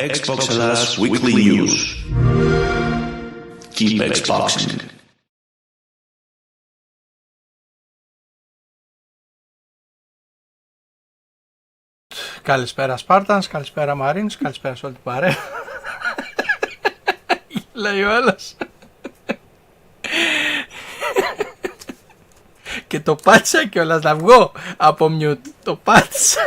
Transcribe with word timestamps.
Xbox 0.00 0.48
Ελλάς 0.48 0.98
Weekly 1.00 1.34
News. 1.34 1.74
Keep 3.74 4.12
Xboxing. 4.12 4.76
Καλησπέρα 12.42 12.98
Spartans, 13.06 13.42
καλησπέρα 13.50 13.96
Marines, 14.00 14.32
καλησπέρα 14.42 14.74
σε 14.74 14.86
όλη 14.86 14.94
την 14.94 15.04
παρέα. 15.04 15.36
Λέει 17.72 18.02
ο 18.02 18.10
άλλος. 18.14 18.56
Και 22.86 23.00
το 23.00 23.16
πάτσα 23.16 23.66
κιόλας 23.66 24.02
να 24.02 24.16
βγω 24.16 24.52
από 24.76 25.08
μιούτ. 25.08 25.46
Το 25.62 25.76
πάτσα. 25.76 26.40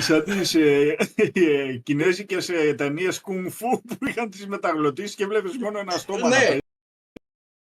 Σαν 0.00 0.24
τις 0.24 0.54
ε, 0.54 0.96
ε, 1.32 1.76
κινέζικες 1.76 2.48
ε, 2.48 2.74
ταινίες 2.74 3.20
κουνφού 3.20 3.82
που 3.82 4.06
είχαν 4.06 4.30
τις 4.30 4.46
μεταγλωτήσεις 4.46 5.14
και 5.14 5.26
βλέπεις 5.26 5.58
μόνο 5.58 5.78
ένα 5.78 5.92
στόμα. 5.92 6.28
Ναι. 6.28 6.58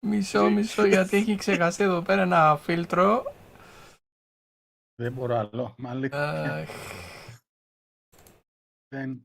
να 0.01 0.09
Μισό, 0.09 0.51
μισό, 0.51 0.87
γιατί 0.87 1.17
έχει 1.17 1.37
ξεχαστεί 1.37 1.83
εδώ 1.83 2.03
πέρα 2.03 2.23
ένα 2.23 2.57
φίλτρο. 2.57 3.35
Δεν 4.95 5.13
μπορώ 5.13 5.39
άλλο. 5.39 5.75
Μα 5.79 5.95
λέει, 5.95 6.11
Αχ, 6.13 6.69
δεν... 8.89 9.25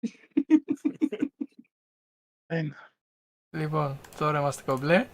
δεν... 2.52 2.76
Λοιπόν, 3.56 3.98
τώρα 4.18 4.38
είμαστε 4.38 4.62
κομπλέ. 4.62 5.06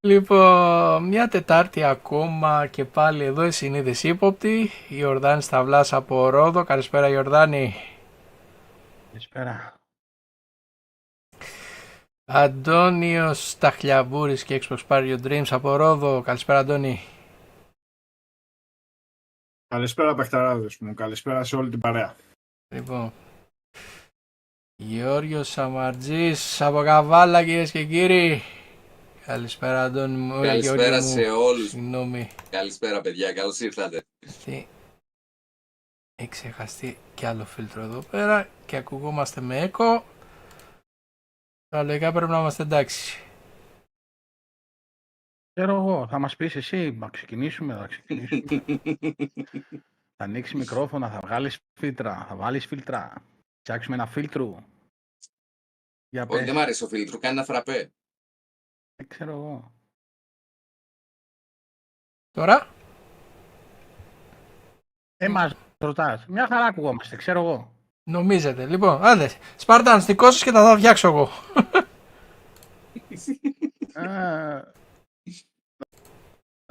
Λοιπόν, 0.00 1.04
μια 1.04 1.28
Τετάρτη 1.28 1.82
ακόμα 1.82 2.66
και 2.66 2.84
πάλι 2.84 3.24
εδώ 3.24 3.44
η 3.44 3.50
συνείδηση 3.50 4.08
ύποπτη. 4.08 4.70
Η 4.88 4.96
Ιορδάνη 4.96 5.42
Σταυλάς 5.42 5.92
από 5.92 6.28
Ρόδο. 6.28 6.64
Καλησπέρα 6.64 7.08
Ιορδάνη. 7.08 7.74
Καλησπέρα. 9.08 9.74
Αντώνιος 12.24 13.50
Σταχλιαβούρης 13.50 14.44
και 14.44 14.62
Xbox 14.62 14.78
Pario 14.88 15.18
Dreams 15.22 15.48
από 15.50 15.76
Ρόδο. 15.76 16.22
Καλησπέρα 16.22 16.58
Αντώνη. 16.58 17.00
Καλησπέρα 19.68 20.14
παιχταράδες 20.14 20.78
μου, 20.78 20.94
καλησπέρα 20.94 21.44
σε 21.44 21.56
όλη 21.56 21.70
την 21.70 21.80
παρέα. 21.80 22.16
Λοιπόν, 22.74 23.12
Γιώργος 24.76 25.48
Σαμαρτζής 25.48 26.60
από 26.60 26.82
Καβάλα 26.82 27.44
κυρίες 27.44 27.70
και 27.70 27.84
κύριοι. 27.84 28.42
Καλησπέρα 29.28 29.84
Αντώνη 29.84 30.16
μου. 30.16 30.42
ε, 30.42 30.46
Καλησπέρα 30.46 30.88
Γιώργο 30.88 31.06
μου. 31.06 31.12
σε 31.12 31.30
όλους. 31.30 31.68
Συγγνώμη. 31.68 32.30
Καλησπέρα 32.50 33.00
παιδιά, 33.00 33.32
καλώς 33.32 33.60
ήρθατε. 33.60 34.04
Τι; 34.44 34.66
Έχει 36.14 36.28
ξεχαστεί 36.28 36.98
κι 37.14 37.26
άλλο 37.26 37.44
φίλτρο 37.44 37.82
εδώ 37.82 38.02
πέρα 38.02 38.48
και 38.66 38.76
ακουγόμαστε 38.76 39.40
με 39.40 39.58
έκο. 39.60 40.04
Αλλά 41.68 41.82
λογικά 41.82 42.12
πρέπει 42.12 42.30
να 42.30 42.38
είμαστε 42.38 42.62
εντάξει. 42.62 43.22
Ξέρω 45.52 45.74
εγώ, 45.74 46.06
θα 46.08 46.18
μας 46.18 46.36
πεις 46.36 46.56
εσύ, 46.56 46.90
να 46.90 47.08
ξεκινήσουμε, 47.08 47.74
θα 47.74 47.86
ξεκινήσουμε. 47.86 48.42
θα 50.16 50.24
ανοίξεις 50.24 50.54
μικρόφωνα, 50.54 51.10
θα 51.10 51.20
βγάλεις 51.20 51.58
φίλτρα, 51.80 52.24
θα 52.28 52.36
βάλεις 52.36 52.66
φίλτρα. 52.66 53.22
Φτιάξουμε 53.60 53.96
ένα 53.96 54.06
φίλτρο. 54.06 54.64
Για 56.08 56.22
Όχι, 56.22 56.30
πες, 56.36 56.44
δεν 56.44 56.54
μ' 56.54 56.58
αρέσει 56.58 56.84
ο 56.84 56.88
φίλτρος, 56.88 57.20
κάνει 57.20 57.36
ένα 57.36 57.44
φραπέ. 57.44 57.92
Δεν 58.98 59.08
ξέρω 59.08 59.30
εγώ. 59.30 59.72
Τώρα, 62.30 62.66
Ε, 65.16 65.28
μας 65.28 65.54
ρωτάς. 65.78 66.26
Μια 66.26 66.46
χαρά 66.46 66.64
ακουγόμαστε, 66.64 67.16
ξέρω 67.16 67.40
εγώ. 67.40 67.72
νομίζετε. 68.02 68.66
Λοιπόν, 68.66 69.04
άντε, 69.04 69.28
Σπάρταν, 69.56 70.00
στικώσεις 70.00 70.42
και 70.42 70.50
τα 70.52 70.64
θα 70.64 70.76
φτιάξω 70.78 71.08
εγώ. 71.08 71.28
Ε, 73.92 74.62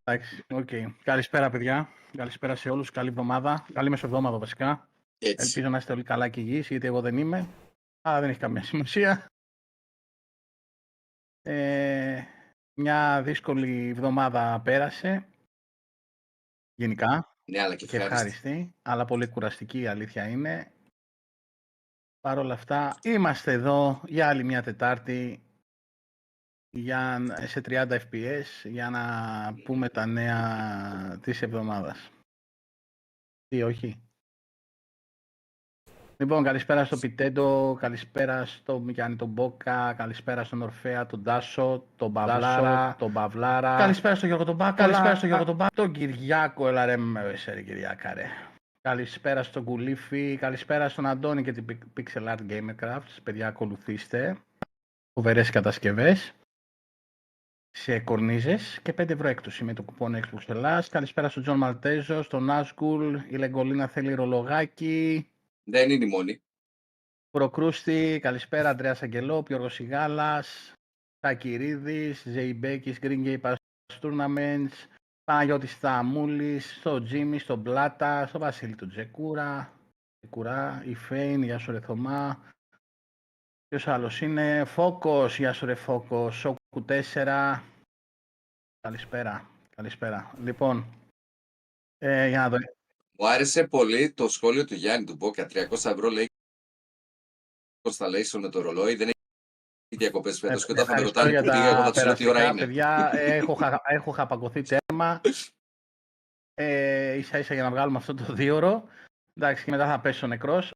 Εντάξει, 0.04 0.44
οκ. 0.54 0.70
Καλησπέρα 1.04 1.50
παιδιά. 1.50 1.90
Καλησπέρα 2.18 2.56
σε 2.56 2.70
όλους. 2.70 2.92
Καλή 2.92 3.10
εβδομάδα. 3.10 3.66
Καλή 3.74 3.90
μεσοβδόμαδα 3.90 4.38
βασικά. 4.38 4.88
Έτσι. 5.20 5.46
Ελπίζω 5.48 5.70
να 5.70 5.78
είστε 5.78 5.94
όλοι 5.94 6.04
καλά 6.04 6.30
και 6.30 6.40
υγιείς, 6.40 6.68
γιατί 6.68 6.88
εγώ 6.88 7.02
δεν 7.02 7.18
είμαι. 7.18 7.48
Αλλά 8.02 8.20
δεν 8.20 8.30
έχει 8.30 8.40
καμία 8.40 8.64
σημασία. 8.64 9.26
Ε, 11.50 12.24
μια 12.74 13.22
δύσκολη 13.24 13.88
εβδομάδα 13.90 14.62
πέρασε. 14.64 15.28
Γενικά 16.76 17.36
Ναι, 17.46 17.60
αλλά 17.62 17.76
και 17.76 17.86
και 17.86 17.98
ευχάριστη. 17.98 18.28
ευχάριστη, 18.28 18.76
αλλά 18.82 19.06
πολύ 19.06 19.28
κουραστική 19.28 19.80
η 19.80 19.88
αλήθεια 19.88 20.28
είναι. 20.28 20.72
Παρ' 22.20 22.38
όλα 22.38 22.54
αυτά, 22.54 22.98
είμαστε 23.04 23.52
εδώ 23.52 24.02
για 24.06 24.28
άλλη 24.30 24.44
μια 24.44 24.64
Τετάρτη 24.64 25.42
για, 26.70 27.20
ν- 27.20 27.48
σε 27.48 27.62
30 27.66 28.00
fps 28.10 28.46
για 28.64 28.90
να 28.90 29.54
πούμε 29.64 29.90
τα 29.90 30.06
νέα 30.06 31.20
της 31.22 31.42
εβδομάδας. 31.42 32.10
Τι 33.48 33.64
όχι. 33.64 34.07
Λοιπόν, 36.20 36.44
καλησπέρα 36.44 36.86
στο 36.86 36.98
Πιτέντο, 36.98 37.78
καλησπέρα 37.80 38.46
στο 38.46 38.80
Μιάννη 38.80 39.16
τον 39.16 39.28
Μπόκα, 39.28 39.94
καλησπέρα 39.94 40.44
στον 40.44 40.62
Ορφέα, 40.62 41.06
τον 41.06 41.24
Τάσο, 41.24 41.84
τον 41.96 42.14
Παυλάρα, 42.14 42.96
τον 43.00 43.14
Παυλάρα. 43.14 43.78
Καλησπέρα 43.78 44.16
στο 44.16 44.26
Γιώργο 44.26 44.46
τον 44.46 44.56
Μπάκα, 44.56 44.76
καλησπέρα 44.76 45.16
στο 45.16 45.26
Γιώργο 45.26 45.46
τον 45.46 45.56
Μπάκα, 45.56 45.76
τον 45.76 45.92
Κυριάκο, 45.92 46.68
έλα 46.68 46.86
ρε 46.86 46.98
με 46.98 47.34
σε 47.36 47.54
ρε 47.54 47.62
Κυριάκα 47.62 48.14
ρε. 48.14 48.26
Καλησπέρα 48.82 49.44
στον 49.44 49.64
Κουλίφη, 49.64 50.38
καλησπέρα 50.38 50.90
στον 50.90 51.06
Αντώνη 51.06 51.44
και 51.44 51.52
την 51.52 51.66
Pic- 51.70 52.00
Pixel 52.00 52.36
Art 52.36 52.40
Gamercraft. 52.50 53.18
Παιδιά, 53.24 53.48
ακολουθήστε. 53.48 54.38
Φοβερές 55.14 55.50
κατασκευές 55.50 56.34
σε 57.72 58.00
κορνίζες 58.00 58.80
και 58.84 58.94
5 58.94 59.10
ευρώ 59.14 59.28
έκπτωση 59.28 59.64
με 59.64 59.74
το 59.74 59.84
κουπόν 59.84 60.16
Xbox 60.16 60.44
Hellas. 60.48 60.90
Καλησπέρα 60.90 61.30
στον 61.30 61.44
Τζον 61.44 61.58
Μαλτέζο, 61.58 62.22
στον 62.24 62.50
Άσκουλ, 62.50 63.16
η 63.30 63.36
Λεγκολίνα 63.36 63.88
θέλει 63.88 64.14
ρολογάκι. 64.14 65.28
Δεν 65.70 65.90
είναι 65.90 66.06
η 66.06 66.08
μόνη. 66.08 66.42
Προκρούστη, 67.30 68.20
καλησπέρα 68.22 68.70
Αντρέας 68.70 69.02
Αγγελό, 69.02 69.44
Γιώργος 69.48 69.74
Σιγάλας, 69.74 70.74
Τακυρίδης, 71.20 72.24
Ζεϊμπέκης, 72.28 72.98
Green 73.02 73.26
Gay 73.26 73.42
Pass 73.42 73.56
Tournaments, 74.02 74.88
Παναγιώτης 75.24 75.78
Θαμούλης, 75.78 76.76
στο 76.76 77.04
Τζίμι, 77.04 77.40
στον 77.40 77.64
Πλάτα, 77.64 78.28
στο 78.28 78.40
Βασίλη 78.40 78.76
του 78.76 78.88
Τζεκούρα, 78.88 79.74
Τζεκουρά, 80.20 80.84
η 80.86 80.96
Φέιν, 80.96 81.44
γεια 81.44 81.58
σου 81.58 81.72
ρε 81.72 81.80
Θωμά. 81.80 82.44
Ποιος 83.68 83.88
άλλος 83.88 84.22
είναι, 84.22 84.66
Φόκος, 84.66 85.38
γεια 85.38 85.54
σου 85.54 85.66
ρε 85.66 85.76
Φόκος, 85.76 86.36
Σόκου 86.36 86.86
4. 86.88 87.64
Καλησπέρα, 88.80 89.50
καλησπέρα. 89.76 90.36
Λοιπόν, 90.44 90.86
ε, 91.98 92.28
για 92.28 92.40
να 92.40 92.50
δω. 92.50 92.58
Μου 93.20 93.28
άρεσε 93.28 93.68
πολύ 93.68 94.14
το 94.14 94.28
σχόλιο 94.30 94.66
του 94.66 94.74
Γιάννη 94.74 95.06
του 95.06 95.16
Μπόκα. 95.16 95.46
300 95.50 95.72
ευρώ 95.72 96.10
λέει 96.10 96.26
Constellation 97.82 98.40
με 98.40 98.50
το 98.50 98.62
ρολόι. 98.62 98.96
Δεν 98.96 99.08
έχει 99.08 99.98
διακοπές 99.98 100.40
φέτος. 100.40 100.66
Και 100.66 100.72
όταν 100.72 100.86
θα 100.86 100.94
με 100.94 101.02
Ευχαριστώ 101.02 101.20
ρωτάνε 101.20 101.30
για 101.30 101.42
που 101.42 101.58
πήγα, 101.58 101.70
εγώ 101.76 101.84
θα 101.84 101.92
τους 101.92 102.04
λέω 102.04 102.14
τι 102.14 102.26
ώρα 102.28 102.40
περαστικά, 102.40 102.52
είναι. 102.52 102.66
Παιδιά, 102.66 103.12
έχω, 103.14 103.54
χα- 103.54 103.82
έχω 103.84 104.12
χαπακωθεί 104.12 104.62
τέρμα. 104.62 105.22
Ε, 106.54 107.14
ίσα 107.18 107.38
ίσα 107.38 107.54
για 107.54 107.64
να 107.64 107.70
βγάλουμε 107.70 107.98
αυτό 107.98 108.14
το 108.14 108.34
δίωρο. 108.34 108.90
Εντάξει, 109.34 109.64
και 109.64 109.72
μετά 109.72 109.88
θα 109.88 110.00
πέσω 110.00 110.28
νεκρός. 110.28 110.72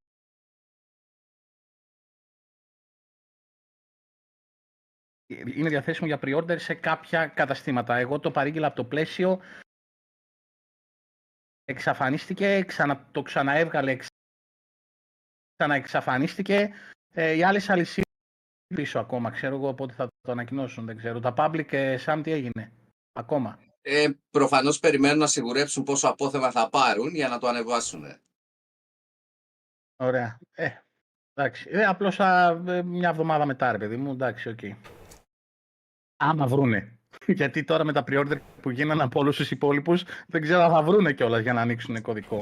Είναι 5.28 5.70
διαθέσιμο 5.70 6.08
για 6.08 6.20
pre-order 6.22 6.60
σε 6.60 6.74
κάποια 6.74 7.28
καταστήματα. 7.28 7.96
Εγώ 7.96 8.20
το 8.20 8.32
παρήγγειλα 8.32 8.68
από 8.68 8.76
το 8.76 8.86
πλαίσιο. 8.86 9.42
Εξαφανίστηκε, 11.72 12.64
ξανα, 12.64 13.08
το 13.12 13.22
ξαναέβγαλε, 13.22 13.92
εξ- 13.92 14.08
ξαναεξαφανίστηκε. 15.56 16.74
Ε, 17.14 17.34
οι 17.34 17.44
άλλες 17.44 17.70
αλυσίδες 17.70 18.06
πίσω 18.76 19.00
ακόμα, 19.00 19.32
ξέρω 19.32 19.56
εγώ 19.56 19.74
πότε 19.74 19.94
θα 19.94 20.08
το 20.22 20.32
ανακοινώσουν, 20.32 20.86
δεν 20.86 20.98
ξέρω. 20.98 21.20
Τα 21.20 21.34
public, 21.38 21.74
ε, 21.74 21.98
Sam, 22.06 22.22
τι 22.24 22.32
έγινε, 22.32 22.72
ακόμα; 23.14 23.60
Ε, 23.82 24.10
Προφανώς 24.30 24.80
περιμένουν 24.80 25.18
να 25.18 25.28
σιγουρέψουν 25.28 25.84
πόσο 25.84 26.08
απόθεμα 26.08 26.52
θα 26.52 26.70
πάρουν 26.70 27.16
για 27.16 27.28
να 27.28 27.38
το 27.40 27.48
ανεβάσουν. 27.48 28.04
Ωραία. 29.96 30.38
Ε, 30.52 30.70
εντάξει. 31.34 31.70
Ε, 31.72 31.86
απλώς 31.86 32.20
α, 32.20 32.62
ε, 32.68 32.82
μια 32.84 33.10
εβδομάδα 33.10 33.46
μετά, 33.46 33.72
ρε 33.72 33.78
παιδί 33.78 33.98
μου, 33.98 34.12
εντάξει, 34.12 34.50
οκ. 34.50 34.60
Άμα 36.18 36.48
βρούνε. 36.48 37.00
Γιατί 37.40 37.64
τώρα 37.64 37.84
με 37.84 37.94
τα 37.94 38.04
pre-order 38.08 38.38
που 38.62 38.70
γίνανε 38.70 39.04
από 39.04 39.20
όλους 39.20 39.36
τους 39.36 39.52
υπόλοιπους, 39.52 40.04
δεν 40.28 40.42
ξέρω 40.42 40.62
αν 40.62 40.72
θα 40.72 40.84
βρούνε 40.84 41.14
κιόλας 41.14 41.42
για 41.42 41.54
να 41.54 41.62
ανοίξουν 41.62 42.02
κωδικό. 42.02 42.38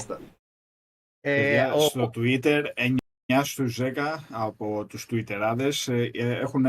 Ε, 1.22 1.42
Παιδιά, 1.42 1.74
ο- 1.74 1.80
στο 1.80 2.12
Twitter, 2.16 2.64
9 2.76 3.44
στους 3.44 3.78
10 3.80 4.26
από 4.30 4.86
τους 4.86 5.08
Twitterάδες 5.10 5.88
ε, 5.92 6.10
ε, 6.14 6.40
έχουν 6.40 6.68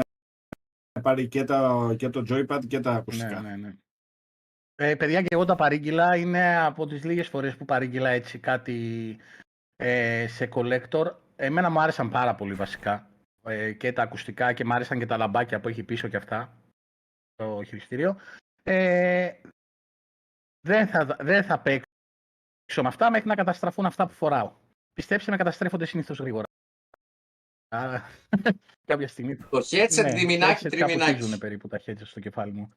πάρει 1.03 1.29
και, 1.29 1.45
τα, 1.45 1.95
και 1.99 2.09
το 2.09 2.25
joypad 2.29 2.61
και 2.67 2.81
τα 2.81 2.93
ακουστικά. 2.93 3.41
ναι, 3.41 3.49
ναι, 3.49 3.57
ναι. 3.57 3.75
Ε, 4.75 4.95
παιδιά, 4.95 5.21
και 5.23 5.35
εγώ 5.35 5.45
τα 5.45 5.55
παρήγγειλα. 5.55 6.17
Είναι 6.17 6.57
από 6.57 6.87
τις 6.87 7.05
λίγες 7.05 7.29
φορές 7.29 7.57
που 7.57 7.65
παρήγγειλα 7.65 8.09
έτσι 8.09 8.39
κάτι 8.39 9.17
ε, 9.77 10.27
σε 10.29 10.49
collector. 10.53 11.15
Εμένα 11.37 11.71
μου 11.71 11.81
άρεσαν 11.81 12.11
πάρα 12.11 12.35
πολύ 12.35 12.55
βασικά. 12.55 13.11
Ε, 13.47 13.73
και 13.73 13.93
τα 13.93 14.03
ακουστικά 14.03 14.53
και 14.53 14.65
μου 14.65 14.75
άρεσαν 14.75 14.99
και 14.99 15.07
τα 15.07 15.17
λαμπάκια 15.17 15.61
που 15.61 15.69
έχει 15.69 15.83
πίσω 15.83 16.09
και 16.09 16.17
αυτά. 16.17 16.57
Το 17.41 17.63
χειριστήριο. 17.63 18.17
Ε, 18.63 19.33
δεν, 20.61 20.87
θα, 20.87 21.17
δεν 21.21 21.45
θα 21.45 21.61
παίξω 21.61 22.83
με 22.83 22.89
αυτά 22.89 23.11
μέχρι 23.11 23.29
να 23.29 23.35
καταστραφούν 23.35 23.87
αυτά 23.87 24.07
που 24.07 24.13
φοράω. 24.13 24.53
Πιστέψτε 24.93 25.31
με, 25.31 25.37
καταστρέφονται 25.37 25.87
συνήθως 25.87 26.19
γρήγορα. 26.19 26.45
Άρα, 27.69 28.03
κάποια 28.91 29.09
στιγμή. 29.09 29.37
Το 29.37 29.59
headset 29.59 30.03
Ναι, 30.03 30.13
διμηνάκι, 30.13 30.67
headset 30.67 30.77
κάπου 30.77 30.87
τριμηνάκι. 30.87 31.15
χύζουνε 31.15 31.39
περίπου 31.39 31.69
τα 31.69 31.81
headset 31.85 32.03
στο 32.03 32.21
κεφάλι 32.21 32.53
μου. 32.53 32.71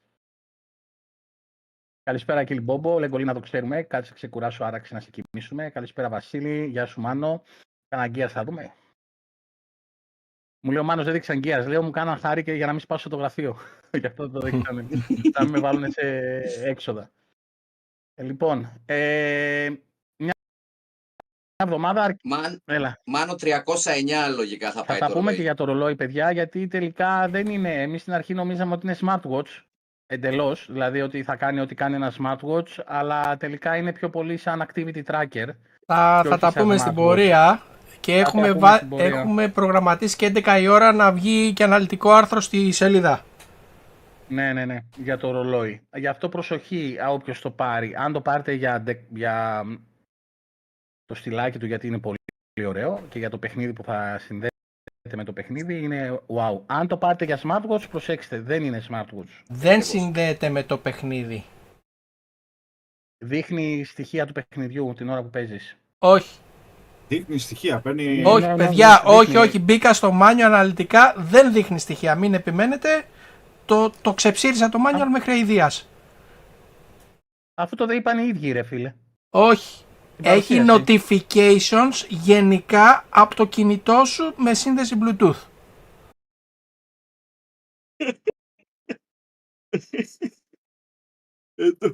Καλησπέρα 2.03 2.43
κύριε 2.43 2.61
Μπόμπο, 2.61 2.99
Λεγκολή 2.99 3.23
να 3.23 3.33
το 3.33 3.39
ξέρουμε. 3.39 3.83
Κάτσε 3.83 4.13
ξεκουράσω 4.13 4.63
άραξε 4.63 4.93
να 4.93 4.99
σε 4.99 5.09
κοιμήσουμε. 5.09 5.69
Καλησπέρα 5.69 6.09
Βασίλη, 6.09 6.65
γεια 6.65 6.85
σου 6.85 7.01
Μάνο. 7.01 7.43
Κάνα 7.87 8.07
γκίας 8.07 8.31
θα 8.31 8.43
δούμε. 8.43 8.73
Μου 10.65 10.71
λέει 10.71 10.79
ο 10.81 10.83
Μάνος 10.83 11.03
δεν 11.05 11.13
δείξαν 11.13 11.37
γκίας. 11.39 11.67
Λέω 11.67 11.83
μου 11.83 11.91
κάναν 11.91 12.17
χάρη 12.19 12.43
και 12.43 12.53
για 12.53 12.65
να 12.65 12.71
μην 12.71 12.81
σπάσω 12.81 13.09
το 13.09 13.15
γραφείο. 13.15 13.57
Γι' 13.99 14.05
αυτό 14.07 14.29
το 14.29 14.39
δείξανε. 14.39 14.85
θα 15.33 15.43
μην 15.43 15.51
με 15.51 15.59
βάλουν 15.59 15.91
σε 15.91 16.01
έξοδα. 16.63 17.11
Ε, 18.15 18.23
λοιπόν, 18.23 18.69
ε, 18.85 19.69
μια, 20.17 20.33
μια 21.45 21.63
εβδομάδα 21.63 22.03
αρκ- 22.03 22.19
Μάν, 22.23 22.61
Έλα, 22.65 23.01
μάνο 23.05 23.33
309 23.39 24.35
λογικά 24.35 24.71
θα 24.71 24.79
θα 24.79 24.85
πάει 24.85 24.99
τα 24.99 25.05
το 25.07 25.13
πούμε 25.13 25.19
ρολόι. 25.23 25.35
και 25.35 25.41
για 25.41 25.53
το 25.55 25.63
ρολόι, 25.65 25.95
παιδιά, 25.95 26.31
γιατί 26.31 26.67
τελικά 26.67 27.27
δεν 27.29 27.47
είναι. 27.47 27.81
Εμείς 27.81 28.01
στην 28.01 28.13
αρχή 28.13 28.33
νομίζαμε 28.33 28.73
ότι 28.73 28.85
είναι 28.87 28.97
smartwatch. 29.01 29.61
Εντελώς. 30.05 30.67
Δηλαδή 30.71 31.01
ότι 31.01 31.23
θα 31.23 31.35
κάνει 31.35 31.59
ό,τι 31.59 31.75
κάνει 31.75 31.95
ένα 31.95 32.13
smartwatch, 32.19 32.79
αλλά 32.85 33.37
τελικά 33.37 33.75
είναι 33.77 33.93
πιο 33.93 34.09
πολύ 34.09 34.37
σαν 34.37 34.65
activity 34.67 35.03
tracker. 35.05 35.47
Θα, 35.85 36.19
Και 36.23 36.27
θα 36.27 36.29
όχι 36.29 36.39
τα 36.39 36.51
σαν 36.51 36.63
πούμε 36.63 36.77
στην 36.77 36.91
smartwatch. 36.91 36.95
πορεία 36.95 37.61
και 38.03 38.11
τα 38.13 38.19
έχουμε, 38.19 38.47
πούμε 38.47 38.59
βα- 38.59 38.75
στην 38.75 38.89
πορεία. 38.89 39.05
έχουμε 39.05 39.47
προγραμματίσει 39.47 40.15
και 40.15 40.31
11 40.35 40.59
η 40.61 40.67
ώρα 40.67 40.91
να 40.91 41.11
βγει 41.11 41.53
και 41.53 41.63
αναλυτικό 41.63 42.11
άρθρο 42.11 42.39
στη 42.41 42.71
σελίδα. 42.71 43.25
Ναι, 44.27 44.53
ναι, 44.53 44.65
ναι, 44.65 44.77
για 44.97 45.17
το 45.17 45.31
ρολόι. 45.31 45.81
Γι' 45.97 46.07
αυτό 46.07 46.29
προσοχή 46.29 46.97
όποιος 47.09 47.41
το 47.41 47.51
πάρει. 47.51 47.95
Αν 47.95 48.13
το 48.13 48.21
πάρετε 48.21 48.53
για, 48.53 48.79
ντε- 48.81 49.05
για 49.13 49.63
το 51.05 51.15
στυλάκι 51.15 51.57
του, 51.59 51.65
γιατί 51.65 51.87
είναι 51.87 51.99
πολύ 51.99 52.17
ωραίο 52.67 53.03
και 53.09 53.19
για 53.19 53.29
το 53.29 53.37
παιχνίδι 53.37 53.73
που 53.73 53.83
θα 53.83 54.17
συνδέεται 54.19 54.49
με 55.15 55.23
το 55.23 55.33
παιχνίδι, 55.33 55.81
είναι 55.83 56.19
wow. 56.27 56.61
Αν 56.65 56.87
το 56.87 56.97
πάρετε 56.97 57.25
για 57.25 57.39
smartwatch, 57.43 57.89
προσέξτε, 57.89 58.39
δεν 58.41 58.63
είναι 58.63 58.81
smartwatch. 58.89 59.41
Δεν 59.47 59.83
συνδέεται 59.83 60.49
με 60.49 60.63
το 60.63 60.77
παιχνίδι. 60.77 61.43
Δείχνει 63.25 63.83
στοιχεία 63.83 64.25
του 64.25 64.33
παιχνιδιού 64.33 64.93
την 64.95 65.09
ώρα 65.09 65.21
που 65.23 65.29
παίζεις. 65.29 65.77
Όχι, 65.99 66.39
Δείχνει 67.07 67.37
στοιχεία, 67.37 67.81
παίρνει. 67.81 68.17
Ναι, 68.21 68.29
όχι 68.29 68.45
ναι, 68.45 68.55
παιδιά, 68.55 69.01
ναι, 69.05 69.09
όχι, 69.15 69.25
δείχνει. 69.25 69.41
όχι. 69.41 69.59
Μπήκα 69.59 69.93
στο 69.93 70.19
manual 70.21 70.41
αναλυτικά, 70.41 71.13
δεν 71.17 71.53
δείχνει 71.53 71.79
στοιχεία. 71.79 72.15
Μην 72.15 72.33
επιμένετε. 72.33 73.05
Το, 73.65 73.89
το 74.01 74.13
ξεψήρισα 74.13 74.69
το 74.69 74.79
manual 74.87 75.07
μέχρι 75.11 75.31
αηδίας. 75.31 75.89
Αφού 77.53 77.75
το 77.75 77.85
είπαν 77.93 78.19
οι 78.19 78.27
ίδιοι, 78.27 78.51
ρε 78.51 78.63
φίλε. 78.63 78.95
Όχι. 79.29 79.83
Την 80.15 80.25
Έχει 80.25 80.63
παρουσίαση. 80.65 81.25
notifications 81.29 82.05
γενικά 82.09 83.05
από 83.09 83.35
το 83.35 83.45
κινητό 83.45 84.05
σου 84.05 84.33
με 84.37 84.53
σύνδεση 84.53 84.97
Bluetooth. 85.01 85.41
Ε, 91.55 91.71
το 91.71 91.91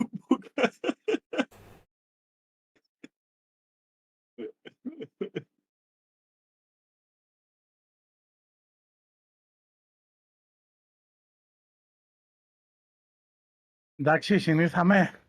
Εντάξει, 13.96 14.40
συνήθαμε. 14.40 15.20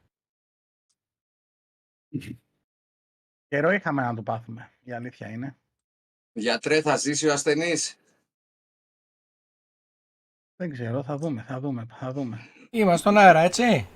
Καιρό 3.49 3.71
είχαμε 3.71 4.02
να 4.02 4.14
το 4.14 4.23
πάθουμε. 4.23 4.71
Η 4.80 4.92
αλήθεια 4.92 5.30
είναι. 5.30 5.59
Γιατρέ, 6.33 6.80
θα 6.80 6.97
ζήσει 6.97 7.28
ο 7.28 7.33
ασθενής; 7.33 7.97
Δεν 10.57 10.71
ξέρω, 10.71 11.02
θα 11.02 11.16
δούμε, 11.16 11.42
θα 11.42 11.61
δούμε, 11.61 11.87
θα 11.90 12.12
δούμε. 12.12 12.38
Είμαστε 12.71 13.00
στον 13.00 13.19
αέρα, 13.19 13.40
έτσι; 13.40 13.87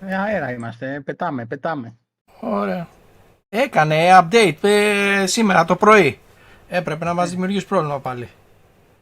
Ε, 0.00 0.14
αέρα 0.14 0.52
είμαστε, 0.52 0.94
ε, 0.94 1.00
πετάμε, 1.00 1.46
πετάμε. 1.46 1.98
Ωραία. 2.40 2.88
Έκανε 3.56 4.08
update 4.20 4.62
ε, 4.62 5.26
σήμερα 5.26 5.64
το 5.64 5.76
πρωί. 5.76 6.18
Έπρεπε 6.68 7.04
να 7.04 7.14
μας 7.14 7.30
δημιουργήσει 7.30 7.66
πρόβλημα 7.66 8.00
πάλι. 8.00 8.28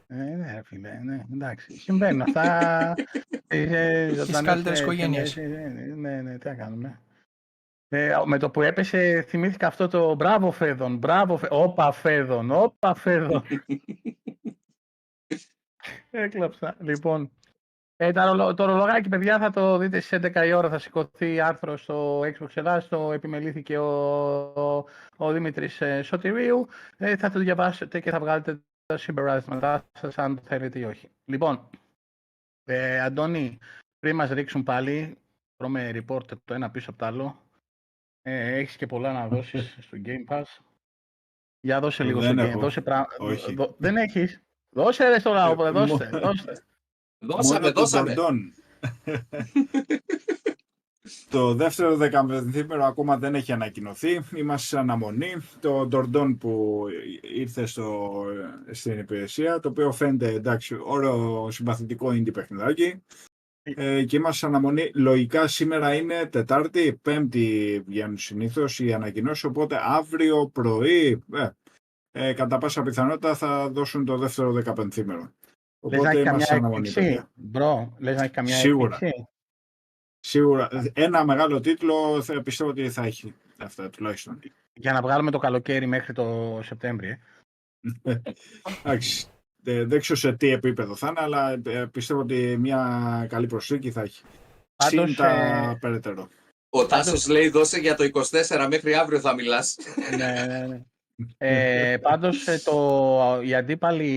Ε, 0.09 0.15
ναι, 0.15 0.53
ρε 0.55 0.63
φίλε, 0.65 0.99
ναι, 1.03 1.25
εντάξει. 1.33 1.77
Συμβαίνουν 1.77 2.21
αυτά. 2.21 2.95
ε, 3.47 4.09
Στις 4.11 4.17
ζωντανές, 4.25 4.41
καλύτερες 4.43 4.81
ε, 4.81 4.83
οικογένειες. 4.83 5.37
ε, 5.37 5.43
ε, 5.43 5.95
Ναι, 5.95 6.21
ναι, 6.21 6.39
τι 6.39 6.49
να 6.49 6.55
κάνουμε. 6.55 7.01
Ε, 7.89 8.17
με 8.25 8.39
το 8.39 8.51
που 8.51 8.63
έπεσε, 8.63 9.25
θυμήθηκα 9.29 9.67
αυτό 9.67 9.89
το 9.89 10.15
μπράβο 10.15 10.51
Φέδων, 10.51 10.97
μπράβο 10.97 11.37
Φέδων, 11.37 11.63
όπα 11.63 11.93
Φέδων, 11.93 12.51
όπα 12.51 12.95
Φέδων. 12.95 13.43
Έκλαψα. 16.11 16.77
Λοιπόν, 16.81 17.31
ε, 17.97 18.13
τα 18.13 18.25
ρολο- 18.27 18.55
το 18.55 18.65
ρολογάκι, 18.65 19.09
παιδιά, 19.09 19.39
θα 19.39 19.51
το 19.51 19.77
δείτε 19.79 20.01
στις 20.01 20.13
11 20.13 20.47
η 20.47 20.53
ώρα. 20.53 20.69
Θα 20.69 20.79
σηκωθεί 20.79 21.41
άρθρο 21.41 21.77
στο 21.77 22.21
Xbox 22.21 22.47
Ελλάδας. 22.55 22.89
Το 22.89 23.13
επιμελήθηκε 23.13 23.79
ο, 23.79 23.89
ο, 24.55 24.85
ο 25.17 25.33
Δημήτρης 25.33 25.81
ε, 25.81 26.03
Σωτηρίου. 26.03 26.69
Ε, 26.97 27.17
θα 27.17 27.31
το 27.31 27.39
διαβάσετε 27.39 28.01
και 28.01 28.11
θα 28.11 28.21
βγάλετε 28.21 28.61
τα 28.87 28.97
συμπεράσματά 28.97 29.85
σας, 29.93 30.19
αν 30.19 30.37
το 30.37 30.43
θέλετε 30.45 30.79
ή 30.79 30.85
όχι. 30.85 31.11
Λοιπόν, 31.25 31.69
ε, 32.65 33.01
Αντώνη, 33.01 33.59
πριν 33.99 34.17
μας 34.17 34.31
ρίξουν 34.31 34.63
πάλι, 34.63 35.19
τρώμε 35.57 35.91
report 35.95 36.27
το 36.45 36.55
ένα 36.55 36.71
πίσω 36.71 36.91
από 36.91 36.99
το 36.99 37.07
άλλο. 37.07 37.37
Ε, 38.23 38.57
έχεις 38.57 38.77
και 38.77 38.87
πολλά 38.87 39.13
να 39.13 39.29
δώσεις 39.29 39.77
στο 39.87 39.97
Game 40.05 40.25
Pass. 40.29 40.45
Για 41.61 41.81
δώσε 41.81 42.05
λίγο 42.05 42.21
Δεν 42.21 42.33
στο 42.33 42.43
Game. 42.43 42.49
έχω. 42.49 42.61
Δώσε 42.61 42.81
πρά... 42.81 43.07
Όχι. 43.19 43.55
δω- 43.55 43.75
δεν 43.79 43.97
έχεις. 43.97 44.43
Δώσε 44.77 45.09
ρε 45.09 45.19
στο 45.19 45.33
λαό, 45.33 45.67
Ε, 45.67 45.71
δώστε, 45.71 46.09
μο- 46.13 46.19
δώστε. 46.21 46.63
Δώσαμε, 47.23 47.61
Μόνο 47.61 47.73
το 47.73 47.81
δώσαμε. 47.81 48.15
Dordogne. 48.17 48.51
το 51.31 51.55
δεύτερο 51.55 51.97
δεκαπενθήμερο 51.97 52.85
ακόμα 52.85 53.19
δεν 53.19 53.35
έχει 53.35 53.53
ανακοινωθεί. 53.53 54.21
Είμαστε 54.35 54.67
σε 54.67 54.79
αναμονή. 54.79 55.35
Το 55.61 55.89
Dordogne 55.93 56.37
που 56.39 56.85
ήρθε 57.35 57.67
στο, 57.67 58.25
στην 58.71 58.99
υπηρεσία, 58.99 59.61
το 59.61 59.69
οποίο 59.69 59.93
φαίνεται 59.93 60.33
εντάξει, 60.33 60.79
ωραίο 60.83 61.51
συμπαθητικό 61.51 62.09
indie 62.09 62.33
παιχνιδάκι. 62.33 63.03
Ε, 63.63 64.05
και 64.05 64.17
είμαστε 64.17 64.39
σε 64.39 64.47
αναμονή. 64.47 64.91
Λογικά 64.95 65.47
σήμερα 65.47 65.95
είναι 65.95 66.27
Τετάρτη, 66.27 66.99
Πέμπτη 67.03 67.83
βγαίνουν 67.87 68.19
συνήθως 68.19 68.81
οι 68.81 68.93
ανακοινώσεις. 68.93 69.45
Οπότε 69.45 69.79
αύριο 69.83 70.47
πρωί, 70.47 71.25
ε, 71.33 71.49
ε, 72.13 72.33
κατά 72.33 72.59
πάσα 72.59 72.83
πιθανότητα, 72.83 73.35
θα 73.35 73.69
δώσουν 73.69 74.05
το 74.05 74.19
δεύτερο 74.19 74.53
δεκαπενθήμερο. 74.53 75.33
Λες 75.83 76.01
να 76.01 76.09
Οπότε 76.09 76.09
έχει 76.09 76.19
είμαστε 76.19 76.31
καμιά 76.31 76.47
σε 76.47 76.55
αναμονή. 76.55 76.89
έκπληξη. 76.89 77.11
παιδιά. 77.11 77.31
Μπρο, 77.35 77.97
λες 77.99 78.17
να 78.17 78.23
έχει 78.23 78.33
καμιά 78.33 78.57
Σίγουρα. 78.57 78.95
έκπληξη. 78.95 79.27
Σίγουρα. 80.21 80.69
Ένα 80.93 81.25
μεγάλο 81.25 81.61
τίτλο 81.61 82.23
θα, 82.23 82.43
πιστεύω 82.43 82.71
ότι 82.71 82.91
θα 82.91 83.03
έχει 83.05 83.35
αυτά 83.57 83.91
τουλάχιστον. 83.91 84.39
Για 84.75 84.93
να 84.93 85.01
βγάλουμε 85.03 85.31
το 85.31 85.39
καλοκαίρι 85.39 85.87
μέχρι 85.87 86.13
το 86.13 86.59
Σεπτέμβριο. 86.65 87.17
ε. 88.03 88.15
Εντάξει. 88.85 89.27
Ε, 89.65 89.85
Δεν 89.85 90.01
ξέρω 90.01 90.19
σε 90.19 90.33
τι 90.33 90.49
επίπεδο 90.51 90.97
θα 90.97 91.07
είναι, 91.09 91.21
αλλά 91.21 91.61
ε, 91.67 91.87
πιστεύω 91.93 92.21
ότι 92.21 92.57
μια 92.61 93.27
καλή 93.29 93.47
προσθήκη 93.47 93.91
θα 93.91 94.01
έχει. 94.03 94.23
Πάντως, 94.77 95.07
Συν 95.09 95.17
τα 95.17 95.31
ε, 95.71 95.77
περαιτέρω. 95.81 96.29
Ο 96.69 96.87
Τάσος 96.87 97.27
λέει 97.29 97.49
δώσε 97.49 97.79
για 97.79 97.95
το 97.95 98.05
24 98.49 98.67
μέχρι 98.71 98.95
αύριο 98.95 99.21
θα 99.21 99.35
μιλάς. 99.35 99.77
ναι, 100.17 100.47
ναι, 100.47 100.67
ναι. 100.67 100.83
Ε, 101.39 101.97
πάντως 102.03 102.47
ε, 102.47 102.59
το, 102.65 103.41
η 103.45 103.55
αντίπαλη, 103.55 104.09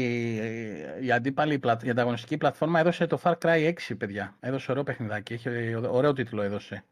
η 1.01 1.11
αντίπαλη 1.11 1.59
πλα- 1.59 1.79
η 1.83 1.89
ανταγωνιστική 1.89 2.37
πλατφόρμα 2.37 2.79
έδωσε 2.79 3.07
το 3.07 3.19
Far 3.23 3.37
Cry 3.37 3.73
6, 3.89 3.97
παιδιά. 3.97 4.35
Έδωσε 4.39 4.71
ωραίο 4.71 4.83
παιχνιδάκι. 4.83 5.33
Έχει 5.33 5.75
ωραίο 5.75 6.13
τίτλο 6.13 6.41
έδωσε 6.41 6.85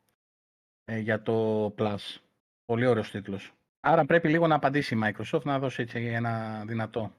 ε, 0.86 0.98
για 0.98 1.22
το 1.22 1.66
Plus. 1.78 2.18
Πολύ 2.66 2.86
ωραίος 2.86 3.12
τίτλος. 3.12 3.52
Άρα 3.80 4.06
πρέπει 4.06 4.30
λίγο 4.30 4.48
να 4.48 4.56
απαντήσει 4.56 4.96
η 4.96 5.00
Microsoft 5.04 5.42
να 5.44 5.60
δώσει 5.60 5.82
έτσι 5.82 6.00
ένα 6.06 6.64
δυνατό. 6.68 7.14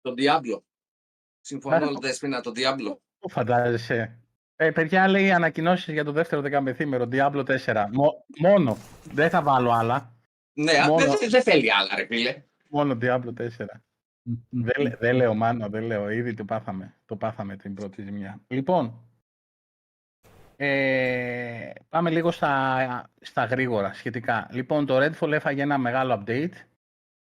Τον 0.00 0.14
Diablo. 0.18 0.60
Συμφωνώ, 1.40 1.90
Ναι. 1.90 1.98
Δέσποινα, 2.00 2.40
τον 2.40 2.52
Diablo. 2.56 2.96
Πού 3.18 3.28
φαντάζεσαι. 3.30 4.18
Ε, 4.56 4.70
παιδιά 4.70 5.08
λέει 5.08 5.30
ανακοινώσεις 5.32 5.92
για 5.92 6.04
το 6.04 6.12
δεύτερο 6.12 6.40
δεκαμεθήμερο, 6.42 7.08
Diablo 7.12 7.44
4. 7.44 7.88
Μο- 7.92 8.24
μόνο. 8.38 8.76
Δεν 9.12 9.30
θα 9.30 9.42
βάλω 9.42 9.70
άλλα. 9.70 10.15
Ναι, 10.58 10.72
α, 10.72 10.86
Μόνο- 10.88 11.06
δεν 11.18 11.30
δεν 11.30 11.42
θέλει 11.42 11.72
άλλα, 11.72 11.94
ρε 11.96 12.06
φίλε. 12.06 12.42
Μόνο 12.68 12.98
Diablo 13.02 13.32
4. 13.40 13.46
Δεν, 14.48 14.82
λέ- 14.82 14.98
δεν 14.98 15.14
λέω 15.16 15.34
Μάνο, 15.34 15.68
δεν 15.68 15.82
λέω. 15.82 16.10
Ήδη 16.10 16.34
το 16.34 16.44
πάθαμε. 16.44 16.94
Το 17.06 17.16
πάθαμε 17.16 17.56
την 17.56 17.74
πρώτη 17.74 18.02
ζημιά. 18.02 18.40
Λοιπόν, 18.46 19.00
Ε, 20.58 21.70
πάμε 21.88 22.10
λίγο 22.10 22.30
στα, 22.30 23.10
στα 23.20 23.44
γρήγορα 23.44 23.92
σχετικά. 23.94 24.48
Λοιπόν, 24.52 24.86
το 24.86 24.96
Redfall 25.04 25.32
έφαγε 25.32 25.62
ένα 25.62 25.78
μεγάλο 25.78 26.22
update. 26.26 26.52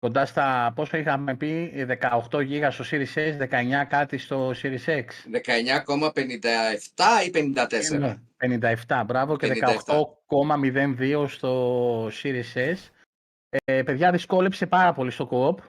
Κοντά 0.01 0.27
στα, 0.27 0.73
πόσο 0.75 0.97
είχαμε 0.97 1.37
πει, 1.37 1.73
18 2.01 2.39
GB 2.39 2.69
στο 2.71 2.85
Series 2.91 3.15
S, 3.15 3.37
19 3.39 3.85
κάτι 3.89 4.19
στο 4.19 4.51
Series 4.63 4.85
X. 4.87 5.05
19,57 5.33 7.25
ή 7.27 7.31
54. 7.31 8.23
57, 8.87 9.03
μπράβο, 9.07 9.37
και 9.37 9.47
18,02 10.27 11.25
στο 11.29 12.07
Series 12.07 12.55
S. 12.55 12.77
Ε, 13.49 13.83
παιδιά, 13.83 14.11
δυσκόλεψε 14.11 14.67
πάρα 14.67 14.93
πολύ 14.93 15.11
στο 15.11 15.29
co-op. 15.31 15.65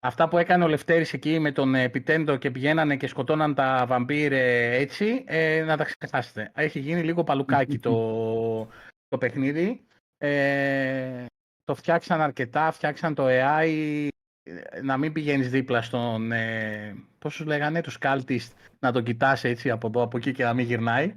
Αυτά 0.00 0.28
που 0.28 0.38
έκανε 0.38 0.64
ο 0.64 0.68
Λευτέρης 0.68 1.12
εκεί 1.12 1.38
με 1.38 1.52
τον 1.52 1.74
Επιτέντο 1.74 2.36
και 2.36 2.50
πηγαίνανε 2.50 2.96
και 2.96 3.06
σκοτώναν 3.06 3.54
τα 3.54 3.84
βαμπύρ 3.88 4.32
ε, 4.32 4.76
έτσι, 4.76 5.24
ε, 5.26 5.62
να 5.64 5.76
τα 5.76 5.84
ξεχάσετε. 5.84 6.52
Έχει 6.54 6.78
γίνει 6.78 7.02
λίγο 7.02 7.24
παλουκάκι 7.24 7.78
το, 7.78 7.92
το 9.08 9.18
παιχνίδι. 9.18 9.86
Ε, 10.18 11.26
το 11.64 11.74
φτιάξαν 11.74 12.20
αρκετά, 12.20 12.70
φτιάξαν 12.70 13.14
το 13.14 13.24
AI, 13.28 14.08
να 14.82 14.96
μην 14.96 15.12
πηγαίνεις 15.12 15.50
δίπλα 15.50 15.82
στον, 15.82 16.32
ε, 16.32 17.04
πώς 17.18 17.36
τους 17.36 17.46
λέγανε, 17.46 17.80
τους 17.80 17.98
Cultist, 18.00 18.50
να 18.78 18.92
τον 18.92 19.04
κοιτάς 19.04 19.44
έτσι 19.44 19.70
από 19.70 19.86
εδώ, 19.86 20.02
από 20.02 20.16
εκεί 20.16 20.32
και 20.32 20.44
να 20.44 20.54
μην 20.54 20.66
γυρνάει. 20.66 21.14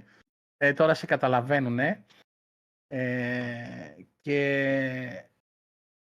Ε, 0.57 0.73
τώρα 0.73 0.93
σε 0.93 1.05
καταλαβαίνουν. 1.05 1.79
Ε, 1.79 2.05
και 4.21 5.29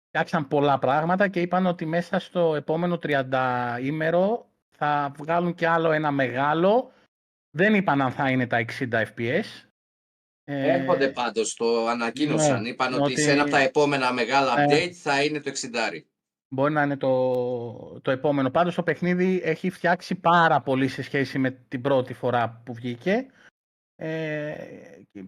φτιάξαν 0.08 0.48
πολλά 0.48 0.80
πράγματα 0.80 1.28
και 1.28 1.42
είπαν 1.42 1.66
ότι 1.66 1.86
μέσα 1.86 2.20
στο 2.20 2.56
επόμενο 2.56 3.00
30 3.04 3.24
ημέρο 3.82 4.50
θα 4.70 5.12
βγάλουν 5.18 5.56
και 5.56 5.68
άλλο 5.68 5.92
ένα 5.92 6.12
μεγάλο. 6.12 6.92
Δεν 7.50 7.74
είπαν 7.74 8.02
αν 8.02 8.12
θα 8.12 8.30
είναι 8.30 8.48
τα 8.48 8.66
60 8.80 8.90
FPS. 8.92 9.68
Έρχονται 10.44 11.06
ε, 11.06 11.10
πάντως, 11.10 11.54
το 11.54 11.88
ανακοίνωσαν. 11.88 12.62
Ναι, 12.62 12.70
είπαν 12.70 13.02
ότι, 13.02 13.22
σε 13.22 13.32
ένα 13.32 13.42
από 13.42 13.52
τα 13.52 13.60
επόμενα 13.60 14.14
μεγάλα 14.14 14.56
ναι. 14.56 14.66
update 14.66 14.92
θα 14.92 15.24
είναι 15.24 15.40
το 15.40 15.52
60. 15.52 15.56
Μπορεί 16.50 16.74
να 16.74 16.84
είναι 16.84 16.98
το, 16.98 18.00
το 18.02 18.12
επόμενο. 18.12 18.50
Πάντως 18.50 18.76
το 18.76 18.84
παιχνίδι 18.84 19.42
έχει 19.44 19.70
φτιάξει 19.70 20.16
πάρα 20.16 20.62
πολύ 20.62 20.88
σε 20.88 21.02
σχέση 21.02 21.40
με 21.40 21.52
την 21.68 21.82
πρώτη 21.82 22.14
φορά 22.14 22.62
που 22.66 22.74
βγήκε. 22.74 23.26
Ε, 24.00 24.56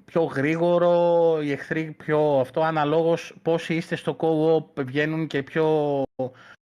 πιο 0.05 0.23
γρήγορο, 0.23 1.37
οι 1.41 1.51
εχθροί 1.51 1.91
πιο 1.91 2.39
αυτό, 2.39 2.61
αναλόγως 2.61 3.35
πόσοι 3.41 3.75
είστε 3.75 3.95
στο 3.95 4.15
co-op 4.19 4.83
βγαίνουν 4.83 5.27
και 5.27 5.43
πιο 5.43 6.03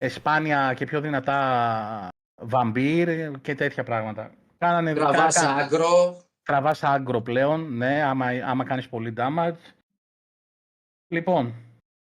σπάνια 0.08 0.74
και 0.74 0.86
πιο 0.86 1.02
δυνατά 1.02 2.08
βαμπύρ 2.42 3.32
και 3.42 3.56
τέτοια 3.56 3.84
πράγματα. 3.84 4.32
Κάνανε 4.58 4.94
τραβάς 4.94 5.38
άγκρο. 5.38 6.22
Τραβάς 6.44 6.84
άγκρο 6.84 7.22
πλέον, 7.22 7.78
ναι, 7.78 8.04
άμα, 8.04 8.26
άμα 8.26 8.64
κάνεις 8.64 8.90
πολύ 8.90 9.14
damage. 9.18 9.74
Λοιπόν, 11.08 11.54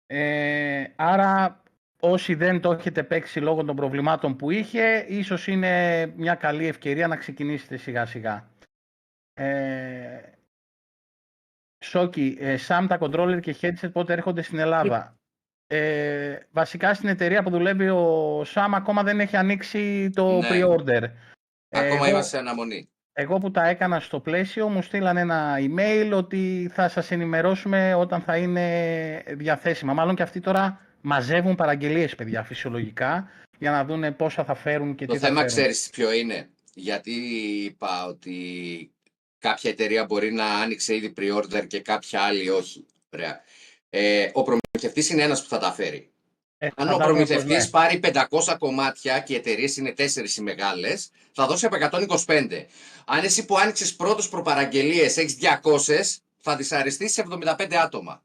ε, 0.06 0.84
άρα 0.96 1.62
όσοι 2.00 2.34
δεν 2.34 2.60
το 2.60 2.72
έχετε 2.72 3.02
παίξει 3.02 3.40
λόγω 3.40 3.64
των 3.64 3.76
προβλημάτων 3.76 4.36
που 4.36 4.50
είχε, 4.50 5.04
ίσως 5.08 5.46
είναι 5.46 6.06
μια 6.16 6.34
καλή 6.34 6.66
ευκαιρία 6.66 7.06
να 7.06 7.16
ξεκινήσετε 7.16 7.76
σιγά 7.76 8.06
σιγά. 8.06 8.48
Ε, 9.38 10.20
Σόκι, 11.84 12.36
ε, 12.40 12.56
Sam 12.68 12.86
τα 12.88 12.98
controller 13.00 13.40
και 13.40 13.56
headset 13.60 13.92
πότε 13.92 14.12
έρχονται 14.12 14.42
στην 14.42 14.58
Ελλάδα. 14.58 15.18
Ε, 15.66 16.38
βασικά 16.50 16.94
στην 16.94 17.08
εταιρεία 17.08 17.42
που 17.42 17.50
δουλεύει 17.50 17.88
ο 17.88 18.40
Sam 18.40 18.68
ακόμα 18.74 19.02
δεν 19.02 19.20
έχει 19.20 19.36
ανοίξει 19.36 20.10
το 20.10 20.38
ναι. 20.38 20.48
pre-order. 20.50 21.02
Ακόμα 21.70 22.06
ε, 22.06 22.08
είμαστε 22.08 22.36
σε 22.36 22.38
αναμονή. 22.38 22.90
Εγώ 23.12 23.38
που 23.38 23.50
τα 23.50 23.66
έκανα 23.66 24.00
στο 24.00 24.20
πλαίσιο 24.20 24.68
μου 24.68 24.82
στείλαν 24.82 25.16
ένα 25.16 25.56
email 25.58 26.10
ότι 26.14 26.70
θα 26.72 26.88
σας 26.88 27.10
ενημερώσουμε 27.10 27.94
όταν 27.94 28.20
θα 28.20 28.36
είναι 28.36 29.22
διαθέσιμα. 29.26 29.92
Μάλλον 29.92 30.14
και 30.14 30.22
αυτοί 30.22 30.40
τώρα 30.40 30.80
μαζεύουν 31.00 31.54
παραγγελίες, 31.54 32.14
παιδιά, 32.14 32.42
φυσιολογικά, 32.42 33.28
για 33.58 33.70
να 33.70 33.84
δουν 33.84 34.16
πόσα 34.16 34.44
θα 34.44 34.54
φέρουν 34.54 34.94
και 34.94 35.06
το 35.06 35.12
τι 35.12 35.18
θα 35.18 35.26
φέρουν. 35.26 35.42
Το 35.42 35.48
θέμα 35.48 35.62
ξέρεις 35.62 35.90
ποιο 35.90 36.12
είναι. 36.12 36.48
Γιατί 36.74 37.12
είπα 37.64 38.06
ότι 38.06 38.36
κάποια 39.38 39.70
εταιρεία 39.70 40.04
μπορεί 40.04 40.32
να 40.32 40.44
άνοιξε 40.44 40.94
ήδη 40.94 41.12
pre-order 41.16 41.66
και 41.66 41.80
κάποια 41.80 42.20
άλλη 42.20 42.48
όχι. 42.48 42.86
Ε, 43.90 44.30
ο 44.32 44.42
προμηθευτής 44.42 45.10
είναι 45.10 45.22
ένας 45.22 45.42
που 45.42 45.48
θα 45.48 45.58
τα 45.58 45.72
φέρει. 45.72 46.10
Ε, 46.58 46.68
Αν 46.76 46.92
ο 46.92 46.96
προμηθευτής 46.96 47.64
ναι. 47.64 47.70
πάρει 47.70 48.00
500 48.02 48.56
κομμάτια 48.58 49.20
και 49.20 49.32
οι 49.32 49.36
εταιρείες 49.36 49.76
είναι 49.76 49.94
4 49.96 50.36
οι 50.38 50.40
μεγάλες, 50.40 51.10
θα 51.32 51.46
δώσει 51.46 51.66
από 51.66 51.76
125. 51.76 52.66
Αν 53.06 53.24
εσύ 53.24 53.44
που 53.44 53.58
άνοιξες 53.58 53.96
πρώτο 53.96 54.28
προπαραγγελίες 54.30 55.16
έχεις 55.16 55.36
200, 55.62 56.22
θα 56.38 56.56
δυσαρεστείς 56.56 57.12
σε 57.12 57.24
75 57.58 57.74
άτομα. 57.74 58.22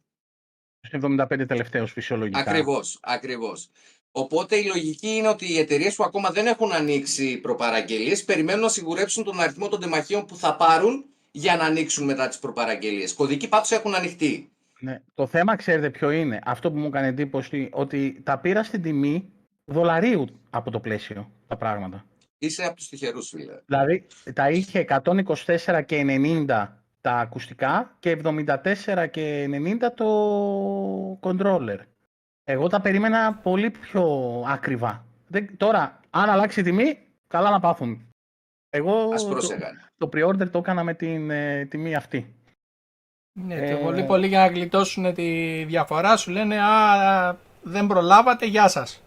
75 0.91 1.45
τελευταίους 1.47 1.91
φυσιολογικά. 1.91 2.39
Ακριβώς, 2.39 2.97
ακριβώς. 3.01 3.69
Οπότε 4.15 4.55
η 4.55 4.65
λογική 4.65 5.07
είναι 5.07 5.27
ότι 5.27 5.53
οι 5.53 5.57
εταιρείες 5.59 5.95
που 5.95 6.03
ακόμα 6.03 6.29
δεν 6.29 6.47
έχουν 6.47 6.71
ανοίξει 6.71 7.37
προπαραγγελίες 7.37 8.23
περιμένουν 8.23 8.61
να 8.61 8.69
σιγουρέψουν 8.69 9.23
τον 9.23 9.39
αριθμό 9.39 9.67
των 9.67 9.79
τεμαχίων 9.79 10.25
που 10.25 10.35
θα 10.35 10.55
πάρουν 10.55 11.05
για 11.31 11.55
να 11.55 11.63
ανοίξουν 11.63 12.05
μετά 12.05 12.27
τις 12.27 12.39
προπαραγγελίες. 12.39 13.13
Κωδικοί 13.13 13.49
πάντως 13.49 13.71
έχουν 13.71 13.95
ανοιχτεί. 13.95 14.51
Ναι. 14.79 15.01
Το 15.13 15.27
θέμα 15.27 15.55
ξέρετε 15.55 15.89
ποιο 15.89 16.11
είναι; 16.11 16.39
Αυτό 16.45 16.71
που 16.71 16.77
μου 16.79 16.85
έκανε 16.85 17.07
εντύπωση 17.07 17.69
ότι 17.71 18.21
τα 18.23 18.37
πήρα 18.37 18.63
στην 18.63 18.81
τιμή 18.81 19.31
δολαρίου 19.65 20.25
από 20.49 20.71
το 20.71 20.79
πλαίσιο 20.79 21.31
τα 21.47 21.57
πράγματα. 21.57 22.05
Είσαι 22.37 22.63
από 22.63 22.75
τους 22.75 22.89
τυχερούς, 22.89 23.29
φίλε. 23.29 23.53
Δηλαδή 23.65 24.07
τα 24.33 24.49
είχε 24.49 24.85
124 24.89 25.81
και 25.85 26.05
90 26.47 26.67
τα 27.01 27.11
ακουστικά 27.11 27.95
και 27.99 28.17
74 28.23 29.07
και 29.11 29.45
90 29.45 29.93
το 29.95 31.19
controller. 31.21 31.79
Εγώ 32.43 32.67
τα 32.67 32.81
περίμενα 32.81 33.33
πολύ 33.33 33.71
πιο 33.71 34.05
ακριβά. 34.47 35.05
τώρα, 35.57 35.99
αν 36.09 36.29
αλλάξει 36.29 36.59
η 36.59 36.63
τιμή, 36.63 36.97
καλά 37.27 37.49
να 37.49 37.59
πάθουν. 37.59 38.07
Εγώ 38.69 39.09
το, 39.09 39.37
το 39.97 40.09
pre-order 40.13 40.49
το 40.49 40.57
έκανα 40.57 40.83
με 40.83 40.93
την 40.93 41.29
ε, 41.29 41.65
τιμή 41.65 41.95
αυτή. 41.95 42.35
Ναι, 43.39 43.55
ε... 43.55 43.75
πολύ 43.75 44.03
πολύ 44.03 44.27
για 44.27 44.39
να 44.39 44.47
γλιτώσουν 44.47 45.13
τη 45.13 45.63
διαφορά 45.63 46.17
σου 46.17 46.31
λένε 46.31 46.61
«Α, 46.61 47.37
δεν 47.63 47.87
προλάβατε, 47.87 48.45
γεια 48.45 48.67
σας». 48.67 49.03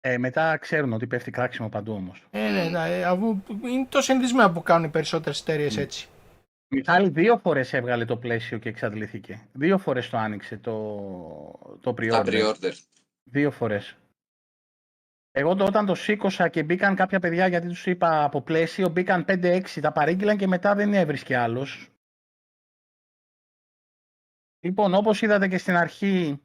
Ε, 0.00 0.18
μετά 0.18 0.56
ξέρουν 0.56 0.92
ότι 0.92 1.06
πέφτει 1.06 1.30
κράξιμο 1.30 1.68
παντού 1.68 1.92
όμως. 1.92 2.26
Ε, 2.30 2.50
ναι, 2.50 2.68
ναι, 2.68 3.04
αφού 3.04 3.42
είναι 3.64 3.86
το 3.88 4.00
συνδυσμένο 4.00 4.50
που 4.50 4.62
κάνουν 4.62 4.84
οι 4.84 4.88
περισσότερες 4.88 5.40
εταιρείες 5.40 5.76
mm. 5.76 5.80
έτσι. 5.80 6.08
Μιχάλη 6.70 7.08
δύο 7.08 7.38
φορές 7.38 7.72
έβγαλε 7.72 8.04
το 8.04 8.16
πλαίσιο 8.16 8.58
και 8.58 8.68
εξαντληθήκε. 8.68 9.48
Δύο 9.52 9.78
φορές 9.78 10.08
το 10.08 10.16
άνοιξε 10.16 10.56
το, 10.56 11.78
το 11.80 11.94
pre-order. 11.98 12.26
pre-order. 12.26 12.72
Δύο 13.22 13.50
φορές. 13.50 13.96
Εγώ 15.30 15.54
το, 15.54 15.64
όταν 15.64 15.86
το 15.86 15.94
σήκωσα 15.94 16.48
και 16.48 16.62
μπήκαν 16.62 16.94
κάποια 16.94 17.20
παιδιά, 17.20 17.46
γιατί 17.46 17.68
τους 17.68 17.86
είπα 17.86 18.24
από 18.24 18.42
πλαίσιο, 18.42 18.88
μπήκαν 18.88 19.24
5-6, 19.28 19.62
τα 19.80 19.92
παρήγγειλαν 19.92 20.36
και 20.36 20.46
μετά 20.46 20.74
δεν 20.74 20.94
έβρισκε 20.94 21.36
άλλος. 21.36 21.88
Λοιπόν, 24.60 24.94
όπως 24.94 25.22
είδατε 25.22 25.48
και 25.48 25.58
στην 25.58 25.76
αρχή, 25.76 26.42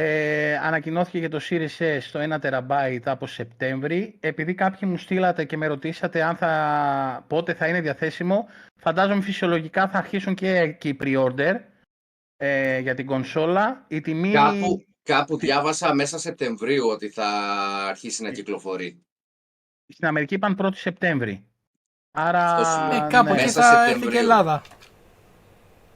ε, 0.00 0.56
ανακοινώθηκε 0.56 1.18
για 1.18 1.28
το 1.28 1.40
Series 1.50 1.78
S 1.78 1.98
στο 2.00 2.20
1 2.22 2.38
TB 2.40 3.00
από 3.04 3.26
Σεπτέμβρη. 3.26 4.16
Επειδή 4.20 4.54
κάποιοι 4.54 4.88
μου 4.92 4.96
στείλατε 4.96 5.44
και 5.44 5.56
με 5.56 5.66
ρωτήσατε 5.66 6.22
αν 6.22 6.36
θα, 6.36 7.24
πότε 7.26 7.54
θα 7.54 7.66
είναι 7.68 7.80
διαθέσιμο, 7.80 8.48
φαντάζομαι 8.76 9.22
φυσιολογικά 9.22 9.88
θα 9.88 9.98
αρχίσουν 9.98 10.34
και 10.34 10.56
εκεί 10.56 10.96
pre-order 11.00 11.54
ε, 12.36 12.78
για 12.78 12.94
την 12.94 13.06
κονσόλα. 13.06 13.84
Η 13.88 14.00
τιμή... 14.00 14.32
Κάπου, 14.32 14.86
κάπου 15.02 15.36
διάβασα 15.36 15.94
μέσα 15.94 16.18
Σεπτεμβρίου 16.18 16.88
ότι 16.88 17.08
θα 17.08 17.28
αρχίσει 17.88 18.22
να 18.22 18.30
κυκλοφορεί. 18.30 19.02
Στην 19.88 20.06
Αμερική 20.06 20.34
είπαν 20.34 20.56
1η 20.62 20.74
Σεπτέμβρη. 20.74 21.44
Άρα... 22.10 22.56
Ε, 22.92 23.06
κάπου 23.10 23.32
ναι. 23.32 23.42
εκεί 23.42 23.50
θα 23.50 23.88
έρθει 23.88 24.06
και 24.06 24.18
Ελλάδα. 24.18 24.62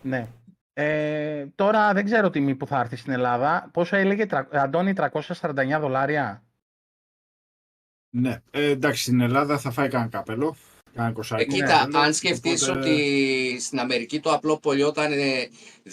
Ναι. 0.02 0.28
Ε, 0.74 1.46
τώρα 1.54 1.92
δεν 1.92 2.04
ξέρω 2.04 2.30
τιμή 2.30 2.54
που 2.54 2.66
θα 2.66 2.80
έρθει 2.80 2.96
στην 2.96 3.12
Ελλάδα. 3.12 3.70
Πόσο 3.72 3.96
έλεγε, 3.96 4.26
Αντώνη, 4.50 4.92
349 4.96 5.78
δολάρια; 5.80 6.42
Ναι, 8.10 8.42
ε, 8.50 8.70
εντάξει, 8.70 9.02
στην 9.02 9.20
Ελλάδα 9.20 9.58
θα 9.58 9.70
φάει 9.70 9.88
κανένα 9.88 10.10
καπέλο. 10.10 10.56
Ε, 11.36 11.44
κοίτα, 11.44 11.88
αν 11.92 12.14
σκεφτείς 12.14 12.68
οπότε... 12.68 12.78
ότι 12.78 13.56
στην 13.60 13.78
Αμερική 13.78 14.20
το 14.20 14.32
απλό 14.32 14.58
πολιόταν 14.58 15.12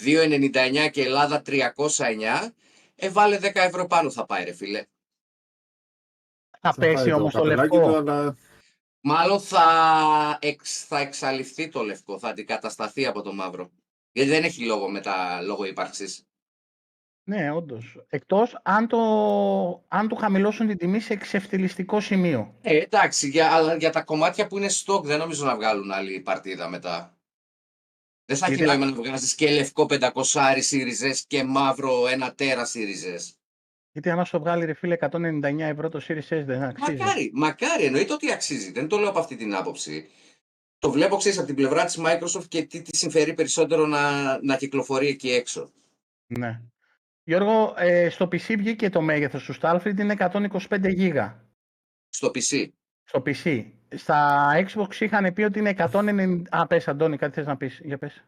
2,99 0.04 0.88
και 0.90 1.02
Ελλάδα 1.02 1.42
309, 1.46 1.62
ε, 2.94 3.10
βάλε 3.10 3.38
10 3.42 3.50
ευρώ 3.54 3.86
πάνω 3.86 4.10
θα 4.10 4.26
πάει 4.26 4.44
ρε 4.44 4.52
φίλε. 4.52 4.84
Θα, 6.60 6.72
θα 6.72 6.80
πέσει 6.80 7.12
όμως 7.12 7.32
το 7.32 7.44
λευκό. 7.44 7.96
αλλά... 7.96 8.36
Μάλλον 9.00 9.40
θα, 9.40 9.64
εξ, 10.40 10.84
θα 10.84 10.98
εξαλειφθεί 10.98 11.68
το 11.68 11.82
λευκό, 11.82 12.18
θα 12.18 12.28
αντικατασταθεί 12.28 13.06
από 13.06 13.22
το 13.22 13.32
μαύρο. 13.32 13.70
Γιατί 14.12 14.30
δεν 14.30 14.44
έχει 14.44 14.64
λόγο 14.64 14.88
μετά 14.88 15.40
λόγω 15.42 15.64
ύπαρξης. 15.64 16.24
Ναι, 17.24 17.50
όντως. 17.50 18.04
Εκτός 18.08 18.60
αν, 18.62 18.86
το, 18.88 18.98
αν 19.88 20.08
του 20.08 20.16
χαμηλώσουν 20.16 20.66
την 20.66 20.76
τιμή 20.78 21.00
σε 21.00 21.12
εξευτελιστικό 21.12 22.00
σημείο. 22.00 22.54
Ε, 22.60 22.76
εντάξει, 22.76 23.28
για, 23.28 23.52
αλλά 23.52 23.76
για 23.76 23.90
τα 23.90 24.02
κομμάτια 24.02 24.46
που 24.46 24.58
είναι 24.58 24.68
stock 24.84 25.02
δεν 25.02 25.18
νομίζω 25.18 25.44
να 25.44 25.56
βγάλουν 25.56 25.90
άλλη 25.90 26.20
παρτίδα 26.20 26.68
μετά. 26.68 27.18
Δεν 28.24 28.36
θα 28.36 28.46
έχει 28.46 28.54
Γιατί- 28.54 28.70
νόημα 28.78 28.90
να 28.90 29.02
βγάζεις 29.02 29.34
και 29.34 29.50
λευκό 29.50 29.86
500 29.90 30.60
σύριζες 30.60 31.24
και 31.26 31.44
μαύρο 31.44 32.06
ένα 32.06 32.34
τέρα 32.34 32.64
σύριζες. 32.64 33.34
Γιατί 33.92 34.10
άμα 34.10 34.24
σου 34.24 34.38
βγάλει 34.38 34.64
ρε 34.64 34.74
φίλε 34.74 34.96
199 35.00 35.58
ευρώ 35.58 35.88
το 35.88 36.00
Series 36.08 36.28
S 36.28 36.42
δεν 36.44 36.62
αξίζει. 36.62 36.96
Μακάρι, 36.96 37.30
μακάρι, 37.34 37.84
εννοείται 37.84 38.12
ότι 38.12 38.32
αξίζει. 38.32 38.72
Δεν 38.72 38.88
το 38.88 38.98
λέω 38.98 39.08
από 39.08 39.18
αυτή 39.18 39.36
την 39.36 39.54
άποψη. 39.54 40.08
Το 40.80 40.90
βλέπω, 40.90 41.16
ξέρεις, 41.16 41.38
από 41.38 41.46
την 41.46 41.56
πλευρά 41.56 41.84
της 41.84 41.98
Microsoft 42.00 42.44
και 42.48 42.62
τι 42.62 42.82
της 42.82 42.98
συμφέρει 42.98 43.34
περισσότερο 43.34 43.86
να, 43.86 44.38
να 44.42 44.56
κυκλοφορεί 44.56 45.06
εκεί 45.08 45.30
έξω. 45.30 45.70
Ναι. 46.26 46.60
Γιώργο, 47.22 47.74
ε, 47.76 48.08
στο 48.08 48.24
PC 48.24 48.54
βγήκε 48.58 48.90
το 48.90 49.00
μέγεθος 49.00 49.44
του 49.44 49.54
Starfield 49.60 49.98
είναι 49.98 50.14
125 50.18 50.88
γίγα. 50.88 51.44
Στο 52.08 52.30
PC. 52.34 52.68
Στο 53.04 53.22
PC. 53.26 53.64
Στα 53.94 54.48
Xbox 54.66 54.94
είχαν 55.00 55.32
πει 55.32 55.42
ότι 55.42 55.58
είναι 55.58 55.74
190... 55.92 56.42
Α, 56.50 56.66
πες 56.66 56.88
Αντώνη, 56.88 57.16
κάτι 57.16 57.34
θες 57.34 57.46
να 57.46 57.56
πεις. 57.56 57.80
Για 57.84 57.98
πες. 57.98 58.24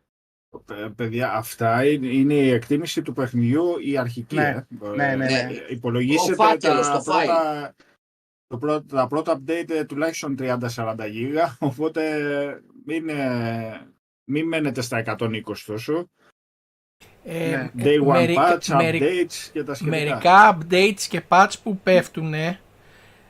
Ε, 0.71 0.89
Παιδιά, 0.97 1.33
αυτά 1.33 1.87
είναι, 1.87 2.07
είναι 2.07 2.35
η 2.35 2.51
εκτίμηση 2.51 3.03
του 3.03 3.13
παιχνιδιού 3.13 3.79
η 3.85 3.99
αρχική. 3.99 4.35
Ναι, 4.35 4.49
ε. 4.49 4.67
ναι, 4.97 5.15
ναι, 5.17 5.25
Ε, 5.25 5.45
ναι. 5.45 5.51
Υπολογίσετε 5.69 6.33
Ο 6.33 6.35
φάκελος, 6.35 6.87
τα, 6.87 6.93
το 6.93 7.13
file. 7.13 7.25
πρώτα, 7.25 7.75
το 8.53 8.59
πρώτο, 8.59 8.95
τα 8.97 9.07
πρώτα 9.07 9.41
update 9.41 9.71
ε, 9.71 9.85
τουλάχιστον 9.85 10.37
30-40 10.39 10.95
γίγα, 11.11 11.57
οπότε 11.71 12.03
μην, 12.87 13.09
ε, 13.09 13.81
μην 14.25 14.49
μένετε 14.49 14.81
στα 14.81 15.03
120 15.19 15.41
τόσο. 15.67 16.09
Ε, 17.25 17.49
Ναι. 17.49 17.55
ε, 17.55 17.71
Day 17.85 18.03
one 18.03 18.13
μερικα- 18.13 18.59
patch, 18.59 18.67
μερι- 18.77 19.03
updates 19.03 19.49
και 19.53 19.63
τα 19.65 19.75
σχετικά. 19.75 19.97
μερικά 19.97 20.59
updates 20.59 21.01
και 21.09 21.23
patch 21.29 21.51
που 21.63 21.77
πέφτουν 21.79 22.35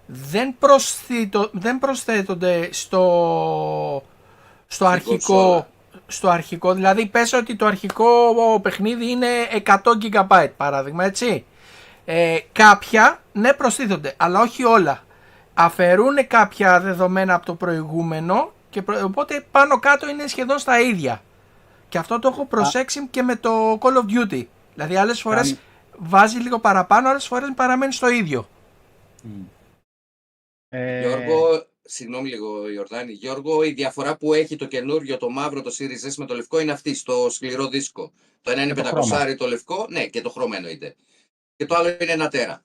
δεν, 0.07 0.55
προσθέτω, 0.59 1.51
δεν 1.53 1.79
προσθέτονται 1.79 2.69
στο, 2.73 4.03
στο 4.67 4.87
αρχικό 4.87 5.35
κονσόλα. 5.35 5.69
στο 6.07 6.29
αρχικό, 6.29 6.75
δηλαδή 6.75 7.07
πες 7.07 7.33
ότι 7.33 7.57
το 7.57 7.67
αρχικό 7.67 8.35
παιχνίδι 8.63 9.11
είναι 9.11 9.27
100 9.65 9.79
GB 10.03 10.49
παράδειγμα 10.57 11.05
έτσι 11.05 11.45
ε, 12.05 12.39
κάποια 12.53 13.23
ναι 13.33 13.53
προστίθονται 13.53 14.15
αλλά 14.17 14.41
όχι 14.41 14.65
όλα 14.65 15.03
αφαιρούν 15.55 16.27
κάποια 16.27 16.81
δεδομένα 16.81 17.35
από 17.35 17.47
το 17.47 17.55
προηγούμενο 17.55 18.53
και 18.71 18.83
προ- 18.83 19.03
οπότε 19.05 19.47
πάνω 19.51 19.79
κάτω 19.79 20.09
είναι 20.09 20.27
σχεδόν 20.27 20.59
στα 20.59 20.81
ίδια 20.81 21.23
και 21.89 21.99
αυτό 21.99 22.19
το 22.19 22.29
έχω 22.29 22.47
προσέξει 22.47 23.07
και 23.09 23.23
με 23.23 23.37
το 23.37 23.79
Call 23.81 23.97
of 23.97 24.05
Duty 24.33 24.45
δηλαδή 24.75 24.97
άλλες 24.97 25.21
φορές 25.21 25.43
Κάνει- 25.47 25.59
βάζει 25.99 26.39
λίγο 26.39 26.59
παραπάνω 26.59 27.09
άλλες 27.09 27.27
φορές 27.27 27.53
παραμένει 27.57 27.93
στο 27.93 28.09
ίδιο 28.09 28.49
Ε, 30.69 31.01
Γιώργο, 31.01 31.67
συγγνώμη 31.83 32.29
λίγο 32.29 32.69
Ιορδάνη. 32.71 33.13
Γιώργο, 33.13 33.63
η 33.65 33.71
διαφορά 33.73 34.17
που 34.17 34.35
έχει 34.35 34.57
το 34.57 34.67
καινούριο, 34.67 35.17
το 35.17 35.31
μαύρο, 35.31 35.63
το 35.63 35.71
Series 35.79 36.09
S 36.11 36.15
με 36.17 36.27
το 36.27 36.35
λευκό 36.35 36.61
είναι 36.61 36.73
αυτή, 36.73 36.95
στο 36.95 37.31
σκληρό 37.31 37.67
δίσκο. 37.69 38.13
Το 38.43 38.51
ένα 38.51 38.63
είναι 38.63 38.75
το 38.75 38.83
500 38.83 38.91
χρώμα. 38.91 39.35
το 39.35 39.47
λευκό, 39.47 39.87
ναι, 39.91 40.07
και 40.07 40.21
το 40.21 40.31
χρώμα 40.31 40.57
εννοείται. 40.57 40.97
Και 41.57 41.67
το 41.67 41.75
άλλο 41.75 41.89
είναι 41.89 42.13
ένα 42.13 42.29
τέρα. 42.29 42.65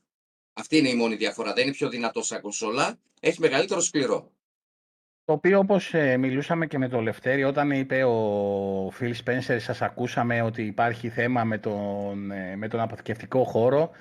Αυτή 0.58 0.78
είναι 0.78 0.90
η 0.90 0.96
μόνη 0.96 1.16
διαφορά. 1.16 1.54
Δεν 1.54 1.64
είναι 1.64 1.74
πιο 1.74 1.90
δυνατό 1.90 2.24
σαν 2.24 2.42
κονσόλα, 2.42 2.98
έχει 3.20 3.40
μεγαλύτερο 3.40 3.80
σκληρό. 3.80 4.32
Το 5.24 5.34
οποίο 5.34 5.60
όπως 5.60 5.94
ε, 5.94 6.18
μιλούσαμε 6.18 6.68
και 6.68 6.78
με 6.78 6.88
το 6.90 7.02
Λευτέρη 7.02 7.44
όταν 7.44 7.72
είπε 7.72 8.04
ο 8.04 8.88
Phil 8.88 9.14
Spencer 9.26 9.58
σας 9.60 9.82
ακούσαμε 9.82 10.42
ότι 10.42 10.64
υπάρχει 10.64 11.10
θέμα 11.10 11.44
με 11.44 11.58
τον, 11.58 12.32
ε, 12.32 12.56
με 12.56 12.68
τον 12.68 12.80
αποθηκευτικό 12.80 13.44
χώρο 13.44 13.92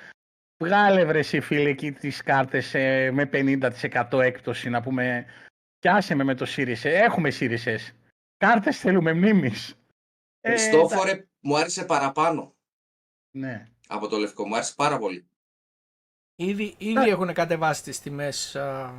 βγάλε 0.62 1.04
βρε 1.04 1.18
εσύ 1.18 1.40
φίλε 1.40 1.68
εκεί 1.68 1.92
τις 1.92 2.22
κάρτες 2.22 2.74
ε, 2.74 3.10
με 3.10 3.30
50% 3.32 4.20
έκπτωση 4.20 4.68
να 4.68 4.82
πούμε 4.82 5.26
πιάσε 5.78 6.14
με 6.14 6.24
με 6.24 6.34
το 6.34 6.46
Series 6.56 6.82
S. 6.82 6.84
Έχουμε 6.84 7.32
Series 7.40 7.64
S. 7.64 7.78
Κάρτες 8.36 8.78
θέλουμε 8.78 9.12
μνήμης. 9.12 9.74
Ε, 10.40 10.50
Χριστόφορε, 10.50 11.26
μου 11.40 11.56
άρεσε 11.56 11.84
παραπάνω 11.84 12.54
Ναι. 13.30 13.68
από 13.88 14.08
το 14.08 14.16
λευκό. 14.16 14.46
Μου 14.46 14.54
άρεσε 14.54 14.74
πάρα 14.76 14.98
πολύ. 14.98 15.28
Ήδη, 16.37 16.75
ήδη 16.79 17.09
έχουν 17.09 17.33
κατεβάσει 17.33 17.83
τις 17.83 18.01
τιμές 18.01 18.57
α, 18.57 18.90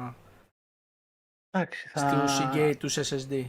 Εντάξει, 1.50 1.88
θα... 1.88 2.00
στους 2.10 2.40
Seagate 2.40 2.76
τους 2.80 2.98
SSD 3.00 3.46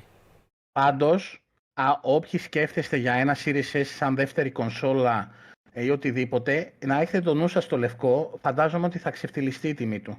Πάντως, 0.72 1.42
α, 1.74 1.84
όποιοι 2.02 2.40
σκέφτεστε 2.40 2.96
για 2.96 3.12
ένα 3.12 3.36
Series 3.44 3.72
S 3.72 3.82
σαν 3.84 4.14
δεύτερη 4.14 4.50
κονσόλα 4.50 5.30
ε, 5.72 5.84
ή 5.84 5.90
οτιδήποτε, 5.90 6.72
να 6.84 7.00
έχετε 7.00 7.20
το 7.20 7.34
νου 7.34 7.48
σας 7.48 7.64
στο 7.64 7.76
λευκό, 7.76 8.38
φαντάζομαι 8.40 8.86
ότι 8.86 8.98
θα 8.98 9.10
ξεφτυλιστεί 9.10 9.68
η 9.68 9.74
τιμή 9.74 10.00
του. 10.00 10.18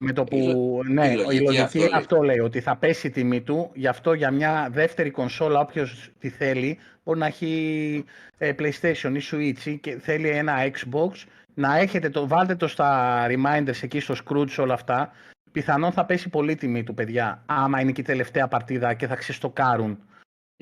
Με 0.00 0.12
το 0.12 0.24
που, 0.24 0.36
Η 0.36 0.42
λο- 0.52 0.82
ναι, 0.88 1.08
η 1.08 1.12
η 1.12 1.16
λογική 1.16 1.42
λογική, 1.42 1.82
αυτό 1.84 1.96
αυτό, 1.96 2.16
λέει. 2.16 2.36
λέει, 2.36 2.44
ότι 2.46 2.60
θα 2.60 2.76
πέσει 2.76 3.06
η 3.06 3.10
τιμή 3.10 3.42
του, 3.42 3.70
γι' 3.74 3.86
αυτό 3.86 4.12
για 4.12 4.30
μια 4.30 4.68
δεύτερη 4.70 5.10
κονσόλα 5.10 5.60
όποιος 5.60 6.10
τη 6.18 6.28
θέλει, 6.28 6.78
μπορεί 7.04 7.18
να 7.18 7.26
έχει 7.26 8.04
ε, 8.38 8.52
PlayStation 8.58 9.12
ή 9.16 9.20
Switch 9.30 9.64
ή 9.66 9.78
και 9.78 9.98
θέλει 9.98 10.28
ένα 10.28 10.70
Xbox, 10.70 11.10
να 11.58 11.76
έχετε 11.76 12.10
το, 12.10 12.26
βάλτε 12.26 12.56
το 12.56 12.68
στα 12.68 13.26
reminders 13.28 13.82
εκεί 13.82 14.00
στο 14.00 14.14
Scrooge 14.24 14.56
όλα 14.58 14.74
αυτά, 14.74 15.12
πιθανόν 15.52 15.92
θα 15.92 16.04
πέσει 16.04 16.28
πολύ 16.28 16.52
η 16.52 16.56
τιμή 16.56 16.84
του 16.84 16.94
παιδιά, 16.94 17.42
άμα 17.46 17.80
είναι 17.80 17.92
και 17.92 18.00
η 18.00 18.04
τελευταία 18.04 18.48
παρτίδα 18.48 18.94
και 18.94 19.06
θα 19.06 19.16
ξεστοκάρουν 19.16 19.98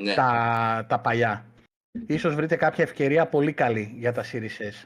Ναι. 0.00 0.14
τα, 0.14 0.86
τα 0.88 1.00
παλιά. 1.00 1.44
Ίσως 2.06 2.34
βρείτε 2.34 2.56
κάποια 2.56 2.84
ευκαιρία 2.84 3.26
πολύ 3.26 3.52
καλή 3.52 3.94
για 3.98 4.12
τα 4.12 4.24
Series 4.32 4.58
S. 4.70 4.84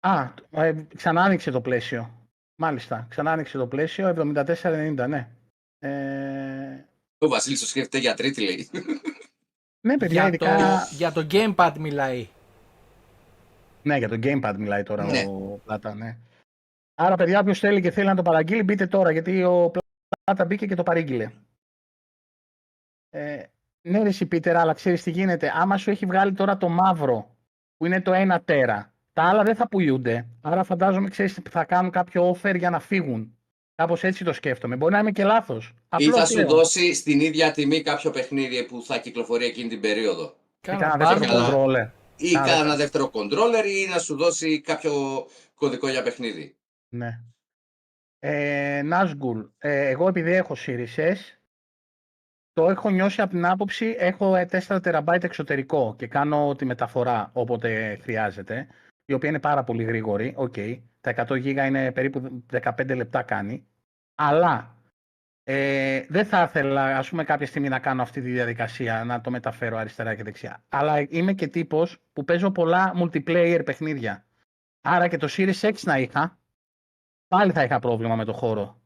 Α, 0.00 0.32
ε, 0.50 0.86
ξανά 0.96 1.22
άνοιξε 1.22 1.50
το 1.50 1.60
πλαίσιο. 1.60 2.28
Μάλιστα, 2.60 3.06
ξανά 3.10 3.32
άνοιξε 3.32 3.58
το 3.58 3.66
πλαίσιο, 3.66 4.08
74,90, 4.08 5.08
ναι. 5.08 5.28
Ε, 5.78 6.84
Ο 7.18 7.28
Βασίλης 7.28 7.60
το 7.60 7.66
σκέφτεται 7.66 7.98
για 7.98 8.14
τρίτη, 8.14 8.42
λέει. 8.42 8.68
ναι, 9.86 9.96
παιδιά, 9.96 10.28
για, 10.28 10.38
το, 10.38 10.46
ειδικά... 10.46 10.88
για 10.90 11.12
το 11.12 11.26
Gamepad 11.30 11.72
μιλάει 11.78 12.28
Ναι, 13.88 13.96
για 13.98 14.08
το 14.08 14.18
Gamepad 14.22 14.54
μιλάει 14.58 14.82
τώρα 14.82 15.04
Ναι. 15.04 15.24
ο 15.28 15.60
Πλάτα, 15.64 15.94
ναι. 15.94 16.16
Άρα, 16.94 17.14
παιδιά, 17.16 17.40
όποιος 17.40 17.58
θέλει 17.58 17.80
και 17.80 17.90
θέλει 17.90 18.06
να 18.06 18.14
το 18.14 18.22
παραγγείλει, 18.22 18.62
μπείτε 18.62 18.86
τώρα, 18.86 19.10
γιατί 19.10 19.42
ο 19.44 19.70
Πλάτα 20.24 20.44
μπήκε 20.44 20.66
και 20.66 20.74
το 20.74 20.82
παρήγγειλε. 20.82 21.30
Ε, 23.10 23.42
ναι, 23.88 24.02
ρε 24.02 24.08
εσύ, 24.08 24.26
Πίτερ, 24.26 24.56
αλλά 24.56 24.72
ξέρεις 24.72 25.02
τι 25.02 25.10
γίνεται. 25.10 25.52
Άμα 25.54 25.76
σου 25.76 25.90
έχει 25.90 26.06
βγάλει 26.06 26.32
τώρα 26.32 26.56
το 26.56 26.68
μαύρο, 26.68 27.36
που 27.76 27.86
είναι 27.86 28.00
το 28.00 28.12
1 28.14 28.38
τέρα, 28.44 28.92
τα 29.12 29.22
άλλα 29.22 29.42
δεν 29.42 29.54
θα 29.56 29.68
πουλούνται. 29.68 30.26
Άρα 30.42 30.64
φαντάζομαι, 30.64 31.08
ξέρεις, 31.08 31.38
θα 31.50 31.64
κάνουν 31.64 31.90
κάποιο 31.90 32.30
offer 32.42 32.56
για 32.58 32.70
να 32.70 32.80
φύγουν. 32.80 33.32
Κάπως 33.74 34.04
έτσι 34.04 34.24
το 34.24 34.32
σκέφτομαι. 34.32 34.76
Μπορεί 34.76 34.92
να 34.92 34.98
είμαι 34.98 35.10
και 35.10 35.24
λάθος. 35.24 35.66
Ή 35.68 35.74
Απλώς 35.88 36.18
θα 36.20 36.26
σου 36.26 36.36
λέω. 36.36 36.46
δώσει 36.46 36.94
στην 36.94 37.20
ίδια 37.20 37.52
τιμή 37.52 37.82
κάποιο 37.82 38.10
παιχνίδι 38.10 38.64
που 38.64 38.82
θα 38.82 38.98
κυκλοφορεί 38.98 39.44
εκείνη 39.44 39.68
την 39.68 39.80
περίοδο. 39.80 40.24
Ή 40.24 40.34
Κάνα 40.60 40.78
Κάνα 40.78 40.96
δεύτερο 40.96 41.32
καλά. 41.32 41.48
controller. 41.50 41.90
Ή 42.18 42.36
Άρα. 42.36 42.46
κάνα 42.46 42.76
δεύτερο 42.76 43.10
controller 43.12 43.64
ή 43.66 43.86
να 43.90 43.98
σου 43.98 44.16
δώσει 44.16 44.60
κάποιο 44.60 45.26
κωδικό 45.54 45.88
για 45.88 46.02
παιχνίδι. 46.02 46.56
Ναι. 46.88 47.20
Ε, 48.18 48.82
Nazgul, 48.92 49.48
ε, 49.58 49.88
εγώ 49.88 50.08
επειδή 50.08 50.32
έχω 50.32 50.54
Series 50.66 50.94
S, 50.96 51.16
το 52.52 52.70
έχω 52.70 52.90
νιώσει 52.90 53.20
από 53.20 53.30
την 53.30 53.46
άποψη, 53.46 53.94
έχω 53.98 54.36
ε, 54.36 54.48
4 54.50 54.80
TB 54.80 55.22
εξωτερικό 55.22 55.94
και 55.98 56.06
κάνω 56.06 56.54
τη 56.54 56.64
μεταφορά 56.64 57.30
όποτε 57.32 57.98
χρειάζεται, 58.02 58.66
η 59.04 59.12
οποία 59.12 59.28
είναι 59.28 59.40
πάρα 59.40 59.64
πολύ 59.64 59.84
γρήγορη, 59.84 60.34
οκ. 60.36 60.54
Τα 61.00 61.26
100 61.28 61.32
GB 61.32 61.66
είναι 61.66 61.92
περίπου 61.92 62.44
15 62.62 62.94
λεπτά 62.96 63.22
κάνει, 63.22 63.66
αλλά 64.14 64.77
ε, 65.50 66.04
δεν 66.08 66.26
θα 66.26 66.42
ήθελα, 66.42 66.96
ας 66.98 67.08
πούμε, 67.08 67.24
κάποια 67.24 67.46
στιγμή 67.46 67.68
να 67.68 67.78
κάνω 67.78 68.02
αυτή 68.02 68.20
τη 68.20 68.30
διαδικασία, 68.30 69.04
να 69.04 69.20
το 69.20 69.30
μεταφέρω 69.30 69.76
αριστερά 69.76 70.14
και 70.14 70.22
δεξιά. 70.22 70.62
Αλλά 70.68 71.06
είμαι 71.08 71.32
και 71.32 71.46
τύπος 71.46 71.98
που 72.12 72.24
παίζω 72.24 72.50
πολλά 72.50 72.92
multiplayer 73.02 73.60
παιχνίδια. 73.64 74.26
Άρα 74.80 75.08
και 75.08 75.16
το 75.16 75.28
Series 75.30 75.60
X 75.60 75.72
να 75.80 75.98
είχα, 75.98 76.38
πάλι 77.28 77.52
θα 77.52 77.62
είχα 77.62 77.78
πρόβλημα 77.78 78.16
με 78.16 78.24
το 78.24 78.32
χώρο. 78.32 78.80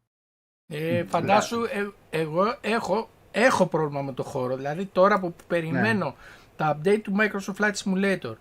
Ε, 0.66 1.05
φαντάσου, 1.05 1.62
ε, 1.62 1.88
εγώ 2.11 2.59
έχω, 2.61 3.11
έχω 3.31 3.66
πρόβλημα 3.66 4.03
με 4.03 4.12
το 4.12 4.22
χώρο. 4.22 4.57
Δηλαδή 4.57 4.87
τώρα 4.87 5.20
που 5.20 5.35
περιμένω 5.46 6.07
Ναι. 6.07 6.14
τα 6.57 6.79
update 6.79 7.01
του 7.03 7.16
Microsoft 7.18 7.64
Flight 7.64 7.75
Simulator, 7.85 8.35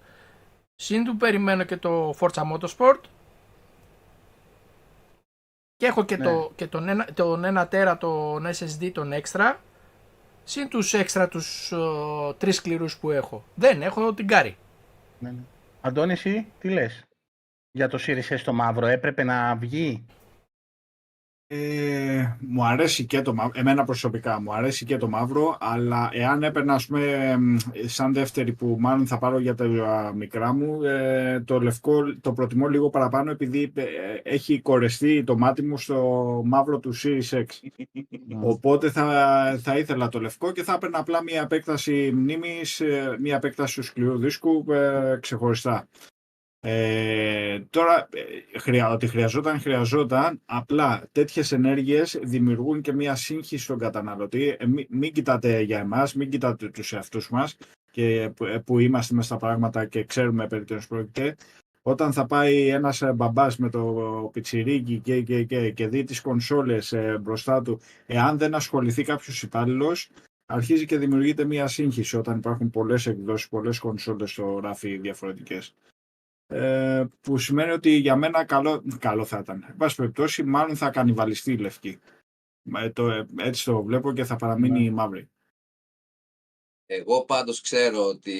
συν 0.76 1.04
του 1.04 1.18
περιμένω 1.18 1.64
και 1.64 1.78
το 1.78 2.14
Forza 2.20 2.44
Motorsport 2.54 3.00
και 5.82 5.88
έχω 5.88 6.06
και, 6.06 6.18
Ναι. 6.18 6.24
το, 6.24 6.52
και 6.56 6.68
τον, 6.68 6.90
ένα, 6.90 7.08
τον 7.14 7.44
ένα 7.44 7.68
τέρα 7.68 7.98
τον 7.98 8.46
SSD 8.48 8.92
τον 8.94 9.12
extra, 9.14 9.56
συν 10.44 10.68
τους 10.68 10.96
extra 10.96 11.28
τους 11.30 11.72
ε, 11.72 11.78
τρεις 12.38 12.56
σκληρούς 12.56 12.98
που 12.98 13.12
έχω. 13.12 13.44
Δεν 13.56 13.82
έχω 13.82 14.14
την 14.14 14.28
κάρη. 14.28 14.58
Ναι, 15.20 15.30
ναι. 15.30 15.40
Αντώνη, 15.82 16.12
εσύ 16.12 16.46
τι 16.60 16.70
λες; 16.70 17.04
Για 17.72 17.88
το 17.88 17.98
Series 18.08 18.36
S 18.36 18.40
το 18.44 18.54
μαύρο, 18.54 18.86
έπρεπε 18.86 19.24
να 19.24 19.56
βγει; 19.56 20.06
Ε, 21.54 22.38
μου 22.40 22.66
αρέσει 22.66 23.06
και 23.06 23.22
το 23.22 23.34
μαύρο, 23.34 23.52
εμένα 23.56 23.84
προσωπικά 23.84 24.42
μου 24.42 24.54
αρέσει 24.54 24.86
και 24.86 24.98
το 24.98 25.10
μαύρο, 25.10 25.58
αλλά 25.60 26.10
εάν 26.14 26.44
έπαιρνα 26.44 26.74
ας 26.74 26.86
πούμε 26.86 27.38
μ, 27.40 27.56
σαν 27.86 28.14
δεύτερη 28.14 28.54
που 28.54 28.78
μάλλον 28.80 29.08
θα 29.08 29.18
πάρω 29.18 29.40
για 29.40 29.56
τα 29.56 29.66
μικρά 30.16 30.54
μου, 30.54 30.84
ε, 30.84 31.40
το 31.40 31.60
λευκό 31.60 32.16
το 32.22 32.34
προτιμώ 32.34 32.68
λίγο 32.68 32.90
παραπάνω 32.90 33.32
επειδή 33.32 33.72
ε, 33.76 33.84
έχει 34.24 34.62
κορεστεί 34.62 35.24
το 35.24 35.38
μάτι 35.38 35.62
μου 35.62 35.78
στο 35.78 36.42
μαύρο 36.46 36.80
του 36.80 36.94
Series 37.04 37.38
X. 37.38 37.46
Οπότε 38.42 38.90
θα, 38.90 39.06
θα 39.64 39.78
ήθελα 39.78 40.10
το 40.10 40.20
λευκό 40.20 40.52
και 40.52 40.64
θα 40.64 40.74
έπαιρνα 40.74 41.00
απλά 41.00 41.24
μια 41.24 41.42
επέκταση 41.42 42.12
μνήμης, 42.14 42.80
ε, 42.80 43.18
μια 43.20 43.36
επέκταση 43.36 43.76
του 43.76 43.84
σκληρού 43.84 44.18
δίσκου 44.18 44.66
ε, 44.72 45.18
ξεχωριστά. 45.22 45.88
Ε, 46.64 47.60
τώρα, 47.70 48.10
ε, 48.54 48.60
χρειά, 48.60 48.90
ότι 48.90 49.08
χρειαζόταν, 49.08 49.60
χρειαζόταν. 49.60 50.42
Απλά 50.46 51.04
τέτοιες 51.12 51.52
ενέργειες 51.52 52.20
δημιουργούν 52.24 52.82
και 52.82 52.94
μια 52.94 53.16
σύγχυση 53.16 53.64
στον 53.64 53.78
καταναλωτή. 53.78 54.56
Ε, 54.60 54.66
μην, 54.66 54.88
μην 54.90 55.14
κοιτάτε 55.14 55.62
για 55.62 55.80
εμάς, 55.80 56.14
μην 56.14 56.30
κοιτάτε 56.30 56.70
τους 56.70 56.94
εαυτούς 56.94 57.30
μας 57.30 57.58
και 57.92 58.32
που, 58.36 58.46
ε, 58.46 58.60
που 58.60 58.80
είμαστε 58.80 59.14
μέσα 59.14 59.28
στα 59.28 59.38
πράγματα 59.38 59.86
και 59.86 60.04
ξέρουμε 60.04 60.48
περί 60.48 60.64
τίνος 60.64 60.88
πρόκειται. 60.88 61.36
Όταν 61.82 62.14
θα 62.14 62.26
πάει 62.26 62.68
ένας 62.68 63.02
ε, 63.02 63.14
μπαμπάς 63.14 63.58
με 63.58 63.70
το 63.70 64.30
πιτσιρίκι 64.34 65.00
και, 65.00 65.22
και, 65.22 65.44
και, 65.44 65.72
και 65.72 65.88
δει 65.88 66.04
τις 66.04 66.22
κονσόλες 66.22 66.94
ε, 66.94 67.20
μπροστά 67.22 67.62
του, 67.62 67.80
εάν 68.06 68.38
δεν 68.38 68.56
ασχοληθεί 68.56 69.04
κάποιος 69.04 69.44
υπάλληλος, 69.44 70.10
αρχίζει 70.46 70.86
και 70.86 70.98
δημιουργείται 70.98 71.46
μια 71.46 71.68
σύγχυση 71.68 72.18
όταν 72.18 72.38
υπάρχουν 72.38 72.70
πολλές 72.70 73.06
εκδόσεις, 73.06 73.50
πολλές 73.50 73.80
κονσόλες 73.80 74.32
στο 74.32 74.60
ράφι 74.60 74.98
διαφορετικές. 74.98 75.76
Ε, 76.52 77.06
που 77.22 77.38
σημαίνει 77.38 77.72
ότι 77.72 77.90
για 77.90 78.16
μένα 78.16 78.46
καλό, 78.46 78.84
καλό 79.00 79.26
θα 79.26 79.38
ήταν. 79.40 79.66
Εν 79.70 79.76
πάση 79.78 79.96
περιπτώσει, 79.96 80.44
μάλλον 80.44 80.76
θα 80.76 80.90
κανιβαλιστεί 80.90 81.52
η 81.52 81.58
λευκή. 81.58 82.00
Ε, 82.74 82.90
το, 82.90 83.10
ε, 83.10 83.26
έτσι 83.40 83.64
το 83.66 83.84
βλέπω 83.84 84.14
και 84.14 84.24
θα 84.24 84.36
παραμείνει 84.36 84.84
η 84.84 84.90
μαύρη. 84.90 85.30
Εγώ 86.86 87.26
πάντως 87.26 87.62
ξέρω 87.62 88.06
ότι 88.06 88.36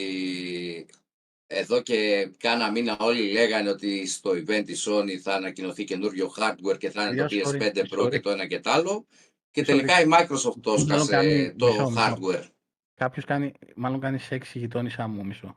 εδώ 1.48 1.82
και 1.82 2.32
κάνα 2.38 2.72
μήνα 2.72 2.98
όλοι 3.00 3.32
λέγανε 3.32 3.70
ότι 3.70 4.08
στο 4.08 4.32
event 4.32 4.64
της 4.66 4.88
Sony 4.90 5.16
θα 5.22 5.34
ανακοινωθεί 5.36 5.84
καινούριο 5.84 6.32
hardware 6.38 6.78
και 6.78 6.90
θα 6.90 7.08
είναι 7.08 7.16
το 7.16 7.28
Παιδιά, 7.28 7.46
sorry, 7.46 7.76
PS5 7.78 7.86
Pro 7.98 8.06
sorry. 8.06 8.10
και 8.10 8.20
το 8.20 8.30
ένα 8.30 8.48
και 8.48 8.60
το 8.60 8.70
άλλο. 8.72 9.06
Και 9.52 9.62
Sorry. 9.62 9.66
τελικά 9.66 10.02
η 10.02 10.06
Microsoft 10.08 10.62
το 10.62 10.72
Μάλλον 10.72 10.90
έσκασε 10.92 11.12
κάνει- 11.12 11.56
το 11.58 11.68
μισό, 11.68 11.90
μισό. 11.90 12.18
hardware. 12.18 12.48
Κάποιος 12.94 13.26
κάνει, 13.26 13.52
μάλλον 13.76 14.00
κάνει 14.00 14.20
σεξ 14.20 14.56
η 14.56 14.60
γειτόνισά 14.60 15.08
μου 15.08 15.26
μισό. 15.26 15.56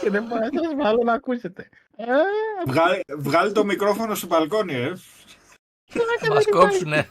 Και 0.00 0.10
δεν 0.10 0.24
μπορώ 0.24 0.40
να 0.40 0.62
σας 0.62 0.74
βάλω 0.82 1.02
να 1.04 1.12
ακούσετε. 1.12 1.68
Ε, 1.96 2.04
Βγάλει, 2.66 3.00
βγάλει 3.18 3.52
το 3.52 3.64
μικρόφωνο 3.64 4.14
στο 4.14 4.26
μπαλκόνι, 4.26 4.74
ε. 4.74 4.92
Θα 6.20 6.34
μας 6.34 6.44
κόψουνε. 6.50 7.08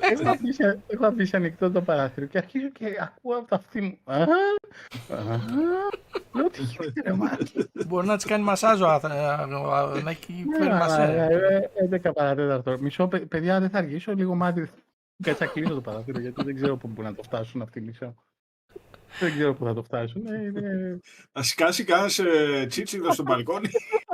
έχω, 0.00 0.28
αφήσει, 0.28 0.80
έχω 0.86 1.06
αφήσει 1.06 1.36
ανοιχτό 1.36 1.70
το 1.70 1.82
παράθυρο 1.82 2.26
και 2.26 2.38
αρχίζω 2.38 2.68
και 2.70 2.86
ακούω 3.00 3.36
από 3.36 3.48
τα 3.48 3.56
αυτή 3.56 3.80
μου. 3.80 3.98
Α, 4.04 4.16
α, 4.22 4.26
Λέω 6.34 6.50
τι 6.50 6.62
γίνεται 6.62 7.00
ρε 7.04 7.12
μάτι. 7.12 7.70
Μπορεί 7.86 8.06
να 8.06 8.16
της 8.16 8.24
κάνει 8.24 8.44
μασάζ 8.44 8.80
ο 8.80 8.86
Άθα- 8.88 9.14
ε, 9.96 10.02
να 10.02 10.10
έχει 10.10 10.44
φέρει 10.58 10.70
μας, 10.70 10.98
ε. 10.98 11.70
11 11.90 12.12
παρατέταρτο. 12.12 12.76
Μισό, 12.80 13.06
παι- 13.08 13.26
παιδιά 13.26 13.60
δεν 13.60 13.70
θα 13.70 13.78
αργήσω, 13.78 14.12
λίγο 14.14 14.34
μάτι. 14.34 14.70
Κάτσε 15.22 15.44
να 15.44 15.50
κλείσω 15.50 15.74
το 15.74 15.80
παράθυρο 15.80 16.18
γιατί 16.20 16.42
δεν 16.44 16.54
ξέρω 16.54 16.76
πού 16.76 16.88
μπορεί 16.88 17.08
να 17.08 17.14
το 17.14 17.22
φτάσουν 17.22 17.62
αυτοί 17.62 17.80
μισό. 17.80 18.14
Δεν 19.20 19.32
ξέρω 19.34 19.54
πού 19.54 19.64
θα 19.64 19.74
το 19.74 19.82
φτάσουν. 19.82 20.26
Ε, 20.26 20.42
είναι... 20.42 21.00
Θα 21.32 21.42
σκάσει 21.42 21.84
κανένα 21.84 22.10
ε, 22.60 22.66
τσίτσιδο 22.66 23.12
στο 23.12 23.22
μπαλκόνι. 23.22 23.68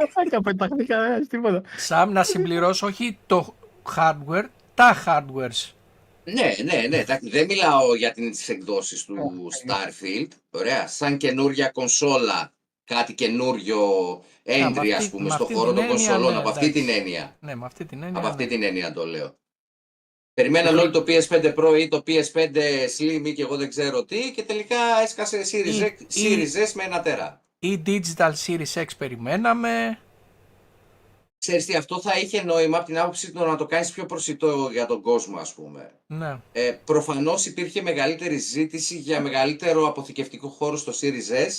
Αφάκα 0.04 0.40
πεταχτήκα, 0.40 1.00
δεν 1.00 1.28
τίποτα. 1.28 1.62
Σαμ 1.76 2.12
να 2.12 2.22
συμπληρώσω 2.22 2.86
όχι 2.86 3.18
το 3.26 3.54
hardware, 3.96 4.44
τα 4.74 5.02
hardwares. 5.06 5.70
Ναι, 6.24 6.54
ναι, 6.64 6.86
ναι. 6.88 6.96
εντάξει, 6.96 7.28
Δεν 7.28 7.46
μιλάω 7.46 7.94
για 7.94 8.12
τις 8.12 8.48
εκδόσεις 8.48 9.04
του 9.04 9.48
Starfield. 9.66 10.28
Ωραία. 10.50 10.86
Σαν 10.86 11.16
καινούρια 11.16 11.68
κονσόλα, 11.68 12.52
κάτι 12.84 13.14
καινούριο 13.14 13.78
entry, 14.44 14.72
αυτή- 14.76 14.92
ας 14.92 15.10
πούμε, 15.10 15.22
με 15.22 15.30
στο 15.30 15.42
αυτή 15.42 15.54
χώρο 15.54 15.72
την 15.72 15.74
των 15.80 15.84
έννοια, 15.90 16.06
κονσολών. 16.06 16.32
ναι, 16.32 16.38
από 16.38 16.48
αυτή 16.48 16.64
εντάξει. 16.66 16.84
την 16.84 16.94
έννοια. 16.94 17.36
Ναι, 17.40 17.54
με 17.54 17.64
αυτή 17.64 17.84
την 17.84 18.02
έννοια. 18.02 18.18
Από 18.18 18.26
αυτή 18.28 18.42
ναι. 18.42 18.48
την 18.48 18.62
έννοια 18.62 18.92
το 18.92 19.06
λέω. 19.06 19.36
Περιμέναν 20.34 20.78
όλοι 20.78 20.90
το 20.90 21.04
PS5 21.06 21.54
Pro 21.54 21.78
ή 21.80 21.88
το 21.88 22.02
PS5 22.06 22.56
Slim 22.98 23.20
ή 23.24 23.32
και 23.32 23.42
εγώ 23.42 23.56
δεν 23.56 23.68
ξέρω 23.68 24.04
τι 24.04 24.32
και 24.32 24.42
τελικά 24.42 24.76
έσκασε 25.02 25.42
Series, 25.52 25.66
Ή- 25.74 25.94
X, 26.08 26.14
ή- 26.14 26.22
Series 26.24 26.68
S 26.68 26.72
με 26.74 26.82
ένα 26.84 27.00
τέρα. 27.00 27.42
Ή 27.58 27.82
Digital 27.86 28.32
Series 28.46 28.72
X 28.74 28.84
περιμέναμε. 28.98 29.98
Ξέρεις 31.38 31.66
τι, 31.66 31.74
αυτό 31.74 32.00
θα 32.00 32.18
είχε 32.18 32.42
νόημα 32.42 32.76
από 32.76 32.86
την 32.86 32.98
άποψη 32.98 33.32
του 33.32 33.44
να 33.44 33.56
το 33.56 33.66
κάνεις 33.66 33.90
πιο 33.90 34.06
προσιτό 34.06 34.68
για 34.72 34.86
τον 34.86 35.00
κόσμο, 35.02 35.38
ας 35.38 35.54
πούμε. 35.54 35.90
Ναι. 36.06 36.38
Ε, 36.52 36.70
προφανώς 36.84 37.46
υπήρχε 37.46 37.82
μεγαλύτερη 37.82 38.36
ζήτηση 38.38 38.96
για 38.96 39.20
μεγαλύτερο 39.20 39.86
αποθηκευτικό 39.88 40.48
χώρο 40.48 40.76
στο 40.76 40.92
Series 41.00 41.46
S 41.48 41.52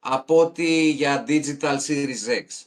από 0.00 0.38
ότι 0.38 0.90
για 0.90 1.24
Digital 1.28 1.76
Series 1.88 2.28
X. 2.28 2.64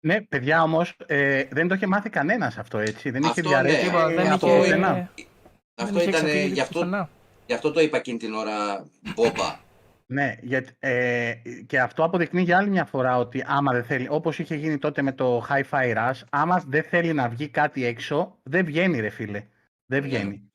Ναι, 0.00 0.20
παιδιά 0.22 0.62
όμως 0.62 0.96
ε, 1.06 1.44
δεν 1.50 1.68
το 1.68 1.74
είχε 1.74 1.86
μάθει 1.86 2.10
κανένας 2.10 2.58
αυτό 2.58 2.78
έτσι. 2.78 3.10
Δεν 3.10 3.20
είχε 3.22 3.30
Αυτό, 3.30 3.48
διαρρεύσει 3.48 3.76
ναι. 3.80 3.86
Τίποτα, 3.86 4.06
δεν 4.08 4.32
από 4.32 4.46
είχε, 4.46 4.56
πουθενά. 4.58 4.92
δεν 4.94 5.86
Αυτό 5.86 5.98
είχε 6.00 6.08
ήταν, 6.08 6.24
ξεφύγει 6.24 6.52
γι' 6.52 6.60
αυτό, 6.60 6.78
πουθενά. 6.78 7.08
γι' 7.46 7.54
αυτό 7.54 7.70
το 7.72 7.80
είπα 7.80 7.96
εκείνη 7.96 8.18
την 8.18 8.34
ώρα 8.34 8.86
μπόμπα. 9.14 9.58
Ναι, 10.06 10.34
γιατί, 10.40 10.72
ε, 10.78 11.32
και 11.66 11.80
αυτό 11.80 12.04
αποδεικνύει 12.04 12.42
για 12.42 12.58
άλλη 12.58 12.70
μια 12.70 12.84
φορά 12.84 13.18
ότι 13.18 13.44
άμα 13.46 13.72
δεν 13.72 13.84
θέλει, 13.84 14.06
όπως 14.10 14.38
είχε 14.38 14.54
γίνει 14.54 14.78
τότε 14.78 15.02
με 15.02 15.12
το 15.12 15.46
Hi-Fi 15.48 15.96
Rush, 15.96 16.20
άμα 16.30 16.62
δεν 16.66 16.82
θέλει 16.82 17.12
να 17.12 17.28
βγει 17.28 17.48
κάτι 17.48 17.84
έξω, 17.84 18.38
δεν 18.42 18.64
βγαίνει 18.64 19.00
ρε 19.00 19.08
φίλε. 19.10 19.46
Δεν 19.86 20.00
Ναι. 20.02 20.08
βγαίνει. 20.08 20.50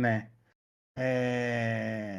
Ναι. 0.00 0.30
Ε, 0.92 2.16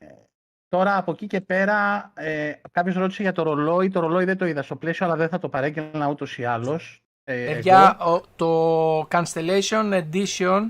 τώρα 0.70 0.98
από 0.98 1.12
εκεί 1.12 1.28
και 1.28 1.42
πέρα, 1.42 2.12
ε, 2.14 2.52
κάποιος 2.72 2.96
ρώτησε 2.96 3.22
για 3.22 3.32
το 3.32 3.44
ρολόι. 3.44 3.90
Το 3.90 4.00
ρολόι 4.00 4.26
δεν 4.26 4.38
το 4.38 4.46
είδα 4.46 4.62
στο 4.64 4.76
πλαίσιο, 4.76 5.06
αλλά 5.06 5.16
δεν 5.16 5.30
θα 5.30 5.40
το 5.40 5.50
παρέγγελνα 5.50 6.08
ούτως 6.10 6.38
ή 6.38 6.46
άλλως. 6.46 7.04
Ε, 7.24 7.46
Παιδιά, 7.54 7.98
εγώ. 8.02 8.14
ο- 8.14 8.22
το 8.36 9.08
Constellation 9.12 10.02
Edition 10.04 10.62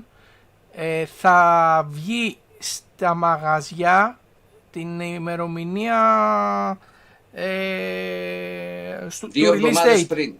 ε, 0.72 1.04
θα 1.04 1.86
βγει 1.90 2.36
στα 2.58 3.14
μαγαζιά 3.14 4.18
την 4.70 5.00
ημερομηνία 5.00 5.98
ε, 7.32 9.06
στο, 9.08 9.28
Δύο 9.28 9.52
του 9.52 9.58
release 9.58 9.66
εβδομάδες 9.66 10.02
date. 10.04 10.08
πριν. 10.08 10.34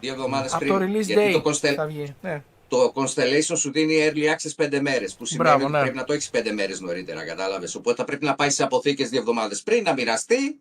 Δύο 0.00 0.12
εβδομάδες 0.12 0.50
Από 0.54 0.58
πριν. 0.64 0.72
το 0.78 0.84
release 0.84 1.02
γιατί 1.04 1.34
date 1.36 1.42
το, 1.42 1.50
Constel- 1.50 1.74
θα 1.74 1.86
βγει. 1.86 2.14
Ναι. 2.22 2.42
Το 2.76 2.92
Constellation 2.94 3.56
σου 3.56 3.70
δίνει 3.70 4.10
early 4.10 4.24
access 4.34 4.64
5 4.64 4.80
μέρες, 4.80 5.14
που 5.14 5.24
σημαίνει 5.24 5.48
Μπράβο, 5.48 5.64
ότι 5.64 5.72
ναι. 5.72 5.80
πρέπει 5.80 5.96
να 5.96 6.04
το 6.04 6.12
έχεις 6.12 6.30
5 6.32 6.50
μέρες 6.54 6.80
νωρίτερα, 6.80 7.24
κατάλαβες. 7.24 7.74
Οπότε 7.74 7.96
θα 7.96 8.04
πρέπει 8.04 8.24
να 8.24 8.34
πάει 8.34 8.50
σε 8.50 8.62
αποθήκες 8.62 9.08
δύο 9.08 9.20
εβδομάδες 9.20 9.62
πριν, 9.62 9.82
να 9.82 9.92
μοιραστεί, 9.92 10.60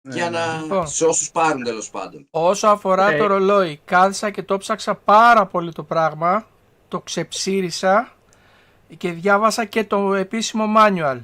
Ναι, 0.00 0.14
για 0.14 0.30
ναι. 0.30 0.38
να... 0.38 0.60
Λοιπόν. 0.62 0.86
σε 0.86 1.04
όσους 1.04 1.30
πάρουν 1.30 1.62
τέλος 1.62 1.90
πάντων. 1.90 2.26
Όσο 2.30 2.66
αφορά 2.66 3.10
Ε, 3.10 3.18
το 3.18 3.26
ρολόι, 3.26 3.80
κάθισα 3.84 4.30
και 4.30 4.42
το 4.42 4.58
ψάξα 4.58 4.94
πάρα 4.94 5.46
πολύ 5.46 5.72
το 5.72 5.82
πράγμα, 5.82 6.46
το 6.88 7.00
ξεψήρισα 7.00 8.12
και 8.96 9.12
διάβασα 9.12 9.64
και 9.64 9.84
το 9.84 10.14
επίσημο 10.14 10.64
manual. 10.76 11.18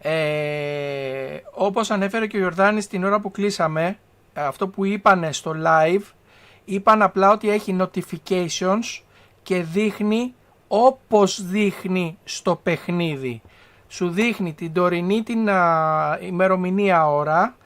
Ε, 0.00 1.40
όπως 1.50 1.90
ανέφερε 1.90 2.26
και 2.26 2.36
ο 2.36 2.40
Ιορδάνης 2.40 2.86
την 2.86 3.04
ώρα 3.04 3.20
που 3.20 3.30
κλείσαμε, 3.30 3.98
αυτό 4.34 4.68
που 4.68 4.84
είπανε 4.84 5.32
στο 5.32 5.54
live, 5.66 6.02
είπαν 6.64 7.02
απλά 7.02 7.30
ότι 7.30 7.50
έχει 7.50 7.76
notifications 7.80 9.02
και 9.42 9.62
δείχνει 9.62 10.34
όπως 10.68 11.44
δείχνει 11.46 12.18
στο 12.24 12.60
παιχνίδι. 12.62 13.42
Σου 13.88 14.10
δείχνει 14.10 14.52
την 14.52 14.72
τωρινή 14.72 15.22
την 15.22 15.50
α, 15.50 16.18
ημερομηνία 16.20 17.10
ώρα, 17.10 17.56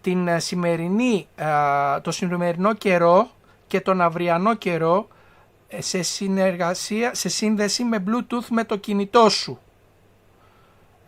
την 0.00 0.28
α, 0.28 0.38
σημερινή, 0.38 1.26
α, 1.42 2.00
το 2.00 2.10
σημερινό 2.10 2.74
καιρό 2.74 3.28
και 3.66 3.80
τον 3.80 4.00
αυριανό 4.00 4.54
καιρό 4.54 5.08
ε, 5.68 5.82
σε 5.82 6.02
συνεργασία, 6.02 7.14
σε 7.14 7.28
σύνδεση 7.28 7.84
με 7.84 8.04
Bluetooth 8.06 8.46
με 8.50 8.64
το 8.64 8.76
κινητό 8.76 9.28
σου. 9.28 9.58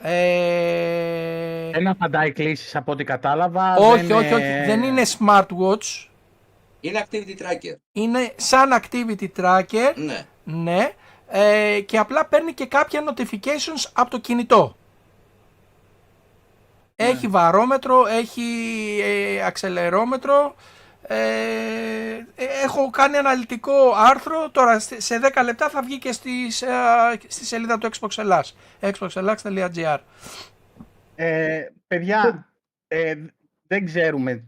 Ε, 0.01 1.71
Δεν 1.71 1.89
απαντάει 1.89 2.33
κλήσεις 2.33 2.77
από 2.77 2.93
ό,τι 2.93 3.05
κατάλαβα. 3.05 3.77
όχι, 3.77 4.07
δεν, 4.07 4.17
όχι, 4.17 4.33
όχι, 4.35 4.43
ε, 4.43 4.67
δεν 4.67 4.83
είναι 4.83 5.03
smartwatch, 5.19 6.07
Είναι 6.87 7.07
activity 7.11 7.43
tracker. 7.43 7.75
είναι 7.93 8.33
σαν 8.37 8.71
activity 8.83 9.27
tracker, 9.37 9.93
Ναι. 9.95 10.27
ναι, 10.45 10.93
ε, 11.29 11.81
και 11.81 11.99
απλά 11.99 12.27
παίρνει 12.27 12.53
και 12.53 12.67
κάποια 12.67 13.03
notifications 13.09 13.91
από 13.93 14.11
το 14.11 14.19
κινητό. 14.19 14.77
Έχει 16.97 17.27
βαρόμετρο, 17.29 18.07
έχει 18.07 18.43
ε, 19.05 19.45
αξελερόμετρο. 19.45 20.55
Ε, 21.09 21.17
ε, 22.37 22.45
έχω 22.65 22.91
κάνει 22.91 23.17
αναλυτικό 23.17 23.93
άρθρο, 23.97 24.51
τώρα 24.51 24.79
σε- 24.79 25.01
σε 25.01 25.19
10 25.19 25.43
λεπτά 25.45 25.69
θα 25.69 25.83
βγει 25.83 25.99
και 25.99 26.13
στις, 26.13 26.63
ε, 26.63 26.69
στη 27.27 27.45
σελίδα 27.45 27.79
του 27.79 27.91
Xbox 28.01 28.09
Ελλάς, 28.19 28.57
xboxellax.gr. 28.81 29.99
Ε, 31.17 31.61
παιδιά, 31.87 32.47
ε, 32.89 33.15
δεν 33.67 33.85
ξέρουμε. 33.85 34.45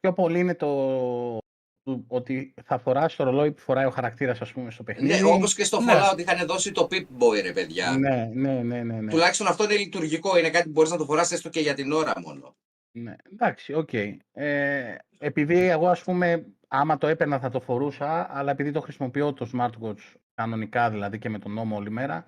Ε, 0.00 0.08
α, 0.08 0.12
πιο 0.12 0.12
πολύ 0.12 0.38
είναι 0.38 0.54
το, 0.54 1.38
του- 1.82 2.04
ότι 2.08 2.54
θα 2.64 2.78
φοράσει 2.78 3.16
το 3.16 3.24
ρολόι 3.24 3.52
που 3.52 3.60
φοράει 3.60 3.84
ο 3.84 3.90
χαρακτήρας 3.90 4.40
ας 4.40 4.52
πούμε 4.52 4.70
στο 4.70 4.82
παιχνίδι. 4.82 5.22
Ναι, 5.22 5.30
όπως 5.30 5.54
και 5.54 5.64
στο 5.64 5.80
Ναι. 5.80 5.92
Fallout 5.96 6.18
είχαν 6.18 6.46
δώσει 6.46 6.72
το 6.72 6.88
Pip 6.90 7.06
Boy, 7.18 7.42
ρε 7.42 7.52
παιδιά. 7.52 7.90
ναι, 7.98 8.30
ναι, 8.34 8.62
ναι, 8.62 8.82
ναι, 8.82 9.00
ναι. 9.00 9.10
Τουλάχιστον 9.10 9.46
αυτό 9.46 9.64
είναι 9.64 9.76
λειτουργικό. 9.76 10.38
Είναι 10.38 10.50
κάτι 10.50 10.64
που 10.64 10.70
μπορείς 10.70 10.90
να 10.90 10.96
το 10.96 11.04
φοράσει 11.04 11.34
έστω 11.34 11.48
και 11.48 11.60
για 11.60 11.74
την 11.74 11.92
ώρα 11.92 12.12
μόνο. 12.24 12.56
Ναι, 12.98 13.16
εντάξει, 13.32 13.72
οκ. 13.74 13.92
Ε, 14.32 14.94
επειδή 15.18 15.58
εγώ 15.58 15.88
ας 15.88 16.02
πούμε, 16.02 16.46
άμα 16.68 16.98
το 16.98 17.06
έπαιρνα 17.06 17.38
θα 17.38 17.50
το 17.50 17.60
φορούσα, 17.60 18.36
αλλά 18.36 18.50
επειδή 18.50 18.70
το 18.70 18.80
χρησιμοποιώ 18.80 19.32
το 19.32 19.50
smartwatch 19.54 20.14
κανονικά 20.34 20.90
δηλαδή 20.90 21.18
και 21.18 21.28
μετά 21.28 21.38
το 21.38 21.52
'χω 21.52 21.76
όλη 21.76 21.90
μέρα, 21.90 22.24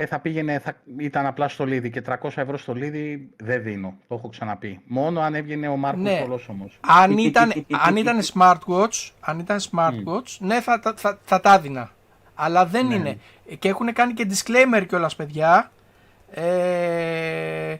ε, 0.00 0.06
θα 0.06 0.18
πήγαινε, 0.18 0.58
θα, 0.58 0.76
ήταν 0.98 1.26
απλά 1.26 1.48
στολίδι 1.48 1.90
και 1.90 2.02
300 2.06 2.14
ευρώ 2.34 2.58
στολίδι 2.58 3.30
δεν 3.36 3.62
δίνω, 3.62 3.94
το 4.08 4.14
έχω 4.14 4.28
ξαναπεί. 4.28 4.80
Μόνο 4.86 5.20
αν 5.20 5.34
έβγαινε 5.34 5.68
ο 5.68 5.76
Μάρκος 5.76 6.02
Ναι. 6.02 6.20
ολόσωμος. 6.24 6.78
Αν 6.86 7.18
ήταν, 7.18 7.52
αν 7.86 7.96
ήταν 7.96 8.20
smartwatch, 8.34 9.10
αν 9.20 9.38
ήταν 9.38 9.58
smartwatch, 9.70 10.36
ναι, 10.38 10.60
θα, 10.60 10.80
θα, 10.82 10.94
θα, 10.96 11.18
θα 11.24 11.40
τα 11.40 11.54
έδινα. 11.54 11.90
Αλλά 12.34 12.66
δεν 12.66 12.86
Ναι. 12.86 12.94
είναι. 12.94 13.18
Και 13.58 13.68
έχουν 13.68 13.92
κάνει 13.92 14.12
και 14.12 14.26
disclaimer 14.30 14.84
κιόλας, 14.88 15.16
παιδιά. 15.16 15.70
Ε, 16.30 17.76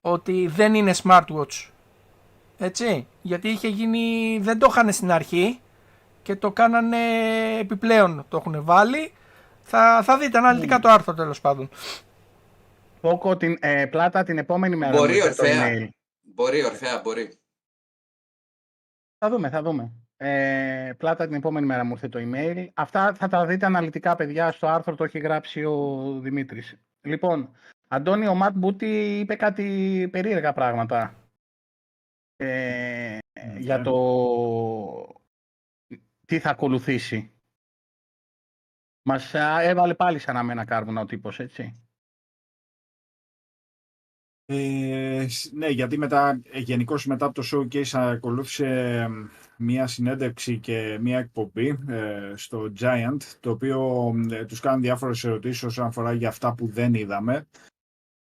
ότι 0.00 0.46
δεν 0.46 0.74
είναι 0.74 0.94
smartwatch. 1.02 1.68
Έτσι. 2.58 3.06
Γιατί 3.22 3.48
είχε 3.48 3.68
γίνει. 3.68 4.38
Δεν 4.42 4.58
το 4.58 4.66
είχαν 4.70 4.92
στην 4.92 5.10
αρχή 5.12 5.60
και 6.22 6.36
το 6.36 6.50
κάνανε 6.50 6.96
επιπλέον. 7.60 8.24
Το 8.28 8.36
έχουν 8.36 8.64
βάλει. 8.64 9.12
Θα, 9.70 10.02
θα 10.02 10.18
δείτε 10.18 10.38
αναλυτικά 10.38 10.78
το 10.78 10.88
άρθρο 10.88 11.14
τέλος 11.14 11.40
πάντων. 11.40 11.68
Πόκο 13.00 13.36
την 13.36 13.56
ε, 13.60 13.86
πλάτα 13.86 14.22
την 14.22 14.38
επόμενη 14.38 14.76
μέρα. 14.76 14.96
Μπορεί, 14.96 15.10
μου 15.12 15.16
ήρθε 15.16 15.34
το 15.34 15.42
Ορφέα. 15.42 15.68
email. 15.72 15.88
Μπορεί, 16.20 16.64
ορφαία, 16.64 17.00
μπορεί. 17.00 17.32
Θα 19.18 19.30
δούμε, 19.30 19.48
θα 19.48 19.62
δούμε. 19.62 19.92
Ε, 20.16 20.92
πλάτα 20.96 21.26
την 21.26 21.34
επόμενη 21.34 21.66
μέρα 21.66 21.84
μου 21.84 21.92
ήρθε 21.92 22.08
το 22.08 22.18
email. 22.22 22.66
Αυτά 22.74 23.14
θα 23.14 23.28
τα 23.28 23.46
δείτε 23.46 23.66
αναλυτικά, 23.66 24.16
παιδιά, 24.16 24.52
στο 24.52 24.66
άρθρο 24.66 24.94
το 24.94 25.04
έχει 25.04 25.18
γράψει 25.18 25.64
ο 25.64 26.18
Δημήτρης. 26.20 26.78
Λοιπόν, 27.00 27.50
Αντώνη, 27.88 28.26
ο 28.26 28.34
Ματ 28.34 28.52
Μπούτι 28.54 29.18
είπε 29.18 29.34
κάτι 29.34 30.08
περίεργα 30.12 30.52
πράγματα. 30.52 31.14
Ε, 32.36 33.18
για 33.58 33.82
το 33.82 33.94
τι 36.26 36.38
θα 36.38 36.50
ακολουθήσει. 36.50 37.32
Μας 39.08 39.34
α, 39.34 39.60
έβαλε 39.62 39.94
πάλι 39.94 40.18
σαν 40.18 40.36
αμένα 40.36 40.64
κάρβουνα 40.64 41.00
ο 41.00 41.04
τύπος, 41.04 41.40
έτσι. 41.40 41.82
Ε, 44.44 45.26
σ- 45.28 45.52
ναι, 45.52 45.68
γιατί 45.68 45.98
μετά, 45.98 46.40
ε, 46.50 46.58
γενικώς 46.58 47.06
μετά 47.06 47.26
από 47.26 47.34
το 47.34 47.48
showcase 47.52 47.98
ακολούθησε 47.98 48.66
ε, 48.66 49.08
μία 49.58 49.86
συνέντευξη 49.86 50.58
και 50.58 50.98
μία 51.00 51.18
εκπομπή 51.18 51.78
ε, 51.88 52.32
στο 52.36 52.72
Giant, 52.80 53.16
το 53.40 53.50
οποίο 53.50 54.12
ε, 54.30 54.44
τους 54.44 54.60
κάνουν 54.60 54.80
διάφορες 54.80 55.24
ερωτήσεις 55.24 55.62
όσον 55.62 55.86
αφορά 55.86 56.12
για 56.12 56.28
αυτά 56.28 56.54
που 56.54 56.66
δεν 56.66 56.94
είδαμε. 56.94 57.48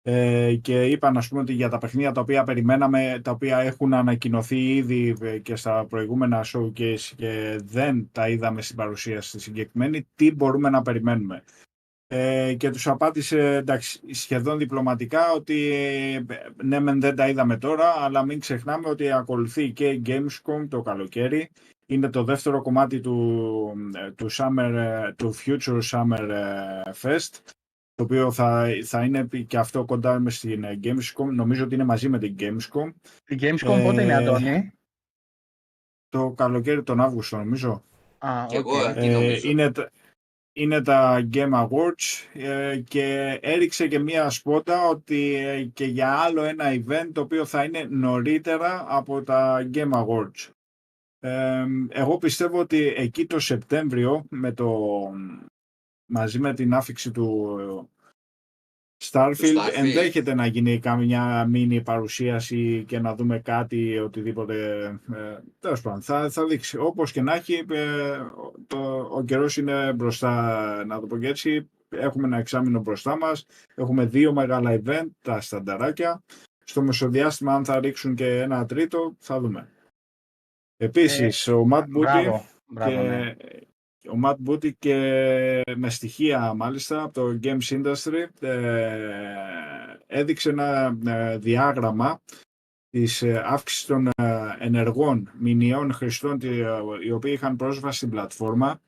Ε, 0.09 0.55
και 0.55 0.85
είπαν 0.85 1.17
ας 1.17 1.29
πούμε 1.29 1.41
ότι 1.41 1.53
για 1.53 1.69
τα 1.69 1.79
παιχνίδια 1.79 2.13
τα 2.13 2.21
οποία 2.21 2.45
περιμέναμε, 2.45 3.21
τα 3.25 3.31
οποία 3.31 3.59
έχουν 3.59 3.95
ανακοινωθεί 3.95 4.75
ήδη 4.75 5.17
ε, 5.21 5.39
και 5.39 5.57
στα 5.57 5.87
προηγούμενα 5.89 6.45
showcase 6.45 7.13
και 7.17 7.61
δεν 7.65 8.09
τα 8.13 8.29
είδαμε 8.29 8.63
στην 8.63 8.77
παρουσίαση 8.77 9.29
στη 9.29 9.41
συγκεκριμένη, 9.41 10.07
τι 10.15 10.33
μπορούμε 10.33 10.71
να 10.71 10.83
περιμένουμε. 10.83 11.43
Ε, 12.07 12.55
και 12.55 12.71
τους 12.71 12.87
απάντησε 12.87 13.55
εντάξει, 13.55 14.01
σχεδόν 14.11 14.59
διπλωματικά 14.59 15.33
ότι 15.33 15.73
ε, 15.73 16.25
ναι 16.65 16.81
μεν 16.81 17.01
δεν 17.01 17.17
τα 17.17 17.29
είδαμε 17.29 17.57
τώρα 17.57 17.95
αλλά 17.99 18.25
μην 18.25 18.41
ξεχνάμε 18.41 18.89
ότι 18.89 19.13
ακολουθεί 19.13 19.73
και 19.73 19.89
η 19.89 20.03
Gamescom 20.07 20.67
το 20.69 20.83
καλοκαίρι 20.83 21.51
είναι 21.87 22.11
το 22.11 22.25
δεύτερο 22.25 22.63
κομμάτι 22.63 23.01
του, 23.01 23.73
ε, 23.95 24.11
του, 24.11 24.27
summer, 24.31 24.73
ε, 24.75 25.13
του 25.13 25.35
Future 25.35 25.81
Summer 25.91 26.29
ε, 26.29 26.91
Fest 27.03 27.41
το 27.97 28.03
οποίο 28.05 28.33
θα, 28.33 28.69
θα 28.85 29.05
είναι 29.05 29.25
και 29.47 29.59
αυτό 29.59 29.85
κοντά 29.85 30.19
με 30.21 30.31
στην 30.31 30.65
ε, 30.65 30.81
Gamescom 30.83 31.27
νομίζω 31.33 31.65
ότι 31.65 31.75
είναι 31.75 31.85
μαζί 31.85 32.09
με 32.09 32.19
την 32.19 32.37
Gamescom 32.39 32.93
Η 33.27 33.37
Gamescom 33.41 33.81
πότε 33.85 34.03
είναι, 34.03 34.13
Ε, 34.13 34.15
Αντώνη; 34.15 34.71
το 36.09 36.31
καλοκαίρι 36.31 36.83
τον 36.83 37.01
Αύγουστο 37.01 37.37
νομίζω 37.37 37.83
Α, 38.19 38.47
κι 38.49 38.57
οκ. 38.57 38.67
εγώ, 38.67 38.89
ε, 38.89 38.93
Τι 38.95 39.07
Ε, 39.07 39.13
νομίζω; 39.13 39.49
είναι, 39.49 39.73
τα- 39.73 39.91
είναι 40.53 40.83
τα 40.83 41.29
Game 41.33 41.53
Awards 41.69 42.29
ε, 42.41 42.81
και 42.89 43.39
έριξε 43.43 43.89
και 43.89 43.99
μία 43.99 44.31
σπότα 44.31 44.87
ότι 44.89 45.35
ε, 45.35 45.65
και 45.65 45.85
για 45.85 46.13
άλλο 46.19 46.43
ένα 46.43 46.65
event 46.69 47.09
το 47.13 47.21
οποίο 47.21 47.45
θα 47.45 47.65
είναι 47.65 47.85
νωρίτερα 47.91 48.85
από 48.89 49.23
τα 49.23 49.69
Game 49.75 49.93
Awards. 49.93 50.51
Ε, 51.19 51.67
εγώ 51.89 52.19
πιστεύω 52.19 52.59
ότι 52.61 52.87
εκεί 52.97 53.27
το 53.27 53.39
Σεπτέμβριο 53.39 54.25
με 54.31 54.53
το, 54.53 54.89
μαζί 56.07 56.39
με 56.39 56.55
την 56.55 56.75
άφιξη 56.75 57.11
του 57.11 57.59
Starfield, 59.05 59.35
Starfield. 59.35 59.73
ενδέχεται 59.75 60.35
να 60.35 60.47
γίνει 60.47 60.79
καμιά 60.79 61.47
μίνι 61.47 61.83
παρουσίαση 61.83 62.85
και 62.89 62.99
να 62.99 63.15
δούμε 63.15 63.39
κάτι, 63.39 63.99
οτιδήποτε. 63.99 64.85
Ε, 65.15 65.39
τέλος 65.61 65.81
πάντων, 65.81 66.03
θα, 66.03 66.31
θα 66.31 66.47
δείξει. 66.47 66.79
Όπως 66.79 67.13
και 67.13 67.23
να 67.23 67.35
έχει, 67.35 67.65
ε, 67.71 68.19
το, 68.67 69.09
ο 69.13 69.25
καιρός 69.25 69.57
είναι 69.57 69.93
μπροστά, 69.93 70.85
να 70.85 71.01
το 71.01 71.07
πω 71.07 71.19
και 71.19 71.29
έτσι. 71.29 71.71
Έχουμε 71.89 72.27
ένα 72.27 72.39
εξάμεινο 72.39 72.81
μπροστά 72.81 73.17
μας. 73.17 73.47
Έχουμε 73.75 74.05
δύο 74.05 74.33
μεγάλα 74.33 74.81
event, 74.83 75.07
τα 75.23 75.41
στανταράκια. 75.41 76.23
Στο 76.65 76.83
μεσοδιάστημα, 76.83 77.55
αν 77.55 77.65
θα 77.65 77.81
ρίξουν 77.81 78.15
και 78.15 78.41
ένα 78.41 78.67
τρίτο, 78.67 79.17
θα 79.19 79.41
δούμε. 79.41 79.69
Επίσης, 80.77 81.49
ο 81.49 81.69
Matt 81.73 81.83
Booty 81.83 81.89
Μπράβο, 81.89 82.45
μπράβο, 82.67 82.91
και 82.91 82.97
ναι. 82.97 83.35
Ο 84.09 84.21
Matt 84.25 84.37
Booty 84.47 84.73
και 84.79 84.95
με 85.77 85.91
στοιχεία 85.91 86.55
μάλιστα 86.55 87.03
από 87.03 87.13
το 87.15 87.39
Games 87.43 87.69
Industry 87.83 88.27
ε, 88.41 88.99
έδειξε 90.07 90.51
ένα 90.51 90.99
ε, 91.07 91.39
διάγραμμα 91.39 92.21
της 92.91 93.23
ε, 93.23 93.43
αύξησης 93.45 93.87
των 93.87 94.07
ε, 94.07 94.13
ενεργών 94.59 95.31
μηνιαίων 95.39 95.93
χρηστών 95.93 96.39
τη- 96.39 96.49
ε, 96.61 96.67
οι 97.07 97.11
οποίοι 97.11 97.33
είχαν 97.35 97.57
πρόσβαση 97.57 97.97
στην 97.97 98.11
πλατφόρμα 98.11 98.81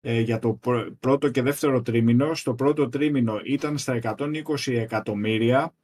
ε, 0.00 0.20
για 0.20 0.38
το 0.38 0.52
πρω- 0.52 0.90
πρώτο 1.00 1.28
και 1.30 1.42
δεύτερο 1.42 1.82
τρίμηνο. 1.82 2.34
Στο 2.34 2.54
πρώτο 2.54 2.88
τρίμηνο 2.88 3.40
ήταν 3.44 3.78
στα 3.78 3.98
120 4.16 4.72
εκατομμύρια. 4.72 5.74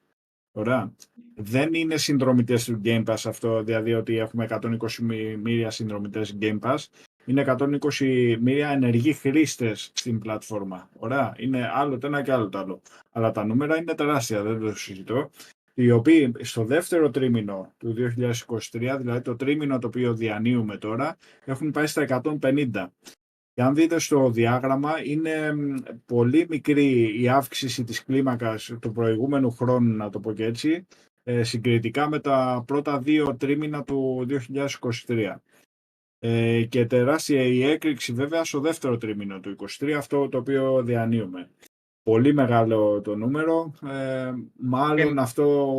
Ωραία. 0.53 0.93
Δεν 1.35 1.75
είναι 1.75 1.97
συνδρομητές 1.97 2.65
του 2.65 2.81
Game 2.85 3.05
Pass 3.05 3.23
αυτό, 3.27 3.63
δηλαδή 3.63 3.93
ότι 3.95 4.17
έχουμε 4.19 4.45
120 4.45 4.53
εκατομμύρια 4.73 5.71
συνδρομητές 5.71 6.39
Game 6.41 6.59
Pass. 6.59 6.77
Είναι 7.31 7.41
120 7.41 7.75
εκατομμύρια 7.75 8.69
ενεργοί 8.69 9.13
χρήστες 9.13 9.91
στην 9.95 10.19
πλατφόρμα. 10.19 10.89
Ωραία. 10.97 11.35
Είναι 11.37 11.71
άλλο 11.75 11.99
το 11.99 12.07
ένα 12.07 12.23
και 12.23 12.33
άλλο 12.33 12.49
το 12.49 12.59
άλλο. 12.59 12.81
Αλλά 13.13 13.31
τα 13.31 13.45
νούμερα 13.45 13.77
είναι 13.77 13.95
τεράστια, 13.95 14.43
δεν 14.43 14.61
το 14.61 14.77
συζητώ. 14.77 15.31
Οι 15.75 15.91
οποίοι 15.91 16.33
στο 16.41 16.65
δεύτερο 16.65 17.11
τρίμηνο 17.11 17.73
του 17.79 17.95
2023, 18.71 18.97
δηλαδή 18.99 19.21
το 19.21 19.37
τρίμηνο 19.37 19.79
το 19.79 19.87
οποίο 19.87 20.15
διανύουμε 20.15 20.77
τώρα, 20.77 21.17
έχουν 21.45 21.71
πάει 21.71 21.87
στα 21.87 22.23
150. 22.43 22.87
Και 23.55 23.63
αν 23.63 23.75
δείτε 23.75 23.99
στο 23.99 24.31
διάγραμμα, 24.31 25.05
είναι 25.05 25.55
μ, 25.55 25.75
πολύ 26.07 26.47
μικρή 26.49 27.21
η 27.23 27.29
αύξηση 27.29 27.85
της 27.85 28.05
κλίμακας 28.05 28.73
του 28.81 28.93
προηγούμενου 28.93 29.51
χρόνου, 29.51 29.97
να 29.97 30.11
το 30.11 30.21
πω 30.21 30.33
και 30.33 30.45
έτσι, 30.45 30.87
ε, 31.23 31.43
συγκριτικά 31.43 32.09
με 32.09 32.19
τα 32.19 32.65
πρώτα 32.67 32.99
δύο 32.99 33.37
τρίμηνα 33.37 33.85
του 33.85 34.27
2023. 34.27 35.43
Ε, 36.23 36.63
και 36.69 36.87
τεράστια 36.87 37.43
η 37.43 37.63
έκρηξη 37.65 38.13
βέβαια 38.13 38.45
στο 38.45 38.61
δεύτερο 38.61 38.97
τρίμηνο 38.97 39.41
του 39.41 39.57
2023, 39.81 39.91
αυτό 39.91 40.29
το 40.29 40.39
οποίο 40.39 40.83
διανύουμε. 40.83 41.49
Πολύ 42.03 42.35
μεγάλο 42.35 43.01
το 43.01 43.17
νούμερο. 43.17 43.73
Ε, 43.91 44.33
μάλλον 44.57 45.19
αυτό 45.19 45.75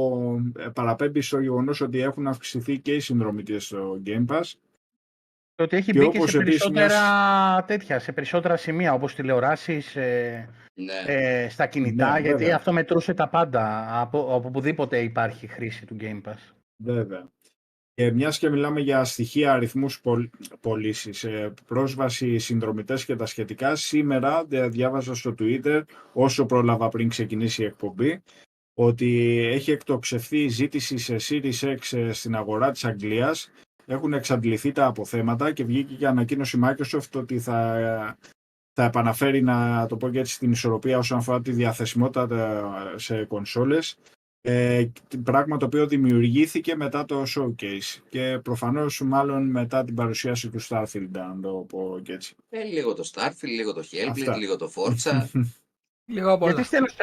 ε, 0.60 0.68
παραπέμπει 0.74 1.22
στο 1.22 1.40
γεγονός 1.40 1.82
ότι 1.82 2.00
έχουν 2.00 2.28
αυξηθεί 2.28 2.80
και 2.80 2.96
οι 2.96 3.00
συνδρομητές 3.00 3.66
στο 3.66 4.02
Game 4.06 4.26
Pass. 4.26 4.42
Και 5.56 5.64
ότι 5.64 5.76
έχει 5.78 5.92
Και 5.92 6.00
μπει 6.00 6.10
και 6.10 6.18
όπως 6.18 6.32
σε 6.32 6.38
επίσης 6.38 6.70
περισσότερα 6.70 7.64
τέτοια, 7.68 8.00
σε 8.00 8.12
περισσότερα 8.12 8.58
σημεία, 8.58 8.94
όπως 8.94 9.16
τηλεοράσεις, 9.16 9.96
ε, 9.96 10.50
Ναι. 10.74 10.94
ε, 11.06 11.50
στα 11.50 11.66
κινητά, 11.68 12.12
Ναι, 12.14 12.20
γιατί 12.20 12.38
βέβαια. 12.38 12.56
αυτό 12.56 12.72
μετρούσε 12.74 13.14
τα 13.14 13.30
πάντα, 13.30 13.88
από, 14.02 14.36
από 14.36 14.48
οπουδήποτε 14.48 15.02
υπάρχει 15.02 15.48
χρήση 15.48 15.86
του 15.86 15.96
Game 16.00 16.22
Pass. 16.22 16.54
Βέβαια. 16.84 17.30
Και 17.94 18.12
μιας 18.12 18.38
και 18.38 18.50
μιλάμε 18.50 18.80
για 18.80 19.04
στοιχεία 19.04 19.54
αριθμούς 19.54 20.02
πωλ- 20.02 20.34
πωλήσεις, 20.60 21.24
ε, 21.24 21.54
πρόσβαση 21.66 22.38
συνδρομητές 22.38 23.06
και 23.06 23.16
τα 23.16 23.26
σχετικά, 23.26 23.76
σήμερα 23.76 24.46
ε, 24.50 24.68
διάβαζα 24.68 25.16
στο 25.16 25.36
Twitter, 25.40 25.82
όσο 26.14 26.46
πρόλαβα 26.46 26.90
πριν 26.90 27.10
ξεκινήσει 27.10 27.62
η 27.62 27.66
εκπομπή, 27.66 28.22
ότι 28.74 29.38
έχει 29.52 29.72
εκτοξευθεί 29.72 30.44
η 30.44 30.48
ζήτηση 30.48 30.98
σε 30.98 31.16
Series 31.20 31.78
X 31.78 31.98
ε, 31.98 32.12
στην 32.12 32.36
αγορά 32.36 32.72
της 32.72 32.86
Αγγλίας. 32.86 33.52
Έχουν 33.86 34.14
εξαντληθεί 34.14 34.72
τα 34.72 34.86
αποθέματα 34.86 35.52
και 35.52 35.64
βγήκε 35.64 35.94
και 35.94 36.08
ανακοίνωση 36.08 36.60
Microsoft 36.64 37.12
ότι 37.16 37.40
θα, 37.40 37.78
ε, 37.78 38.16
θα 38.74 38.84
επαναφέρει, 38.84 39.42
να 39.42 39.86
το 39.86 39.98
πω 39.98 40.10
και 40.10 40.20
έτσι, 40.20 40.40
την 40.40 40.52
ισορροπία 40.52 40.98
όσον 40.98 41.18
αφορά 41.18 41.42
τη 41.42 41.52
διαθεσιμότητα 41.52 42.28
ε, 42.94 42.98
σε 42.98 43.26
κονσόλες 43.26 43.98
Ε, 44.44 44.86
πράγμα 45.24 45.58
το 45.58 45.66
οποίο 45.66 45.88
δημιουργήθηκε 45.88 46.76
μετά 46.76 47.06
το 47.06 47.24
showcase 47.36 48.02
και 48.10 48.40
προφανώς 48.44 49.02
μάλλον 49.02 49.50
μετά 49.50 49.84
την 49.84 49.96
παρουσίαση 49.96 50.50
του 50.50 50.62
Starfield, 50.62 51.10
αν 51.18 51.42
το 51.42 51.66
πω 51.70 52.00
και 52.04 52.14
έτσι. 52.14 52.36
Ε, 52.50 52.64
λίγο 52.64 52.94
το 52.94 53.10
Starfield, 53.14 53.48
λίγο 53.48 53.74
το 53.74 53.84
Hellblade, 53.92 54.10
Αυτά. 54.10 54.38
λίγο 54.38 54.56
το 54.56 54.72
Forza. 54.76 55.28
Λίγο 56.12 56.32
από 56.32 56.46
όλα. 56.46 56.54
Γιατί 56.54 56.68
στέλνεις, 56.68 56.96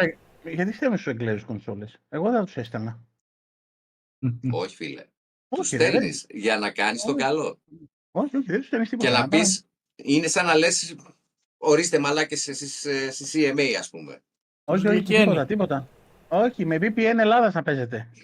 γιατί 0.45 0.72
στέλνεις 0.72 1.01
στους 1.01 1.12
Εγγλέζους 1.12 1.45
κονσόλες; 1.45 2.01
Εγώ 2.09 2.30
δεν 2.30 2.45
τους 2.45 2.57
έστελνα. 2.57 3.01
Όχι, 4.51 4.76
φίλε. 4.76 5.05
Τους 5.49 5.59
Όχι, 5.66 5.76
ρε, 5.76 5.89
στέλνεις 5.89 6.26
για 6.30 6.59
να 6.59 6.70
κάνεις 6.70 7.03
το 7.03 7.09
Όχι. 7.11 7.20
καλό. 7.20 7.59
Όχι, 8.11 8.36
όχι, 8.36 8.47
δεν 8.47 8.57
τους 8.59 8.66
στέλνεις 8.66 8.89
τίποτα. 8.89 9.09
Και 9.11 9.14
να 9.16 9.28
πάνε- 9.28 9.45
πεις, 9.45 9.64
είναι 9.97 10.26
σαν 10.26 10.47
να 10.47 10.55
λες, 10.57 10.95
ορίστε 11.59 11.99
μαλάκες 11.99 12.43
στη 13.11 13.26
CMA, 13.32 13.74
ας 13.78 13.91
πούμε. 13.91 14.22
Όχι, 14.64 14.89
όχι, 14.89 14.99
VPN. 14.99 15.05
τίποτα, 15.05 15.47
τίποτα. 15.47 15.89
Όχι, 16.29 16.64
με 16.64 16.76
VPN 16.81 17.16
Ελλάδας 17.18 17.53
θα 17.53 17.62
παίζετε. 17.62 18.09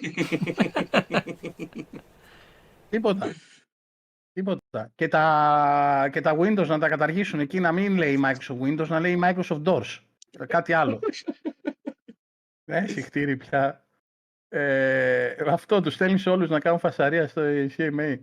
τίποτα. 2.90 3.26
Τίποτα. 4.32 4.90
Και 4.94 5.08
τα, 5.08 6.08
και 6.12 6.20
τα 6.20 6.36
Windows 6.38 6.66
να 6.66 6.78
τα 6.78 6.88
καταργήσουν 6.88 7.40
εκεί, 7.40 7.60
να 7.60 7.72
μην 7.72 7.96
λέει 7.96 8.20
Microsoft 8.24 8.60
Windows, 8.60 8.86
να 8.86 9.00
λέει 9.00 9.20
Microsoft 9.24 9.62
Doors. 9.62 9.98
Κάτι 10.46 10.72
άλλο. 10.72 11.00
Ε, 12.66 12.86
συχτήρι 12.86 13.36
πια. 13.36 13.84
Ε, 14.48 15.34
αυτό 15.46 15.80
τους 15.80 15.94
στέλνεις 15.94 16.22
σε 16.22 16.30
όλους 16.30 16.48
να 16.48 16.60
κάνουν 16.60 16.78
φασαρία 16.78 17.28
στο 17.28 17.42
CMA. 17.76 18.18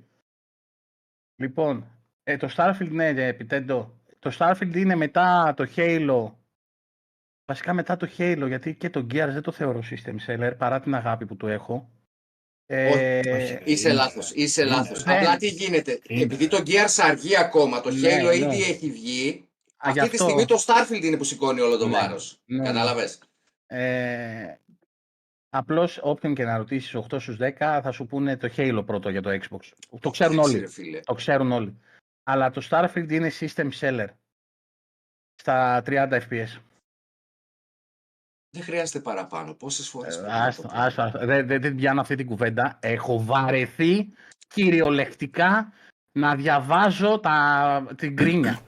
Λοιπόν, 1.35 1.85
ε, 2.23 2.37
το 2.37 2.49
Starfield, 2.55 2.89
ναι, 2.89 3.07
ε, 3.07 3.25
επιτέντω. 3.25 3.99
Το 4.19 4.31
Starfield 4.37 4.75
είναι 4.75 4.95
μετά 4.95 5.53
το 5.55 5.67
Halo. 5.75 6.31
Βασικά 7.51 7.73
μετά 7.73 7.97
το 7.97 8.09
Halo, 8.17 8.43
γιατί 8.47 8.75
και 8.75 8.89
το 8.89 8.99
Gears 8.99 9.29
δεν 9.31 9.41
το 9.41 9.51
θεωρώ 9.51 9.83
system 9.89 10.15
seller, 10.27 10.51
παρά 10.57 10.79
την 10.79 10.95
αγάπη 10.95 11.25
που 11.25 11.35
του 11.37 11.47
έχω. 11.47 11.89
Ε, 12.65 13.19
Είσαι 13.63 13.87
είναι- 13.89 13.97
λάθος, 13.97 14.31
είσαι 14.31 14.61
είναι- 14.61 14.69
λάθος. 14.69 15.03
δεν- 15.03 15.17
Απλά 15.17 15.37
τι 15.37 15.47
γίνεται, 15.47 15.99
είναι. 16.07 16.21
επειδή 16.21 16.47
το 16.47 16.57
Gears 16.65 16.99
αργεί 17.03 17.37
ακόμα, 17.37 17.81
το 17.81 17.91
Ναι, 17.91 17.99
Halo 18.21 18.23
ναι. 18.25 18.35
ήδη 18.35 18.61
έχει 18.63 18.91
βγει, 18.91 19.47
α, 19.77 19.91
γι' 19.91 19.99
αυτή 19.99 20.17
τη 20.17 20.23
αυτό, 20.23 20.23
στιγμή 20.23 20.45
το 20.45 20.63
Starfield 20.65 21.03
είναι 21.03 21.17
που 21.17 21.23
σηκώνει 21.23 21.59
όλο 21.59 21.77
το 21.77 21.87
Ναι, 21.87 21.91
βάρος. 21.99 22.39
ναι, 22.45 22.57
ναι. 22.57 22.65
Κατάλαβες. 22.65 23.19
Ε, 23.67 24.55
απλώς 25.49 25.99
όποιον 26.03 26.33
και 26.33 26.43
να 26.43 26.57
ρωτήσεις 26.57 26.95
8 26.95 27.19
στους 27.19 27.37
10 27.37 27.79
θα 27.83 27.91
σου 27.91 28.05
πούνε 28.05 28.37
το 28.37 28.49
Halo 28.57 28.83
πρώτο 28.85 29.09
για 29.09 29.21
το 29.21 29.29
Xbox. 29.29 29.59
Το 29.99 30.09
ξέρουν 30.09 30.33
Εντάξει, 30.33 30.51
όλοι. 30.51 30.59
ρε 30.59 30.67
φίλε. 30.67 30.99
Το 30.99 31.13
ξέρουν 31.13 31.51
όλοι. 31.51 31.77
Αλλά 32.23 32.51
το 32.51 32.67
Starfield 32.69 33.09
είναι 33.11 33.31
system 33.39 33.69
seller. 33.79 34.07
Στα 35.35 35.81
30 35.85 36.19
FPS. 36.29 36.61
Δεν 38.51 38.63
χρειάζεται 38.63 38.99
παραπάνω. 38.99 39.53
Πόσες 39.53 39.87
φορές 39.89 40.15
Ε, 40.15 40.19
πρέπει 40.19 40.33
να 40.35 40.43
Άστο, 40.43 40.61
το 40.61 40.67
πω. 40.67 40.73
άστο, 40.79 41.01
άστο. 41.01 41.25
Δεν, 41.25 41.47
δεν, 41.47 41.61
δεν 41.61 41.75
πιάνω 41.75 42.01
αυτή 42.01 42.15
την 42.15 42.25
κουβέντα. 42.25 42.77
Έχω 42.81 43.23
βαρεθεί 43.23 44.13
κυριολεκτικά 44.47 45.73
να 46.11 46.35
διαβάζω 46.35 47.19
τα, 47.19 47.85
την 47.97 48.15
κρίνια. 48.15 48.59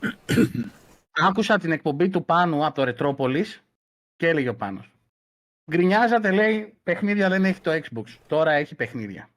Άκουσα 1.28 1.58
την 1.60 1.72
εκπομπή 1.72 2.10
του 2.10 2.26
Πάνου 2.26 2.66
από 2.66 2.76
το 2.76 2.84
Ρετρόπολης 2.84 3.64
και 4.16 4.28
έλεγε 4.28 4.50
ο 4.50 4.56
Πάνος. 4.56 4.92
Γκρινιάζατε, 5.72 6.32
λέει, 6.32 6.74
παιχνίδια 6.84 7.30
δεν 7.30 7.46
έχει 7.46 7.60
το 7.60 7.72
Xbox. 7.72 8.04
Τώρα 8.28 8.52
έχει 8.52 8.76
παιχνίδια. 8.76 9.30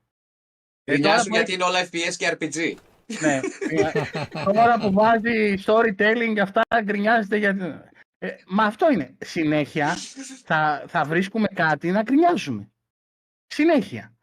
Ε, 0.84 0.92
τώρα 0.99 0.99
Γκρινιάζουν 0.99 1.28
που 1.28 1.34
γιατί 1.34 1.53
είναι 1.53 1.64
όλα 1.64 1.84
FPS 1.84 2.14
και 2.16 2.36
RPG. 2.38 2.74
ναι. 3.20 3.40
Τώρα 4.44 4.78
που 4.78 4.92
βάζει 4.92 5.55
storytelling 5.66 6.38
αυτά 6.42 6.61
γκρινιάζεται 6.82 7.36
γιατί... 7.36 7.61
Ε, 8.19 8.37
μα 8.47 8.64
αυτό 8.64 8.91
είναι. 8.91 9.17
Συνέχεια 9.21 9.95
θα, 10.45 10.85
θα 10.89 11.05
βρίσκουμε 11.05 11.49
κάτι 11.49 11.91
να 11.91 12.03
γκρινιάζουμε. 12.03 12.71
Συνέχεια. 13.47 14.17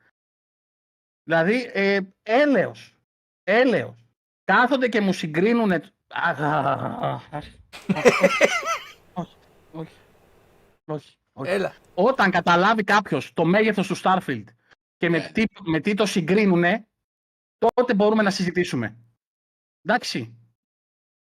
Δηλαδή, 1.23 1.69
ε, 1.73 1.99
έλεος. 2.23 2.95
Έλεος. 3.43 4.07
Κάθονται 4.43 4.87
και 4.87 5.01
μου 5.01 5.13
συγκρίνουν... 5.13 5.71
Όχι, 9.13 9.35
όχι, 9.71 9.95
όχι, 10.85 11.17
όχι. 11.33 11.49
Έλα. 11.49 11.75
Όταν 11.93 12.31
καταλάβει 12.31 12.83
κάποιος 12.83 13.33
το 13.33 13.45
μέγεθος 13.45 13.87
του 13.87 13.97
Starfield 13.97 14.43
και 14.97 15.09
με, 15.09 15.17
Ναι. 15.17 15.31
τι, 15.31 15.43
με 15.63 15.79
τι 15.79 15.93
το 15.93 16.05
συγκρίνουνε, 16.05 16.87
τότε 17.57 17.93
μπορούμε 17.93 18.23
να 18.23 18.29
συζητήσουμε. 18.29 18.97
Εντάξει. 19.81 20.37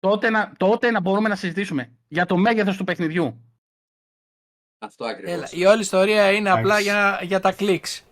Τότε 0.04 0.30
να, 0.30 0.52
τότε 0.56 0.90
να 0.90 1.00
μπορούμε 1.00 1.28
να 1.28 1.36
συζητήσουμε 1.36 1.90
για 2.08 2.26
το 2.26 2.36
μέγεθος 2.36 2.76
του 2.76 2.84
παιχνιδιού. 2.84 3.40
Αυτό 4.78 5.04
ακριβώς. 5.04 5.32
Έλα. 5.34 5.48
Η 5.52 5.64
όλη 5.66 5.80
ιστορία 5.80 6.30
είναι 6.32 6.50
απλά 6.50 6.62
Εντάξει. 6.78 6.82
για, 6.82 7.18
για 7.22 7.40
τα 7.40 7.52
κλικς. 7.52 8.02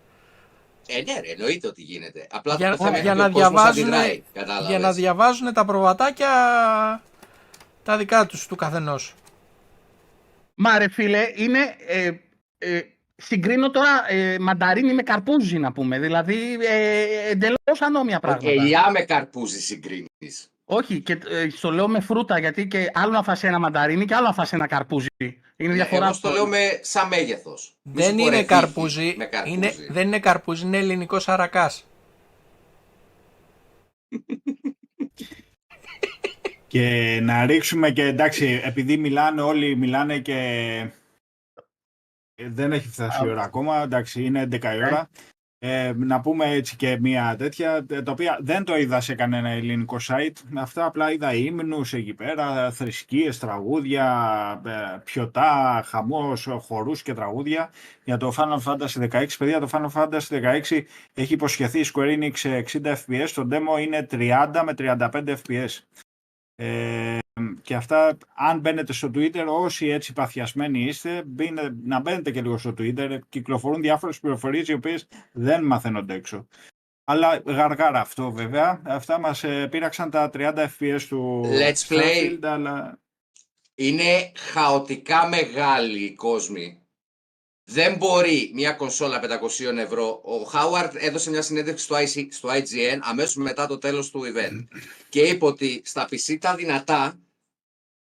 Ε, 0.87 1.01
ναι, 1.01 1.19
ρε, 1.19 1.31
εννοείται 1.31 1.67
ότι 1.67 1.81
γίνεται. 1.81 2.27
Απλά 2.31 2.55
Για- 2.55 2.69
το 2.69 2.77
θέμα 2.83 2.97
για 2.97 3.11
είναι 3.11 3.21
να 3.21 3.25
ότι 3.25 3.37
ο 3.37 3.41
κόσμος 3.41 3.61
διαβάζουνε- 3.61 3.93
αντιδράει. 3.93 4.23
Κατάλαβες. 4.33 4.69
Για 4.69 4.79
να 4.79 4.91
διαβάζουν 4.93 5.53
τα 5.53 5.65
προβατάκια 5.65 6.29
τα 7.83 7.97
δικά 7.97 8.25
τους 8.25 8.47
του 8.47 8.55
καθενός. 8.55 9.13
Μα 10.55 10.77
ρε 10.77 10.89
φίλε, 10.89 11.31
είναι... 11.35 11.75
Ε, 11.87 12.11
ε, 12.57 12.81
συγκρίνω 13.15 13.71
τώρα 13.71 14.11
ε, 14.11 14.39
μανταρίνι 14.39 14.93
με 14.93 15.01
καρπούζι 15.01 15.57
να 15.57 15.71
πούμε. 15.71 15.99
Δηλαδή 15.99 16.57
ε, 16.61 17.29
εντελώς 17.29 17.81
ανώμια 17.81 18.19
πράγματα. 18.19 18.49
Ελιά 18.49 18.91
με 18.91 19.01
καρπούζι 19.01 19.59
συγκρίνεις. 19.59 20.47
Όχι, 20.75 21.01
και 21.01 21.13
ε, 21.29 21.49
στο 21.49 21.71
λέω 21.71 21.87
με 21.87 21.99
φρούτα 21.99 22.39
γιατί 22.39 22.67
και 22.67 22.89
άλλο 22.93 23.11
να 23.11 23.23
φας 23.23 23.43
ένα 23.43 23.59
μανταρίνι 23.59 24.05
και 24.05 24.15
άλλο 24.15 24.27
να 24.27 24.33
φας 24.33 24.53
ένα 24.53 24.67
καρπούζι. 24.67 25.07
Είναι 25.57 25.73
διαφορά. 25.73 25.99
Ναι, 25.99 26.05
Εγώ 26.05 26.13
στο 26.13 26.29
λέω 26.29 26.47
με 26.47 26.79
σαν 26.81 27.07
μέγεθος. 27.07 27.75
Μη 27.81 27.93
Δεν 27.93 28.09
σου 28.09 28.15
πω, 28.15 28.21
είναι 28.21 28.29
ρε, 28.29 28.35
δίκη, 28.35 28.47
καρπούζι, 28.47 29.13
Με 29.17 29.25
καρπούζι. 29.25 29.55
είναι, 29.55 29.73
δεν 29.89 30.07
είναι 30.07 30.19
καρπούζι, 30.19 30.65
είναι 30.65 30.77
ελληνικός 30.77 31.27
αρακάς. 31.29 31.85
Και 36.67 37.19
να 37.21 37.45
ρίξουμε 37.45 37.91
και 37.91 38.03
εντάξει, 38.03 38.61
επειδή 38.63 38.97
μιλάνε 38.97 39.41
όλοι, 39.41 39.75
μιλάνε 39.75 40.19
και 40.19 40.37
ε, 42.35 42.49
δεν 42.49 42.71
έχει 42.71 42.87
φτάσει 42.87 43.25
η 43.25 43.29
ώρα 43.29 43.43
ακόμα, 43.43 43.81
εντάξει, 43.81 44.23
είναι 44.23 44.47
11 44.51 44.63
η 44.63 44.77
ώρα. 44.85 45.09
Ε, 45.65 45.93
να 45.97 46.21
πούμε 46.21 46.45
έτσι 46.45 46.75
και 46.75 46.97
μία 46.99 47.35
τέτοια, 47.37 47.85
ε, 47.89 48.01
τα 48.01 48.11
οποία 48.11 48.37
δεν 48.41 48.63
το 48.63 48.77
είδα 48.77 49.01
σε 49.01 49.15
κανένα 49.15 49.49
ελληνικό 49.49 49.97
site. 50.07 50.37
Αυτά 50.55 50.85
απλά 50.85 51.11
είδα 51.11 51.33
ύμνους 51.33 51.93
εκεί 51.93 52.13
πέρα, 52.13 52.71
θρησκείες, 52.71 53.39
τραγούδια, 53.39 54.05
ε, 54.65 54.99
πιωτά, 55.03 55.83
χαμός, 55.85 56.47
χορούς 56.59 57.01
και 57.01 57.13
τραγούδια 57.13 57.69
για 58.03 58.17
το 58.17 58.33
Final 58.37 58.59
Fantasy 58.65 59.09
16. 59.09 59.37
Παιδιά, 59.37 59.59
το 59.59 59.69
Final 59.71 59.89
Fantasy 59.93 60.19
16 60.29 60.85
έχει 61.13 61.33
υποσχεθεί 61.33 61.79
η 61.79 61.85
Square 61.93 62.17
Enix 62.17 62.31
σε 62.33 62.57
60 62.57 62.95
FPS, 62.95 63.29
το 63.33 63.47
demo 63.51 63.81
είναι 63.81 64.07
30 64.11 64.63
με 64.63 64.73
35 64.77 65.35
FPS. 65.45 65.79
Ε, 66.55 67.17
και 67.61 67.75
αυτά, 67.75 68.17
αν 68.35 68.59
μπαίνετε 68.59 68.93
στο 68.93 69.11
Twitter, 69.15 69.45
όσοι 69.47 69.87
έτσι 69.87 70.13
παθιασμένοι 70.13 70.79
είστε, 70.83 71.23
μπαίνε- 71.25 71.73
να 71.83 71.99
μπαίνετε 71.99 72.31
και 72.31 72.41
λίγο 72.41 72.57
στο 72.57 72.73
Twitter. 72.77 73.19
Κυκλοφορούν 73.29 73.81
διάφορες 73.81 74.19
πληροφορίες 74.19 74.67
οι 74.67 74.73
οποίες 74.73 75.07
δεν 75.31 75.63
μαθαίνονται 75.63 76.13
έξω. 76.13 76.47
Αλλά 77.03 77.41
γαργάρα 77.45 77.99
αυτό 77.99 78.31
βέβαια. 78.31 78.81
Αυτά 78.85 79.19
μας 79.19 79.43
ε, 79.43 79.67
πείραξαν 79.67 80.09
τα 80.09 80.29
30 80.33 80.53
FPS 80.79 81.01
του 81.09 81.43
Let's 81.45 81.93
play. 81.93 81.99
Starfield, 81.99 82.39
αλλά 82.41 82.99
Είναι 83.75 84.31
χαοτικά 84.35 85.27
μεγάλη 85.27 86.03
η 86.03 86.13
κόσμη. 86.15 86.82
Δεν 87.65 87.95
μπορεί 87.95 88.51
μια 88.53 88.71
κονσόλα 88.73 89.21
500 89.23 89.77
ευρώ. 89.77 90.21
Ο 90.23 90.43
Χάουαρτ 90.43 90.95
έδωσε 90.95 91.29
μια 91.29 91.41
συνέντευξη 91.41 91.83
στο, 91.85 91.95
IC, 91.95 92.27
στο 92.29 92.49
IGN 92.49 92.99
αμέσως 93.01 93.35
μετά 93.35 93.67
το 93.67 93.77
τέλος 93.77 94.09
του 94.11 94.21
event 94.25 94.67
και 95.09 95.21
είπε 95.21 95.45
ότι 95.45 95.81
στα 95.85 96.07
PC 96.11 96.37
τα 96.39 96.55
δυνατά 96.55 97.19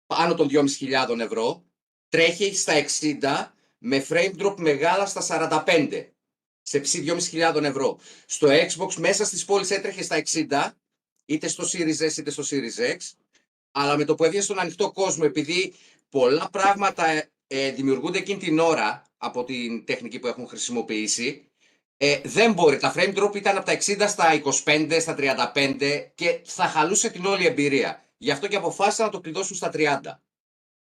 πάνω 0.07 0.35
των 0.35 0.49
2.500 0.51 1.19
ευρώ 1.19 1.65
τρέχει 2.09 2.55
στα 2.55 2.73
60 3.01 3.47
με 3.79 4.07
frame 4.09 4.33
drop 4.39 4.55
μεγάλα 4.57 5.07
στα 5.07 5.65
45 5.67 6.07
σε 6.63 6.79
PC 6.85 7.17
2.500 7.33 7.63
ευρώ. 7.63 7.99
Στο 8.27 8.49
Xbox 8.49 8.95
μέσα 8.95 9.25
στις 9.25 9.45
πόλεις 9.45 9.71
έτρεχε 9.71 10.03
στα 10.03 10.23
60 10.33 10.71
είτε 11.25 11.49
στο 11.49 11.65
Series 11.73 12.09
S 12.09 12.17
είτε 12.17 12.31
στο 12.31 12.43
Series 12.51 12.93
X 12.93 12.97
αλλά 13.71 13.97
με 13.97 14.05
το 14.05 14.15
που 14.15 14.25
έβγαινε 14.25 14.43
στον 14.43 14.59
ανοιχτό 14.59 14.93
κόσμο 14.93 15.23
επειδή 15.27 15.75
πολλά 16.09 16.49
πράγματα 16.51 17.07
ε, 17.07 17.31
ε, 17.47 17.71
δημιουργούνται 17.71 18.19
εκείνη 18.19 18.39
την 18.39 18.59
ώρα 18.59 19.05
από 19.25 19.45
την 19.45 19.85
τεχνική 19.85 20.19
που 20.19 20.27
έχουν 20.27 20.49
χρησιμοποιήσει 20.49 21.49
ε, 21.97 22.21
δεν 22.25 22.53
μπορεί. 22.53 22.79
Τα 22.79 22.93
frame 22.97 23.15
drop 23.19 23.37
ήταν 23.37 23.57
από 23.57 23.67
τα 23.67 23.73
60 23.73 23.79
στα 24.07 24.25
25, 24.65 24.97
στα 25.01 25.15
35 25.19 26.07
και 26.15 26.41
θα 26.45 26.65
χαλούσε 26.65 27.11
την 27.11 27.25
όλη 27.25 27.47
εμπειρία. 27.47 28.03
Γι' 28.17 28.31
αυτό 28.31 28.47
και 28.47 28.57
αποφάσισαν 28.57 29.07
να 29.07 29.13
το 29.13 29.21
κλειδώσουν 29.21 29.57
στα 29.57 29.71
30. 29.75 29.99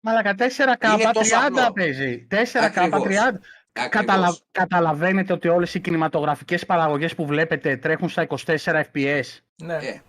Μαλακα 0.00 0.34
4K 0.38 1.00
Είναι 1.00 1.10
τόσο 1.12 1.36
30 1.36 1.40
απλό. 1.46 1.72
παίζει. 1.72 2.26
4K 2.30 2.58
Ακριβώς. 2.60 3.02
30. 3.02 3.38
Ακριβώς. 3.72 3.90
Καταλα... 3.90 4.36
Καταλαβαίνετε 4.50 5.32
ότι 5.32 5.48
όλες 5.48 5.74
οι 5.74 5.80
κινηματογραφικές 5.80 6.66
παραγωγές 6.66 7.14
που 7.14 7.26
βλέπετε 7.26 7.76
τρέχουν 7.76 8.08
στα 8.08 8.26
24 8.26 8.56
FPS. 8.64 9.24
Ναι. 9.56 9.74
Ε, 9.74 10.02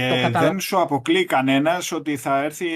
Ε, 0.00 0.20
καταλα- 0.22 0.48
Δεν 0.48 0.60
σου 0.60 0.80
αποκλεί 0.80 1.24
κανένας 1.24 1.92
ότι 1.92 2.16
θα 2.16 2.42
έρθει 2.42 2.66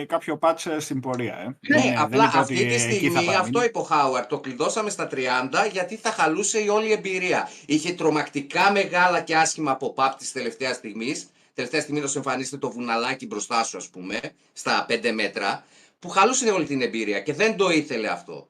ε, 0.00 0.04
κάποιο 0.04 0.38
patch 0.42 0.76
στην 0.78 1.00
πορεία. 1.00 1.34
Ε. 1.38 1.44
Ναι, 1.44 1.54
Δεν- 1.80 1.82
δεν 1.82 1.98
απλά 1.98 2.24
είπε 2.24 2.38
αυτή 2.38 2.54
ότι 2.54 2.62
τη 2.66 2.72
εκεί 2.72 2.78
θα 2.78 2.90
στιγμή 2.90 3.08
παραμείνει. 3.14 3.36
αυτό 3.36 3.64
είπε 3.64 3.78
ο 3.78 3.82
Χάουαρτ. 3.82 4.28
Το 4.28 4.40
κλειδώσαμε 4.40 4.90
στα 4.90 5.06
30 5.06 5.66
γιατί 5.72 5.96
θα 5.96 6.10
χαλούσε 6.10 6.58
η 6.58 6.68
όλη 6.68 6.92
εμπειρία. 6.92 7.48
Είχε 7.66 7.92
τρομακτικά 7.92 8.72
μεγάλα 8.72 9.20
και 9.20 9.36
άσχημα 9.36 9.78
pop-up 9.80 10.10
της 10.18 10.32
τελευταίας 10.32 10.76
στιγμής. 10.76 11.26
Τελευταία 11.54 11.80
στιγμή 11.80 12.00
να 12.00 12.06
σου 12.06 12.18
εμφανίζεται 12.18 12.56
το 12.56 12.70
βουναλάκι 12.70 13.26
μπροστά 13.26 13.64
σου, 13.64 13.76
ας 13.76 13.88
πούμε, 13.88 14.20
στα 14.52 14.84
5 14.88 15.12
μέτρα, 15.12 15.64
που 15.98 16.08
χαλούσε 16.08 16.50
όλη 16.50 16.64
την 16.64 16.82
εμπειρία 16.82 17.20
και 17.20 17.32
δεν 17.32 17.56
το 17.56 17.70
ήθελε 17.70 18.08
αυτό. 18.08 18.48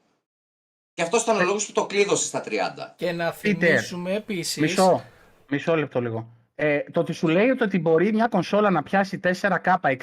Και 0.95 1.03
αυτός 1.03 1.23
ήταν 1.23 1.37
ο 1.37 1.43
λόγος 1.45 1.67
που 1.67 1.73
το 1.73 1.87
κλείδωσε 1.87 2.27
στα 2.27 2.41
30. 2.41 2.95
Και 2.97 3.13
να 3.13 3.31
Πείτε. 3.41 3.67
θυμίσουμε 3.67 4.15
επίσης. 4.15 4.57
Μισό. 4.57 5.05
Μισό 5.49 5.77
λεπτό 5.77 6.01
λίγο. 6.01 6.29
Ε, 6.55 6.83
το 6.93 7.01
ότι 7.01 7.13
σου 7.13 7.29
λέει 7.29 7.49
ότι 7.49 7.79
μπορεί 7.79 8.13
μια 8.13 8.29
κονσόλα 8.29 8.71
να 8.71 8.83
πιάσει 8.83 9.21
4K, 9.23 9.75
60, 9.81 9.97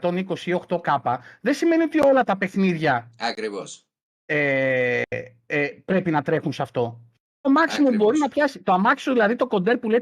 120 0.00 0.38
ή 0.44 0.60
8K 0.68 1.16
δεν 1.40 1.54
σημαίνει 1.54 1.82
ότι 1.82 2.00
όλα 2.06 2.24
τα 2.24 2.36
παιχνίδια 2.36 3.10
Ακριβώς. 3.18 3.86
ε, 4.26 5.02
ε, 5.46 5.66
πρέπει 5.84 6.10
να 6.10 6.22
τρέχουν 6.22 6.52
σε 6.52 6.62
αυτό. 6.62 7.00
Το 7.40 7.50
maximum 7.56 7.70
Ακριβώς. 7.72 7.96
μπορεί 7.96 8.18
να 8.18 8.28
πιάσει. 8.28 8.62
Το 8.62 8.72
αμάξι 8.72 9.12
δηλαδή 9.12 9.36
το 9.36 9.46
κοντέρ 9.46 9.78
που 9.78 9.90
λέει 9.90 10.00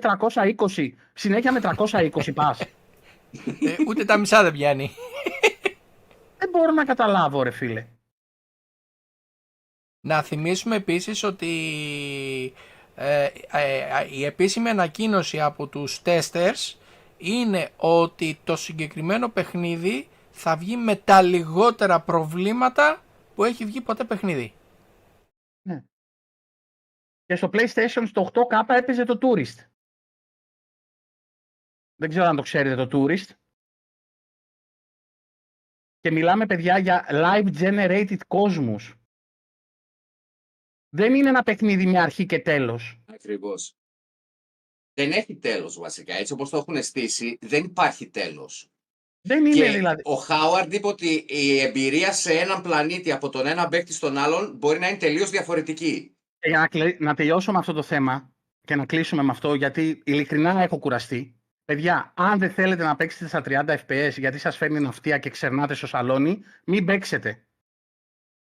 320, 0.66 0.92
συνέχεια 1.12 1.53
με 1.53 1.61
320 1.62 2.34
πας. 2.34 2.61
Ε, 3.61 3.76
ούτε 3.88 4.05
τα 4.05 4.16
μισά 4.16 4.42
δεν 4.42 4.53
πιάνει. 4.53 4.90
δεν 6.38 6.49
μπορώ 6.51 6.72
να 6.72 6.84
καταλάβω 6.84 7.42
ρε 7.42 7.51
φίλε. 7.51 7.86
Να 10.01 10.22
θυμίσουμε 10.22 10.76
επίσης 10.76 11.22
ότι 11.22 11.46
ε, 11.57 12.44
ε, 12.44 12.55
ε, 12.55 12.78
η 14.11 14.24
επίσημη 14.24 14.68
ανακοίνωση 14.68 15.40
από 15.40 15.66
τους 15.66 16.03
testers 16.05 16.74
είναι 17.16 17.70
ότι 17.76 18.40
το 18.44 18.57
συγκεκριμένο 18.57 19.28
παιχνίδι 19.28 20.09
θα 20.30 20.57
βγει 20.57 20.76
με 20.76 20.96
τα 20.96 21.22
λιγότερα 21.22 22.01
προβλήματα 22.01 23.05
που 23.34 23.44
έχει 23.44 23.64
βγει 23.64 23.80
ποτέ 23.80 24.05
παιχνίδι. 24.05 24.53
Και 27.24 27.36
στο 27.36 27.51
PlayStation 27.53 28.05
στο 28.07 28.30
8K 28.32 28.74
έπαιζε 28.76 29.05
το 29.05 29.18
Tourist. 29.22 29.66
Δεν 31.94 32.09
ξέρω 32.09 32.24
αν 32.24 32.36
το 32.36 32.42
ξέρετε 32.42 32.86
το 32.86 32.88
Tourist. 32.92 33.30
Και 36.01 36.11
μιλάμε 36.11 36.46
παιδιά 36.46 36.78
για 36.78 37.07
live 37.09 37.53
generated 37.61 38.18
κόσμους. 38.26 38.97
Δεν 40.89 41.14
είναι 41.14 41.28
ένα 41.28 41.43
παιχνίδι 41.43 41.86
με 41.86 42.01
αρχή 42.01 42.26
και 42.26 42.39
τέλος. 42.39 43.01
Ακριβώς. 43.07 43.76
Δεν 44.95 45.12
έχει 45.12 45.36
τέλος 45.36 45.78
βασικά. 45.78 46.14
Έτσι 46.14 46.32
όπως 46.32 46.51
το 46.51 46.57
έχουν 46.57 46.82
στήσει, 46.82 47.39
δεν 47.41 47.64
υπάρχει 47.64 48.09
τέλος. 48.09 48.70
Δεν 49.20 49.47
είναι 49.47 49.55
Και 49.55 49.70
δηλαδή. 49.70 50.03
ο 50.05 50.14
Χάουαρντ 50.14 50.72
είπε 50.72 50.86
ότι 50.86 51.24
η 51.28 51.59
εμπειρία 51.61 52.12
σε 52.12 52.32
έναν 52.32 52.62
πλανήτη 52.62 53.12
από 53.12 53.28
τον 53.28 53.47
ένα 53.47 53.68
παίκτη 53.68 53.93
στον 53.93 54.16
άλλον 54.16 54.57
μπορεί 54.57 54.78
να 54.78 54.89
είναι 54.89 54.99
τελείως 54.99 55.30
διαφορετική. 55.30 56.16
Και 56.39 56.49
Για 56.49 56.59
να, 56.59 56.68
κλε- 56.68 57.01
να 57.01 57.14
τελειώσω 57.14 57.53
με 57.53 57.59
αυτό 57.59 57.72
το 57.72 57.82
θέμα 57.82 58.32
και 58.61 58.76
να 58.76 58.86
κλείσουμε 58.86 59.22
με 59.22 59.30
αυτό, 59.30 59.55
γιατί 59.55 60.03
ειλικρινά 60.05 60.62
έχω 60.62 60.78
κουραστεί. 60.78 61.41
Παιδιά, 61.64 62.12
αν 62.16 62.39
δεν 62.39 62.51
θέλετε 62.51 62.84
να 62.84 62.97
παίξετε 62.97 63.26
στα 63.28 63.43
30 63.45 63.76
FPS 63.86 64.12
γιατί 64.18 64.39
σας 64.39 64.57
φέρνει 64.57 64.80
ναυτία 64.80 65.18
και 65.18 65.30
ξερνάτε 65.30 65.74
στο 65.74 65.86
σαλόνι, 65.86 66.41
μην 66.66 66.84
παίξετε 66.84 67.47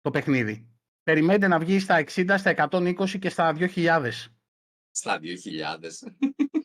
το 0.01 0.11
παιχνίδι. 0.11 0.72
Περιμένετε 1.03 1.49
να 1.49 1.59
βγει 1.59 1.79
στα 1.81 2.05
60, 2.15 2.35
στα 2.39 2.69
120 2.71 3.19
και 3.19 3.29
στα 3.29 3.55
2000. 3.59 4.11
Στα 4.91 5.19
2000. 5.19 5.23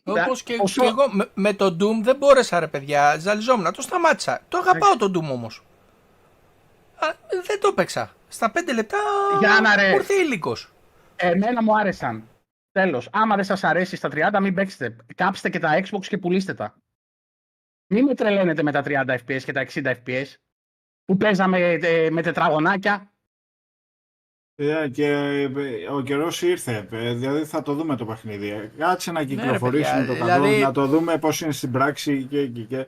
Όπως 0.24 0.44
και, 0.44 0.58
όσο- 0.62 0.82
και 0.82 0.88
εγώ 0.88 1.12
με, 1.12 1.30
με 1.34 1.54
το 1.54 1.66
Doom 1.66 2.02
δεν 2.04 2.16
μπόρεσα 2.16 2.60
ρε 2.60 2.68
παιδιά, 2.68 3.18
ζαλιζόμουν, 3.20 3.74
το 3.74 3.82
σταμάτησα. 3.82 4.42
Το 4.50 4.58
αγαπάω 4.58 4.98
το 4.98 5.06
Doom 5.06 5.32
όμως. 5.32 5.64
Α, 6.96 7.08
δεν 7.46 7.60
το 7.60 7.68
έπαιξα. 7.68 8.16
Στα 8.28 8.52
5 8.56 8.74
λεπτά 8.74 8.98
Για 9.40 9.60
να 9.62 9.76
ρε. 9.76 9.90
μου 9.90 9.96
ήρθε 9.96 10.14
ήλικος. 10.14 10.72
Εμένα 11.16 11.64
μου 11.64 11.78
άρεσαν. 11.78 12.28
Τέλος, 12.72 13.10
άμα 13.12 13.36
δεν 13.36 13.44
σας 13.46 13.64
αρέσει 13.64 13.96
στα 13.96 14.10
30 14.14 14.40
μην 14.42 14.54
παίξετε. 14.54 14.96
Κάψτε 15.16 15.50
και 15.50 15.60
τα 15.60 15.80
Xbox 15.84 16.06
και 16.06 16.18
πουλήστε 16.18 16.54
τα. 16.54 16.76
Μην 17.94 18.06
με 18.06 18.16
τρελαίνετε 18.16 18.64
με 18.64 18.72
τα 18.72 18.84
30 18.86 19.18
FPS 19.26 19.42
και 19.44 19.52
τα 19.52 19.66
60 19.74 19.94
FPS 20.06 20.26
που 21.06 21.18
παίζαμε 21.18 21.60
ε, 21.72 22.10
με 22.10 22.22
τετραγωνάκια. 22.22 23.12
Ε, 24.60 24.90
και 24.90 25.08
ε, 25.08 25.50
ο 25.92 26.02
καιρός 26.02 26.42
ήρθε. 26.42 26.88
ε, 26.92 27.14
Δηλαδή 27.14 27.46
θα 27.46 27.62
το 27.62 27.74
δούμε 27.74 27.96
το 27.96 28.06
παιχνίδι. 28.06 28.50
Ε, 28.50 28.72
Κάτσε 28.78 29.12
να 29.12 29.24
κυκλοφορήσει 29.24 29.92
παιδιά, 29.92 30.06
το 30.06 30.14
δηλαδή- 30.14 30.30
καλό, 30.50 30.58
να 30.58 30.72
το 30.72 30.88
δούμε 30.88 31.18
πώς 31.18 31.42
είναι 31.42 31.52
στην 31.52 31.72
πράξη 31.72 32.24
και, 32.24 32.48
και, 32.48 32.62
και. 32.64 32.88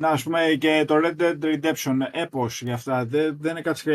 Να, 0.00 0.08
ας 0.08 0.22
πούμε 0.22 0.56
και 0.58 0.84
το 0.86 0.94
Red 1.04 1.20
Dead 1.20 1.38
Redemption, 1.44 1.96
έπος 2.12 2.62
για 2.62 2.74
αυτά. 2.74 3.04
Δεν, 3.06 3.36
δεν 3.40 3.56
έκατσε 3.56 3.90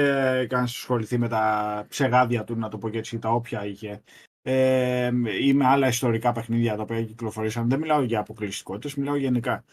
κανένας 0.50 0.72
ασχοληθεί 0.78 1.18
με 1.18 1.28
τα 1.28 1.86
ψεγάδια 1.90 2.44
του, 2.44 2.56
να 2.56 2.70
το 2.70 2.78
πω 2.78 2.90
και 2.90 2.98
έτσι, 2.98 3.20
τα 3.20 3.30
όποια 3.30 3.66
είχε. 3.66 4.02
Ε, 4.42 5.12
ή 5.42 5.54
με 5.54 5.66
άλλα 5.66 5.88
ιστορικά 5.88 6.32
παιχνίδια 6.32 6.76
τα 6.76 6.82
οποία 6.82 7.04
κυκλοφορήσαν. 7.04 7.70
Δεν 7.70 7.80
μιλάω 7.80 8.02
για 8.04 8.20
αποκλειστικότητες, 8.20 8.96
μιλάω 8.96 9.16
γενικά. 9.16 9.64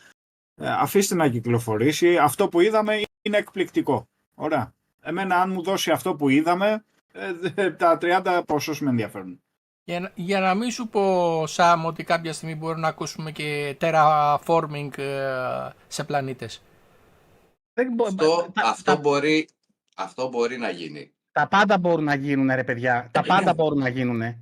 Ε, 0.60 0.68
αφήστε 0.68 1.14
να 1.14 1.28
κυκλοφορήσει. 1.28 2.16
Αυτό 2.16 2.48
που 2.48 2.60
είδαμε 2.60 3.00
είναι 3.22 3.36
εκπληκτικό. 3.36 4.08
Ωραία. 4.34 4.72
Εμένα 5.00 5.36
αν 5.40 5.50
μου 5.50 5.62
δώσει 5.62 5.90
αυτό 5.90 6.14
που 6.14 6.28
είδαμε, 6.28 6.84
ε, 7.12 7.32
δε- 7.32 7.70
τα 7.70 7.98
30 8.00 8.42
πόσο 8.46 8.74
με 8.80 8.90
ενδιαφέρουν. 8.90 9.42
Για, 9.84 10.00
να- 10.00 10.12
για 10.14 10.40
να 10.40 10.54
μην 10.54 10.70
σου 10.70 10.88
πω 10.88 11.46
Σάμ 11.46 11.84
ότι 11.86 12.04
κάποια 12.04 12.32
στιγμή 12.32 12.54
μπορούμε 12.54 12.80
να 12.80 12.88
ακούσουμε 12.88 13.32
και 13.32 13.76
terraforming 13.80 14.98
ε, 14.98 15.68
σε 15.88 16.04
πλανήτες. 16.04 16.62
Δεν 17.72 17.92
μπο- 17.94 18.06
Αυτό, 18.06 18.48
τα, 18.54 18.62
αυτό, 18.68 18.82
τα- 18.82 18.96
μπορεί, 19.00 19.48
αυτό 19.96 20.28
μπορεί 20.28 20.58
να 20.58 20.70
γίνει. 20.70 21.12
τα 21.32 21.48
πάντα 21.48 21.78
μπορούν 21.78 22.04
να 22.04 22.14
γίνουν, 22.14 22.50
ρε 22.54 22.64
παιδιά. 22.64 23.08
Τα 23.12 23.22
πάντα 23.22 23.54
μπορούν 23.54 23.78
να 23.78 23.88
γίνουν. 23.88 24.18
Να 24.18 24.34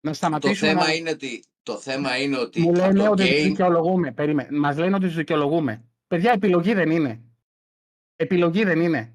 Το 0.00 0.12
σταματήσουμε 0.12 0.70
θέμα, 0.70 0.84
να... 0.84 0.92
είναι 0.94 1.10
ότι, 1.10 1.44
το 1.62 1.76
θέμα 1.76 2.16
είναι 2.18 2.38
ότι 2.38 2.60
Μου 2.60 2.74
λένε 2.74 3.04
το 3.04 3.10
ότι 3.10 3.22
τους 3.22 3.30
game 3.30 3.42
δικαιολογούμε. 3.42 4.12
Περίμενε. 4.12 4.58
Μας 4.58 4.76
λένε 4.76 4.94
ότι 4.94 5.04
τους 5.06 5.14
δικαιολογούμε. 5.16 5.84
Παιδιά, 6.06 6.32
επιλογή 6.32 6.74
δεν 6.74 6.90
είναι. 6.90 7.20
Επιλογή 8.16 8.64
δεν 8.64 8.80
είναι. 8.80 9.14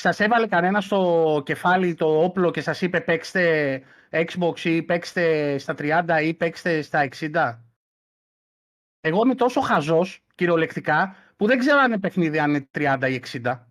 Σας 0.00 0.20
έβαλε 0.20 0.46
κανένα 0.46 0.80
στο 0.80 1.42
κεφάλι 1.44 1.94
το 1.94 2.22
όπλο 2.22 2.50
και 2.50 2.60
σας 2.60 2.82
είπε 2.82 3.00
παίξτε 3.00 3.82
Xbox 4.10 4.64
ή 4.64 4.82
παίξτε 4.82 5.58
στα 5.58 5.74
30 5.78 6.04
ή 6.22 6.34
παίξτε 6.34 6.82
στα 6.82 7.08
60. 7.20 7.58
Εγώ 9.00 9.22
είμαι 9.24 9.34
τόσο 9.34 9.60
χαζός, 9.60 10.24
κυριολεκτικά, 10.34 11.16
που 11.36 11.46
δεν 11.46 11.58
ξέρω 11.58 11.78
αν 11.78 11.86
είναι 11.86 12.00
παιχνίδι 12.00 12.38
αν 12.38 12.50
είναι 12.50 12.68
30 12.78 13.10
ή 13.10 13.22
60. 13.42 13.66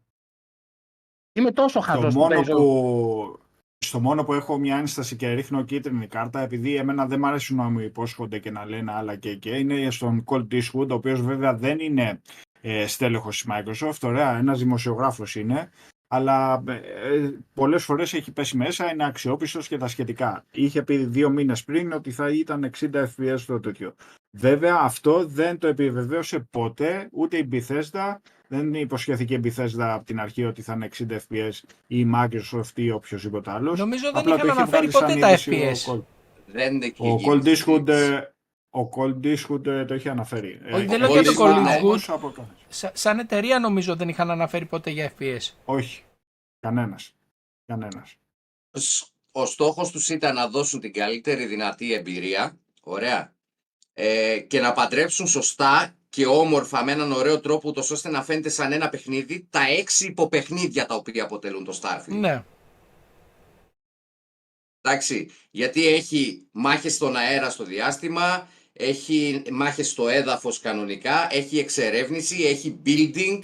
Είμαι 1.33 1.51
τόσο 1.51 1.79
Το 1.79 1.85
χαζός 1.85 2.13
που 2.13 2.19
μόνο 2.19 2.35
παίζω. 2.35 2.53
που, 2.53 3.39
στο 3.77 3.99
μόνο 3.99 4.23
που 4.23 4.33
έχω 4.33 4.57
μια 4.57 4.77
ένσταση 4.77 5.15
και 5.15 5.33
ρίχνω 5.33 5.63
κίτρινη 5.63 6.07
κάρτα, 6.07 6.39
επειδή 6.39 6.75
εμένα 6.75 7.05
δεν 7.05 7.19
μ' 7.19 7.25
αρέσει 7.25 7.55
να 7.55 7.69
μου 7.69 7.79
υπόσχονται 7.79 8.39
και 8.39 8.51
να 8.51 8.65
λένε 8.65 8.91
άλλα 8.91 9.15
και 9.15 9.35
και, 9.35 9.55
είναι 9.55 9.91
στον 9.91 10.23
Colt 10.27 10.47
Eastwood, 10.53 10.89
ο 10.89 10.93
οποίος 10.93 11.21
βέβαια 11.21 11.55
δεν 11.55 11.79
είναι 11.79 12.21
ε, 12.61 12.87
στέλεχος 12.87 13.37
της 13.41 13.51
Microsoft, 13.51 13.99
ωραία, 14.03 14.37
ένας 14.37 14.59
δημοσιογράφος 14.59 15.35
είναι, 15.35 15.69
αλλά 16.07 16.63
ε, 16.67 17.29
πολλές 17.53 17.83
φορές 17.83 18.13
έχει 18.13 18.31
πέσει 18.31 18.57
μέσα, 18.57 18.91
είναι 18.91 19.05
αξιόπιστος 19.05 19.67
και 19.67 19.77
τα 19.77 19.87
σχετικά. 19.87 20.45
Είχε 20.51 20.81
πει 20.81 20.97
δύο 20.97 21.29
μήνες 21.29 21.63
πριν 21.63 21.91
ότι 21.91 22.11
θα 22.11 22.29
ήταν 22.29 22.71
60 22.79 22.89
FPS 22.93 23.39
το 23.45 23.59
τέτοιο. 23.59 23.95
Βέβαια 24.31 24.75
αυτό 24.75 25.25
δεν 25.25 25.57
το 25.57 25.67
επιβεβαίωσε 25.67 26.47
ποτέ 26.51 27.07
ούτε 27.11 27.37
η 27.37 27.49
Bethesda, 27.51 28.15
δεν 28.47 28.73
υποσχέθηκε 28.73 29.33
η 29.33 29.39
Bethesda 29.43 29.79
από 29.79 30.05
την 30.05 30.19
αρχή 30.19 30.45
ότι 30.45 30.61
θα 30.61 30.73
είναι 30.73 30.89
60 30.97 31.11
FPS 31.11 31.53
ή 31.87 31.99
η 31.99 32.11
Microsoft 32.15 32.75
ή 32.75 32.91
οποιοδήποτε 32.91 33.51
άλλος. 33.51 33.79
Νομίζω 33.79 34.11
δεν 34.13 34.27
είχαν 34.27 34.49
αναφέρει 34.49 34.91
ποτέ 34.91 35.15
τα 35.15 35.37
FPS. 35.37 36.01
δεν 36.45 36.81
έχει 36.81 36.95
Ο 36.97 37.15
γίνει 37.15 37.23
Cold 37.27 37.49
αυτή 37.49 38.36
η 38.81 38.89
Eastwood, 38.93 39.23
είδηση. 39.23 39.45
ε, 39.49 39.51
ο 39.51 39.59
Cold 39.59 39.59
Eastwood 39.59 39.65
ε, 39.67 39.85
το 39.85 39.95
είχε 39.95 40.09
αναφέρει. 40.09 40.59
Όχι, 40.73 40.83
Ε, 40.83 40.85
δεν 40.85 40.99
λέω 40.99 41.11
για 41.11 41.23
το 41.23 41.31
Eastwood 41.31 41.47
Cold 41.49 41.77
όμως 41.81 42.05
Eastwood. 42.05 42.13
από 42.13 42.29
το- 42.31 42.47
Σα- 42.69 42.95
σαν 42.95 43.19
εταιρεία 43.19 43.59
νομίζω 43.59 43.95
δεν 43.95 44.09
είχαν 44.09 44.31
αναφέρει 44.31 44.65
ποτέ 44.65 44.89
για 44.89 45.13
FPS. 45.17 45.53
Όχι. 45.65 46.03
Κανένας. 46.59 47.13
Κανένας. 47.65 48.15
Σ- 48.71 49.07
Ο 49.31 49.45
στόχος 49.45 49.91
τους 49.91 50.09
ήταν 50.09 50.35
να 50.35 50.47
δώσουν 50.47 50.79
την 50.79 50.93
καλύτερη 50.93 51.45
δυνατή 51.45 51.93
εμπειρία, 51.93 52.57
ωραία, 52.83 53.33
ε, 53.93 54.39
και 54.39 54.59
να 54.59 54.73
παντρέψουν 54.73 55.27
σωστά 55.27 55.95
και 56.09 56.25
όμορφα 56.25 56.83
με 56.83 56.91
έναν 56.91 57.11
ωραίο 57.11 57.39
τρόπο, 57.39 57.69
ούτως 57.69 57.91
ώστε 57.91 58.09
να 58.09 58.23
φαίνεται 58.23 58.49
σαν 58.49 58.71
ένα 58.71 58.89
παιχνίδι, 58.89 59.47
τα 59.49 59.61
έξι 59.67 60.05
υποπαιχνίδια 60.05 60.85
τα 60.85 60.95
οποία 60.95 61.23
αποτελούν 61.23 61.63
το 61.63 61.79
Starfield. 61.81 62.07
Ναι. 62.19 62.43
Εντάξει, 64.81 65.29
γιατί 65.51 65.87
έχει 65.87 66.47
μάχες 66.51 66.93
στον 66.93 67.15
αέρα 67.15 67.49
στο 67.49 67.63
διάστημα, 67.63 68.47
έχει 68.79 69.41
μάχες 69.51 69.89
στο 69.89 70.07
έδαφος 70.07 70.59
κανονικά, 70.59 71.27
έχει 71.31 71.59
εξερεύνηση, 71.59 72.43
έχει 72.43 72.79
building 72.85 73.39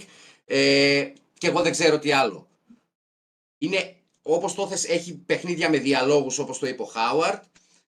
ε, 0.46 1.12
και 1.38 1.48
εγώ 1.48 1.62
δεν 1.62 1.72
ξέρω 1.72 2.00
τι 2.00 2.12
άλλο. 2.12 2.48
Είναι, 3.58 3.96
όπως 4.22 4.54
το 4.54 4.68
θες, 4.68 4.86
έχει 4.86 5.14
παιχνίδια 5.18 5.70
με 5.70 5.78
διαλόγους 5.78 6.40
όπως 6.40 6.60
το 6.60 6.68
είπε 6.68 6.82
ο 6.82 6.86
Χάουαρτ, 6.86 7.44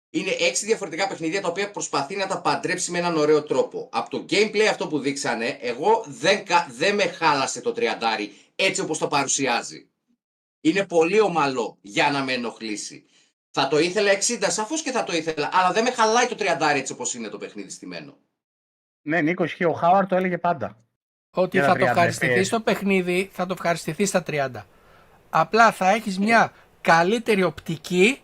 Είναι 0.09 0.31
έξι 0.39 0.65
διαφορετικά 0.65 1.07
παιχνίδια 1.07 1.41
τα 1.41 1.47
οποία 1.47 1.71
προσπαθεί 1.71 2.15
να 2.15 2.27
τα 2.27 2.41
παντρέψει 2.41 2.91
με 2.91 2.97
έναν 2.97 3.17
ωραίο 3.17 3.43
τρόπο. 3.43 3.89
Από 3.91 4.09
το 4.09 4.25
gameplay 4.29 4.65
αυτό 4.69 4.87
που 4.87 4.99
δείξανε, 4.99 5.57
εγώ 5.61 6.03
δεν, 6.07 6.45
κα- 6.45 6.67
δεν 6.71 6.95
με 6.95 7.03
χάλασε 7.03 7.61
το 7.61 7.71
τριαντάρι 7.71 8.33
έτσι 8.55 8.81
όπως 8.81 8.97
το 8.97 9.07
παρουσιάζει. 9.07 9.87
Είναι 10.61 10.85
πολύ 10.85 11.19
ομαλό 11.19 11.77
για 11.81 12.11
να 12.11 12.23
με 12.23 12.33
ενοχλήσει. 12.33 13.05
Θα 13.57 13.67
το 13.67 13.79
ήθελα 13.79 14.11
60, 14.13 14.45
σαφώς 14.47 14.81
και 14.81 14.91
θα 14.91 15.03
το 15.03 15.13
ήθελα, 15.13 15.49
αλλά 15.53 15.71
δεν 15.71 15.83
με 15.83 15.91
χαλάει 15.91 16.27
το 16.27 16.35
τριαντάρι 16.35 16.79
έτσι 16.79 16.91
όπως 16.93 17.13
είναι 17.13 17.27
το 17.29 17.37
παιχνίδι 17.37 17.69
στημένο. 17.69 18.17
Ναι, 19.01 19.21
Νίκος, 19.21 19.45
ισχύει. 19.49 19.63
Ο 19.63 19.71
Χάουαρ 19.73 20.07
το 20.07 20.15
έλεγε 20.15 20.37
πάντα. 20.37 20.77
Ότι 21.29 21.57
Για 21.57 21.65
θα 21.67 21.73
τα 21.73 21.79
το 21.79 21.85
30 21.85 21.87
ευχαριστηθεί 21.87 22.39
FPS. 22.41 22.45
στο 22.45 22.59
παιχνίδι, 22.59 23.29
θα 23.33 23.45
το 23.45 23.53
ευχαριστηθεί 23.53 24.05
στα 24.05 24.23
30. 24.27 24.49
Απλά 25.29 25.71
θα 25.71 25.89
έχεις 25.89 26.19
μια 26.19 26.51
καλύτερη 26.81 27.43
οπτική, 27.43 28.21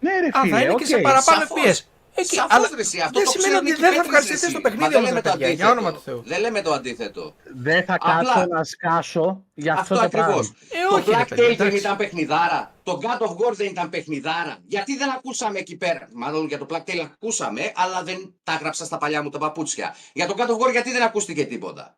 Ναι, 0.00 0.10
ρε 0.20 0.28
αν 0.32 0.42
φίλε, 0.42 0.54
θα 0.54 0.62
είναι 0.62 0.74
και 0.74 0.84
σε 0.84 0.96
οκ. 0.96 1.02
παραπάνω 1.02 1.40
σαφώς. 1.40 1.86
FPS. 2.18 2.24
Εκεί, 2.24 2.34
Σαφώς, 2.34 2.56
αλλά 2.56 2.68
ρε, 2.74 2.80
εσύ, 2.80 2.98
αυτό 3.00 3.18
δεν 3.18 3.24
το 3.24 3.30
σημαίνει 3.30 3.48
ξέρουν 3.52 3.66
ότι 3.66 3.70
και 3.74 3.80
δεν 3.80 3.90
θα 3.90 3.94
οι 3.94 3.96
παίκτες, 3.96 4.06
ευχαριστηθεί 4.06 4.44
εσύ. 4.46 4.50
στο 4.50 4.60
Μα 4.60 4.64
παιχνίδι 4.68 4.88
δεν 4.92 4.98
όμως, 4.98 5.08
λέμε 5.08 5.20
ρε 5.20 5.28
το 5.28 5.30
παιδιά, 5.30 5.46
για 5.46 5.54
αντίθετο. 5.64 5.72
όνομα 5.80 5.90
του 5.96 6.02
Θεού. 6.06 6.22
Δεν 6.32 6.40
λέμε 6.40 6.60
το 6.62 6.72
αντίθετο. 6.72 7.24
Δεν 7.66 7.84
θα 7.84 7.94
Απλά- 8.00 8.14
κάτσω 8.34 8.46
να 8.54 8.64
σκάσω 8.64 9.44
για 9.54 9.72
αυτό, 9.72 9.94
Αυτό 9.94 10.04
το 10.04 10.10
πράγμα. 10.16 10.34
ακριβώς. 10.34 10.52
Ε, 10.70 10.88
το 10.88 10.94
όχι, 10.96 11.10
ρε 11.10 11.16
Black 11.16 11.26
παιδιά, 11.28 11.44
Tail 11.44 11.56
δεν 11.56 11.66
εντάξει. 11.66 11.76
ήταν 11.84 11.96
παιχνιδάρα. 11.96 12.60
Το 12.82 12.92
God 13.02 13.20
of 13.26 13.30
War 13.40 13.52
δεν 13.52 13.66
ήταν 13.66 13.88
παιχνιδάρα. 13.88 14.54
Γιατί 14.66 14.96
δεν 14.96 15.10
ακούσαμε 15.10 15.58
εκεί 15.58 15.76
πέρα. 15.76 16.08
Μάλλον 16.14 16.46
για 16.46 16.58
το 16.58 16.66
Black 16.70 16.84
Tail 16.90 17.00
ακούσαμε, 17.12 17.72
αλλά 17.74 18.02
δεν 18.02 18.34
τα 18.44 18.52
έγραψα 18.52 18.84
στα 18.84 18.98
παλιά 18.98 19.22
μου 19.22 19.28
τα 19.30 19.38
παπούτσια. 19.38 19.94
Για 20.12 20.26
το 20.26 20.34
God 20.38 20.48
of 20.50 20.66
War 20.66 20.70
γιατί 20.70 20.90
δεν 20.92 21.02
ακούστηκε 21.02 21.44
τίποτα. 21.44 21.96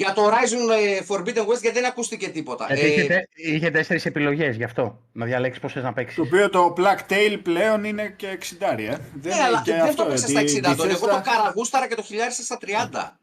Για 0.00 0.12
το 0.12 0.26
Horizon 0.26 0.72
ε, 0.86 1.00
Forbidden 1.08 1.46
West 1.46 1.60
γιατί 1.60 1.70
δεν 1.80 1.84
ακούστηκε 1.86 2.28
τίποτα. 2.28 2.66
Γιατί 2.68 2.80
Ε, 2.80 2.86
είχε, 2.92 3.04
τε- 3.06 3.28
είχε 3.34 3.70
τέσσερις 3.70 4.06
επιλογές 4.06 4.56
γι' 4.56 4.64
αυτό. 4.64 5.02
Να 5.12 5.24
διαλέξεις 5.26 5.62
πώς 5.62 5.72
θες 5.72 5.82
να 5.82 5.92
παίξεις. 5.92 6.16
Το 6.16 6.22
οποίο 6.22 6.50
το 6.50 6.74
Black 6.76 7.12
Tail 7.12 7.38
πλέον 7.42 7.84
είναι 7.84 8.14
και 8.16 8.38
60, 8.60 8.78
ε. 8.78 8.96
ναι, 9.22 9.34
αλλά 9.46 9.62
και 9.64 9.72
δεν 9.72 9.80
αυτό, 9.80 9.94
το 9.94 10.02
έπαιξα 10.08 10.24
ότι 10.24 10.48
στα 10.48 10.58
η 10.58 10.60
60 10.72 10.76
τότε. 10.76 10.92
Εγώ 10.92 11.06
το 11.06 11.16
Bethesda- 11.16 11.22
καραγούσταρα 11.22 11.88
και 11.88 11.94
το 11.94 12.02
χιλιάρισα 12.02 12.42
στα 12.42 12.58
30. 12.60 13.18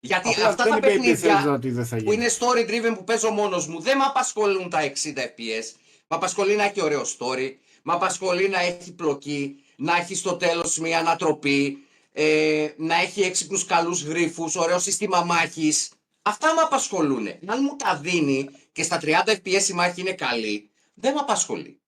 Γιατί 0.00 0.28
Απλά 0.28 0.48
αυτά 0.48 0.62
δεν 0.64 0.72
τα 0.72 0.76
είπε 0.78 0.92
η 0.92 0.96
παιχνίδια 0.98 1.44
Bethesda 1.44 1.52
ότι 1.52 1.70
δεν 1.70 1.86
θα 1.86 1.96
που 1.96 2.02
γίνει. 2.02 2.14
είναι 2.14 2.26
story 2.38 2.70
driven 2.70 2.94
που 2.96 3.04
παίζω 3.04 3.30
μόνος 3.30 3.66
μου 3.66 3.80
δεν 3.80 3.96
με 3.96 4.04
απασχολούν 4.04 4.70
τα 4.70 4.78
60 4.82 4.88
FPS. 5.18 5.64
Με 6.08 6.16
απασχολεί 6.16 6.56
να 6.56 6.64
έχει 6.64 6.82
ωραίο 6.82 7.02
story, 7.02 7.50
με 7.82 7.92
απασχολεί 7.92 8.48
να 8.48 8.60
έχει 8.60 8.92
πλοκή, 8.94 9.56
να 9.76 9.96
έχει 9.96 10.14
στο 10.14 10.34
τέλος 10.36 10.78
μια 10.78 10.98
ανατροπή, 10.98 11.78
ε, 12.12 12.66
να 12.76 12.94
έχει 13.00 13.20
έξυπνους 13.22 13.64
καλούς 13.64 14.02
γρίφους, 14.04 14.56
ωραίο 14.56 14.78
σύστημα 14.78 15.22
μάχης. 15.24 15.88
Αυτά 16.26 16.54
με 16.54 16.60
απασχολούν. 16.60 17.26
Αν 17.46 17.58
μου 17.62 17.76
τα 17.76 17.96
δίνει 17.96 18.48
και 18.72 18.82
στα 18.82 18.98
30 19.02 19.08
FPS 19.26 19.68
η 19.68 19.72
μάχη 19.72 20.00
είναι 20.00 20.12
καλή, 20.12 20.70
δεν 20.94 21.12
με 21.14 21.20
απασχολεί. 21.20 21.78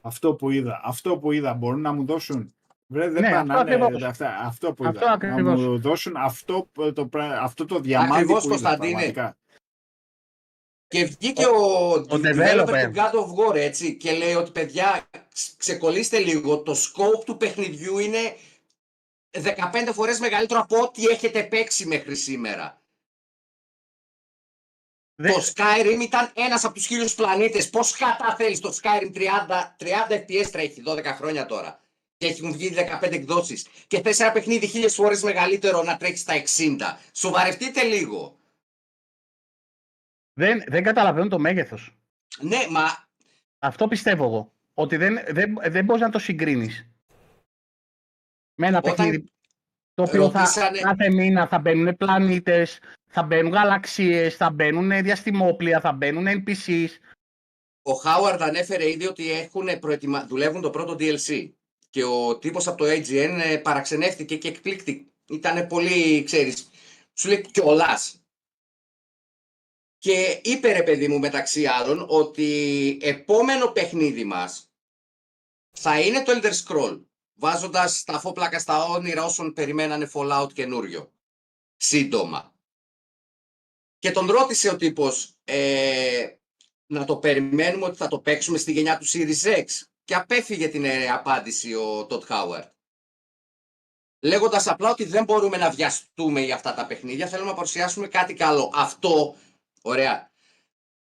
Αυτό 0.00 0.34
που 0.34 0.50
είδα, 0.50 0.80
αυτό 0.84 1.18
που 1.18 1.32
είδα 1.32 1.54
μπορούν 1.54 1.80
να 1.80 1.92
μου 1.92 2.04
δώσουν; 2.04 2.54
Βρε, 2.86 3.08
δεν 3.08 3.22
Ναι, 3.22 3.30
πάνε 3.30 3.52
αυτό 3.52 3.64
να 3.64 3.74
είναι 3.74 3.84
ακριβώς. 3.84 4.02
αυτά, 4.10 4.36
αυτό 4.38 4.72
που 4.74 4.84
Αυτό 4.86 4.98
είδα. 4.98 5.06
Να 5.08 5.12
ακριβώς. 5.12 5.60
μου 5.60 5.78
δώσουν 5.80 6.16
αυτό, 6.16 6.68
που- 6.72 6.92
το, 6.92 7.06
πρά- 7.06 7.38
αυτό 7.42 7.64
το 7.66 7.78
διαμάντι 7.80 8.12
Ακριβώς, 8.14 8.42
που 8.42 8.48
είδα, 8.48 8.56
Κωνσταντίνε. 8.58 8.90
πραγματικά. 8.92 9.36
Και 10.86 11.04
βγήκε 11.04 11.46
ο, 11.46 11.90
ο 11.92 12.04
developer 12.10 12.66
developer. 12.66 12.90
του 12.92 12.92
God 12.94 13.12
of 13.12 13.50
War 13.52 13.54
έτσι 13.54 13.96
και 13.96 14.12
λέει 14.12 14.34
ότι 14.34 14.50
παιδιά 14.50 15.06
ξ- 15.34 15.56
ξεκολλήστε 15.56 16.18
λίγο, 16.18 16.58
το 16.62 16.72
scope 16.72 17.24
του 17.24 17.36
παιχνιδιού 17.36 17.98
είναι 17.98 18.36
15 19.34 19.90
φορές 19.92 20.18
μεγαλύτερο 20.18 20.60
από 20.60 20.80
ό,τι 20.80 21.06
έχετε 21.06 21.44
παίξει 21.44 21.86
μέχρι 21.86 22.16
σήμερα. 22.16 22.82
Δεν- 25.16 25.32
Το 25.32 25.40
Skyrim 25.54 25.98
ήταν 26.02 26.30
ένας 26.34 26.64
από 26.64 26.74
τους 26.74 26.86
χίλιους 26.86 27.14
πλανήτες. 27.14 27.70
Πώς 27.70 27.96
κατά 27.96 28.36
θέλεις 28.36 28.60
το 28.60 28.78
Skyrim 28.82 29.10
30, 29.14 29.76
30 29.78 30.14
FPS 30.14 30.48
τρέχει 30.52 30.82
12 30.86 31.14
χρόνια 31.14 31.46
τώρα. 31.46 31.80
Και 32.16 32.26
έχουν 32.26 32.52
βγει 32.52 32.68
15 32.68 33.14
εκδόσεις. 33.14 33.66
Και 33.86 34.00
θες 34.00 34.20
ένα 34.20 34.32
παιχνίδι 34.32 34.66
χίλιες 34.66 34.94
φορές 34.94 35.22
μεγαλύτερο 35.22 35.82
να 35.82 35.96
τρέχει 35.96 36.16
στα 36.16 36.34
60. 36.34 36.98
Σοβαρευτείτε 37.12 37.82
λίγο. 37.82 38.38
Δεν, 40.32 40.62
δεν 40.66 40.82
καταλαβαίνω 40.82 41.28
το 41.28 41.38
μέγεθος. 41.38 41.96
Ναι, 42.40 42.66
μα 42.70 43.08
Αυτό 43.58 43.88
πιστεύω 43.88 44.24
εγώ. 44.24 44.52
Ότι 44.74 44.96
δεν, 44.96 45.18
δεν, 45.28 45.54
δεν 45.70 45.84
μπορείς 45.84 46.02
να 46.02 46.10
το 46.10 46.18
συγκρίνεις. 46.18 46.86
Με 48.54 48.66
ένα 48.66 48.78
Όταν 48.78 48.94
παιχνίδι 48.94 49.32
το 49.94 50.02
οποίο 50.02 50.30
θα, 50.30 50.38
ρωτήσανε- 50.38 50.80
κάθε 50.80 51.10
μήνα 51.10 51.46
θα 51.46 51.58
μπαίνουν 51.58 51.96
πλανήτες, 51.96 52.78
θα 53.06 53.22
μπαίνουν 53.22 53.52
γαλαξίες, 53.52 54.36
θα 54.36 54.50
μπαίνουν 54.50 55.02
διαστημόπλια, 55.02 55.80
θα 55.80 55.92
μπαίνουν 55.92 56.26
NPCs. 56.26 56.88
Ο 57.82 57.92
Χάουαρντ 57.92 58.42
ανέφερε 58.42 58.90
ήδη 58.90 59.06
ότι 59.06 59.30
έχουν 59.30 59.78
προετοιμα... 59.78 60.26
δουλεύουν 60.26 60.60
το 60.60 60.70
πρώτο 60.70 60.96
DLC. 60.98 61.50
Και 61.90 62.04
ο 62.04 62.38
τύπος 62.38 62.66
από 62.66 62.76
το 62.76 62.84
AGN 62.84 63.40
ε, 63.42 63.56
παραξενεύτηκε 63.56 64.36
και 64.36 64.48
εκπλήκτηκε. 64.48 65.04
Ήταν 65.28 65.66
πολύ, 65.66 66.22
ξέρεις, 66.22 66.70
σου 67.14 67.28
λέει 67.28 67.40
κιόλας. 67.40 68.18
Και 69.98 70.40
είπε 70.44 70.72
ρε 70.72 70.82
παιδί 70.82 71.08
μου 71.08 71.18
μεταξύ 71.18 71.66
άλλων 71.66 72.06
ότι 72.08 72.98
επόμενο 73.02 73.66
παιχνίδι 73.66 74.24
μας 74.24 74.72
θα 75.76 76.00
είναι 76.00 76.22
το 76.22 76.32
Elder 76.32 76.52
Scroll. 76.64 77.00
Βάζοντας 77.34 78.04
τα 78.04 78.20
φόπλακα 78.20 78.58
στα 78.58 78.84
όνειρα 78.84 79.24
όσων 79.24 79.52
περιμένανε 79.52 80.10
Fallout 80.12 80.48
καινούριο. 80.52 81.12
Σύντομα. 81.76 82.54
Και 83.98 84.10
τον 84.10 84.26
ρώτησε 84.26 84.68
ο 84.68 84.76
τύπος 84.76 85.34
ε, 85.44 86.28
να 86.86 87.04
το 87.04 87.16
περιμένουμε 87.16 87.84
ότι 87.84 87.96
θα 87.96 88.08
το 88.08 88.18
παίξουμε 88.18 88.58
στη 88.58 88.72
γενιά 88.72 88.98
του 88.98 89.06
Series 89.08 89.42
X. 89.42 89.64
Και 90.04 90.14
απέφυγε 90.14 90.68
την 90.68 90.84
ε, 90.84 91.10
απάντηση 91.10 91.74
ο 91.74 92.06
Todd 92.10 92.26
Howard. 92.28 92.68
Λέγοντας 94.20 94.66
απλά 94.66 94.90
ότι 94.90 95.04
δεν 95.04 95.24
μπορούμε 95.24 95.56
να 95.56 95.70
βιαστούμε 95.70 96.40
για 96.40 96.54
αυτά 96.54 96.74
τα 96.74 96.86
παιχνίδια, 96.86 97.26
θέλουμε 97.26 97.48
να 97.48 97.54
παρουσιάσουμε 97.54 98.08
κάτι 98.08 98.34
καλό. 98.34 98.70
Αυτό, 98.74 99.36
ωραία, 99.82 100.30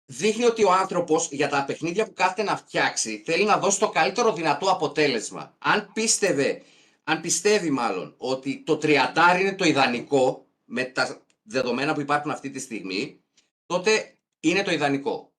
δείχνει 0.07 0.45
ότι 0.45 0.65
ο 0.65 0.73
άνθρωπος 0.73 1.29
για 1.31 1.49
τα 1.49 1.65
παιχνίδια 1.65 2.05
που 2.05 2.13
κάθεται 2.13 2.43
να 2.43 2.57
φτιάξει 2.57 3.23
θέλει 3.25 3.45
να 3.45 3.59
δώσει 3.59 3.79
το 3.79 3.89
καλύτερο 3.89 4.33
δυνατό 4.33 4.71
αποτέλεσμα. 4.71 5.55
Αν 5.59 5.91
πίστευε, 5.93 6.63
αν 7.05 7.21
πιστεύει 7.21 7.71
μάλλον 7.71 8.15
ότι 8.17 8.63
το 8.67 8.79
30 8.83 8.97
είναι 9.41 9.55
το 9.55 9.65
ιδανικό 9.65 10.47
με 10.65 10.85
τα 10.85 11.23
δεδομένα 11.43 11.95
που 11.95 12.01
υπάρχουν 12.01 12.31
αυτή 12.31 12.51
τη 12.51 12.59
στιγμή, 12.59 13.21
τότε 13.67 14.15
είναι 14.41 14.63
το 14.63 14.71
ιδανικό. 14.71 15.33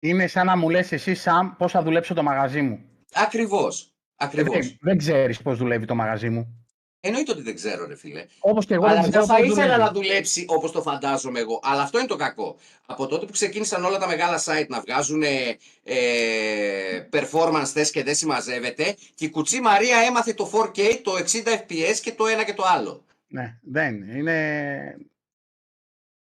Είναι 0.00 0.26
σαν 0.26 0.46
να 0.46 0.56
μου 0.56 0.70
λες 0.70 0.92
εσύ, 0.92 1.14
Σαμ, 1.14 1.56
πώς 1.56 1.72
θα 1.72 1.82
δουλέψω 1.82 2.14
το 2.14 2.22
μαγαζί 2.22 2.62
μου. 2.62 2.84
Ακριβώς. 3.12 3.94
Ακριβώς. 4.16 4.66
Δεν, 4.66 4.76
δεν 4.80 4.98
ξέρεις 4.98 5.42
πώς 5.42 5.58
δουλεύει 5.58 5.86
το 5.86 5.94
μαγαζί 5.94 6.28
μου. 6.28 6.63
Εννοείται 7.06 7.32
ότι 7.32 7.42
δεν 7.42 7.54
ξέρω, 7.54 7.86
ρε 7.86 7.96
φίλε. 7.96 8.26
Όπως 8.38 8.66
και 8.66 8.74
εγώ 8.74 8.84
Αλλά 8.84 8.94
δεν 8.94 9.02
δεν 9.02 9.10
ξέρω 9.10 9.26
θα 9.26 9.36
πώς 9.36 9.46
ήθελα 9.46 9.64
δουλεύει. 9.64 9.80
να 9.82 9.92
δουλέψει 9.92 10.44
όπως 10.48 10.72
το 10.72 10.82
φαντάζομαι 10.82 11.40
εγώ. 11.40 11.60
Αλλά 11.62 11.82
αυτό 11.82 11.98
είναι 11.98 12.06
το 12.06 12.16
κακό. 12.16 12.56
Από 12.86 13.06
τότε 13.06 13.26
που 13.26 13.32
ξεκίνησαν 13.32 13.84
όλα 13.84 13.98
τα 13.98 14.06
μεγάλα 14.06 14.42
site 14.44 14.66
να 14.68 14.80
βγάζουν 14.80 15.22
ε, 15.22 15.56
ε, 15.82 17.08
performance 17.12 17.72
test 17.74 17.86
και 17.92 18.02
δεν 18.02 18.14
συμμαζεύεται, 18.14 18.96
και 19.14 19.24
η 19.24 19.30
κουτσή 19.30 19.60
Μαρία 19.60 19.98
έμαθε 19.98 20.34
το 20.34 20.50
4K, 20.54 21.00
το 21.02 21.12
60 21.12 21.48
FPS 21.48 21.96
και 22.02 22.12
το 22.12 22.26
ένα 22.26 22.44
και 22.44 22.54
το 22.54 22.62
άλλο. 22.66 23.04
Ναι, 23.26 23.58
δεν. 23.62 24.08
Είναι... 24.08 24.96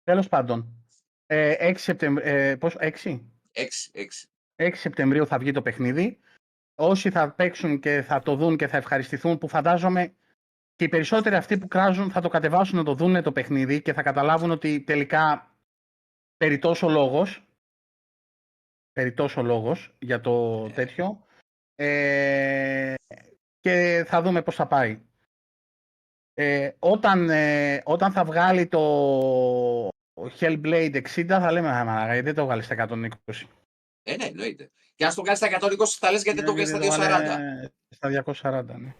Τέλος 0.03 0.27
πάντων. 0.27 0.85
Ε, 1.25 1.71
6 1.71 1.73
Σεπτεμβρίου... 1.77 2.27
Ε, 2.27 2.55
πώς, 2.55 2.75
6? 2.79 2.85
6, 2.85 2.89
6. 2.95 3.19
6 4.55 4.69
Σεπτεμβρίου 4.73 5.27
θα 5.27 5.37
βγει 5.37 5.51
το 5.51 5.61
παιχνίδι. 5.61 6.17
Όσοι 6.75 7.09
θα 7.09 7.31
παίξουν 7.31 7.79
και 7.79 8.01
θα 8.01 8.21
το 8.21 8.35
δουν 8.35 8.57
και 8.57 8.67
θα 8.67 8.77
ευχαριστηθούν, 8.77 9.37
που 9.37 9.47
φαντάζομαι 9.47 10.13
και 10.83 10.89
οι 10.89 10.91
περισσότεροι 10.91 11.35
αυτοί 11.35 11.57
που 11.57 11.67
κράζουν 11.67 12.11
θα 12.11 12.21
το 12.21 12.29
κατεβάσουν 12.29 12.77
να 12.77 12.83
το 12.83 12.93
δουν 12.93 13.23
το 13.23 13.31
παιχνίδι 13.31 13.81
και 13.81 13.93
θα 13.93 14.03
καταλάβουν 14.03 14.51
ότι 14.51 14.81
τελικά 14.81 15.55
περί 16.37 16.59
τόσο 16.59 16.89
λόγος, 16.89 17.45
περί 18.91 19.13
τόσο 19.13 19.41
λόγος 19.41 19.95
για 19.99 20.21
το 20.21 20.67
τέτοιο 20.69 21.25
ε, 21.75 22.93
και 23.59 24.03
θα 24.07 24.21
δούμε 24.21 24.41
πώς 24.41 24.55
θα 24.55 24.67
πάει. 24.67 25.01
Ε, 26.33 26.71
όταν, 26.79 27.29
ε, 27.29 27.81
όταν 27.85 28.11
θα 28.11 28.25
βγάλει 28.25 28.67
το 28.67 29.89
Hellblade 30.39 31.01
60 31.01 31.25
θα 31.27 31.51
λέμε 31.51 31.69
«Α, 31.69 31.85
μαλάκα, 31.85 32.13
γιατί 32.13 32.25
δεν 32.25 32.35
το 32.35 32.45
βγάλεις 32.45 32.65
στα 32.65 32.75
120. 32.75 33.47
Ε, 34.03 34.15
ναι, 34.15 34.25
εννοείται. 34.25 34.71
Και 34.95 35.05
αν 35.05 35.13
το 35.13 35.21
κάνεις 35.21 35.39
στα 35.39 35.47
120, 35.47 35.97
θα 35.99 36.11
λες 36.11 36.23
γιατί 36.23 36.37
δεν 36.37 36.47
το 36.47 36.53
Ναι, 36.53 36.63
κάνει 36.63 36.85
στα 36.85 36.97
240. 36.97 36.99
βάλε 36.99 37.69
Στα 37.89 38.09
240, 38.09 38.79
ναι. 38.79 38.95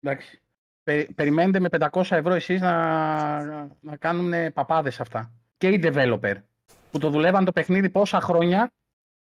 Εντάξει. 0.00 0.38
Πε- 0.84 1.12
περιμένετε 1.14 1.60
με 1.60 1.68
500 1.70 2.10
ευρώ 2.10 2.34
εσείς 2.34 2.60
να, 2.60 3.66
να 3.80 3.96
κάνουν 3.96 4.52
παπάδες 4.52 5.00
αυτά. 5.00 5.32
Και 5.56 5.68
οι 5.68 5.80
developer 5.82 6.42
που 6.90 6.98
το 6.98 7.10
δουλεύαν 7.10 7.44
το 7.44 7.52
παιχνίδι 7.52 7.90
πόσα 7.90 8.20
χρόνια 8.20 8.72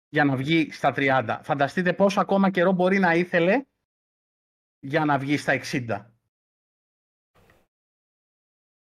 για 0.08 0.24
να 0.24 0.36
βγει 0.36 0.72
στα 0.72 0.92
30. 0.96 1.40
Φανταστείτε 1.42 1.92
πόσο 1.92 2.20
ακόμα 2.20 2.50
καιρό 2.50 2.72
μπορεί 2.72 2.98
να 2.98 3.14
ήθελε 3.14 3.64
για 4.78 5.04
να 5.04 5.18
βγει 5.18 5.36
στα 5.36 5.60
60. 5.62 6.06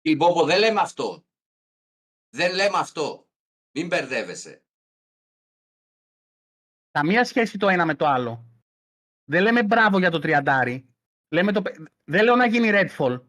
Η 0.00 0.16
Μπόμπο, 0.16 0.44
δεν 0.44 0.58
λέμε 0.58 0.80
αυτό. 0.80 1.26
Δεν 2.28 2.54
λέμε 2.54 2.78
αυτό. 2.78 3.28
Μην 3.70 3.86
μπερδεύεσαι. 3.86 4.64
Καμία 6.90 7.24
σχέση 7.24 7.58
το 7.58 7.68
ένα 7.68 7.86
με 7.86 7.94
το 7.94 8.06
άλλο. 8.06 8.44
Δεν 9.24 9.42
λέμε 9.42 9.64
μπράβο 9.64 9.98
για 9.98 10.10
το 10.10 10.18
τριαντάρι. 10.18 10.95
Λέμε 11.28 11.52
το... 11.52 11.62
παι- 11.62 11.76
Δεν 12.04 12.24
λέω 12.24 12.36
να 12.36 12.46
γίνει 12.46 12.68
Redfall. 12.72 13.20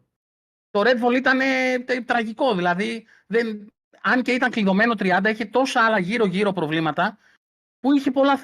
Το 0.70 0.80
Redfall 0.80 1.16
ήταν 1.16 1.40
ε, 1.40 1.78
τε- 1.78 2.04
τραγικό. 2.06 2.54
Δηλαδή, 2.54 3.06
δεν... 3.26 3.72
αν 4.02 4.22
και 4.22 4.32
ήταν 4.32 4.50
κλειδωμένο 4.50 4.92
30, 4.98 5.20
είχε 5.28 5.44
τόσα 5.44 5.84
άλλα 5.86 5.98
γύρω-γύρω 5.98 6.52
προβλήματα 6.52 7.18
που 7.80 7.92
είχε 7.92 8.10
πολλά 8.10 8.40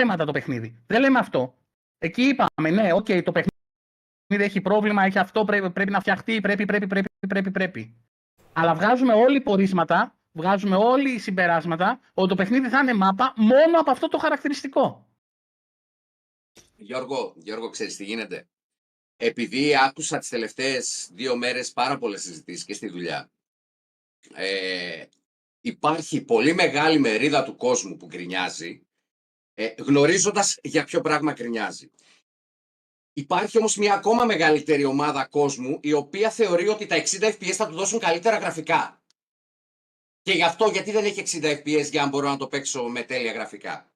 θέματα 0.00 0.24
το 0.24 0.32
παιχνίδι. 0.32 0.82
Δεν 0.86 1.00
λέμε 1.00 1.18
αυτό. 1.18 1.54
Εκεί 1.98 2.22
είπαμε, 2.22 2.70
ναι, 2.70 2.92
οκ, 2.92 3.06
το 3.24 3.32
παιχνίδι 3.32 4.44
έχει 4.44 4.60
πρόβλημα, 4.60 5.04
έχει 5.04 5.18
αυτό, 5.18 5.44
πρέπει, 5.44 5.70
πρέπει 5.70 5.90
να 5.90 6.00
φτιαχτεί, 6.00 6.40
πρέπει, 6.40 6.64
πρέπει, 6.64 6.86
πρέπει, 6.86 7.08
πρέπει, 7.28 7.50
πρέπει. 7.50 7.96
Αλλά 8.52 8.74
βγάζουμε 8.74 9.12
όλοι 9.12 9.40
πορίσματα, 9.40 10.14
βγάζουμε 10.32 10.76
όλοι 10.76 11.18
συμπεράσματα 11.18 12.00
ότι 12.14 12.28
το 12.28 12.34
παιχνίδι 12.34 12.68
θα 12.68 12.78
είναι 12.80 12.94
μάπα 12.94 13.32
μόνο 13.36 13.80
από 13.80 13.90
αυτό 13.90 14.08
το 14.08 14.18
χαρακτηριστικό. 14.18 15.06
Γιώργο, 16.76 17.34
Γιώργο, 17.36 17.70
ξέρεις 17.70 17.96
τι 17.96 18.04
γίνεται. 18.04 18.48
Επειδή 19.16 19.76
άκουσα 19.76 20.18
τις 20.18 20.28
τελευταίες 20.28 21.08
δύο 21.12 21.36
μέρες 21.36 21.72
πάρα 21.72 21.98
πολλές 21.98 22.22
συζητήσεις 22.22 22.64
και 22.64 22.74
στη 22.74 22.88
δουλειά, 22.88 23.30
ε, 24.34 25.04
υπάρχει 25.60 26.24
πολύ 26.24 26.54
μεγάλη 26.54 26.98
μερίδα 26.98 27.44
του 27.44 27.56
κόσμου 27.56 27.96
που 27.96 28.06
γκρινιάζει, 28.06 28.86
ε, 29.54 29.74
γνωρίζοντας 29.78 30.58
για 30.62 30.84
ποιο 30.84 31.00
πράγμα 31.00 31.32
γκρινιάζει. 31.32 31.90
Υπάρχει 33.12 33.58
όμως 33.58 33.76
μια 33.76 33.94
ακόμα 33.94 34.24
μεγαλύτερη 34.24 34.84
ομάδα 34.84 35.26
κόσμου 35.26 35.78
η 35.82 35.92
οποία 35.92 36.30
θεωρεί 36.30 36.68
ότι 36.68 36.86
τα 36.86 36.96
60 36.96 37.04
FPS 37.20 37.52
θα 37.52 37.68
του 37.68 37.74
δώσουν 37.74 37.98
καλύτερα 37.98 38.38
γραφικά. 38.38 39.02
Και 40.22 40.32
γι' 40.32 40.44
αυτό 40.44 40.66
γιατί 40.66 40.90
δεν 40.90 41.04
έχει 41.04 41.20
60 41.20 41.50
FPS 41.50 41.90
για 41.90 42.02
να 42.02 42.08
μπορώ 42.08 42.28
να 42.28 42.36
το 42.36 42.48
παίξω 42.48 42.88
με 42.88 43.02
τέλεια 43.02 43.32
γραφικά. 43.32 43.95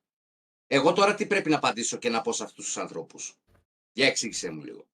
Εγώ 0.73 0.93
τώρα 0.93 1.15
τι 1.15 1.27
πρέπει 1.27 1.51
να 1.51 1.57
απαντήσω 1.57 1.97
και 1.97 2.09
να 2.09 2.21
πω 2.21 2.33
σε 2.33 2.45
αυτούς 2.45 2.65
τους 2.65 2.77
ανθρώπους; 2.77 3.35
Για 3.93 4.07
εξήγησέ 4.07 4.51
μου 4.51 4.63
λίγο. 4.65 4.87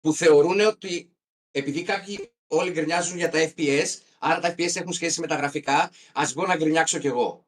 Που 0.00 0.12
θεωρούν 0.12 0.60
ότι 0.60 1.10
επειδή 1.50 1.82
κάποιοι 1.82 2.32
όλοι 2.46 2.70
γκρινιάζουν 2.70 3.16
για 3.16 3.30
τα 3.30 3.38
FPS, 3.38 3.86
άρα 4.18 4.40
τα 4.40 4.54
FPS 4.54 4.76
έχουν 4.76 4.92
σχέση 4.92 5.20
με 5.20 5.26
τα 5.26 5.34
γραφικά, 5.34 5.90
ας 6.12 6.32
βγω 6.32 6.46
να 6.46 6.56
γκρινιάξω 6.56 6.98
κι 6.98 7.06
εγώ. 7.06 7.46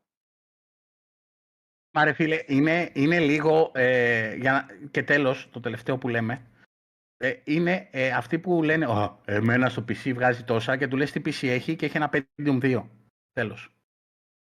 Μα 1.93 2.05
ρε 2.05 2.13
φίλε, 2.13 2.45
είναι, 2.47 2.91
είναι 2.95 3.19
λίγο, 3.19 3.71
ε, 3.75 4.35
για 4.35 4.53
να- 4.53 4.89
και 4.91 5.03
τέλος, 5.03 5.49
το 5.51 5.61
τελευταίο 5.61 5.99
που 5.99 6.09
λέμε, 6.09 6.51
ε, 7.17 7.41
είναι 7.45 7.89
ε, 7.91 8.11
αυτοί 8.13 8.39
που 8.39 8.63
λένε 8.63 8.85
«Α, 8.87 9.19
εμένα 9.25 9.69
στο 9.69 9.85
PC 9.89 10.13
βγάζει 10.15 10.45
τόσα» 10.45 10.77
και 10.77 10.89
του 10.89 10.97
λες 10.97 11.11
τι 11.13 11.21
PC 11.25 11.49
έχει 11.49 11.77
και 11.77 11.87
έχει 11.87 11.97
ένα 11.97 12.11
Pentium 12.13 12.59
2. 12.63 12.91
Τέλος. 13.33 13.75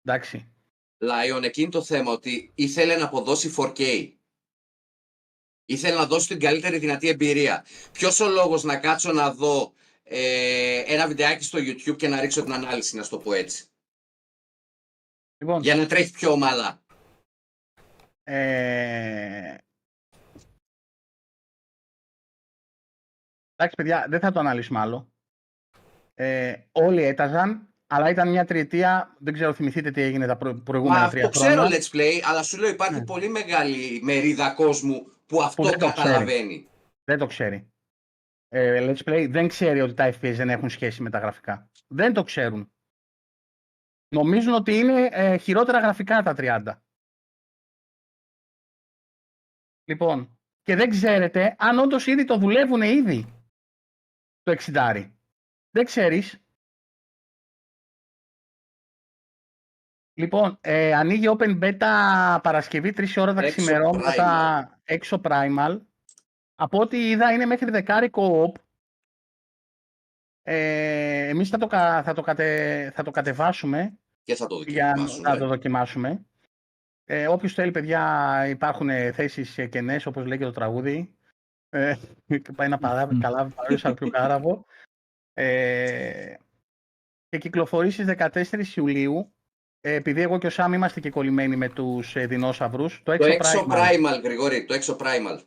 Εντάξει. 0.01 0.53
Lion, 1.01 1.43
εκείνη 1.43 1.69
το 1.69 1.83
θέμα 1.83 2.11
ότι 2.11 2.51
ήθελε 2.55 2.95
να 2.95 3.05
αποδώσει 3.05 3.53
4K. 3.57 4.11
Ήθελε 5.65 5.95
να 5.95 6.05
δώσει 6.05 6.27
την 6.27 6.39
καλύτερη 6.39 6.77
δυνατή 6.77 7.07
εμπειρία. 7.07 7.65
Ποιος 7.91 8.19
ο 8.19 8.29
λόγος 8.29 8.63
να 8.63 8.77
κάτσω 8.77 9.11
να 9.11 9.33
δω 9.33 9.73
ε, 10.03 10.83
ένα 10.85 11.07
βιντεάκι 11.07 11.43
στο 11.43 11.59
YouTube 11.59 11.97
και 11.97 12.07
να 12.07 12.19
ρίξω 12.19 12.43
την 12.43 12.53
ανάλυση, 12.53 12.95
να 12.95 13.03
σου 13.03 13.09
το 13.09 13.17
πω 13.17 13.33
έτσι; 13.33 13.65
Λοιπόν, 15.37 15.61
Για 15.61 15.75
να 15.75 15.87
τρέχει 15.87 16.11
πιο 16.11 16.31
ομαλά. 16.31 16.83
Ε... 18.23 19.57
Εντάξει, 23.55 23.75
παιδιά, 23.75 24.05
δεν 24.09 24.19
θα 24.19 24.31
το 24.31 24.39
αναλύσουμε 24.39 24.79
άλλο. 24.79 25.11
Ε, 26.13 26.55
όλοι 26.71 27.03
έταζαν, 27.03 27.70
αλλά 27.93 28.09
ήταν 28.09 28.29
μια 28.29 28.45
τριετία. 28.45 29.15
Δεν 29.19 29.33
ξέρω, 29.33 29.53
θυμηθείτε 29.53 29.91
τι 29.91 30.01
έγινε 30.01 30.25
τα 30.27 30.37
προ- 30.37 30.53
Μα 30.55 30.61
προηγούμενα 30.63 30.99
αυτό 31.03 31.15
τρία 31.17 31.29
ξέρω 31.29 31.51
χρόνια. 31.61 31.77
Let's 31.77 31.95
Play, 31.95 32.21
αλλά 32.23 32.43
σου 32.43 32.57
λέω 32.59 32.69
υπάρχει 32.69 32.93
Ναι. 32.99 33.05
πολύ 33.05 33.27
μεγάλη 33.29 33.99
μερίδα 34.03 34.53
κόσμου 34.53 35.11
που 35.25 35.41
αυτό 35.41 35.63
δεν 35.63 35.79
το 35.79 35.91
ξέρει. 35.91 36.07
καταλαβαίνει. 36.07 36.69
Δεν 37.03 37.17
το 37.17 37.25
ξέρει. 37.25 37.71
Ε, 38.47 38.87
Let's 38.93 39.09
Play 39.09 39.27
δεν 39.29 39.47
ξέρει 39.47 39.81
ότι 39.81 39.93
τα 39.93 40.09
FPS 40.13 40.33
δεν 40.35 40.49
έχουν 40.49 40.69
σχέση 40.69 41.01
με 41.01 41.09
τα 41.09 41.19
γραφικά. 41.19 41.69
Δεν 41.87 42.13
το 42.13 42.23
ξέρουν. 42.23 42.71
Νομίζουν 44.15 44.53
ότι 44.53 44.73
είναι 44.77 45.09
ε, 45.11 45.37
χειρότερα 45.37 45.79
γραφικά 45.79 46.21
τα 46.23 46.33
30. 46.37 46.81
Λοιπόν, 49.83 50.39
και 50.61 50.75
δεν 50.75 50.89
ξέρετε 50.89 51.55
αν 51.59 51.79
όντως 51.79 52.07
ήδη 52.07 52.25
το 52.25 52.37
δουλεύουν 52.37 52.81
ήδη 52.81 53.43
το 54.43 54.51
60. 54.51 55.11
Δεν 55.71 55.85
ξέρεις. 55.85 56.39
Λοιπόν, 60.21 60.57
ε, 60.61 60.93
ανοίγει 60.93 61.25
Open 61.37 61.59
Beta 61.59 62.39
Παρασκευή 62.43 62.93
3 62.97 63.05
ώρα 63.17 63.33
τα 63.33 63.41
Έξω 63.41 63.55
ξημερώματα 63.61 64.79
έξω 64.83 65.21
Primal. 65.23 65.79
Από 66.55 66.79
ό,τι 66.79 67.09
είδα 67.09 67.31
είναι 67.31 67.45
μέχρι 67.45 67.71
δεκάρικο 67.71 68.43
op. 68.53 68.59
Ε, 70.43 71.27
εμείς 71.27 71.49
θα 71.49 71.57
το, 71.57 71.67
κα- 71.67 72.03
θα, 72.03 72.13
το 72.13 72.21
κατε, 72.21 72.91
θα 72.95 73.03
το 73.03 73.11
κατεβάσουμε 73.11 73.97
Και 74.23 74.35
θα 74.35 74.47
το 74.47 74.61
για 74.67 74.87
δοκιμάσουμε. 74.95 75.29
να 75.29 75.37
το 75.37 75.47
δοκιμάσουμε. 75.47 76.25
Ε, 77.05 77.27
όποιος 77.27 77.53
θέλει, 77.53 77.71
παιδιά, 77.71 78.43
υπάρχουν 78.47 78.89
ε, 78.89 79.11
θέσεις 79.11 79.57
ε, 79.57 79.67
κενές, 79.67 80.05
όπως 80.05 80.25
λέει 80.25 80.37
και 80.37 80.43
το 80.43 80.51
τραγούδι. 80.51 81.15
Ε, 81.69 81.95
και 82.25 82.51
πάει 82.55 82.67
να 82.67 82.77
παράβει 82.77 83.19
καλά, 83.19 83.47
παράδειγμα 83.55 83.93
πιο 83.93 84.09
κάραβο. 84.09 84.65
Ε, 85.33 86.33
και 87.29 87.37
κυκλοφορεί 87.37 87.91
στις 87.91 88.05
14 88.17 88.75
Ιουλίου. 88.75 89.33
Ε, 89.83 89.93
επειδή 89.93 90.21
εγώ 90.21 90.37
και 90.37 90.47
ο 90.47 90.49
Σάμ 90.49 90.73
είμαστε 90.73 90.99
και 90.99 91.09
κολλημένοι 91.09 91.55
με 91.55 91.69
τους 91.69 92.15
ε, 92.15 92.25
δεινόσαυρους, 92.27 93.01
το 93.03 93.17
Το 93.17 93.25
Exo 93.25 93.29
έξω 93.29 93.65
Primal, 93.69 93.73
primal, 93.73 94.21
Γρηγόρη, 94.23 94.65
το 94.65 94.73
έξω 94.73 94.95
primal. 94.99 95.39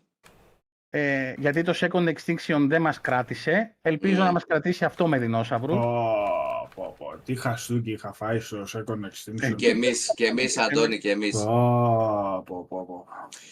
ε, 0.90 1.34
γιατί 1.38 1.62
το 1.62 1.72
Second 1.76 2.12
Extinction 2.14 2.66
δεν 2.68 2.80
μας 2.82 3.00
κράτησε, 3.00 3.76
ελπίζω 3.82 4.22
Mm. 4.22 4.24
να 4.24 4.32
μας 4.32 4.44
κρατήσει 4.46 4.84
αυτό 4.84 5.06
με 5.08 5.18
δεινόσαυρους. 5.18 5.76
Πω, 5.78 6.72
πω, 6.74 6.94
πω. 6.98 7.18
Τι 7.24 7.34
χαστούκι 7.36 7.90
είχα 7.90 8.12
φάει 8.12 8.40
στο 8.40 8.62
Second 8.72 9.04
Extinction. 9.10 9.54
Και 9.56 9.68
εμείς, 9.68 10.12
και 10.14 10.24
εμείς, 10.26 10.58
Αντώνη, 10.58 10.98
και 10.98 11.10
εμείς. 11.10 11.32
Πω, 11.44 12.42
πω, 12.46 12.66
πω, 12.68 12.84
πω. 12.86 13.06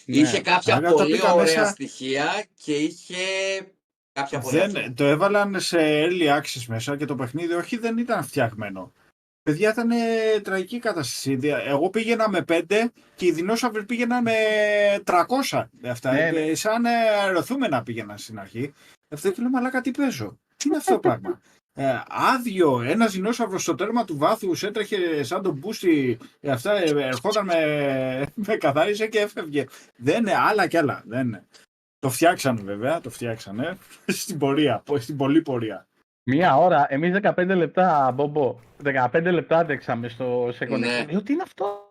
Είχε 0.05 0.37
Ναι. 0.37 0.43
κάποια 0.43 0.75
Άρα 0.75 0.89
το 0.89 0.95
πολύ 0.95 1.11
πήγα 1.11 1.31
ωραία 1.33 1.43
μέσα- 1.43 1.65
στοιχεία 1.65 2.25
και 2.63 2.73
είχε 2.73 3.15
κάποια 4.13 4.39
πολύ 4.39 4.57
Δεν, 4.57 4.65
αυτά. 4.77 4.93
το 4.95 5.03
έβαλαν 5.05 5.59
σε 5.59 5.77
early 5.79 6.37
access 6.39 6.65
μέσα 6.67 6.97
και 6.97 7.05
το 7.05 7.15
παιχνίδι 7.15 7.53
όχι 7.53 7.77
δεν 7.77 7.97
ήταν 7.97 8.23
φτιαγμένο. 8.23 8.91
Παιδιά 9.43 9.69
ήταν 9.71 9.91
ε, 9.91 10.39
τραγική 10.43 10.79
κατάσταση. 10.79 11.35
Δια- 11.35 11.63
Εγώ 11.65 11.89
πήγαινα 11.89 12.29
με 12.29 12.41
5 12.47 12.61
και 13.15 13.25
οι 13.25 13.31
δεινόσαυροι 13.31 13.83
πήγαιναν 13.85 14.21
με 14.23 14.33
300. 15.03 15.69
Αυτά, 15.85 16.11
Ναι, 16.11 16.19
ε, 16.27 16.31
ναι. 16.31 16.53
σαν 16.55 16.85
ε, 16.85 16.89
αεροθούμενα 17.23 17.83
πήγαιναν 17.83 18.17
στην 18.17 18.39
αρχή. 18.39 18.73
Αυτό 19.09 19.31
και 19.31 19.41
λέω 19.41 19.49
μαλάκα 19.49 19.81
τι 19.81 19.91
παίζω. 19.91 20.37
Τι 20.57 20.67
είναι 20.67 20.77
αυτό 20.77 20.93
το 20.93 20.99
πράγμα; 20.99 21.41
Ε, 21.75 21.99
άδειο, 22.07 22.81
ένας 22.81 23.11
δεινόσαυρος 23.11 23.61
στο 23.61 23.75
τέρμα 23.75 24.05
του 24.05 24.17
βάθους 24.17 24.63
έτρεχε 24.63 25.23
σαν 25.23 25.41
τον 25.41 25.53
μπούσι. 25.57 26.17
ε, 26.39 26.51
Αυτά 26.51 26.73
ε, 26.77 26.89
ερχόταν 26.89 27.45
με, 27.45 28.25
με 28.47 28.55
καθάρισε 28.55 29.07
και 29.07 29.19
έφευγε. 29.19 29.65
Δεν 29.95 30.17
είναι 30.19 30.35
άλλα 30.35 30.67
κι 30.67 30.77
άλλα. 30.77 31.03
Δεν 31.05 31.27
είναι. 31.27 31.45
Το 31.99 32.09
φτιάξανε 32.09 32.61
βέβαια, 32.61 33.01
το 33.01 33.09
φτιάξανε 33.09 33.77
στην 34.07 34.37
πορεία, 34.37 34.81
πο- 34.85 34.97
στην 34.99 35.17
πολλή 35.17 35.41
πορεία. 35.41 35.87
Μία 36.25 36.57
ώρα, 36.57 36.85
εμείς 36.89 37.17
15 37.21 37.47
λεπτά, 37.55 38.11
Μπομπό, 38.11 38.59
15 38.83 39.21
λεπτά 39.31 39.57
άντεξαμε 39.57 40.07
στο 40.07 40.47
Second 40.47 40.79
Ναι. 40.79 41.01
Extinction. 41.03 41.11
Λέω, 41.11 41.23
τι 41.23 41.33
είναι 41.33 41.41
αυτό; 41.43 41.81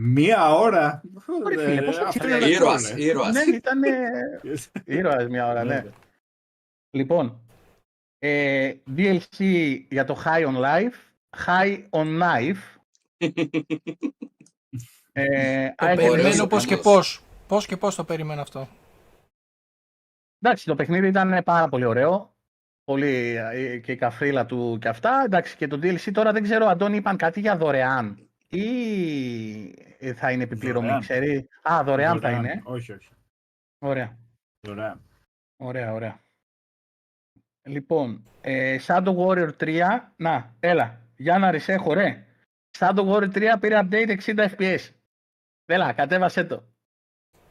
Μία 0.00 0.54
ώρα; 0.54 1.02
Ωραία, 1.44 1.58
φίλε, 1.68 1.82
πώς 1.82 1.98
το 1.98 2.04
αυτό 2.04 2.18
ξέρεις. 2.26 2.44
είναι 2.46 2.54
Ήρωας, 2.54 2.84
εύκολο, 2.90 3.04
ήρωας. 3.06 3.32
ναι, 3.34 3.56
ήταν 3.56 3.80
ήρωας 4.98 5.26
μία 5.28 5.46
ώρα, 5.46 5.64
ναι. 5.64 5.74
Ναι. 5.74 5.90
Λοιπόν, 6.90 7.40
ε, 8.18 8.72
DLC 8.96 9.38
για 9.88 10.04
το 10.04 10.22
High 10.24 10.46
on 10.46 10.56
Life, 10.64 10.94
High 11.46 11.88
on 11.90 12.20
Knife. 12.22 12.76
ε, 15.12 15.68
Το 15.76 15.86
α, 15.86 15.88
έχει 15.90 15.96
περιμένω 16.08 16.28
βγει- 16.28 16.46
πώς 16.46 16.64
και 16.66 16.74
Όμως. 16.74 16.84
πώς. 16.86 17.22
Πώς 17.48 17.66
και 17.66 17.76
πώς 17.76 17.94
το 17.94 18.04
περιμένω 18.04 18.40
αυτό. 18.40 18.68
Εντάξει, 20.40 20.64
το 20.64 20.74
παιχνίδι 20.74 21.06
ήταν 21.08 21.42
πάρα 21.44 21.68
πολύ 21.68 21.84
ωραίο. 21.84 22.36
Πολύ 22.88 23.36
ε, 23.52 23.78
και 23.78 23.92
η 23.92 23.96
καφρίλα 23.96 24.46
του 24.46 24.78
και 24.80 24.88
αυτά. 24.88 25.22
Εντάξει, 25.24 25.56
και 25.56 25.66
το 25.66 25.78
DLC 25.82 26.10
τώρα 26.12 26.32
δεν 26.32 26.42
ξέρω, 26.42 26.66
Αντώνη, 26.66 26.96
είπαν 26.96 27.16
κάτι 27.16 27.40
για 27.40 27.56
δωρεάν 27.56 28.28
ή 28.48 28.64
ε, 29.98 30.12
θα 30.14 30.30
είναι 30.32 30.42
επιπληρωμή, 30.42 30.86
Δωρεάν. 30.86 31.00
ξέρει; 31.00 31.48
Α, 31.62 31.82
δωρεάν 31.84 32.20
θα 32.20 32.30
είναι. 32.30 32.60
Όχι, 32.64 32.92
όχι. 32.92 33.08
Ωραία. 33.78 34.18
Δωρεάν. 34.60 35.00
Ωραία, 35.56 35.92
ωραία. 35.92 36.20
Λοιπόν, 37.62 38.24
ε, 38.40 38.76
Shadow 38.86 39.16
Warrior 39.16 39.50
3, 39.58 39.80
να, 40.16 40.54
έλα, 40.60 41.00
για 41.16 41.38
να 41.38 41.50
ρισέχω, 41.50 41.92
ρε. 41.92 42.24
Shadow 42.78 43.08
Warrior 43.08 43.32
3 43.32 43.54
πήρε 43.60 43.80
update 43.82 44.18
60 44.24 44.48
FPS. 44.48 44.90
Έλα, 45.66 45.92
κατέβασέ 45.92 46.44
το. 46.44 46.64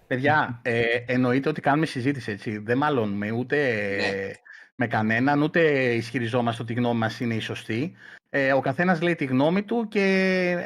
Παιδιά, 0.07 0.59
ε, 0.63 1.03
εννοείται 1.07 1.49
ότι 1.49 1.61
κάνουμε 1.61 1.85
συζήτηση, 1.85 2.31
έτσι. 2.31 2.57
Δεν 2.57 2.77
μαλώνουμε 2.77 3.31
ούτε 3.31 3.57
ε, 3.97 4.33
με 4.77 4.87
κανέναν, 4.87 5.41
ούτε 5.41 5.61
ισχυριζόμαστε 5.93 6.61
ότι 6.61 6.73
η 6.73 6.75
γνώμη 6.75 6.99
μας 6.99 7.19
είναι 7.19 7.33
η 7.33 7.39
σωστή. 7.39 7.95
Ε, 8.29 8.53
ο 8.53 8.59
καθένας 8.59 9.01
λέει 9.01 9.15
τη 9.15 9.25
γνώμη 9.25 9.63
του 9.63 9.87
και 9.87 10.03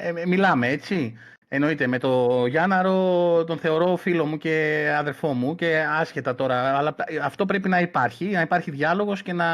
ε, 0.02 0.26
μιλάμε, 0.26 0.68
έτσι. 0.68 1.18
Εννοείται, 1.48 1.88
με 1.88 1.98
το 1.98 2.46
Γιάνναρο 2.46 3.44
τον 3.44 3.58
θεωρώ 3.58 3.96
φίλο 3.96 4.26
μου 4.26 4.38
και 4.38 4.86
αδερφό 4.98 5.34
μου 5.34 5.56
και 5.56 5.86
άσχετα 5.90 6.36
τώρα, 6.36 6.78
αλλά 6.78 6.96
αυτό 7.22 7.46
πρέπει 7.46 7.70
να 7.70 7.80
υπάρχει, 7.80 8.26
να 8.26 8.42
υπάρχει 8.42 8.72
διάλογος 8.72 9.22
και 9.22 9.34
να 9.34 9.48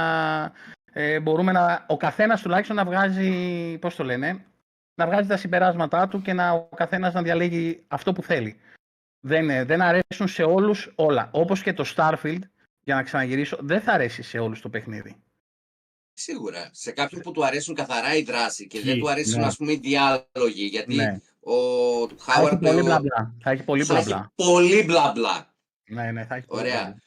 ε, 0.94 1.20
μπορούμε 1.20 1.52
να, 1.52 1.86
ο 1.88 1.98
καθένας 1.98 2.42
τουλάχιστον 2.42 2.76
να 2.76 2.86
βγάζει, 2.86 3.78
πώς 3.78 3.96
το 3.96 4.04
λένε, 4.04 4.46
να 4.96 5.06
βγάζει 5.06 5.28
τα 5.28 5.38
συμπεράσματά 5.38 6.08
του 6.08 6.22
και 6.22 6.34
να, 6.34 6.52
ο 6.52 6.70
καθένας 6.76 7.14
να 7.14 7.22
διαλέγει 7.22 7.84
αυτό 7.88 8.14
που 8.14 8.24
θέλει. 8.24 8.60
Δεν, 9.20 9.50
ε, 9.50 9.64
δεν 9.64 9.82
αρέσουν 9.82 10.28
σε 10.28 10.44
όλους 10.44 10.92
όλα. 10.96 11.30
Όπως 11.32 11.62
και 11.62 11.74
το 11.74 11.94
Starfield, 11.96 12.42
για 12.88 12.96
να 12.96 13.04
ξαναγυρίσω, 13.04 13.58
δεν 13.62 13.82
θα 13.82 13.92
αρέσει 13.94 14.22
σε 14.24 14.40
όλους 14.40 14.62
το 14.62 14.70
παιχνίδι. 14.70 15.16
Σίγουρα. 16.14 16.70
Σε 16.74 16.92
κάποιον 16.92 17.22
που 17.22 17.32
του 17.32 17.46
αρέσουν 17.46 17.76
καθαρά 17.76 18.16
οι 18.16 18.22
δράση 18.24 18.68
και 18.68 18.80
δεν 18.82 18.94
Χι, 18.94 19.00
του 19.00 19.10
αρέσουν 19.10 19.40
ναι. 19.40 19.46
ας 19.46 19.58
πούμε 19.58 19.72
οι 19.72 19.76
διάλογοι. 19.78 20.66
Γιατί 20.66 20.96
Ναι. 20.96 21.20
ο 21.40 21.54
Θα 22.08 22.14
έχει 22.16 22.22
Χάουαρντ 22.32 22.66
πολύ 22.66 22.80
ο- 22.80 22.84
μπλα 22.84 23.00
μπλα. 23.00 23.36
Θα 23.44 23.50
έχει 23.52 23.64
πολύ 23.64 23.84
θα 23.84 23.94
μπλα 23.94 24.00
έχει 24.02 24.10
μπλα. 24.10 24.32
πολύ 24.36 24.84
μπλα 24.84 25.12
μπλα. 25.16 25.54
Ναι, 25.90 26.12
ναι, 26.12 26.26
θα 26.26 26.36
έχει 26.36 26.46
πολύ 26.48 26.62
Ωραία. 26.62 26.82
μπλα 26.82 26.90
μπλα. 26.90 27.02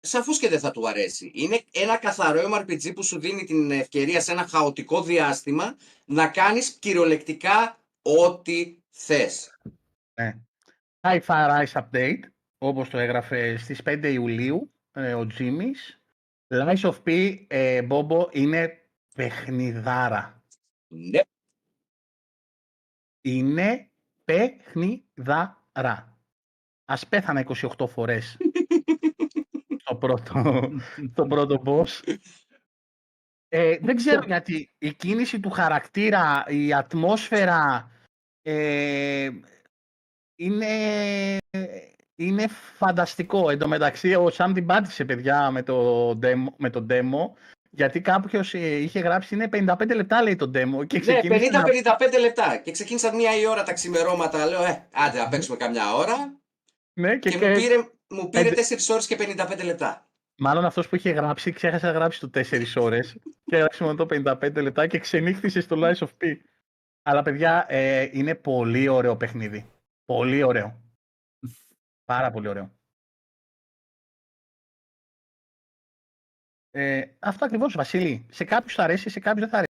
Σαφώς 0.00 0.38
και 0.38 0.48
δεν 0.48 0.58
θα 0.60 0.70
του 0.70 0.88
αρέσει. 0.88 1.30
Είναι 1.34 1.62
ένα 1.72 1.96
καθαρό 1.96 2.40
MRPG 2.54 2.94
που 2.94 3.02
σου 3.02 3.18
δίνει 3.20 3.44
την 3.44 3.70
ευκαιρία 3.70 4.20
σε 4.20 4.32
ένα 4.32 4.46
χαοτικό 4.46 5.02
διάστημα 5.02 5.76
να 6.04 6.28
κάνεις 6.28 6.70
κυριολεκτικά 6.70 7.78
ό,τι 8.02 8.76
θες. 8.90 9.58
Ναι. 10.20 10.36
Hi-Fi 11.00 11.20
Rise 11.26 11.82
Update, 11.82 12.20
όπως 12.58 12.88
το 12.88 12.98
έγραφε 12.98 13.56
στις 13.56 13.82
5 13.84 14.08
Ιουλίου 14.12 14.73
ε, 14.94 15.14
ο 15.14 15.26
Τζίμις. 15.26 15.98
Lies 16.48 16.80
of 16.80 17.02
P, 17.04 17.38
ε, 17.46 17.82
Μπόμπο, 17.82 18.28
είναι 18.32 18.88
παιχνιδάρα. 19.14 20.42
Ναι. 20.88 21.20
Είναι 23.20 23.90
παιχνιδάρα. 24.24 26.18
Ας 26.84 27.08
πέθανα 27.08 27.46
28 27.78 27.86
φορές 27.88 28.36
στο 29.82 29.96
πρώτο, 29.96 30.70
στο 31.12 31.26
πρώτο 31.26 31.62
boss. 31.66 32.18
Ε, 33.48 33.78
δεν 33.78 33.96
ξέρω 33.96 34.24
γιατί 34.26 34.74
η 34.78 34.94
κίνηση 34.94 35.40
του 35.40 35.50
χαρακτήρα, 35.50 36.44
η 36.48 36.72
ατμόσφαιρα 36.72 37.90
ε, 38.42 39.30
είναι, 40.34 41.38
είναι 42.16 42.46
φανταστικό. 42.76 43.50
Εν 43.50 43.58
τω 43.58 43.68
μεταξύ, 43.68 44.14
ο 44.14 44.30
Σαμ 44.30 44.52
την 44.52 44.66
πάτησε, 44.66 45.04
παιδιά, 45.04 45.50
με 45.50 45.62
το 45.62 46.08
demo, 46.22 46.46
με 46.56 46.70
το 46.70 46.86
demo 46.90 47.30
γιατί 47.76 48.00
κάποιος 48.00 48.54
ε, 48.54 48.76
είχε 48.76 49.00
γράψει 49.00 49.34
είναι 49.34 49.48
55 49.52 49.94
λεπτά, 49.94 50.22
λέει 50.22 50.36
το 50.36 50.50
demo. 50.54 50.86
Και 50.86 50.98
Ναι, 50.98 51.00
ξεκίνησε 51.00 51.50
να- 51.50 51.62
50-55 51.64 52.18
λεπτά. 52.20 52.56
Και 52.56 52.70
ξεκίνησα 52.70 53.14
μία 53.14 53.40
η 53.40 53.46
ώρα 53.46 53.62
τα 53.62 53.72
ξημερώματα. 53.72 54.46
Λέω, 54.46 54.64
ε, 54.64 54.86
άντε 54.92 55.18
να 55.18 55.28
παίξουμε 55.28 55.56
καμιά 55.56 55.94
ώρα. 55.94 56.38
Ναι, 57.00 57.16
και, 57.18 57.30
Και, 57.30 57.38
και- 57.38 57.48
μου 57.48 57.54
πήρε, 57.54 57.76
μου 58.08 58.28
πήρε 58.28 58.42
πέντε- 58.44 58.54
4 58.56 58.92
ώρες 58.92 59.06
και 59.06 59.16
55 59.16 59.64
λεπτά. 59.64 60.08
Μάλλον 60.38 60.64
αυτός 60.64 60.88
που 60.88 60.96
είχε 60.96 61.10
γράψει, 61.10 61.52
ξέχασε 61.52 61.86
να 61.86 61.92
γράψει 61.92 62.20
το 62.20 62.28
4 62.28 62.76
ώρες 62.76 63.16
και 63.46 63.56
έγραψε 63.56 63.84
μόνο 63.84 63.96
το 63.96 64.06
55 64.06 64.62
λεπτά 64.62 64.86
και 64.86 64.98
ξενύχτησε 64.98 65.60
στο 65.60 65.76
Lies 65.78 66.04
of 66.04 66.08
P. 66.24 66.36
Αλλά 67.02 67.22
παιδιά, 67.22 67.64
ε, 67.68 68.08
είναι 68.12 68.34
πολύ 68.34 68.88
ωραίο 68.88 69.16
παιχνίδι. 69.16 69.66
Πολύ 70.04 70.42
ωραίο. 70.42 70.82
Πάρα 72.04 72.30
πολύ 72.30 72.48
ωραίο. 72.48 72.70
Ε, 76.70 77.02
αυτό 77.18 77.44
ακριβώς, 77.44 77.74
Βασίλη. 77.74 78.26
Σε 78.30 78.44
κάποιους 78.44 78.74
θα 78.74 78.82
αρέσει, 78.82 79.08
σε 79.10 79.20
κάποιους 79.20 79.40
δεν 79.40 79.48
θα 79.48 79.56
αρέσει. 79.56 79.73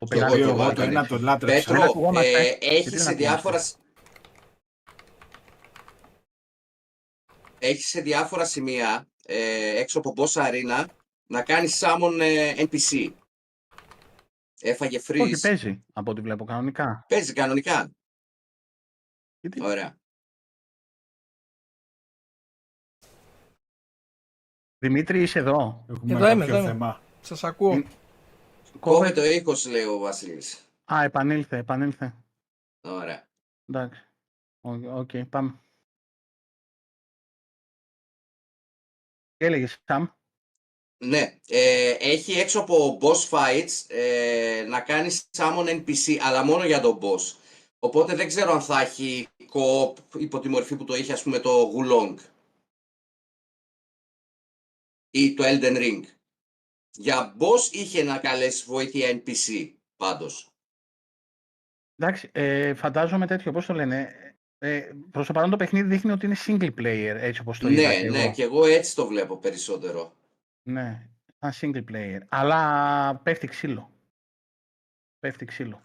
Το 0.00 0.06
Κι 0.06 0.18
εγώ, 0.18 0.26
πελάτη 0.26 0.36
κι 0.42 0.48
Εγώ 0.48 0.62
εγώ, 0.62 0.72
το 0.72 0.80
ναι. 0.80 0.86
ένα 0.86 1.06
το 1.06 1.18
λάτρεψα. 1.18 1.56
Δεν 1.56 1.64
Πέτρο, 1.74 1.82
ακουγόμαστε. 1.90 2.30
ε, 2.30 2.42
Γιατί 2.42 2.66
έχεις 2.66 2.90
δεν 2.90 3.00
σε 3.00 3.08
ακουγόμαστε. 3.10 3.14
διάφορα... 3.14 3.58
σ- 3.58 3.78
Έχεις 7.58 7.88
σε 7.88 8.00
διάφορα 8.00 8.44
σημεία 8.44 9.08
ε, 9.26 9.78
έξω 9.80 9.98
από 9.98 10.14
boss 10.16 10.32
arena 10.32 10.86
να 11.26 11.42
κάνεις 11.42 11.80
summon 11.84 12.18
ε, 12.20 12.54
NPC. 12.56 13.12
Έφαγε 14.60 15.00
freeze. 15.06 15.20
Όχι, 15.20 15.40
παίζει 15.40 15.84
από 15.92 16.10
ό,τι 16.10 16.20
βλέπω 16.20 16.44
κανονικά. 16.44 17.04
Παίζει 17.08 17.32
κανονικά. 17.32 17.90
Γιατί... 19.40 19.62
Ωραία. 19.62 19.98
Δημήτρη, 24.78 25.22
είσαι 25.22 25.38
εδώ; 25.38 25.84
Έχουμε 25.88 26.14
Εδώ 26.14 26.30
είμαι, 26.30 26.40
κάποιο 26.44 26.54
εδώ 26.54 26.58
είμαι. 26.58 26.68
θέμα. 26.68 27.02
Σας 27.20 27.44
ακούω. 27.44 27.82
Είναι- 28.86 28.96
Κόβεται 28.96 29.20
ο 29.20 29.24
ήχος, 29.24 29.66
λέει 29.66 29.84
ο 29.84 29.98
Βασίλης. 29.98 30.64
Α, 30.92 31.02
επανήλθε, 31.02 31.56
επανήλθε. 31.56 32.14
Ωραία. 32.80 33.28
Εντάξει. 33.66 34.04
Οκ, 34.60 34.84
οκ, 34.84 35.10
πάμε. 35.30 35.60
Τι 39.36 39.44
έλεγες, 39.46 39.78
Σαμ; 39.84 40.06
Ναι, 41.04 41.38
ε, 41.46 41.90
έχει 41.90 42.32
έξω 42.32 42.60
από 42.60 42.98
boss 43.02 43.28
fights 43.30 43.84
ε, 43.88 44.64
να 44.68 44.80
κάνεις 44.80 45.28
summon 45.36 45.66
NPC, 45.84 46.18
αλλά 46.20 46.44
μόνο 46.44 46.64
για 46.64 46.80
τον 46.80 46.98
boss. 47.02 47.36
Οπότε 47.78 48.14
δεν 48.14 48.26
ξέρω 48.26 48.52
αν 48.52 48.60
θα 48.60 48.80
έχει 48.80 49.28
co-op 49.52 49.94
υπό 50.18 50.40
τη 50.40 50.48
μορφή 50.48 50.76
που 50.76 50.84
το 50.84 50.94
είχε 50.94 51.12
ας 51.12 51.22
πούμε 51.22 51.38
το 51.38 51.72
Wo 51.74 51.88
Long 51.88 52.16
ή 55.10 55.34
το 55.34 55.42
Elden 55.46 55.76
Ring. 55.76 56.02
Για 56.96 57.36
boss 57.38 57.72
είχε 57.72 58.02
να 58.02 58.18
καλέσει 58.18 58.64
βοήθεια 58.66 59.10
NPC 59.10 59.72
πάντως. 59.96 60.50
Εντάξει, 61.96 62.28
ε, 62.32 62.74
φαντάζομαι 62.74 63.26
τέτοιο, 63.26 63.52
πώς 63.52 63.66
το 63.66 63.74
λένε. 63.74 64.14
Ε, 64.58 64.90
προς 65.10 65.26
το 65.26 65.32
παρόν 65.32 65.50
το 65.50 65.56
παιχνίδι 65.56 65.88
δείχνει 65.88 66.10
ότι 66.10 66.26
είναι 66.26 66.36
single 66.46 66.74
player, 66.78 67.16
έτσι 67.18 67.40
όπως 67.40 67.58
το 67.58 67.68
είδα 67.68 67.88
ναι, 67.88 68.00
και 68.00 68.10
ναι, 68.10 68.22
εγώ. 68.22 68.32
και 68.32 68.42
εγώ 68.42 68.64
έτσι 68.64 68.94
το 68.94 69.06
βλέπω 69.06 69.36
περισσότερο. 69.36 70.16
Ναι, 70.62 71.08
σαν 71.38 71.52
single 71.60 71.84
player. 71.92 72.18
Αλλά 72.28 73.16
πέφτει 73.16 73.46
ξύλο. 73.46 73.90
Πέφτει 75.18 75.44
ξύλο. 75.44 75.82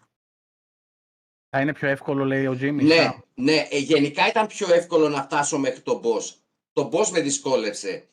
Θα 1.49 1.62
είναι 1.62 1.74
πιο 1.74 1.88
εύκολο, 1.88 2.26
λέει 2.26 2.45
ο 2.45 2.56
Τζίμι. 2.56 2.84
Ναι, 2.84 3.14
ναι, 3.34 3.68
ε, 3.70 3.78
γενικά 3.78 4.28
ήταν 4.28 4.47
πιο 4.47 4.74
εύκολο 4.74 5.10
να 5.10 5.22
φτάσω 5.22 5.58
μέχρι 5.58 5.82
τον 5.82 6.01
boss. 6.03 6.36
Το 6.72 6.89
boss 6.93 7.08
με 7.08 7.20
δυσκόλεψε. 7.20 8.08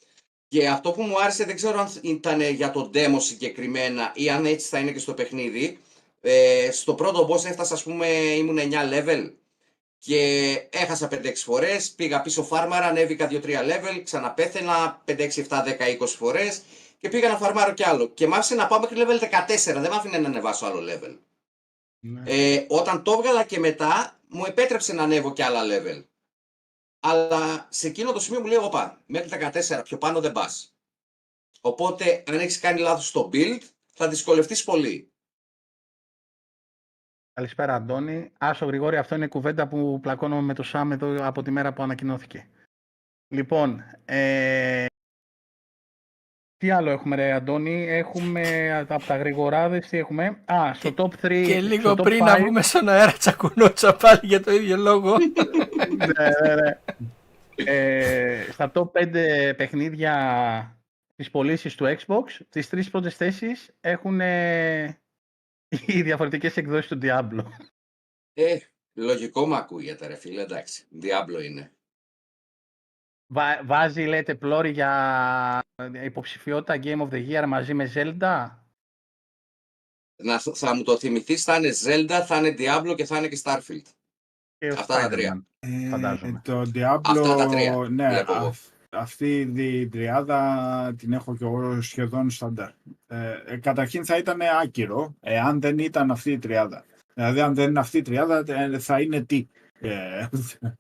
Και 0.53 0.69
αυτό 0.69 0.93
που 0.93 1.03
μου 1.03 1.21
άρεσε 1.21 1.45
δεν 1.45 1.57
ξέρω 1.57 1.81
αν 1.81 1.89
ήταν 2.01 2.41
για 2.41 2.71
το 2.71 2.91
demo 2.95 3.17
συγκεκριμένα 3.19 4.13
ή 4.15 4.31
αν 4.31 4.47
έτσι 4.47 4.69
θα 4.69 4.79
είναι 4.79 4.91
και 4.91 4.99
στο 4.99 5.15
παιχνίδι. 5.15 5.79
Ε, 6.21 6.69
στο 6.73 6.95
πρώτο 6.95 7.29
boss 7.31 7.45
έφτασα 7.45 7.75
ας 7.75 7.83
πούμε 7.83 8.07
ήμουν 8.07 8.59
9 8.59 8.63
level 8.63 9.33
και 9.99 10.53
έχασα 10.71 11.09
5-6 11.13 11.33
φορές, 11.35 11.91
πήγα 11.91 12.23
πίσω 12.23 12.43
φάρμαρα, 12.43 12.87
ανέβηκα 12.87 13.29
2-3 13.31 13.45
level, 13.45 14.01
ξαναπέθαινα 14.05 15.03
5-6-7-10-20 15.07 15.17
φορές 16.19 16.63
και 16.99 17.09
πήγα 17.09 17.29
να 17.29 17.37
φαρμάρω 17.37 17.73
κι 17.73 17.85
άλλο. 17.85 18.09
Και 18.09 18.27
μ' 18.27 18.35
άφησε 18.35 18.55
να 18.55 18.67
πάω 18.67 18.81
μέχρι 18.81 18.97
level 18.99 19.23
14, 19.23 19.81
δεν 19.81 19.91
μ' 19.91 19.95
άφηνε 19.95 20.19
να 20.19 20.29
ανεβάσω 20.29 20.67
άλλο 20.67 20.81
level. 20.81 21.17
Ναι. 22.01 22.23
Ε, 22.25 22.65
όταν 22.69 23.03
το 23.03 23.13
έβγαλα 23.13 23.45
και 23.45 23.59
μετά, 23.59 24.21
μου 24.29 24.45
επέτρεψε 24.45 24.93
να 24.93 25.03
ανέβω 25.03 25.33
και 25.33 25.45
άλλα 25.45 25.61
level. 25.63 26.05
Αλλά 27.05 27.67
σε 27.71 27.87
εκείνο 27.87 28.13
το 28.13 28.21
σημείο 28.21 28.41
μου 28.41 28.47
λέει, 28.47 28.57
όπα, 28.57 29.03
μέχρι 29.07 29.29
14, 29.53 29.81
πιο 29.85 29.99
πάνω 29.99 30.21
δεν 30.21 30.33
πας. 30.33 30.77
Οπότε, 31.61 32.25
αν 32.27 32.39
έχεις 32.39 32.61
κάνει 32.61 32.81
λάθος 32.81 33.09
στο 33.09 33.31
build, 33.33 33.61
θα 33.93 34.09
δυσκολευτείς 34.09 34.65
πολύ. 34.65 35.13
Καλησπέρα, 37.33 37.75
Αντώνη. 37.75 38.33
Άσο 38.39 38.67
Γρηγόρη, 38.67 38.97
αυτό 38.97 39.15
είναι 39.15 39.25
η 39.25 39.29
κουβέντα 39.29 39.69
που 39.69 40.01
πλακώνω 40.01 40.43
με 40.43 40.55
το 40.55 40.63
Σάμ 40.63 40.93
εδώ 40.93 41.27
από 41.27 41.43
τη 41.43 41.51
μέρα 41.51 41.73
που 41.73 41.83
ανακοινώθηκε. 41.83 42.49
Λοιπόν, 43.29 43.83
ε... 44.05 44.87
τι 46.63 46.71
άλλο 46.71 46.91
έχουμε 46.91 47.17
ρε 47.17 47.33
Αντώνη, 47.33 47.87
έχουμε 47.89 48.73
από 48.89 49.05
τα 49.05 49.17
γρηγοράδες, 49.17 49.89
τι 49.89 49.99
έχουμε; 49.99 50.43
Α, 50.45 50.75
στο 50.75 50.95
top 50.97 51.27
3. 51.27 51.45
Και 51.47 51.61
λίγο 51.61 51.81
στο 51.81 51.93
top 51.93 52.03
πριν 52.03 52.23
5, 52.23 52.27
να 52.27 52.37
βγούμε 52.39 52.63
στον 52.63 52.89
αέρα 52.89 53.13
τσακουνότσα 53.13 53.97
πάλι 53.97 54.21
για 54.23 54.41
το 54.43 54.53
ίδιο 54.53 54.77
λόγο. 54.77 55.17
ναι, 55.99 56.07
ναι, 56.43 56.55
ναι. 56.55 56.79
Ε, 57.55 58.53
στα 58.53 58.73
top 58.75 58.91
5 58.93 59.55
παιχνίδια 59.57 60.83
της 61.17 61.31
πωλήσει 61.31 61.77
του 61.77 61.97
Xbox, 61.99 62.25
τις 62.49 62.69
τρεις 62.69 62.91
πρώτες 62.91 63.17
θέσεις 63.17 63.75
έχουν 63.81 64.21
ε, 64.21 65.01
οι 65.69 66.03
διαφορετικές 66.03 66.57
εκδόσεις 66.57 66.87
του 66.87 66.99
Diablo. 67.03 67.45
Ε, 68.35 68.57
λογικό 68.95 69.47
μου 69.47 69.55
ακούγεται 69.55 70.07
ρε 70.07 70.15
φίλε, 70.15 70.43
εντάξει. 70.43 70.85
Διάμπλο 70.91 71.41
είναι. 71.41 71.73
Βα- 73.33 73.61
βάζει, 73.65 74.05
λέτε, 74.05 74.35
πλώρη 74.35 74.71
για 74.71 75.63
υποψηφιότητα 76.05 76.79
Game 76.83 77.09
of 77.09 77.15
the 77.15 77.29
Year 77.31 77.45
μαζί 77.47 77.75
με 77.75 77.91
Zelda; 77.95 78.51
Να, 80.23 80.39
θα 80.39 80.75
μου 80.75 80.83
το 80.83 80.99
θυμηθείς, 80.99 81.43
θα 81.43 81.57
είναι 81.57 81.71
Zelda, 81.85 82.23
θα 82.27 82.37
είναι 82.37 82.55
Diablo 82.59 82.95
και 82.97 83.05
θα 83.05 83.17
είναι 83.19 83.29
και 83.29 83.41
Starfield. 83.43 83.83
Και 84.59 84.67
ο 84.69 84.73
Αυτά 84.79 85.01
τα 85.01 85.09
τρία. 85.09 85.35
Spider-Man. 85.43 85.69
Ε, 85.69 85.89
Φαντάζομαι. 85.89 86.41
Το 86.45 86.61
Diablo, 86.75 87.01
Αυτά 87.05 87.35
τα 87.37 87.47
τρία, 87.47 87.77
ναι, 87.91 88.09
βλέπω 88.09 88.35
εγώ. 88.35 88.47
αυ- 88.47 88.71
αυτή 88.91 89.41
η 89.57 89.89
τριάδα 89.89 90.95
την 90.99 91.13
έχω 91.13 91.37
και 91.37 91.45
εγώ 91.45 91.81
σχεδόν 91.83 92.31
στάνταρ. 92.31 92.71
Ε, 93.07 93.33
ε, 93.47 93.57
καταρχήν 93.57 94.05
θα 94.05 94.17
ήταν 94.17 94.41
άκυρο 94.63 95.15
εάν 95.21 95.61
δεν 95.61 95.79
ήταν 95.79 96.11
αυτή 96.11 96.33
η 96.33 96.39
τριάδα. 96.39 96.85
Δηλαδή 97.15 97.41
αν 97.41 97.55
δεν 97.55 97.69
είναι 97.69 97.79
αυτή 97.81 97.99
η 97.99 98.03
τριάδα 98.03 98.45
ε, 98.47 98.79
θα 98.79 99.01
είναι 99.01 99.21
τι. 99.25 99.47
Ε, 99.81 100.27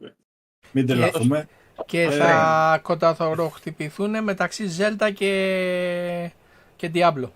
μην 0.72 0.86
τρελαθούμε. 0.86 1.48
Και 1.86 2.00
Ε, 2.02 2.10
θα 2.10 2.78
κονταθωροχτυπηθούν 2.82 4.22
μεταξύ 4.22 4.64
Zelda 4.78 5.10
και, 5.14 6.30
και 6.76 6.90
Diablo. 6.94 7.28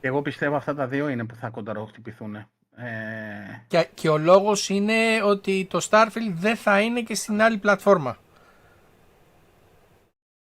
Και 0.00 0.06
εγώ 0.10 0.22
πιστεύω 0.22 0.56
αυτά 0.56 0.74
τα 0.74 0.86
δύο 0.86 1.08
είναι 1.08 1.24
που 1.24 1.34
θα 1.34 1.48
κονταροχτυπηθούν. 1.48 2.34
Ε, 2.34 2.46
Και, 3.68 3.88
και 3.94 4.08
ο 4.08 4.18
λόγος 4.18 4.68
είναι 4.68 5.22
ότι 5.24 5.66
το 5.70 5.86
Starfield 5.90 6.32
δεν 6.34 6.56
θα 6.56 6.80
είναι 6.80 7.00
και 7.00 7.14
στην 7.14 7.42
άλλη 7.42 7.56
πλατφόρμα. 7.58 8.18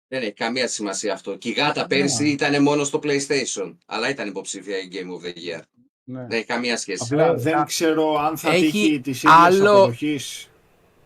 Δεν 0.08 0.22
έχει 0.22 0.34
καμία 0.34 0.68
σημασία 0.68 1.14
αυτό. 1.14 1.36
Και 1.36 1.50
η 1.50 1.52
γάτα 1.52 1.88
πέρυσι 1.88 2.28
ήταν 2.30 2.62
μόνο 2.62 2.84
στο 2.84 3.00
PlayStation. 3.04 3.76
Αλλά 3.86 4.10
ήταν 4.10 4.28
υποψήφια 4.28 4.78
η 4.78 4.88
Game 4.92 4.96
of 5.22 5.26
the 5.26 5.30
Year. 5.58 5.62
ναι. 6.04 6.20
Δεν 6.22 6.32
έχει 6.38 6.46
καμία 6.46 6.78
σχέση. 6.78 7.04
Απλά 7.12 7.26
Ε, 7.26 7.34
δεν 7.36 7.56
α- 7.58 7.64
ξέρω 7.64 8.18
αν 8.20 8.38
θα 8.38 8.50
έχει 8.52 8.72
τύχει 8.72 9.00
της 9.02 9.24
ίδια 9.24 9.36
άλλο- 9.36 9.72
αποδοχής. 9.72 10.50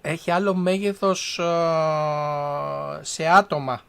Έχει 0.02 0.32
άλλο 0.32 0.56
μέγεθος 0.56 1.39
ε, 1.39 1.43
σε 3.02 3.28
άτομα. 3.28 3.82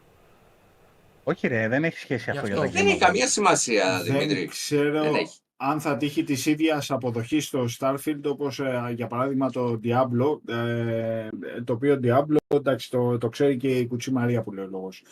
Όχι 1.23 1.47
ρε, 1.47 1.67
δεν 1.67 1.83
έχει 1.83 1.97
σχέση 1.97 2.31
Γι' 2.31 2.37
αυτό 2.37 2.47
για 2.51 2.55
αυτό. 2.57 2.65
τα 2.67 2.71
Δεν 2.73 2.83
Game 2.83 2.87
έχει 2.87 2.97
of 2.97 3.01
the 3.03 3.05
καμία 3.05 3.27
σημασία, 3.27 4.01
Δεν 4.03 4.13
Δημήτρη. 4.17 4.45
ξέρω 4.45 5.03
Δεν 5.03 5.15
έχει. 5.15 5.37
αν 5.57 5.81
θα 5.81 5.97
τύχει 5.97 6.23
της 6.23 6.45
ίδιας 6.45 6.91
αποδοχής 6.91 7.45
στο 7.45 7.65
Starfield 7.79 8.21
όπως 8.25 8.59
ε, 8.59 8.91
για 8.95 9.07
παράδειγμα 9.07 9.49
το 9.49 9.79
Diablo. 9.83 10.53
ε, 10.53 11.27
το 11.65 11.73
οποίο 11.73 11.99
Diablo 12.03 12.35
εντάξει, 12.47 12.89
το, 12.89 13.17
το 13.17 13.29
ξέρει 13.29 13.57
και 13.57 13.67
η 13.77 13.87
Κουτσή 13.87 14.11
Μαρία 14.11 14.41
που 14.43 14.51
λέει 14.51 14.65
ο 14.65 14.67
λόγος. 14.67 15.03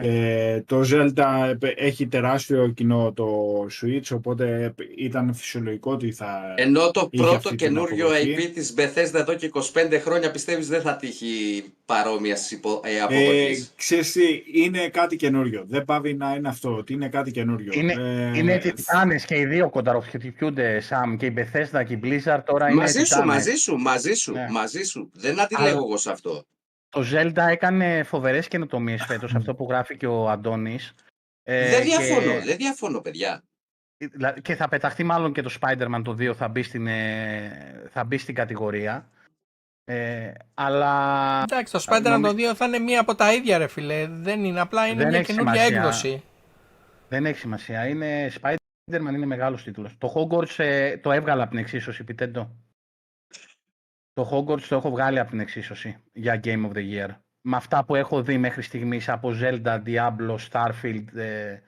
Ναι. 0.00 0.06
Ε, 0.54 0.62
το 0.66 0.80
Zelda 0.92 1.52
ε, 1.60 1.68
έχει 1.86 2.06
τεράστιο 2.06 2.68
κοινό 2.68 3.12
το 3.12 3.26
Switch 3.80 4.08
οπότε 4.16 4.62
ε, 4.64 4.72
ήταν 4.96 5.34
φυσιολογικό 5.34 5.92
ότι 5.92 6.12
θα... 6.12 6.54
Ενώ 6.56 6.90
το 6.90 7.08
Είχε 7.10 7.22
πρώτο 7.22 7.36
αυτή 7.36 7.48
την 7.48 7.56
καινούριο 7.56 8.06
αποδοχή. 8.06 8.34
IP 8.38 8.50
της 8.54 8.74
Bethesda 8.76 9.14
εδώ 9.14 9.34
και 9.34 9.50
25 9.54 9.60
χρόνια 10.00 10.30
πιστεύεις 10.30 10.68
δεν 10.68 10.80
θα 10.80 10.96
τύχει 10.96 11.64
παρόμοιας 11.84 12.52
ε, 12.52 12.58
Ε, 12.82 13.00
αποδοχής; 13.00 13.72
ξέρεις 13.76 14.12
τι, 14.12 14.42
είναι 14.52 14.88
κάτι 14.88 15.16
καινούριο. 15.16 15.64
Δεν 15.68 15.84
πάβει 15.84 16.14
να 16.14 16.34
είναι 16.34 16.48
αυτό, 16.48 16.76
ότι 16.76 16.92
είναι 16.92 17.08
κάτι 17.08 17.30
καινούριο. 17.30 17.72
Είναι, 17.74 17.92
Ε, 18.32 18.38
είναι 18.38 18.58
τιτάνες 18.58 19.24
και 19.24 19.38
οι 19.38 19.44
δύο 19.44 19.70
κονταροχτυπιούνται, 19.70 20.80
Σαμ, 20.80 21.16
και 21.16 21.26
η 21.26 21.34
Bethesda 21.36 21.82
και 21.86 21.92
η 21.94 22.00
Blizzard 22.04 22.40
τώρα 22.44 22.68
είναι 22.68 22.80
Μαζί 22.80 22.98
σου, 22.98 23.04
τιτάνες. 23.04 23.26
μαζί 23.26 23.54
σου, 23.54 23.76
μαζί 23.76 24.12
σου, 24.14 24.32
Ναι. 24.32 24.46
μαζί 24.50 24.82
σου. 24.82 25.10
Δεν 25.14 25.40
αντιλέγω 25.40 25.66
Αλλά- 25.68 25.76
εγώ 25.76 25.96
σε 25.96 26.10
αυτό. 26.10 26.44
Το 26.94 27.04
Zelda 27.12 27.46
έκανε 27.50 28.02
φοβερές 28.02 28.48
καινοτομίες 28.48 29.04
φέτος, 29.04 29.34
αυτό 29.34 29.54
που 29.54 29.66
γράφει 29.68 29.96
και 29.96 30.06
ο 30.06 30.30
Αντώνης. 30.30 30.94
Ε, 31.42 31.68
δεν 31.70 31.78
και- 31.82 31.84
διαφωνώ, 31.84 32.40
δεν 32.44 32.56
διαφωνώ, 32.56 33.00
παιδιά. 33.00 33.42
δηλα- 34.04 34.40
Και 34.40 34.54
θα 34.54 34.68
πεταχτεί 34.68 35.04
μάλλον 35.04 35.32
και 35.32 35.42
το 35.42 35.56
Spider-Man 35.60 36.00
το 36.04 36.14
2 36.14 36.34
θα 36.34 36.48
μπει 36.48 36.62
στην, 36.62 36.86
ε, 36.86 37.82
θα 37.90 38.04
μπει 38.04 38.18
στην 38.18 38.34
κατηγορία. 38.34 39.08
Ε, 39.84 40.32
αλλά 40.54 41.42
Εντάξει, 41.42 41.72
το 41.72 41.84
Spider-Man 41.88 42.02
νομι- 42.02 42.26
το 42.26 42.34
2 42.34 42.54
θα 42.54 42.64
είναι 42.66 42.78
μία 42.78 43.00
από 43.00 43.14
τα 43.14 43.34
ίδια 43.34 43.58
ρε 43.58 43.66
φίλε. 43.66 44.06
Δεν 44.06 44.44
είναι, 44.44 44.60
απλά 44.60 44.86
είναι 44.86 44.96
Δεν 44.98 45.08
μια 45.08 45.18
έχει 45.18 45.32
καινούργια 45.32 45.54
σημασία. 45.64 45.78
έκδοση. 45.78 46.22
δεν 47.08 47.26
έχει 47.26 47.38
σημασία. 47.38 47.86
Είναι 47.86 48.32
Spider-Man 48.40 49.14
είναι 49.14 49.26
μεγάλος 49.26 49.62
τίτλος. 49.62 49.94
Το 49.98 50.12
Hogwarts 50.16 50.58
ε, 50.58 50.96
το 50.98 51.12
έβγαλα 51.12 51.42
από 51.42 51.50
την 51.50 51.60
εξίσωση, 51.60 52.04
πιτέντο. 52.04 52.50
Το 54.14 54.28
Hogwarts 54.32 54.62
το 54.62 54.74
έχω 54.76 54.90
βγάλει 54.90 55.18
από 55.18 55.30
την 55.30 55.40
εξίσωση 55.40 55.96
για 56.12 56.40
Game 56.44 56.66
of 56.66 56.72
the 56.72 56.92
Year. 56.92 57.08
Με 57.46 57.56
αυτά 57.56 57.84
που 57.84 57.94
έχω 57.94 58.22
δει 58.22 58.38
μέχρι 58.38 58.62
στιγμής 58.62 59.08
από 59.08 59.32
Zelda, 59.40 59.82
Diablo, 59.86 60.36
Starfield, 60.50 61.14
ε, 61.14 61.58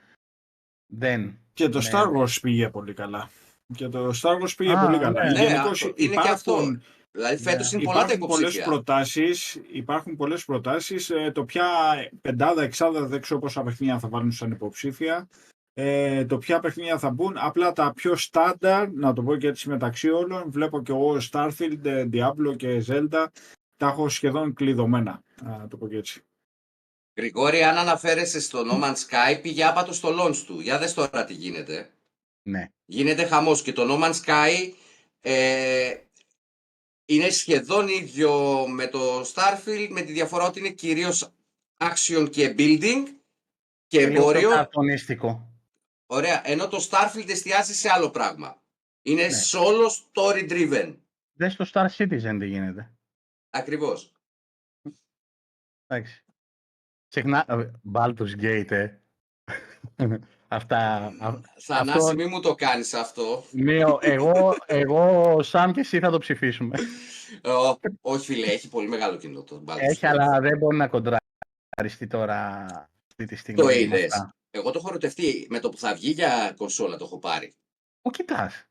δεν. 0.86 1.38
Και 1.52 1.68
το 1.68 1.78
Ναι. 1.78 1.88
Star 1.92 2.06
Wars 2.16 2.38
πήγε 2.42 2.68
πολύ 2.70 2.94
καλά. 2.94 3.30
Και 3.76 3.88
το 3.88 4.10
Star 4.22 4.42
Wars 4.42 4.52
πήγε 4.56 4.72
Α, 4.72 4.84
πολύ 4.84 4.98
καλά. 4.98 5.24
ναι. 5.24 5.30
Ναι, 5.30 5.42
Γενικώς 5.46 5.82
αυτό- 5.82 5.92
είναι 5.96 6.14
και 6.14 6.28
αυτό. 6.28 6.52
υπάρχουν- 6.52 6.82
Δηλαδή 7.10 7.36
φέτος 7.42 7.72
Ναι. 7.72 7.78
είναι 7.78 7.86
πολλά 7.92 7.98
τα 7.98 8.04
Υπάρχουν 8.12 8.28
πολλές 8.28 8.40
υποψήφια. 8.40 8.64
προτάσεις, 8.72 9.60
υπάρχουν 9.72 10.16
πολλές 10.16 10.44
προτάσεις. 10.44 11.10
Ε, 11.10 11.30
το 11.34 11.44
ποια 11.44 11.64
πεντάδα, 12.20 12.62
εξάδα, 12.62 13.06
δεν 13.06 13.20
ξέρω 13.20 13.40
πόσα 13.40 13.62
παιχνίδια 13.62 13.98
θα 13.98 14.08
βάλουν 14.08 14.32
σαν 14.32 14.50
υποψήφια. 14.50 15.28
Ε, 15.78 16.24
το 16.24 16.38
ποια 16.38 16.60
παιχνίδια 16.60 16.98
θα 16.98 17.10
μπουν. 17.10 17.36
Απλά 17.38 17.72
τα 17.72 17.92
πιο 17.92 18.16
στάνταρ, 18.16 18.90
να 18.92 19.12
το 19.12 19.22
πω 19.22 19.36
και 19.36 19.46
έτσι 19.46 19.68
μεταξύ 19.68 20.08
όλων, 20.08 20.50
βλέπω 20.50 20.82
και 20.82 20.92
εγώ 20.92 21.16
Starfield, 21.32 21.84
ε, 21.84 22.08
Diablo 22.12 22.56
και 22.56 22.84
Zelda, 22.86 23.26
τα 23.76 23.86
έχω 23.86 24.08
σχεδόν 24.08 24.54
κλειδωμένα. 24.54 25.22
Να 25.42 25.68
το 25.68 25.76
πω 25.76 25.88
και 25.88 25.96
έτσι. 25.96 26.20
Γρηγόρη, 27.16 27.62
αν 27.62 27.76
αναφέρεσαι 27.76 28.40
στο 28.40 28.62
No 28.70 28.84
Man's 28.84 28.94
Sky, 28.94 29.40
πήγε 29.42 29.64
άπατο 29.64 29.92
στο 29.92 30.08
launch 30.20 30.36
του. 30.46 30.60
Για 30.60 30.78
δες 30.78 30.94
τώρα 30.94 31.24
τι 31.24 31.32
γίνεται. 31.34 31.90
Ναι. 32.42 32.70
Γίνεται 32.84 33.24
χαμός 33.24 33.62
και 33.62 33.72
το 33.72 33.82
No 33.88 34.04
Man's 34.04 34.20
Sky 34.24 34.72
ε, 35.20 35.94
είναι 37.06 37.28
σχεδόν 37.30 37.88
ίδιο 37.88 38.64
με 38.68 38.86
το 38.86 39.20
Starfield 39.20 39.88
με 39.90 40.00
τη 40.00 40.12
διαφορά 40.12 40.46
ότι 40.46 40.58
είναι 40.58 40.70
κυρίως 40.70 41.32
action 41.76 42.28
και 42.30 42.54
building 42.58 43.02
και 43.86 43.98
Λίγο 43.98 44.10
πιο 44.10 44.20
εμπόριο. 44.20 44.50
καρτονίστικο. 44.50 45.45
Ωραία, 46.06 46.42
ενώ 46.44 46.68
το 46.68 46.86
Starfield 46.90 47.28
εστιάζει 47.28 47.74
σε 47.74 47.90
άλλο 47.90 48.10
πράγμα. 48.10 48.62
Είναι 49.02 49.22
Ναι. 49.26 49.36
solo 49.52 49.88
story 50.12 50.50
driven. 50.50 50.96
Δες 51.32 51.52
στο 51.52 51.64
Star 51.72 51.86
Citizen 51.96 52.36
τι 52.38 52.46
γίνεται. 52.46 52.94
Ακριβώς. 53.50 54.12
Εντάξει. 55.86 56.24
Ξεχνά... 57.08 57.44
ε, 57.48 57.70
Baldur's 57.94 58.40
Gate, 58.40 58.70
ε. 58.70 58.98
Αυτά... 60.48 60.78
α- 61.20 61.40
Θανάση, 61.60 61.98
Αυτό- 61.98 62.14
μη 62.14 62.26
μου 62.26 62.40
το 62.40 62.54
κάνεις 62.54 62.94
αυτό. 62.94 63.44
Μείω, 63.52 63.98
εγώ, 64.02 64.56
εγώ, 64.66 65.32
ο 65.34 65.42
Σαμ 65.42 65.70
και 65.72 65.80
εσύ 65.80 65.98
θα 65.98 66.10
το 66.10 66.18
ψηφίσουμε. 66.18 66.78
Ε, 67.42 67.50
ο- 67.50 67.78
όχι 68.00 68.24
φίλε, 68.24 68.46
έχει 68.46 68.68
πολύ 68.68 68.88
μεγάλο 68.88 69.16
κοινό 69.16 69.42
το 69.42 69.62
Baldur's 69.66 69.76
Έχει, 69.78 70.00
Gate. 70.02 70.08
αλλά 70.08 70.40
δεν 70.40 70.58
μπορεί 70.58 70.76
να 70.76 70.88
κοντραριστεί 70.88 72.06
τώρα 72.08 72.64
αυτή 73.10 73.24
τη 73.24 73.36
στιγμή. 73.36 73.60
Το 73.60 73.66
με 73.66 73.78
είδες. 73.78 74.12
αυτά. 74.12 74.34
Εγώ 74.56 74.70
το 74.70 74.78
έχω 74.78 74.88
ερωτευτεί. 74.88 75.46
Με 75.50 75.60
το 75.60 75.68
που 75.68 75.78
θα 75.78 75.94
βγει 75.94 76.10
για 76.10 76.54
κονσόλα 76.56 76.96
το 76.96 77.04
έχω 77.04 77.18
πάρει. 77.18 77.54
Πού 78.02 78.10
κοιτάς. 78.10 78.66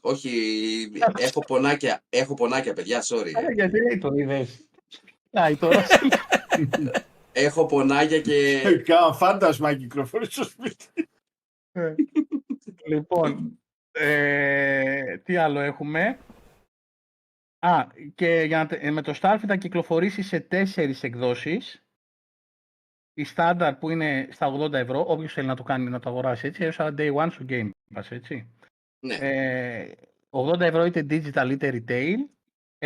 Όχι, 0.00 0.30
έχω 1.18 1.40
πονάκια, 1.40 2.04
έχω 2.08 2.34
πονάκια 2.34 2.72
παιδιά, 2.72 3.02
sorry. 3.04 3.32
Ε, 3.48 3.52
γιατί 3.52 3.82
λέει 3.82 3.98
το 3.98 4.08
είδες. 4.14 4.68
Κοιτάει 5.22 5.56
τώρα. 5.56 5.86
Έχω 7.32 7.66
πονάκια 7.66 8.20
και... 8.20 8.62
Κάνα 8.84 9.12
φάντασμα 9.12 9.74
κυκλοφορεί 9.74 10.24
στο 10.24 10.44
σπίτι. 10.44 10.86
Ε, 11.72 11.94
λοιπόν, 12.86 13.58
ε, 13.92 15.16
τι 15.18 15.36
άλλο 15.36 15.60
έχουμε; 15.60 16.18
Α, 17.58 17.86
και 18.14 18.42
για 18.46 18.58
να, 18.58 18.66
τε- 18.66 18.84
ε, 18.84 18.90
με 18.90 19.02
το 19.02 19.14
Starfield 19.20 19.44
θα 19.46 19.56
κυκλοφορήσει 19.56 20.22
σε 20.22 20.40
τέσσερις 20.40 21.02
εκδόσεις. 21.02 21.82
Η 23.18 23.26
standard 23.36 23.72
που 23.80 23.90
είναι 23.90 24.28
στα 24.30 24.52
80 24.58 24.72
ευρώ, 24.72 25.04
όποιος 25.08 25.32
θέλει 25.32 25.46
να 25.46 25.56
το 25.56 25.62
κάνει 25.62 25.90
να 25.90 26.00
το 26.00 26.10
αγοράσει 26.10 26.46
έτσι, 26.46 26.64
έως 26.64 26.78
ένα 26.78 26.94
day 26.98 27.14
one 27.14 27.28
στο 27.32 27.44
Game 27.48 27.70
Pass, 27.94 28.02
έτσι. 28.08 28.46
Ναι. 29.00 29.14
Ε, 29.14 29.92
80 30.30 30.60
ευρώ 30.60 30.84
είτε 30.84 31.06
digital 31.10 31.48
είτε 31.50 31.84
retail, 31.86 32.16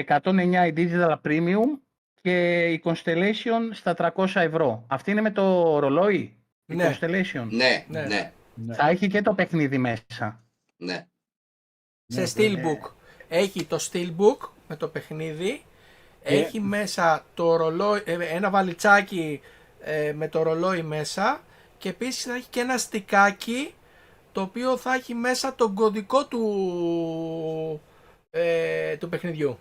109 0.07 0.67
η 0.67 0.73
digital 0.77 1.17
premium 1.25 1.79
και 2.21 2.65
η 2.73 2.83
Constellation 2.85 3.61
στα 3.73 3.95
300 4.17 4.27
ευρώ. 4.35 4.85
Αυτή 4.87 5.11
είναι 5.11 5.21
με 5.21 5.31
το 5.31 5.79
ρολόι, 5.79 6.37
η 6.67 6.75
Ναι. 6.75 6.91
Constellation. 7.01 7.47
Ναι, 7.51 7.85
Ναι. 7.89 8.03
ναι, 8.07 8.33
Θα 8.75 8.89
έχει 8.89 9.07
και 9.09 9.23
το 9.23 9.35
παιχνίδι 9.35 9.79
μέσα. 9.79 10.45
ναι. 10.77 11.07
Σε 12.07 12.33
Steelbook. 12.37 12.91
Έχει 13.29 13.65
το 13.65 13.79
Steelbook 13.93 14.49
με 14.69 14.77
το 14.77 14.89
παιχνίδι. 14.89 15.63
Και- 16.25 16.29
Έχει 16.35 16.61
μέσα 16.61 17.25
το 17.35 17.57
ρολόι, 17.57 18.03
ε, 18.05 18.13
ένα 18.35 18.51
βαλιτσάκι 18.51 19.41
ε, 19.85 20.13
με 20.13 20.29
το 20.29 20.43
ρολόι 20.43 20.83
μέσα. 20.83 21.41
Και 21.79 21.89
επίσης 21.89 22.25
θα 22.25 22.35
έχει 22.35 22.49
και 22.49 22.61
ένα 22.61 22.79
στικάκι 22.79 23.75
το 24.33 24.41
οποίο 24.41 24.77
θα 24.77 24.95
έχει 24.95 25.15
μέσα 25.15 25.55
τον 25.55 25.75
κωδικό 25.75 26.27
του, 26.27 27.81
ε, 28.31 28.97
του 28.97 29.09
παιχνιδιού. 29.09 29.59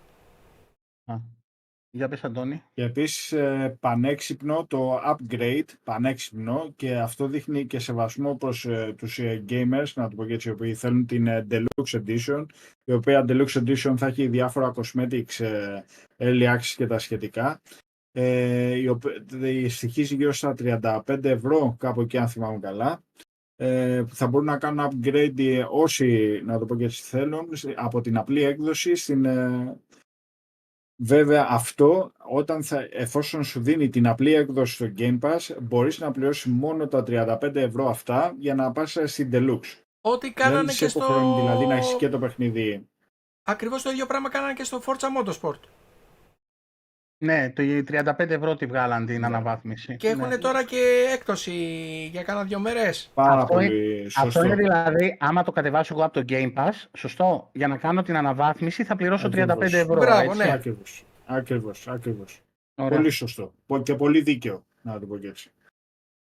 Α. 1.05 1.15
Για 1.93 2.07
πες 2.07 2.23
Αντώνη. 2.23 2.63
Και 2.73 2.83
επίσης 2.83 3.31
ε, 3.31 3.77
πανέξυπνο 3.79 4.65
το 4.65 5.01
upgrade, 5.05 5.65
πανέξυπνο 5.83 6.73
και 6.75 6.95
αυτό 6.95 7.27
δείχνει 7.27 7.65
και 7.65 7.79
σεβασμό 7.79 8.35
προς 8.35 8.65
ε, 8.65 8.93
τους 8.97 9.19
ε, 9.19 9.43
gamers, 9.49 9.93
να 9.95 10.09
το 10.09 10.15
πω 10.15 10.25
και 10.25 10.33
έτσι, 10.33 10.49
οι 10.49 10.51
οποίοι 10.51 10.73
θέλουν 10.73 11.05
την 11.05 11.27
ε, 11.27 11.47
Deluxe 11.51 12.03
Edition, 12.05 12.45
η 12.83 12.93
οποία 12.93 13.25
Deluxe 13.27 13.63
Edition 13.63 13.93
θα 13.97 14.05
έχει 14.05 14.27
διάφορα 14.27 14.73
cosmetics, 14.75 15.39
ε, 15.39 15.83
early 16.17 16.55
access 16.55 16.73
και 16.75 16.87
τα 16.87 16.99
σχετικά. 16.99 17.61
Ε, 18.11 18.75
η 18.75 18.87
οποία 18.87 19.25
ε, 19.41 19.69
στοιχίζει 19.69 20.15
γύρω 20.15 20.31
στα 20.33 20.53
35 20.57 21.23
ευρώ, 21.23 21.75
κάπου 21.79 22.01
εκεί 22.01 22.17
αν 22.17 22.27
θυμάμαι 22.27 22.59
καλά, 22.59 23.03
ε, 23.55 24.03
που 24.07 24.15
θα 24.15 24.27
μπορούν 24.27 24.45
να 24.47 24.57
κάνουν 24.57 24.89
upgrade 24.91 25.39
ε, 25.39 25.65
όσοι, 25.69 26.41
να 26.45 26.59
το 26.59 26.65
πω 26.65 26.75
και 26.75 26.83
έτσι 26.83 27.01
θέλουν, 27.03 27.49
από 27.75 28.01
την 28.01 28.17
απλή 28.17 28.43
έκδοση 28.43 28.95
στην... 28.95 29.25
ε, 29.25 29.75
Βέβαια 31.03 31.47
αυτό, 31.49 32.11
όταν 32.17 32.63
θα, 32.63 32.87
εφόσον 32.91 33.43
σου 33.43 33.61
δίνει 33.61 33.89
την 33.89 34.07
απλή 34.07 34.33
έκδοση 34.33 34.73
στο 34.73 34.91
Game 34.97 35.19
Pass, 35.19 35.55
μπορείς 35.61 35.99
να 35.99 36.11
πληρώσεις 36.11 36.45
μόνο 36.51 36.87
τα 36.87 37.03
35 37.07 37.55
ευρώ 37.55 37.89
αυτά 37.89 38.35
για 38.37 38.55
να 38.55 38.71
πας 38.71 38.97
στην 39.05 39.29
Deluxe. 39.33 39.81
Ό,τι 40.01 40.31
κάνανε 40.31 40.57
Δεν 40.57 40.65
και 40.65 40.71
σε 40.71 40.87
στο... 40.87 40.99
υποχρεώνει 40.99 41.41
δηλαδή 41.41 41.65
να 41.65 41.75
έχεις 41.75 41.95
και 41.95 42.09
το 42.09 42.19
παιχνίδι. 42.19 42.89
Ακριβώς 43.43 43.81
το 43.81 43.89
ίδιο 43.89 44.05
πράγμα 44.05 44.29
κάνανε 44.29 44.53
και 44.53 44.63
στο 44.63 44.81
Forza 44.85 45.07
Motorsport. 45.17 45.59
Ναι, 47.23 47.49
το 47.49 47.63
35 47.91 48.29
ευρώ 48.29 48.55
τη 48.55 48.65
βγάλαν 48.65 49.05
την 49.05 49.25
αναβάθμιση. 49.25 49.95
Και 49.97 50.07
έχουν 50.07 50.27
Ναι. 50.27 50.37
τώρα 50.37 50.63
και 50.63 51.09
έκπτωση 51.13 51.51
για 52.11 52.23
κάνα 52.23 52.43
δύο 52.43 52.59
μέρες. 52.59 53.11
Πάρα 53.13 53.33
Αυτό 53.41 53.53
πολύ 53.53 54.01
σωστό. 54.09 54.27
Αυτό 54.27 54.43
είναι 54.43 54.55
δηλαδή, 54.55 55.17
άμα 55.19 55.43
το 55.43 55.51
κατεβάσω 55.51 55.93
εγώ 55.93 56.03
από 56.05 56.13
το 56.13 56.25
Game 56.29 56.53
Pass, 56.53 56.71
σωστό, 56.97 57.49
για 57.53 57.67
να 57.67 57.77
κάνω 57.77 58.01
την 58.03 58.15
αναβάθμιση 58.17 58.83
θα 58.83 58.95
πληρώσω 58.95 59.29
35 59.29 59.41
Ακριβώς. 59.51 59.73
ευρώ. 59.73 59.95
Μπράβο, 59.95 60.21
έτσι. 60.31 60.37
ναι. 60.37 60.51
Ακριβώς. 60.51 61.03
Ακριβώς, 61.25 61.87
ακριβώς. 61.87 62.41
Ωραία. 62.75 62.97
Πολύ 62.97 63.09
σωστό. 63.09 63.53
Πο- 63.67 63.81
Και 63.81 63.95
πολύ 63.95 64.21
δίκαιο, 64.21 64.63
να 64.81 64.99
το 64.99 65.05
πω 65.05 65.17
και 65.17 65.27
έτσι. 65.27 65.51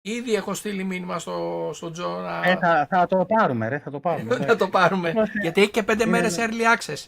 Ήδη 0.02 0.34
έχω 0.36 0.54
στείλει 0.54 0.84
μήνυμα 0.84 1.20
στο, 1.20 1.70
στο 1.74 1.92
Τζο 1.92 2.20
να, 2.20 2.50
Ε, 2.50 2.56
θα, 2.56 2.88
θα 2.90 3.08
το 3.08 3.26
πάρουμε, 3.26 3.68
ρε, 3.68 3.80
θα 3.80 3.92
το 3.92 4.00
πάρουμε. 4.00 4.38
να 4.48 4.56
το 4.56 4.68
πάρουμε. 4.68 5.10
Είμαστε- 5.10 5.40
Γιατί 5.42 5.62
έχει 5.62 5.72
και 5.72 5.84
πέντε 5.84 6.04
Είναι 6.04 6.12
μέρες 6.12 6.38
ένα- 6.38 6.50
early 6.54 6.78
access. 6.78 7.06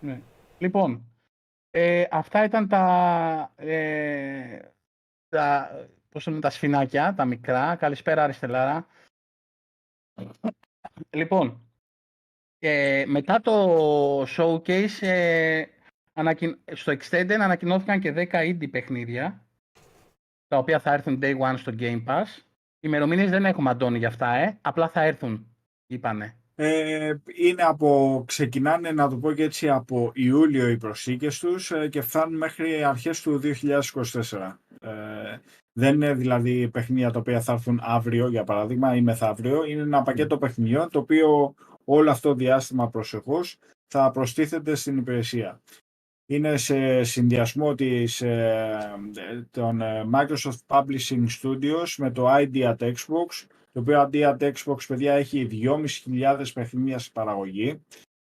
Ναι. 0.00 0.20
Λοιπόν, 0.58 1.02
ε, 1.74 2.04
αυτά 2.10 2.44
ήταν 2.44 2.68
τα, 2.68 3.52
ε, 3.56 4.58
τα, 5.28 5.70
πώς 6.08 6.24
το 6.24 6.30
λένε, 6.30 6.42
τα 6.42 6.50
σφινάκια, 6.50 7.14
τα 7.14 7.24
μικρά. 7.24 7.76
Καλησπέρα 7.76 8.22
Αριστελάρα. 8.22 8.86
Λοιπόν, 11.10 11.60
ε, 12.58 13.04
μετά 13.06 13.40
το 13.40 14.22
showcase, 14.22 15.00
ε, 15.00 15.64
ανακοιν- 16.12 16.58
στο 16.72 16.92
Extended 16.92 17.36
ανακοινώθηκαν 17.40 18.00
και 18.00 18.12
10 18.12 18.40
indie 18.40 18.70
παιχνίδια, 18.70 19.46
τα 20.46 20.58
οποία 20.58 20.80
θα 20.80 20.92
έρθουν 20.92 21.18
day 21.22 21.38
one 21.38 21.54
στο 21.56 21.72
Game 21.78 22.04
Pass. 22.04 22.26
Ημερομηνίες 22.80 23.30
δεν 23.30 23.44
έχουμε, 23.44 23.70
Αντώνη, 23.70 23.98
για 23.98 24.08
αυτά, 24.08 24.34
ε. 24.34 24.58
Απλά 24.62 24.88
θα 24.88 25.02
έρθουν, 25.02 25.56
είπανε. 25.86 26.41
Ε, 26.54 27.14
είναι 27.34 27.62
από, 27.62 28.22
ξεκινάνε 28.26 28.90
να 28.90 29.08
το 29.08 29.16
πω 29.16 29.32
και 29.32 29.42
έτσι 29.42 29.68
από 29.68 30.10
Ιούλιο 30.14 30.68
οι 30.68 30.76
προσήκες 30.76 31.38
τους 31.38 31.70
ε, 31.70 31.88
και 31.88 32.00
φτάνουν 32.00 32.36
μέχρι 32.36 32.84
αρχές 32.84 33.20
του 33.22 33.40
2024. 33.42 34.56
Ε, 34.80 34.90
δεν 35.72 35.94
είναι 35.94 36.14
δηλαδή 36.14 36.68
παιχνίδια 36.68 37.10
τα 37.10 37.18
οποία 37.18 37.40
θα 37.40 37.52
έρθουν 37.52 37.80
αύριο 37.82 38.28
για 38.28 38.44
παράδειγμα 38.44 38.96
ή 38.96 39.00
μεθαύριο. 39.00 39.64
Είναι 39.64 39.82
ένα 39.82 40.02
πακέτο 40.02 40.38
παιχνιδιών 40.38 40.90
το 40.90 40.98
οποίο 40.98 41.54
όλο 41.84 42.10
αυτό 42.10 42.28
το 42.28 42.34
διάστημα 42.34 42.88
προσεχώς 42.88 43.58
θα 43.86 44.10
προστίθεται 44.10 44.74
στην 44.74 44.96
υπηρεσία. 44.96 45.60
Είναι 46.26 46.56
σε 46.56 47.02
συνδυασμό 47.02 47.74
της, 47.74 48.20
ε, 48.20 48.78
των 49.50 49.80
ε, 49.80 50.04
Microsoft 50.12 50.60
Publishing 50.66 51.26
Studios 51.42 51.94
με 51.96 52.10
το 52.10 52.26
ID 52.28 52.54
at 52.54 52.76
Xbox 52.78 53.46
το 53.72 53.80
οποίο 53.80 54.00
αντί 54.00 54.20
at 54.24 54.52
Xbox, 54.52 54.76
παιδιά, 54.88 55.12
έχει 55.12 55.48
2.500 55.50 56.44
παιχνίδια 56.54 56.98
στη 56.98 57.10
παραγωγή. 57.12 57.80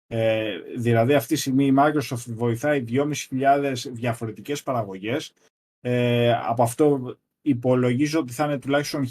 Ε, 0.08 0.60
δηλαδή 0.78 1.14
αυτή 1.14 1.34
τη 1.34 1.40
στιγμή 1.40 1.66
η 1.66 1.74
Microsoft 1.78 2.26
βοηθάει 2.28 2.84
2.500 2.88 3.74
διαφορετικές 3.92 4.64
παραγωγές. 4.64 5.34
Ε, 5.82 6.34
από 6.34 6.64
αυτό 6.64 7.18
υπολογίζω 7.42 8.20
ότι 8.20 8.34
θα 8.34 8.46
είναι 8.46 8.60
τουλάχιστον 8.60 9.08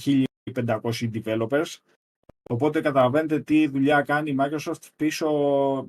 1.500 0.54 1.10
developers. 1.14 1.76
Οπότε 2.50 2.80
καταλαβαίνετε 2.80 3.40
τι 3.40 3.66
δουλειά 3.66 4.02
κάνει 4.02 4.30
η 4.30 4.36
Microsoft 4.40 4.88
πίσω 4.96 5.28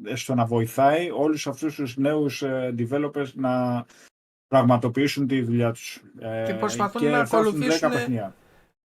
ε, 0.03 0.15
στο 0.15 0.35
να 0.35 0.45
βοηθάει 0.45 1.09
όλους 1.11 1.47
αυτούς 1.47 1.75
τους 1.75 1.97
νέους 1.97 2.41
ε, 2.41 2.75
developers 2.77 3.33
να 3.33 3.85
πραγματοποιήσουν 4.47 5.27
τη 5.27 5.41
δουλειά 5.41 5.71
τους. 5.71 6.01
Ε, 6.19 6.43
Και 6.45 6.53
προσπαθούν 6.53 7.01
και 7.01 7.09
να 7.09 7.25
θα 7.25 7.37
έρθουν 7.37 7.53
10 7.53 7.55
ακολουθήσουν 7.55 7.89
παιχνίδια. 7.89 8.35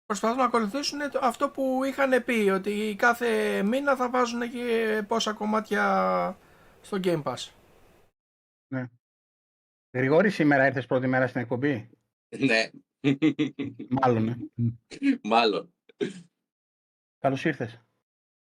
Προσπαθούν 0.06 0.36
να 0.38 0.44
ακολουθήσουν 0.44 1.10
το- 1.10 1.18
αυτό 1.22 1.50
που 1.50 1.84
είχαν 1.84 2.24
πει, 2.24 2.32
ότι 2.54 2.94
κάθε 2.98 3.62
μήνα 3.62 3.96
θα 3.96 4.10
βάζουν 4.10 4.50
και 4.50 5.04
πόσα 5.08 5.32
κομμάτια 5.32 6.38
στο 6.82 6.98
Game 7.04 7.22
Pass. 7.22 7.48
Γρηγόρη, 9.96 10.30
σήμερα 10.30 10.66
ήρθες 10.66 10.86
πρώτη 10.86 11.06
μέρα 11.06 11.26
στην 11.26 11.40
εκπομπή; 11.40 11.90
Ναι, 12.38 12.70
Μάλλον, 14.00 14.28
ε. 14.28 14.36
μάλλον. 15.22 15.74
Καλώς 17.18 17.44
ήρθες. 17.44 17.70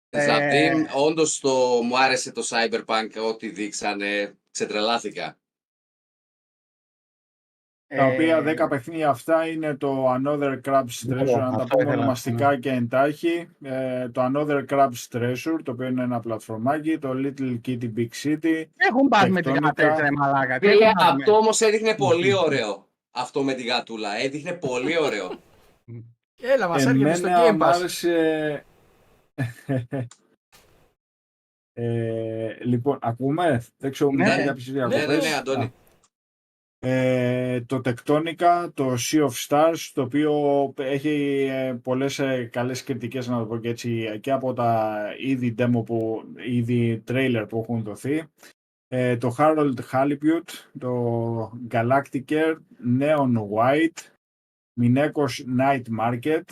Σε 0.09 0.21
Ε, 0.23 0.31
αυτήν, 0.31 0.87
όντως 0.95 1.39
το, 1.39 1.81
μου 1.83 1.97
άρεσε 1.99 2.31
το 2.31 2.41
Cyberpunk, 2.49 3.09
ό,τι 3.27 3.49
δείξανε, 3.49 4.37
ξετρελάθηκα. 4.51 5.37
Τα 7.95 8.05
οποία 8.05 8.37
Ε, 8.37 8.55
10 8.63 8.67
παιχνίδια 8.69 9.09
αυτά 9.09 9.47
είναι 9.47 9.75
το 9.75 10.13
Another 10.13 10.59
Crab's 10.65 10.99
Ναι, 11.05 11.15
Treasure, 11.21 11.25
να 11.39 11.49
τα 11.51 11.63
αυτό 11.63 11.65
πούμε 11.67 11.81
ήθελα, 11.83 11.93
ονομαστικά 11.97 12.59
και 12.59 12.69
εντάχει. 12.71 13.49
Ε, 13.63 14.09
το 14.09 14.21
Another 14.33 14.65
Crab's 14.69 15.07
Treasure, 15.11 15.59
το 15.63 15.71
οποίο 15.71 15.87
είναι 15.87 16.03
ένα 16.03 16.19
πλατφορμάκι, 16.19 16.97
το 16.97 17.09
Little 17.15 17.59
Kitty 17.67 17.91
Big 17.97 18.07
City. 18.23 18.63
Έχουν 18.75 19.07
πάρει 19.09 19.31
με 19.31 19.41
την 19.41 19.53
Τεκτόνικα. 19.53 19.83
γάτα, 19.87 20.01
ρε 20.01 20.11
μαλάκα. 20.11 20.59
Τι 20.59 20.67
Φίλε, 20.67 20.83
έχουν 20.83 20.93
πάρει 20.97 21.15
με- 21.15 21.23
αυτό 21.23 21.35
όμως 21.35 21.61
έδειχνε 21.61 21.95
πολύ 21.95 22.33
ωραίο. 22.33 22.87
Αυτό 23.11 23.43
με 23.43 23.53
τη 23.53 23.63
γατούλα. 23.63 24.17
Έδειχνε 24.17 24.53
πολύ 24.53 24.97
ωραίο. 24.99 25.31
Έλα, 26.41 26.67
μας 26.67 26.85
έρχεται 26.85 27.13
στο 27.15 27.27
Εμένα 27.27 27.49
Game 27.51 27.55
μ' 27.55 27.61
Pass. 27.63 27.71
άρεσε... 27.75 28.65
ε, 31.73 32.55
λοιπόν, 32.63 32.97
ακούμε, 33.01 33.63
δεν 33.77 33.91
ξέρω, 33.91 34.11
Ναι, 34.11 34.23
μιλάει 34.23 34.37
ναι. 34.39 34.45
κάποιες 34.45 34.67
Ναι, 34.67 34.73
διακοπές. 34.73 35.07
ναι, 35.23 35.29
ναι, 35.29 35.35
Αντώνη. 35.35 35.73
Ε, 36.79 37.61
το 37.61 37.81
Tectonica, 37.83 38.69
το 38.73 38.93
Sea 38.93 39.27
of 39.27 39.47
Stars, 39.47 39.89
το 39.93 40.01
οποίο 40.01 40.73
έχει 40.77 41.47
ε, 41.51 41.79
πολλές 41.83 42.19
ε, 42.19 42.43
καλές 42.43 42.83
κριτικές, 42.83 43.27
να 43.27 43.39
το 43.39 43.45
πω 43.45 43.57
και 43.57 43.69
έτσι, 43.69 44.19
και 44.21 44.31
από 44.31 44.53
τα 44.53 44.97
ήδη 45.19 45.55
demo 45.57 45.85
που, 45.85 46.23
ήδη 46.47 47.03
trailer 47.07 47.45
που 47.49 47.59
έχουν 47.61 47.83
δοθεί. 47.83 48.23
Ε, 48.87 49.17
το 49.17 49.35
Harold 49.37 49.75
Halibut, 49.91 50.49
το 50.79 51.51
Galacticer, 51.71 52.55
Neon 52.99 53.33
White, 53.55 53.99
Minekos 54.81 55.57
Night 55.59 55.83
Market, 55.99 56.43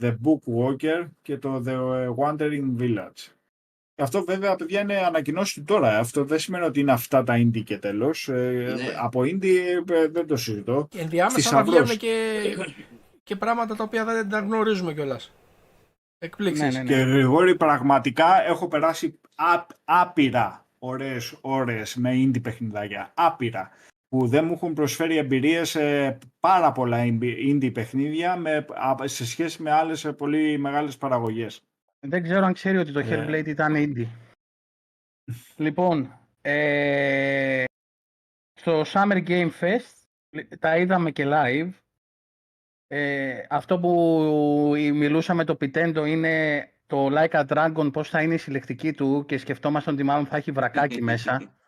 The 0.00 0.16
Bookwalker 0.22 1.08
και 1.22 1.38
το 1.38 1.62
The 1.66 2.08
Wandering 2.14 2.78
Village. 2.78 3.33
Αυτό 3.96 4.24
βέβαια, 4.24 4.56
παιδιά, 4.56 4.80
είναι 4.80 4.96
ανακοινώσει 4.96 5.54
του 5.54 5.64
τώρα. 5.64 5.98
Αυτό 5.98 6.24
δεν 6.24 6.38
σημαίνει 6.38 6.64
ότι 6.64 6.80
είναι 6.80 6.92
αυτά 6.92 7.22
τα 7.22 7.34
indie 7.36 7.62
και 7.64 7.78
τέλος. 7.78 8.28
Ε, 8.28 8.72
Ναι. 8.76 8.94
Από 9.02 9.20
indie 9.20 9.56
ε, 9.90 10.08
δεν 10.08 10.26
το 10.26 10.36
συζητώ. 10.36 10.86
Και 10.90 11.00
ενδιάμεσα 11.00 11.36
θα 11.50 11.62
θησαυρός. 11.64 11.80
βγαίνουν 11.80 11.96
και, 11.96 12.72
και 13.22 13.36
πράγματα 13.36 13.76
τα 13.76 13.84
οποία 13.84 14.04
δεν 14.04 14.28
τα 14.28 14.38
γνωρίζουμε 14.38 14.94
κιόλας. 14.94 15.32
Εκπλήξεις. 16.18 16.62
Ναι, 16.64 16.70
ναι, 16.70 16.78
ναι. 16.78 16.84
Και 16.84 16.94
Γρηγόρη, 16.94 17.56
πραγματικά 17.56 18.44
έχω 18.46 18.68
περάσει 18.68 19.20
άπ, 19.34 19.68
άπειρα 19.84 20.66
ωραίες 20.78 21.36
ώρες 21.40 21.96
με 21.96 22.10
indie 22.14 22.42
παιχνιδάκια. 22.42 23.12
Άπειρα. 23.14 23.70
Που 24.08 24.26
δεν 24.26 24.44
μου 24.44 24.52
έχουν 24.52 24.72
προσφέρει 24.72 25.16
εμπειρίες 25.16 25.68
σε 25.70 26.18
πάρα 26.40 26.72
πολλά 26.72 26.98
indie 27.50 27.70
παιχνίδια 27.72 28.36
με, 28.36 28.66
α, 28.74 28.94
σε 29.04 29.26
σχέση 29.26 29.62
με 29.62 29.70
άλλες 29.70 30.04
ε, 30.04 30.12
πολύ 30.12 30.58
μεγάλες 30.58 30.96
παραγωγές. 30.96 31.62
Δεν 32.06 32.22
ξέρω 32.22 32.46
αν 32.46 32.52
ξέρει 32.52 32.78
ότι 32.78 32.92
το 32.92 32.98
Ε. 32.98 33.04
Hellblade 33.08 33.46
ήταν 33.46 33.74
indie. 33.76 34.06
λοιπόν, 35.56 36.18
ε, 36.40 37.64
στο 38.52 38.82
Summer 38.86 39.26
Game 39.26 39.50
Fest 39.60 40.06
τα 40.58 40.76
είδαμε 40.76 41.10
και 41.10 41.24
live. 41.26 41.70
Ε, 42.86 43.46
αυτό 43.48 43.78
που 43.78 43.90
μιλούσαμε 44.76 45.44
το 45.44 45.56
Pintendo 45.60 46.04
είναι 46.06 46.68
το 46.86 47.08
Like 47.10 47.30
a 47.30 47.46
Dragon, 47.46 47.90
πώς 47.92 48.08
θα 48.08 48.22
είναι 48.22 48.34
η 48.34 48.38
συλλεκτική 48.38 48.92
του 48.92 49.24
και 49.28 49.38
σκεφτόμαστε 49.38 49.90
ότι 49.90 50.02
μάλλον 50.02 50.26
θα 50.26 50.36
έχει 50.36 50.52
βρακάκι 50.52 51.02
μέσα. 51.10 51.58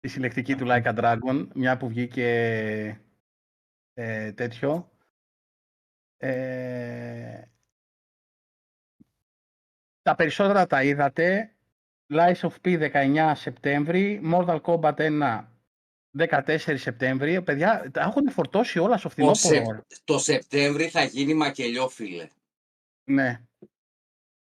Η 0.00 0.08
συλλεκτική 0.08 0.54
του 0.54 0.64
Like 0.68 0.84
a 0.84 0.98
Dragon, 0.98 1.48
μια 1.54 1.76
που 1.76 1.88
βγήκε 1.88 2.28
ε, 3.94 4.32
τέτοιο. 4.32 4.90
Ε, 6.16 7.42
τα 10.08 10.14
περισσότερα 10.14 10.66
τα 10.66 10.82
είδατε. 10.82 11.52
Lies 12.12 12.40
of 12.40 12.50
P 12.64 12.90
19 12.92 13.32
Σεπτέμβρη, 13.34 14.20
Mortal 14.32 14.60
Kombat 14.60 14.94
1 14.94 15.44
14 16.18 16.56
Σεπτέμβρη. 16.76 17.42
Παιδιά, 17.42 17.90
τα 17.92 18.00
έχουν 18.00 18.30
φορτώσει 18.30 18.78
όλα 18.78 18.96
στο 18.96 19.08
Το, 19.08 19.14
φθινόπωρο. 19.14 19.74
Σεπ- 19.86 20.04
το 20.04 20.18
Σεπτέμβρη 20.18 20.88
θα 20.88 21.04
γίνει 21.04 21.34
μακελιό, 21.34 21.88
φίλε. 21.88 22.28
Ναι. 23.04 23.40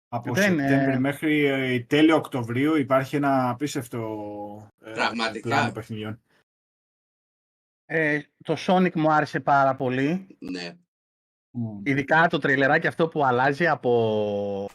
Από 0.08 0.34
Δεν, 0.34 0.58
ε, 0.58 0.68
Σεπτέμβρη 0.68 0.98
μέχρι 0.98 1.44
ε, 1.44 1.80
τέλειο 1.80 2.16
Οκτωβρίου 2.16 2.76
υπάρχει 2.76 3.16
ένα 3.16 3.48
απίστευτο 3.48 4.72
ε, 4.84 4.90
Πραγματικά. 4.90 5.48
πλάνο 5.48 5.72
παιχνιδιών. 5.72 6.20
Ε, 7.86 8.20
το 8.44 8.56
Sonic 8.66 8.94
μου 8.94 9.12
άρεσε 9.12 9.40
πάρα 9.40 9.74
πολύ. 9.76 10.36
Ναι. 10.38 10.76
Ειδικά 11.82 12.28
το 12.28 12.38
τριλεράκι 12.38 12.86
αυτό 12.86 13.08
που 13.08 13.24
αλλάζει 13.24 13.66
από, 13.66 14.70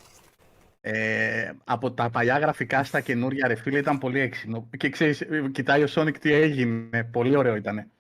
ε, 0.81 1.51
από 1.63 1.91
τα 1.91 2.09
παλιά 2.09 2.37
γραφικά 2.37 2.83
στα 2.83 3.01
καινούρια 3.01 3.47
ρε 3.47 3.55
φίλε 3.55 3.77
ήταν 3.77 3.97
πολύ 3.97 4.19
έξυπνο. 4.19 4.69
Και 4.77 4.89
ξέρεις, 4.89 5.21
ε, 5.21 5.49
κοιτάει 5.51 5.83
ο 5.83 5.87
Sonic 5.89 6.17
τι 6.19 6.33
έγινε. 6.33 7.03
Πολύ 7.03 7.35
ωραίο 7.35 7.55
ήταν. 7.55 7.91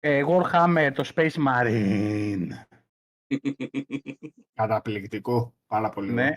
Ε, 0.00 0.22
Warhammer, 0.28 0.90
το 0.94 1.10
Space 1.14 1.34
Marine. 1.46 2.48
Καταπληκτικό. 4.54 5.54
Πάρα 5.66 5.88
πολύ. 5.90 6.12
Ναι. 6.12 6.36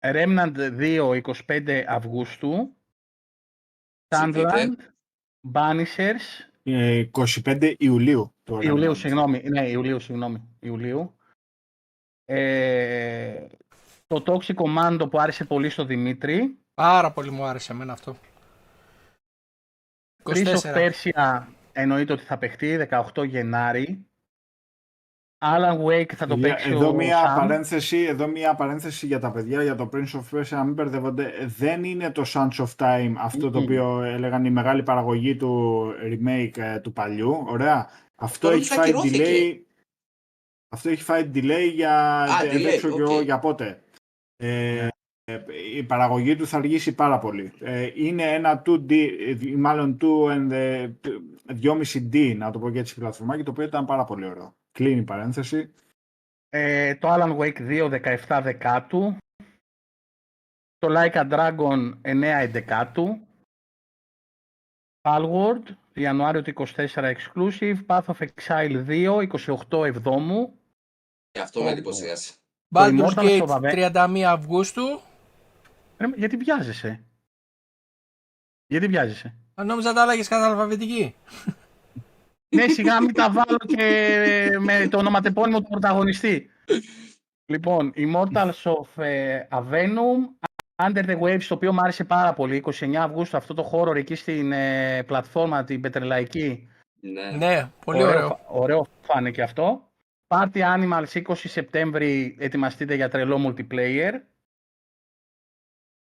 Remnant 0.00 0.52
2, 0.78 1.20
25 1.46 1.84
Αυγούστου. 1.86 2.76
Sunderland, 4.08 4.76
Banishers, 5.52 6.50
Ε, 6.62 7.04
25 7.44 7.74
Ιουλίου. 7.78 8.34
Το 8.42 8.60
Ιουλίου, 8.60 8.90
Remnant. 8.90 8.96
συγγνώμη. 8.96 9.42
Ναι, 9.48 9.68
Ιουλίου, 9.68 10.00
συγγνώμη. 10.00 10.48
Ιουλίου. 10.60 11.14
Ε, 12.24 13.46
το 14.14 14.22
Toxic 14.26 14.54
Commando 14.54 15.10
που 15.10 15.20
άρεσε 15.20 15.44
πολύ 15.44 15.68
στο 15.70 15.84
Δημήτρη. 15.84 16.58
Πάρα 16.74 17.12
πολύ 17.12 17.30
μου 17.30 17.44
άρεσε 17.44 17.72
εμένα 17.72 17.92
αυτό. 17.92 18.16
Prince 20.22 20.46
24. 20.46 20.56
of 20.56 20.74
Persia 20.76 21.42
εννοείται 21.72 22.12
ότι 22.12 22.24
θα 22.24 22.38
παιχτεί 22.38 22.88
18 23.14 23.26
Γενάρη. 23.26 24.04
Alan 25.44 25.84
Wake 25.84 26.12
θα 26.14 26.26
το 26.26 26.34
Παιδιά, 26.34 26.54
παίξει 26.54 26.70
εδώ, 26.70 26.88
ο 26.88 26.94
μία 26.94 27.34
Sam. 27.34 27.38
παρένθεση, 27.40 27.98
εδώ 27.98 28.26
μία 28.26 28.54
παρένθεση 28.54 29.06
για 29.06 29.18
τα 29.18 29.30
παιδιά, 29.30 29.62
για 29.62 29.74
το 29.74 29.88
Prince 29.92 30.20
of 30.20 30.38
Persia, 30.38 30.48
να 30.50 30.64
μην 30.64 30.74
μπερδεύονται. 30.74 31.32
Δεν 31.46 31.84
είναι 31.84 32.10
το 32.10 32.22
Sons 32.26 32.50
of 32.56 32.68
Time 32.76 33.12
αυτό 33.18 33.50
το 33.50 33.58
Μμμ. 33.58 33.64
οποίο 33.64 34.02
έλεγαν 34.02 34.44
η 34.44 34.50
μεγάλη 34.50 34.82
παραγωγή 34.82 35.36
του 35.36 35.84
remake 36.02 36.56
ε, 36.58 36.78
του 36.78 36.92
παλιού. 36.92 37.44
Ωραία. 37.48 37.88
Αυτό 38.14 38.38
Τώρα 38.46 38.54
έχει 38.54 38.64
θα 38.64 38.74
φάει 38.74 38.84
ακυρώθηκε. 38.90 39.24
delay. 39.26 39.60
Αυτό 40.68 40.88
έχει 40.88 41.02
φάει 41.02 41.30
delay 41.34 41.70
για. 41.74 42.22
Α, 42.22 42.26
δεν 42.46 42.60
delay, 42.62 42.76
ξέρω 42.76 42.94
κι 42.94 43.00
εγώ 43.00 43.16
οκ. 43.16 43.22
για 43.22 43.38
πότε; 43.38 43.82
Ε, 44.42 44.88
ε, 45.24 45.44
η 45.76 45.82
παραγωγή 45.82 46.36
του 46.36 46.46
θα 46.46 46.56
αργήσει 46.56 46.94
πάρα 46.94 47.18
πολύ. 47.18 47.52
Ε, 47.60 47.90
είναι 47.94 48.22
ένα 48.22 48.62
2D, 48.66 48.92
ε, 48.92 49.56
μάλλον 49.56 49.96
2 50.00 50.26
and 50.30 50.50
a- 50.52 50.92
2,5D, 51.62 52.34
να 52.36 52.50
το 52.50 52.58
πω 52.58 52.70
και 52.70 52.78
έτσι, 52.78 52.94
πλατφορμάκι, 52.94 53.42
το 53.42 53.50
οποίο 53.50 53.64
ήταν 53.64 53.84
πάρα 53.86 54.04
πολύ 54.04 54.26
ωραίο. 54.26 54.54
Κλείνει 54.72 55.00
η 55.00 55.04
παρένθεση. 55.04 55.72
Ε, 56.48 56.94
το 56.94 57.08
Alan 57.12 57.36
Wake 57.38 57.60
2, 57.60 57.88
17 57.88 58.40
Δεκάτου. 58.42 59.16
Το 60.78 60.88
Like 60.90 61.12
a 61.14 61.30
Dragon, 61.30 61.92
9 62.02 62.40
Εντεκάτου. 62.40 63.20
Palworld, 65.08 65.62
Ιανουάριο 65.94 66.42
του 66.42 66.50
24 66.50 67.14
Exclusive. 67.14 67.76
Path 67.86 68.04
of 68.04 68.28
Exile 68.28 68.84
2, 68.86 69.20
28 69.70 69.84
Εβδόμου. 69.84 70.58
Και 71.30 71.40
αυτό 71.40 71.62
με 71.62 71.70
εντυπωσίασε. 71.70 72.34
Baldur's 72.74 73.00
Immortal 73.00 73.10
στο 73.10 73.22
Gate 73.22 73.42
Βαβέ- 73.46 73.92
31 73.94 74.22
Αυγούστου. 74.26 75.00
Ρε, 75.98 76.06
γιατί 76.16 76.36
βιάζεσαι; 76.36 77.04
Γιατί 78.66 78.86
βιάζεσαι; 78.86 79.34
Αν 79.54 79.66
νόμιζα 79.66 79.92
τα 79.92 80.02
άλλαγες 80.02 80.28
κατά 80.28 80.46
αλφαβητική. 80.50 81.14
ναι, 82.54 82.68
σιγά 82.68 83.00
μην 83.00 83.14
τα 83.14 83.30
βάλω 83.30 83.56
και 83.66 84.56
με 84.58 84.88
το 84.90 84.98
ονοματεπώνυμο 84.98 85.60
του 85.60 85.68
πρωταγωνιστή. 85.70 86.50
λοιπόν, 87.46 87.92
Immortals 87.96 88.62
of 88.62 89.02
ε, 89.02 89.46
Avenum, 89.50 90.46
Under 90.82 91.04
the 91.06 91.18
Waves, 91.20 91.42
το 91.48 91.54
οποίο 91.54 91.72
μου 91.72 91.80
άρεσε 91.80 92.04
πάρα 92.04 92.32
πολύ, 92.32 92.56
29 92.80 92.94
Αυγούστου, 92.94 93.36
αυτό 93.36 93.54
το 93.54 93.62
χώρο 93.62 93.92
εκεί 93.96 94.14
στην 94.14 94.52
ε, 94.52 95.02
πλατφόρμα, 95.02 95.64
την 95.64 95.80
Πετρελαϊκή. 95.80 96.68
Ναι. 97.00 97.30
Ναι, 97.30 97.70
πολύ 97.84 98.02
ωραίο. 98.02 98.28
φα- 98.28 98.38
ωραίο 98.48 98.86
φάνηκε 99.02 99.42
αυτό. 99.42 99.89
Party 100.32 100.60
Animals 100.60 101.06
20 101.12 101.34
Σεπτέμβρη, 101.34 102.36
ετοιμαστείτε 102.38 102.94
για 102.94 103.08
τρελό 103.08 103.36
multiplayer. 103.46 104.12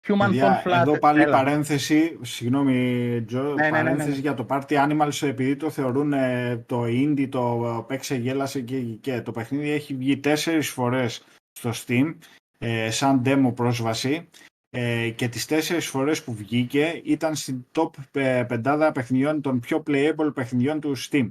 Human 0.07 0.25
Παιδιά, 0.25 0.63
Fall 0.63 0.67
Flat. 0.67 0.81
εδώ 0.81 0.99
πάλι 0.99 1.21
έλα. 1.21 1.37
παρένθεση, 1.37 2.19
συγγνώμη 2.21 3.23
Τζο, 3.27 3.43
ναι, 3.43 3.63
ναι, 3.63 3.69
παρένθεση 3.69 4.09
ναι. 4.09 4.15
για 4.15 4.33
το 4.33 4.45
Party 4.49 4.89
Animals 4.89 5.27
επειδή 5.27 5.55
το 5.55 5.69
θεωρούν 5.69 6.13
ε, 6.13 6.57
το 6.57 6.83
indie, 6.83 7.27
το 7.29 7.85
παίξε 7.87 8.15
γέλασε 8.15 8.61
και, 8.61 8.79
και 8.79 9.21
το 9.21 9.31
παιχνίδι 9.31 9.69
έχει 9.69 9.95
βγει 9.95 10.17
τέσσερις 10.17 10.69
φορές 10.69 11.25
στο 11.51 11.71
Steam 11.73 12.15
ε, 12.57 12.91
σαν 12.91 13.21
demo 13.25 13.51
πρόσβαση 13.55 14.29
ε, 14.69 15.09
και 15.09 15.27
τις 15.27 15.45
τέσσερις 15.45 15.87
φορές 15.87 16.23
που 16.23 16.33
βγήκε 16.33 17.01
ήταν 17.03 17.35
στην 17.35 17.65
top 17.71 17.89
ε, 18.11 18.43
πεντάδα 18.47 18.91
παιχνιδιών 18.91 19.41
των 19.41 19.59
πιο 19.59 19.83
playable 19.87 20.31
παιχνιδιών 20.33 20.79
του 20.79 20.95
Steam. 20.97 21.29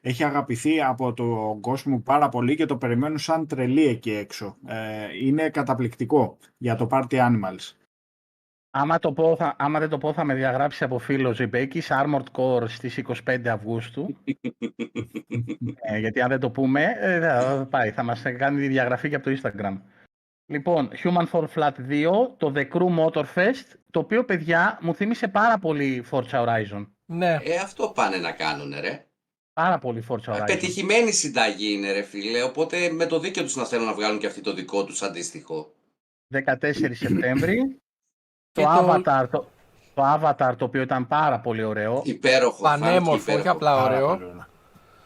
Έχει 0.00 0.24
αγαπηθεί 0.24 0.82
από 0.82 1.12
τον 1.12 1.60
κόσμο 1.60 2.00
πάρα 2.00 2.28
πολύ 2.28 2.56
και 2.56 2.66
το 2.66 2.76
περιμένουν 2.76 3.18
σαν 3.18 3.46
τρελή 3.46 3.86
εκεί 3.86 4.10
έξω. 4.10 4.56
Ε, 4.66 5.26
είναι 5.26 5.50
καταπληκτικό 5.50 6.38
για 6.58 6.74
το 6.74 6.88
Party 6.90 7.12
Animals. 7.12 7.74
Άμα, 8.72 8.98
το 8.98 9.12
πω, 9.12 9.36
θα, 9.36 9.56
άμα 9.58 9.78
δεν 9.78 9.88
το 9.88 9.98
πω 9.98 10.12
θα 10.12 10.24
με 10.24 10.34
διαγράψει 10.34 10.84
από 10.84 10.98
φίλος 10.98 11.36
Ζιμπέκης 11.36 11.88
Armored 11.90 12.24
Core 12.32 12.68
στις 12.68 13.02
25 13.26 13.46
Αυγούστου. 13.46 14.16
ε, 15.80 15.98
γιατί 15.98 16.20
αν 16.20 16.28
δεν 16.28 16.40
το 16.40 16.50
πούμε, 16.50 16.96
ε, 16.98 17.20
θα 17.20 17.66
πάει. 17.70 17.90
Θα 17.90 18.02
μας 18.02 18.22
κάνει 18.22 18.60
τη 18.60 18.68
διαγραφή 18.68 19.08
και 19.08 19.14
από 19.14 19.30
το 19.30 19.36
Instagram. 19.42 19.80
Λοιπόν, 20.46 20.90
Human 21.02 21.26
Fall 21.30 21.46
Flat 21.54 21.72
2, 21.88 22.06
το 22.36 22.52
The 22.56 22.68
Crew 22.72 22.98
Motorfest, 22.98 23.78
το 23.90 23.98
οποίο, 23.98 24.24
παιδιά, 24.24 24.78
μου 24.82 24.94
θύμισε 24.94 25.28
πάρα 25.28 25.58
πολύ 25.58 26.04
Forza 26.10 26.44
Horizon. 26.44 26.86
Ναι. 27.04 27.38
Ε, 27.42 27.56
αυτό 27.56 27.92
πάνε 27.94 28.16
να 28.16 28.32
κάνουν, 28.32 28.74
ρε. 28.80 29.04
Πάρα 29.62 29.78
πολύ 29.78 30.04
Forza 30.08 30.32
Horizon. 30.34 30.42
Πετυχημένη 30.46 31.12
συνταγή 31.12 31.72
είναι, 31.72 31.92
ρε 31.92 32.02
φίλε. 32.02 32.42
Οπότε 32.42 32.90
με 32.90 33.06
το 33.06 33.18
δίκαιο 33.18 33.42
τους 33.44 33.56
να 33.56 33.64
θέλουν 33.64 33.84
να 33.86 33.94
βγάλουν 33.94 34.18
και 34.18 34.26
αυτοί 34.26 34.40
το 34.40 34.54
δικό 34.54 34.84
τους 34.84 35.02
αντίστοιχο. 35.02 35.72
14 36.34 36.72
Σεπτέμβρη. 36.92 37.76
Και 38.52 38.62
το, 38.62 38.62
το- 38.62 39.02
Avatar, 39.04 39.26
το, 39.30 39.48
το 39.94 40.02
Avatar, 40.14 40.54
το 40.58 40.64
οποίο 40.64 40.82
ήταν 40.82 41.06
πάρα 41.06 41.38
πολύ 41.40 41.62
ωραίο. 41.62 42.02
Υπέροχο. 42.04 42.62
Πανέμορφο, 42.62 43.02
φάνηκε 43.04 43.20
όχι 43.20 43.30
υπέροχο. 43.30 43.50
απλά 43.50 43.72
Πάρα 43.76 43.94
ωραίο. 43.94 44.06
πολύ 44.08 44.24
ωραίο. 44.24 44.46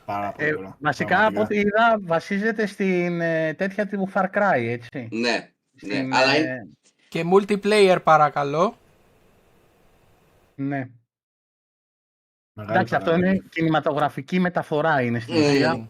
Πάρα 0.04 0.32
πολύ 0.32 0.48
Ε, 0.48 0.54
ωραίο. 0.54 0.76
βασικά, 0.80 1.24
από 1.26 1.32
Πραγματικά. 1.34 1.42
ό,τι 1.60 1.68
είδα, 1.68 2.00
βασίζεται 2.14 2.66
στην 2.66 3.20
ε, 3.20 3.54
τέτοια 3.54 3.88
του 3.88 4.08
Far 4.14 4.24
Cry, 4.34 4.58
έτσι. 4.68 5.08
Ναι, 5.12 5.18
ναι. 5.30 5.50
Στην, 5.76 6.14
Αλλά 6.14 6.34
ε, 6.34 6.38
είναι, 6.38 6.68
Και 7.08 7.24
multiplayer 7.32 7.98
παρακαλώ. 8.04 8.76
ναι. 10.54 10.88
Μεγάλη 12.56 12.74
Εντάξει, 12.76 12.94
αυτό 12.94 13.10
παραγωγή. 13.10 13.34
είναι 13.36 13.48
κινηματογραφική 13.50 14.40
μεταφορά 14.40 15.02
είναι 15.02 15.20
στην 15.20 15.34
Μμμ. 15.34 15.44
ουσία. 15.44 15.88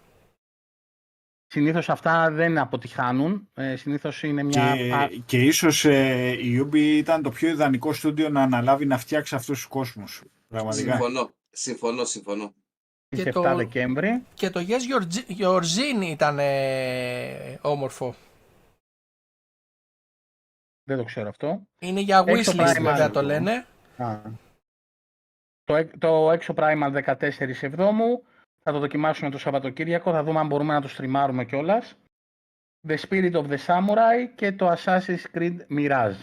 Συνήθως 1.47 1.89
αυτά 1.89 2.31
δεν 2.31 2.59
αποτυχάνουν. 2.59 3.49
Ε, 3.55 3.77
συνήθως 3.77 4.23
είναι 4.23 4.43
μια... 4.43 4.77
Και, 4.77 4.89
πα- 4.91 5.11
και 5.27 5.43
ίσως 5.43 5.85
ε, 5.85 6.29
η 6.43 6.61
Ubi 6.71 6.77
ήταν 6.77 7.23
το 7.23 7.31
πιο 7.31 7.49
ιδανικό 7.49 7.93
στούντιο 7.93 8.29
να 8.29 8.43
αναλάβει 8.43 8.87
να 8.87 8.99
φτιάξει 8.99 9.35
αυτούς 9.35 9.57
τους 9.59 9.67
κόσμους. 9.67 10.23
Πραγματικά. 10.49 10.91
συμφωνώ. 10.91 11.31
Συμφωνώ, 11.51 12.05
συμφωνώ. 12.05 12.55
στις 13.11 13.23
και 13.25 13.31
7 13.31 13.33
το- 13.33 13.55
Δεκέμβρη. 13.57 14.23
Και 14.35 14.51
το 14.51 14.61
Yes 14.69 14.73
Your, 15.01 15.03
Gi- 15.03 15.43
Your 15.45 15.61
Zine 15.61 16.05
ήταν 16.05 16.39
ε, 16.39 17.59
όμορφο. 17.63 18.15
Δεν 20.85 20.97
το 20.97 21.05
ξέρω 21.05 21.29
αυτό. 21.29 21.67
Είναι 21.79 22.01
για 22.01 22.25
Έξω 22.27 22.53
wishlist 22.53 22.61
Primal. 22.77 22.83
βέβαια 22.83 23.11
το 23.11 23.23
λένε. 23.23 23.67
Α. 23.97 24.21
Το, 25.65 25.77
εκ- 25.77 25.99
το 25.99 26.31
έξω 26.31 26.55
Primal 26.57 27.03
14 27.05 27.63
Εβδόμου. 27.63 28.23
Θα 28.63 28.73
το 28.73 28.79
δοκιμάσουμε 28.79 29.31
το 29.31 29.39
Σαββατοκύριακο. 29.39 30.13
Θα 30.13 30.23
δούμε 30.25 30.39
αν 30.39 30.47
μπορούμε 30.47 30.73
να 30.73 30.81
το 30.81 30.89
στριμάρουμε 30.89 31.45
κιόλας. 31.45 31.95
The 32.89 32.97
Spirit 33.09 33.33
of 33.33 33.47
the 33.49 33.57
Samurai 33.67 34.29
και 34.35 34.53
το 34.53 34.73
Assassin's 34.73 35.25
Creed 35.35 35.57
Mirage. 35.71 36.17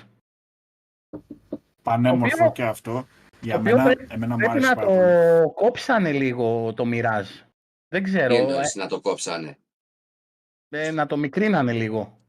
Πανέμορφο 1.83 2.37
Το 2.37 2.43
οποίο- 2.43 2.51
και 2.51 2.63
αυτό. 2.63 3.07
Για 3.41 3.53
το 3.53 3.59
οποίος 3.59 3.77
μένα, 3.77 3.95
πρέ- 3.95 4.11
εμένα 4.13 4.31
μου 4.31 4.37
Πρέπει 4.37 4.51
άρεσε 4.51 4.67
να 4.69 4.75
πάρα 4.75 4.87
το 4.87 4.93
πολύ. 4.93 5.53
κόψανε 5.53 6.11
λίγο 6.11 6.73
το 6.73 6.83
Mirage. 6.87 7.45
Δεν 7.87 8.03
ξέρω. 8.03 8.27
Τι 8.27 8.35
ε, 8.35 8.39
εννοείς 8.41 8.75
να 8.75 8.87
το 8.87 9.01
κόψανε; 9.01 9.57
ε, 10.69 10.91
να 10.91 11.05
το 11.05 11.17
μικρίνανε 11.17 11.73
λίγο. 11.73 12.19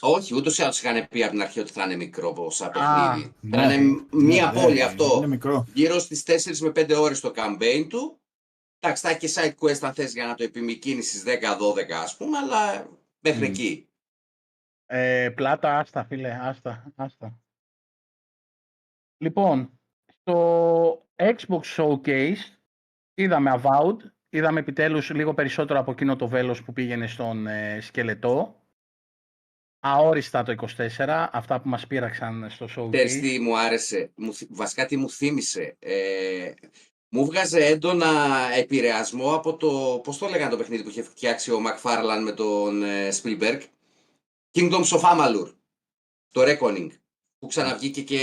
Όχι, 0.00 0.34
ούτως 0.34 0.58
ή 0.58 0.62
άλλως 0.62 0.82
είχαν 0.82 1.08
πει 1.08 1.22
από 1.22 1.32
την 1.32 1.42
αρχή 1.42 1.60
ότι 1.60 1.72
θα 1.72 1.84
είναι 1.84 1.96
μικρό 1.96 2.50
σαν 2.50 2.70
παιχνίδι. 2.70 3.34
Ναι, 3.40 3.56
θα 3.56 3.72
είναι 3.72 4.04
μία 4.10 4.52
ναι, 4.52 4.62
πόλη 4.62 4.74
ναι, 4.74 4.82
αυτό. 4.82 5.14
Είναι 5.16 5.26
μικρό. 5.26 5.66
Γύρω 5.74 5.98
στις 5.98 6.22
4 6.26 6.56
με 6.58 6.68
5 6.68 6.96
ώρες 7.00 7.20
το 7.20 7.32
campaign 7.36 7.86
του. 7.88 8.20
Εντάξει, 8.80 9.02
θα 9.02 9.10
έχει 9.10 9.18
και 9.18 9.30
side 9.34 9.64
quest 9.64 9.78
αν 9.82 9.94
θες 9.94 10.12
για 10.12 10.26
να 10.26 10.34
το 10.34 10.42
επιμηκύνεις 10.42 11.08
στις 11.08 11.22
10-12 11.26 11.90
ας 12.02 12.16
πούμε, 12.16 12.38
αλλά 12.38 12.88
μέχρι 13.20 13.40
Μμ. 13.40 13.50
εκεί. 13.50 13.88
Ε, 14.86 15.30
πλάτα, 15.34 15.78
άστα 15.78 16.04
φίλε, 16.04 16.38
άστα, 16.42 16.92
άστα. 16.96 17.40
Λοιπόν, 19.16 19.80
στο 20.20 21.06
Xbox 21.16 21.60
Showcase 21.76 22.58
είδαμε 23.14 23.60
Avowed, 23.62 23.96
είδαμε 24.28 24.60
επιτέλους 24.60 25.10
λίγο 25.10 25.34
περισσότερο 25.34 25.78
από 25.78 25.90
εκείνο 25.90 26.16
το 26.16 26.28
βέλος 26.28 26.62
που 26.62 26.72
πήγαινε 26.72 27.06
στον 27.06 27.46
ε, 27.46 27.80
σκελετό. 27.80 28.59
Αόριστα 29.80 30.42
το 30.42 30.54
24, 30.96 31.28
αυτά 31.32 31.60
που 31.60 31.68
μας 31.68 31.86
πείραξαν 31.86 32.46
στο 32.50 32.64
Ξέρεις 32.64 33.16
Showcase. 33.16 33.20
τι 33.20 33.38
μου 33.40 33.58
άρεσε, 33.58 34.10
μου, 34.14 34.34
θυ- 34.34 34.48
βασικά 34.52 34.86
τι 34.86 34.96
μου 34.96 35.10
θύμισε. 35.10 35.76
Ε, 35.78 36.50
Μου 37.12 37.24
βγάζε 37.24 37.64
έντονα 37.66 38.06
επηρεασμό 38.58 39.34
από 39.34 39.56
το, 39.56 40.00
πώς 40.04 40.18
το 40.18 40.28
λέγανε 40.28 40.50
το 40.50 40.56
παιχνίδι 40.56 40.82
που 40.82 40.88
είχε 40.88 41.02
φτιάξει 41.02 41.52
ο 41.52 41.60
Μακφάρλαν 41.60 42.22
με 42.22 42.32
τον 42.32 42.82
ε, 42.82 43.08
Spielberg; 43.22 43.60
Kingdoms 44.54 44.98
of 44.98 45.00
Amalur, 45.00 45.52
το 46.32 46.42
Reckoning, 46.44 46.88
που 47.38 47.46
ξαναβγήκε 47.46 48.02
και 48.02 48.20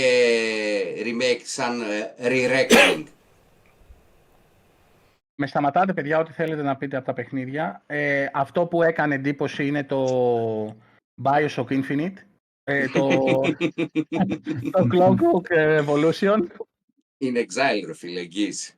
remake 1.04 1.40
σαν 1.44 1.80
ε, 1.80 2.14
re-reckoning. 2.22 3.04
Με 5.34 5.46
σταματάτε, 5.46 5.92
παιδιά, 5.92 6.18
ό,τι 6.18 6.32
θέλετε 6.32 6.62
να 6.62 6.76
πείτε 6.76 6.96
από 6.96 7.06
τα 7.06 7.12
παιχνίδια. 7.12 7.82
Ε, 7.86 8.26
αυτό 8.32 8.66
που 8.66 8.82
έκανε 8.82 9.14
εντύπωση 9.14 9.66
είναι 9.66 9.84
το 9.84 10.76
Bioshock 11.22 11.66
Infinite. 11.68 12.14
Ε, 12.64 12.88
το, 12.88 13.08
το 14.72 14.88
Clockwork 14.92 15.56
Revolution. 15.80 16.46
In 17.20 17.36
exile, 17.36 17.84
ρε 17.86 17.94
φίλε, 17.94 18.20
εγγύηση. 18.20 18.72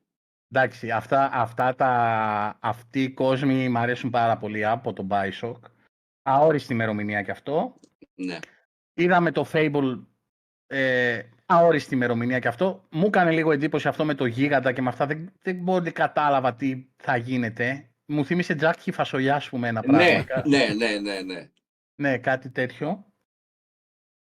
Εντάξει, 0.53 0.91
αυτά, 0.91 1.31
αυτά 1.33 1.75
τα, 1.75 2.59
αυτοί 2.61 3.03
οι 3.03 3.11
κόσμοι 3.11 3.69
μου 3.69 3.79
αρέσουν 3.79 4.11
πάρα 4.11 4.37
πολύ 4.37 4.67
από 4.67 4.93
το 4.93 5.07
Bioshock. 5.11 5.61
Αόριστη 6.23 6.73
ημερομηνία 6.73 7.23
κι 7.23 7.31
αυτό. 7.31 7.81
Ναι. 8.15 8.39
Είδαμε 8.95 9.33
το 9.33 9.47
Fable 9.53 10.01
ε, 10.67 11.23
αόριστη 11.47 11.95
ημερομηνία 11.95 12.39
κι 12.39 12.49
αυτό. 12.49 12.85
Μου 12.91 13.07
έκανε 13.07 13.31
λίγο 13.31 13.53
εντύπωση 13.53 13.89
αυτό 13.89 14.05
με 14.05 14.15
το 14.15 14.27
γίγαντα 14.27 14.73
και 14.73 14.83
με 14.83 14.89
αυτά. 14.89 15.07
Δεν, 15.07 15.33
δεν 15.43 15.65
πολύ 15.65 15.93
κατάλαβα 15.93 16.55
τι 16.55 16.87
θα 16.97 17.17
γίνεται. 17.17 17.91
Μου 18.07 18.25
θύμισε 18.25 18.55
τζάκι 18.55 18.93
φασολιά, 18.93 19.35
ας 19.35 19.49
πούμε, 19.49 19.69
ένα 19.69 19.81
πράγμα. 19.81 20.05
Ναι, 20.05 20.25
ναι, 20.45 20.75
ναι, 20.75 20.99
ναι, 20.99 21.21
ναι. 21.21 21.51
Ναι, 22.01 22.19
κάτι 22.19 22.51
τέτοιο. 22.51 23.05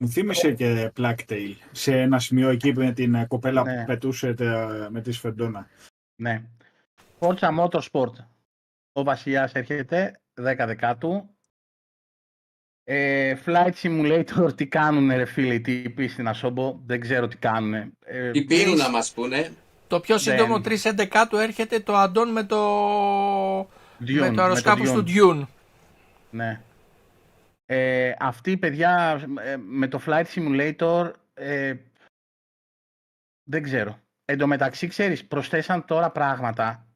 Μου 0.02 0.08
θύμισε 0.08 0.52
και 0.52 0.92
Blacktail 0.96 1.54
σε 1.72 2.00
ένα 2.00 2.18
σημείο 2.18 2.48
εκεί 2.48 2.72
με 2.76 2.92
την 2.92 3.14
ε, 3.14 3.26
κοπέλα 3.26 3.62
Ναι. 3.62 3.74
που 3.80 3.84
πετούσε 3.86 4.34
τε- 4.34 4.88
με 4.90 5.00
τη 5.00 5.12
σφεντόνα. 5.12 5.68
Ναι. 6.22 6.42
Forza 7.18 7.58
Motorsport. 7.58 8.12
Ο 8.92 9.02
βασιλιάς 9.02 9.52
έρχεται, 9.52 10.20
10 10.34 10.64
δεκάτου. 10.66 11.28
Ε, 12.84 13.36
Flight 13.46 13.72
Simulator, 13.82 14.56
τι 14.56 14.66
κάνουνε 14.66 15.16
ρε 15.16 15.24
φίλοι, 15.24 15.54
οι 15.54 15.60
τύποι 15.60 16.08
στην 16.08 16.28
Ασόμπο, 16.28 16.80
δεν 16.86 17.00
ξέρω 17.00 17.28
τι 17.28 17.36
κάνουνε. 17.36 17.90
Ε, 18.04 18.30
Τι 18.30 18.44
πίνουν 18.44 18.76
να 18.76 18.90
μας 18.90 19.12
πούνε. 19.12 19.52
Το 19.88 20.00
πιο 20.00 20.18
σύντομο 20.18 20.60
Δεν. 20.60 20.78
3.11 21.08 21.26
του 21.28 21.36
έρχεται 21.36 21.80
το 21.80 21.96
αντών 21.96 22.32
με 22.32 22.44
το, 22.44 23.60
Dune, 24.00 24.18
με 24.20 24.30
το 24.30 24.42
αεροσκάφος 24.42 24.90
Dune. 24.90 24.94
του 24.94 25.04
Dune. 25.06 25.46
Ναι. 26.30 26.60
Ε, 27.72 28.14
αυτή, 28.18 28.56
παιδιά, 28.56 29.22
ε, 29.40 29.56
με 29.56 29.88
το 29.88 30.00
Flight 30.06 30.24
Simulator, 30.24 31.12
ε, 31.34 31.74
δεν 33.42 33.62
ξέρω. 33.62 34.00
Εν 34.24 34.38
τω 34.38 34.46
μεταξύ, 34.46 34.86
ξέρεις, 34.86 35.26
προσθέσαν 35.26 35.84
τώρα 35.84 36.10
πράγματα, 36.10 36.86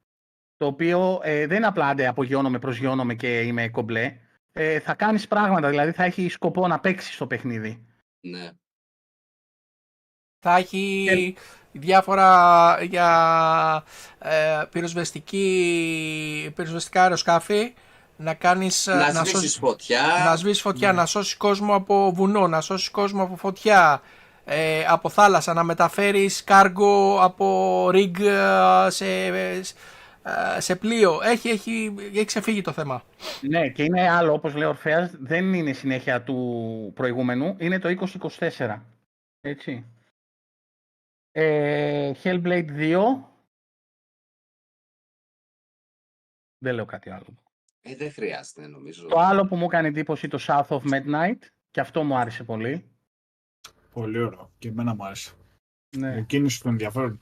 το 0.56 0.66
οποίο 0.66 1.20
ε, 1.22 1.46
δεν 1.46 1.56
είναι 1.56 1.66
απλά 1.66 1.88
«Άντε, 1.88 2.06
απογειώνομαι, 2.06 2.58
προσγειώνομαι 2.58 3.14
και 3.14 3.40
είμαι 3.40 3.68
κομπλέ. 3.68 4.16
Ε, 4.52 4.80
θα 4.80 4.94
κάνεις 4.94 5.28
πράγματα, 5.28 5.68
δηλαδή 5.68 5.92
θα 5.92 6.04
έχει 6.04 6.28
σκοπό 6.28 6.66
να 6.66 6.80
παίξεις 6.80 7.16
το 7.16 7.26
παιχνίδι. 7.26 7.86
Ναι. 8.20 8.50
Θα 10.38 10.56
έχει 10.56 11.36
διάφορα 11.72 12.78
για 12.82 13.84
ε, 14.18 14.64
πυροσβεστική, 14.70 16.52
πυροσβεστικά 16.54 17.02
αεροσκάφη 17.02 17.74
να 18.16 18.34
κάνεις 18.34 18.86
ε, 18.86 18.94
Να 18.94 19.12
να, 19.12 19.12
σβήσεις 19.12 19.30
σώσεις, 19.30 19.56
φωτιά. 19.56 20.02
να 20.24 20.36
σβήσεις 20.36 20.60
φωτιά, 20.62 20.92
να 20.92 21.06
σώσεις 21.06 21.36
κόσμο 21.36 21.74
από 21.74 22.12
βουνό, 22.12 22.48
να 22.48 22.60
σώσεις 22.60 22.90
κόσμο 22.90 23.22
από 23.22 23.36
φωτιά, 23.36 24.02
ε, 24.44 24.84
από 24.88 25.08
θάλασσα, 25.08 25.52
να 25.54 25.62
μεταφέρεις 25.62 26.44
κάργο 26.44 27.20
από 27.20 27.88
rig 27.92 28.20
ε, 28.20 28.90
σε, 28.90 29.26
ε, 29.26 30.60
σε 30.60 30.76
πλοίο. 30.76 31.20
Έχει, 31.22 31.48
έχει, 31.48 31.94
έχει 31.98 32.24
ξεφύγει 32.24 32.60
το 32.60 32.72
θέμα. 32.72 33.04
Ναι, 33.40 33.68
και 33.68 33.82
είναι 33.82 34.10
άλλο, 34.10 34.32
όπως 34.32 34.54
λέει 34.54 34.66
ο 34.66 34.68
Ορφέας, 34.68 35.10
δεν 35.20 35.54
είναι 35.54 35.72
συνέχεια 35.72 36.22
του 36.22 36.92
προηγούμενου, 36.94 37.56
είναι 37.58 37.78
το 37.78 37.88
2024. 38.38 38.82
Έτσι. 39.40 39.84
Ε, 41.32 42.12
Hellblade 42.22 42.70
2. 42.70 42.98
Δεν 46.58 46.74
λέω 46.74 46.84
κάτι 46.84 47.10
άλλο. 47.10 47.43
Ε, 47.86 47.94
δεν 47.96 48.12
χρειάζεται 48.12 48.66
νομίζω. 48.66 49.06
Το 49.08 49.18
άλλο 49.18 49.46
που 49.46 49.56
μου 49.56 49.64
έκανε 49.64 49.88
εντύπωση 49.88 50.28
το 50.28 50.38
South 50.46 50.66
of 50.68 50.80
Midnight 50.80 51.38
και 51.70 51.80
αυτό 51.80 52.02
μου 52.04 52.16
άρεσε 52.16 52.44
πολύ. 52.44 52.88
Πολύ 53.92 54.18
ωραίο. 54.18 54.52
Και 54.58 54.68
εμένα 54.68 54.94
μου 54.94 55.04
άρεσε. 55.04 55.32
Ναι. 55.96 56.16
Η 56.18 56.22
κίνηση 56.24 56.60
του 56.60 56.68
ενδιαφέρον. 56.68 57.20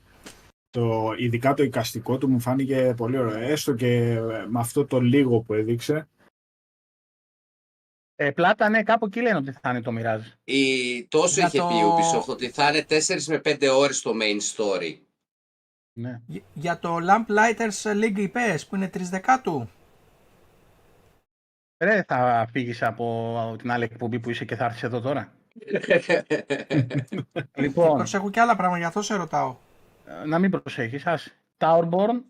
Το, 0.69 1.13
ειδικά 1.17 1.53
το 1.53 1.63
εικαστικό 1.63 2.17
του 2.17 2.29
μου 2.29 2.39
φάνηκε 2.39 2.93
πολύ 2.97 3.17
ωραίο. 3.17 3.37
Έστω 3.39 3.73
και 3.73 3.87
ε, 4.11 4.45
με 4.47 4.59
αυτό 4.59 4.85
το 4.85 4.99
λίγο 5.01 5.39
που 5.41 5.53
έδειξε. 5.53 6.07
Ε, 8.15 8.31
πλάτα, 8.31 8.69
ναι, 8.69 8.83
κάπου 8.83 9.05
εκεί 9.05 9.21
λένε 9.21 9.37
ότι 9.37 9.51
θα 9.51 9.69
είναι 9.69 9.81
το 9.81 9.91
Mirage. 9.97 10.31
Η... 10.43 11.03
Τόσο 11.07 11.33
Για 11.33 11.47
είχε 11.47 11.57
το- 11.57 11.67
πει 11.67 11.73
η 11.75 11.81
Ubisoft 11.81 12.25
ότι 12.27 12.49
θα 12.49 12.69
είναι 12.69 12.85
4 12.89 13.23
με 13.27 13.41
5 13.43 13.67
ώρες 13.77 14.01
το 14.01 14.11
main 14.21 14.39
story. 14.55 14.97
Ναι. 15.99 16.21
Για- 16.27 16.41
Για 16.53 16.79
το 16.79 16.97
Lamplighters 17.01 17.81
League 18.03 18.17
είπες 18.17 18.67
που 18.67 18.75
είναι 18.75 18.89
3 18.93 19.09
δεκάτου. 19.09 19.69
Ρε, 21.83 22.03
θα 22.07 22.47
φύγεις 22.51 22.83
από 22.83 23.55
την 23.57 23.71
άλλη 23.71 23.83
εκπομπή 23.83 24.19
που 24.19 24.29
είσαι 24.29 24.45
και 24.45 24.55
θα 24.55 24.65
έρθεις 24.65 24.83
εδώ 24.83 25.01
τώρα. 25.01 25.33
λοιπόν, 27.55 27.97
Προσέχω 27.97 28.29
και 28.29 28.39
άλλα 28.39 28.55
πράγματα, 28.55 28.79
γι' 28.79 28.85
αυτό 28.87 29.01
σε 29.01 29.15
ρωτάω. 29.15 29.55
ε, 30.05 30.25
να 30.25 30.39
μην 30.39 30.51
προσέχεις, 30.51 31.05
ας. 31.05 31.33
Towerborn 31.57 32.21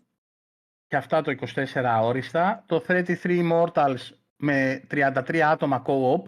και 0.86 0.96
αυτά 0.96 1.22
το 1.22 1.34
24 1.54 1.64
όριστα. 2.02 2.64
Το 2.66 2.84
33 2.88 3.04
Immortals 3.22 3.96
με 4.36 4.82
33 4.90 5.36
άτομα 5.38 5.82
co-op. 5.86 6.22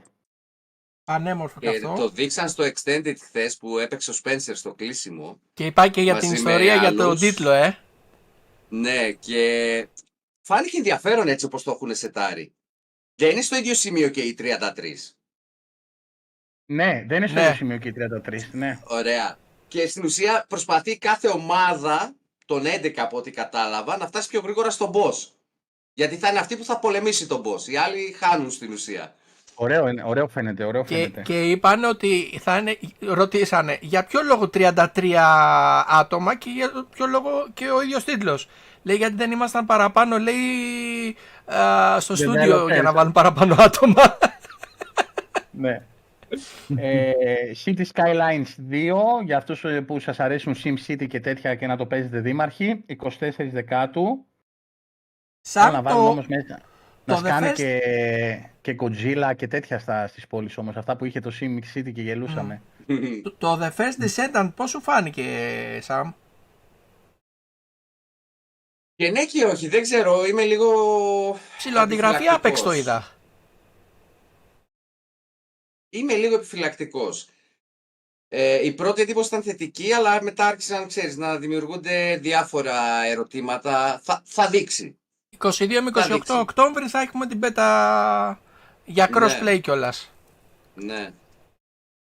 Ανέμορφο 1.04 1.60
και 1.60 1.70
Και 1.70 1.76
αυτό. 1.76 1.94
το 2.02 2.08
δείξαν 2.08 2.48
στο 2.48 2.64
Extended 2.64 3.14
χθες 3.20 3.56
που 3.56 3.78
έπαιξε 3.78 4.10
ο 4.10 4.14
Spencer 4.22 4.52
στο 4.54 4.74
κλείσιμο. 4.74 5.40
Και 5.54 5.66
υπάρχει 5.66 5.92
και 5.92 6.00
για 6.00 6.14
μαζί 6.14 6.26
την 6.32 6.42
με 6.42 6.50
ιστορία 6.50 6.74
για 6.74 6.94
τον 6.94 7.06
άλλους. 7.06 7.20
τίτλο, 7.20 7.50
ε. 7.50 7.76
Ναι, 8.68 9.12
και 9.12 9.88
φάνηκε 10.40 10.76
ενδιαφέρον 10.76 11.28
έτσι 11.28 11.44
όπως 11.46 11.62
το 11.62 11.70
έχουν 11.70 11.94
σετάρει. 11.94 12.52
Δεν 13.16 13.30
είναι 13.30 13.40
στο 13.42 13.56
ίδιο 13.56 13.74
σημείο 13.74 14.08
και 14.08 14.20
οι 14.20 14.34
33. 14.38 15.14
Ναι, 16.66 17.04
δεν 17.08 17.16
είναι 17.16 17.26
στο 17.26 17.36
Ναι. 17.38 17.42
ίδιο 17.44 17.54
σημείο 17.54 17.76
και 17.78 17.88
οι 17.88 17.92
33. 17.92 18.48
Ναι. 18.52 18.78
Ωραία. 18.84 19.38
Και 19.68 19.86
στην 19.86 20.04
ουσία 20.04 20.44
προσπαθεί 20.48 20.98
κάθε 20.98 21.28
ομάδα, 21.28 22.14
των 22.46 22.62
11 22.66 22.92
από 22.96 23.16
ό,τι 23.16 23.30
κατάλαβα, 23.30 23.96
να 23.96 24.06
φτάσει 24.06 24.28
πιο 24.28 24.40
γρήγορα 24.40 24.70
στον 24.70 24.90
boss. 24.94 25.28
Γιατί 25.92 26.16
θα 26.16 26.28
είναι 26.28 26.38
αυτή 26.38 26.56
που 26.56 26.64
θα 26.64 26.78
πολεμήσει 26.78 27.26
τον 27.26 27.42
boss. 27.44 27.68
Οι 27.68 27.76
άλλοι 27.76 28.16
χάνουν 28.18 28.50
στην 28.50 28.72
ουσία. 28.72 29.14
Ωραίο, 29.54 29.88
είναι, 29.88 30.02
ωραίο 30.06 30.28
φαίνεται, 30.28 30.64
ωραίο 30.64 30.84
Και, 30.84 30.94
φαίνεται. 30.94 31.22
και 31.22 31.42
είπαν 31.50 31.84
ότι 31.84 32.38
θα 32.42 32.56
είναι, 32.56 32.78
ρωτήσανε 33.00 33.78
για 33.80 34.04
ποιο 34.04 34.22
λόγο 34.22 34.50
33 34.54 35.14
άτομα 35.88 36.36
και 36.36 36.50
για 36.50 36.70
ποιο 36.90 37.06
λόγο 37.06 37.30
και 37.54 37.70
ο 37.70 37.82
ίδιος 37.82 38.04
τίτλος. 38.04 38.48
Λέει 38.82 38.96
γιατί 38.96 39.14
δεν 39.14 39.30
ήμασταν 39.30 39.66
παραπάνω, 39.66 40.18
λέει, 40.18 40.36
α, 41.08 41.35
στο 41.98 42.16
στούντιο 42.16 42.62
Developers. 42.64 42.72
για 42.72 42.82
να 42.82 42.92
βάλουν 42.92 43.12
παραπάνω 43.12 43.54
άτομα. 43.58 44.18
Ναι. 45.50 45.82
ε, 46.76 47.12
City 47.64 47.82
Skylines 47.94 48.70
2, 48.70 48.94
για 49.24 49.36
αυτούς 49.36 49.64
ε, 49.64 49.80
που 49.80 50.00
σας 50.00 50.20
αρέσουν 50.20 50.54
SimCity 50.64 51.06
και 51.08 51.20
τέτοια 51.20 51.54
και 51.54 51.66
να 51.66 51.76
το 51.76 51.86
παίζετε 51.86 52.20
δήμαρχοι, 52.20 52.84
24 53.02 53.30
Δεκάτου. 53.52 54.24
Θέλω 55.48 55.66
να 55.66 55.72
Σαν 55.72 55.82
βάλουν 55.82 56.00
το, 56.04 56.08
όμως 56.08 56.26
μέσα. 56.26 56.60
Να 57.04 57.14
το 57.14 57.20
The 57.20 57.24
σκάνε 57.26 57.50
First- 57.50 57.54
και, 57.54 57.80
και 58.60 58.76
Godzilla 58.80 59.32
και 59.36 59.46
τέτοια 59.48 59.78
στα, 59.78 60.06
στις 60.06 60.26
πόλεις 60.26 60.58
όμως. 60.58 60.76
Αυτά 60.76 60.96
που 60.96 61.04
είχε 61.04 61.20
το 61.20 61.32
SimCity 61.40 61.92
και 61.92 62.02
γελούσαμε. 62.02 62.62
το, 63.22 63.32
το 63.38 63.58
The 63.62 63.70
First 63.70 64.04
Descendant 64.04 64.50
πώς 64.56 64.70
σου 64.70 64.80
φάνηκε, 64.80 65.22
Σαμ; 65.80 66.12
Και 68.96 69.10
ναι 69.10 69.24
και 69.26 69.44
όχι, 69.44 69.68
δεν 69.68 69.82
ξέρω, 69.82 70.24
είμαι 70.26 70.44
λίγο. 70.44 70.68
Ψιλοαντιγραφή 71.56 72.28
απ' 72.28 72.44
έξω 72.44 72.64
το 72.64 72.70
επιφυλακτικός. 72.70 72.76
είδα. 72.76 73.14
Είμαι 75.90 76.14
λίγο 76.14 76.34
επιφυλακτικός. 76.34 77.28
Ε, 78.28 78.64
η 78.66 78.72
πρώτη 78.72 79.02
εντύπωση 79.02 79.28
ήταν 79.28 79.42
θετική, 79.42 79.92
αλλά 79.92 80.22
μετά 80.22 80.46
άρχισαν 80.46 80.86
ξέρεις, 80.86 81.16
να 81.16 81.36
δημιουργούνται 81.38 82.16
διάφορα 82.16 83.04
ερωτήματα. 83.04 84.00
Θα, 84.02 84.22
θα 84.24 84.48
δείξει. 84.48 84.98
22 85.38 85.80
με 85.82 85.90
Θα 85.90 86.06
28 86.06 86.10
δείξει. 86.12 86.32
Οκτώβρη 86.32 86.88
θα 86.88 87.00
έχουμε 87.00 87.26
την 87.26 87.38
πέτα 87.40 88.40
για 88.84 89.08
Ναι. 89.10 89.16
crossplay 89.18 89.60
κιόλας. 89.62 90.10
Ναι. 90.74 91.12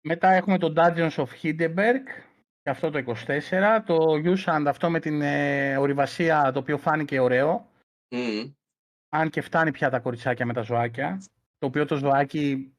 Μετά 0.01 0.29
έχουμε 0.31 0.59
το 0.59 0.73
Dungeons 0.77 1.15
of 1.15 1.27
Hindenburg, 1.43 2.05
και 2.11 2.34
αυτό 2.71 2.91
το 2.91 3.15
24. 3.27 3.81
Το 3.87 4.13
Usand, 4.25 4.65
αυτό 4.67 4.91
με 4.91 5.01
την 5.01 5.21
ε, 5.23 5.77
ορειβασία, 5.77 6.51
το 6.53 6.59
οποίο 6.59 6.79
φάνηκε 6.79 7.21
ωραίο. 7.21 7.69
Μμμ. 8.11 8.53
αν 9.09 9.31
και 9.31 9.41
φτάνει 9.41 9.71
πια 9.71 9.91
τα 9.91 10.01
κοριτσάκια 10.01 10.47
με 10.47 10.53
τα 10.53 10.63
ζωάκια, 10.63 11.23
το 11.59 11.67
οποίο 11.67 11.85
το 11.87 11.97
ζωάκι 11.97 12.75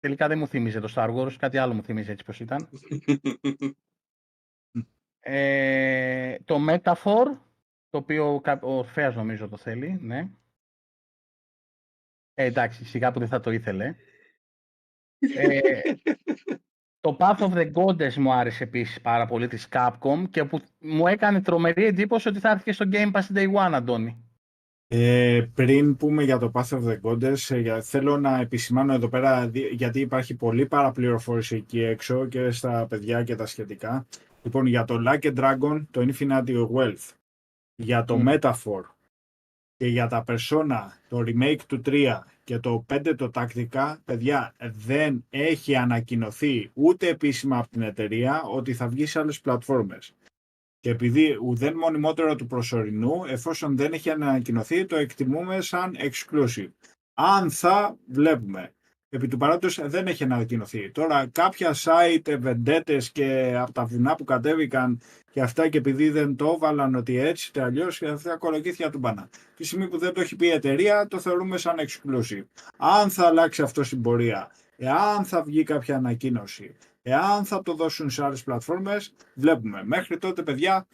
τελικά 0.00 0.28
δεν 0.28 0.38
μου 0.38 0.46
θύμιζε 0.46 0.80
το 0.80 0.92
Star 0.96 1.14
Wars, 1.16 1.32
κάτι 1.38 1.58
άλλο 1.58 1.74
μου 1.74 1.82
θύμιζε 1.82 2.12
έτσι 2.12 2.24
πως 2.24 2.40
ήταν. 2.40 2.68
Ε, 5.22 6.38
το 6.44 6.56
Metaphor, 6.68 7.38
το 7.90 7.98
οποίο 7.98 8.40
κα- 8.40 8.60
ο 8.62 8.78
Ορφέας 8.78 9.14
νομίζω 9.14 9.48
το 9.48 9.56
θέλει, 9.56 9.98
ναι. 10.00 10.30
Ε, 12.34 12.44
εντάξει, 12.44 12.84
σιγά 12.84 13.12
που 13.12 13.18
δεν 13.18 13.28
θα 13.28 13.40
το 13.40 13.50
ήθελε. 13.50 13.94
Ε, 15.36 15.80
το 17.00 17.16
Path 17.20 17.38
of 17.38 17.52
the 17.52 17.72
Goddess 17.72 18.14
μου 18.14 18.32
άρεσε 18.32 18.62
επίσης 18.64 19.00
πάρα 19.00 19.26
πολύ 19.26 19.48
της 19.48 19.68
Capcom 19.72 20.22
και 20.30 20.44
που 20.44 20.60
μου 20.78 21.06
έκανε 21.06 21.40
τρομερή 21.40 21.84
εντύπωση 21.84 22.28
ότι 22.28 22.38
θα 22.38 22.50
έρθει 22.50 22.64
και 22.64 22.72
στο 22.72 22.84
Game 22.92 23.10
Pass 23.10 23.36
Day 23.36 23.46
One, 23.52 23.72
Αντώνη. 23.72 24.24
Ε, 24.92 25.46
πριν 25.54 25.96
πούμε 25.96 26.22
για 26.22 26.38
το 26.38 26.50
Path 26.54 26.68
of 26.68 26.82
the 26.88 27.00
Goddess, 27.00 27.36
ε, 27.48 27.58
για- 27.58 27.80
θέλω 27.80 28.16
να 28.18 28.40
επισημάνω 28.40 28.92
εδώ 28.92 29.08
πέρα, 29.08 29.48
δι- 29.48 29.72
γιατί 29.72 30.00
υπάρχει 30.00 30.34
πολύ 30.34 30.66
παραπληροφόρηση 30.66 31.56
εκεί 31.56 31.82
έξω 31.82 32.26
και 32.26 32.50
στα 32.50 32.86
παιδιά 32.86 33.22
και 33.22 33.34
τα 33.34 33.46
σχετικά. 33.46 34.06
Λοιπόν, 34.42 34.66
για 34.66 34.84
το 34.84 35.02
Like 35.06 35.22
a 35.22 35.36
Dragon, 35.38 35.82
το 35.90 36.00
Infinity 36.08 36.68
Wealth, 36.74 37.10
για 37.76 38.04
το 38.04 38.16
Μμ. 38.16 38.24
Metaphor 38.28 38.80
και 39.80 39.86
για 39.86 40.06
τα 40.06 40.24
Persona, 40.26 40.88
το 41.08 41.18
remake 41.26 41.60
του 41.66 41.82
3 41.84 42.18
και 42.44 42.58
το 42.58 42.86
5 42.88 43.14
το 43.16 43.30
τακτικά, 43.30 44.00
παιδιά, 44.04 44.54
δεν 44.58 45.24
έχει 45.30 45.76
ανακοινωθεί 45.76 46.70
ούτε 46.74 47.08
επίσημα 47.08 47.58
από 47.58 47.68
την 47.68 47.82
εταιρεία 47.82 48.42
ότι 48.42 48.74
θα 48.74 48.88
βγει 48.88 49.06
σε 49.06 49.18
άλλες 49.18 49.40
πλατφόρμες. 49.40 50.14
Και 50.80 50.90
επειδή 50.90 51.38
ουδέν 51.42 51.76
μονιμότερο 51.76 52.34
του 52.34 52.46
προσωρινού, 52.46 53.24
εφόσον 53.26 53.76
δεν 53.76 53.92
έχει 53.92 54.10
ανακοινωθεί, 54.10 54.86
το 54.86 54.96
εκτιμούμε 54.96 55.60
σαν 55.60 55.96
exclusive. 55.98 56.70
Αν 57.14 57.50
θα, 57.50 57.96
βλέπουμε. 58.06 58.74
Επί 59.12 59.28
του 59.28 59.36
παρόντος 59.36 59.80
δεν 59.82 60.06
έχει 60.06 60.24
ανακοινωθεί. 60.24 60.90
Τώρα 60.90 61.26
κάποια 61.26 61.74
site, 61.74 62.36
βεντέτες 62.38 63.10
και 63.10 63.56
από 63.58 63.72
τα 63.72 63.84
βουνά 63.84 64.14
που 64.14 64.24
κατέβηκαν 64.24 65.00
και 65.30 65.40
αυτά 65.40 65.68
και 65.68 65.78
επειδή 65.78 66.10
δεν 66.10 66.36
το 66.36 66.52
έβαλαν 66.56 66.94
ότι 66.94 67.18
έτσι 67.18 67.50
και 67.50 67.60
αλλιώς 67.60 67.98
και 67.98 68.08
αυτά 68.08 68.36
κολοκύθια 68.36 68.90
του 68.90 68.98
μπανά. 68.98 69.28
Τη 69.56 69.64
στιγμή 69.64 69.88
που 69.88 69.98
δεν 69.98 70.12
το 70.12 70.20
έχει 70.20 70.36
πει 70.36 70.46
η 70.46 70.50
εταιρεία 70.50 71.06
το 71.06 71.18
θεωρούμε 71.18 71.56
σαν 71.56 71.76
exclusive. 71.78 72.44
Αν 72.76 73.10
θα 73.10 73.26
αλλάξει 73.26 73.62
αυτό 73.62 73.82
στην 73.82 74.02
πορεία, 74.02 74.50
εάν 74.76 75.24
θα 75.24 75.42
βγει 75.42 75.62
κάποια 75.62 75.96
ανακοίνωση, 75.96 76.76
εάν 77.02 77.44
θα 77.44 77.62
το 77.62 77.74
δώσουν 77.74 78.10
σε 78.10 78.24
άλλες 78.24 78.44
πλατφόρμες, 78.44 79.14
βλέπουμε. 79.34 79.84
Μέχρι 79.84 80.18
τότε 80.18 80.42
παιδιά, 80.42 80.86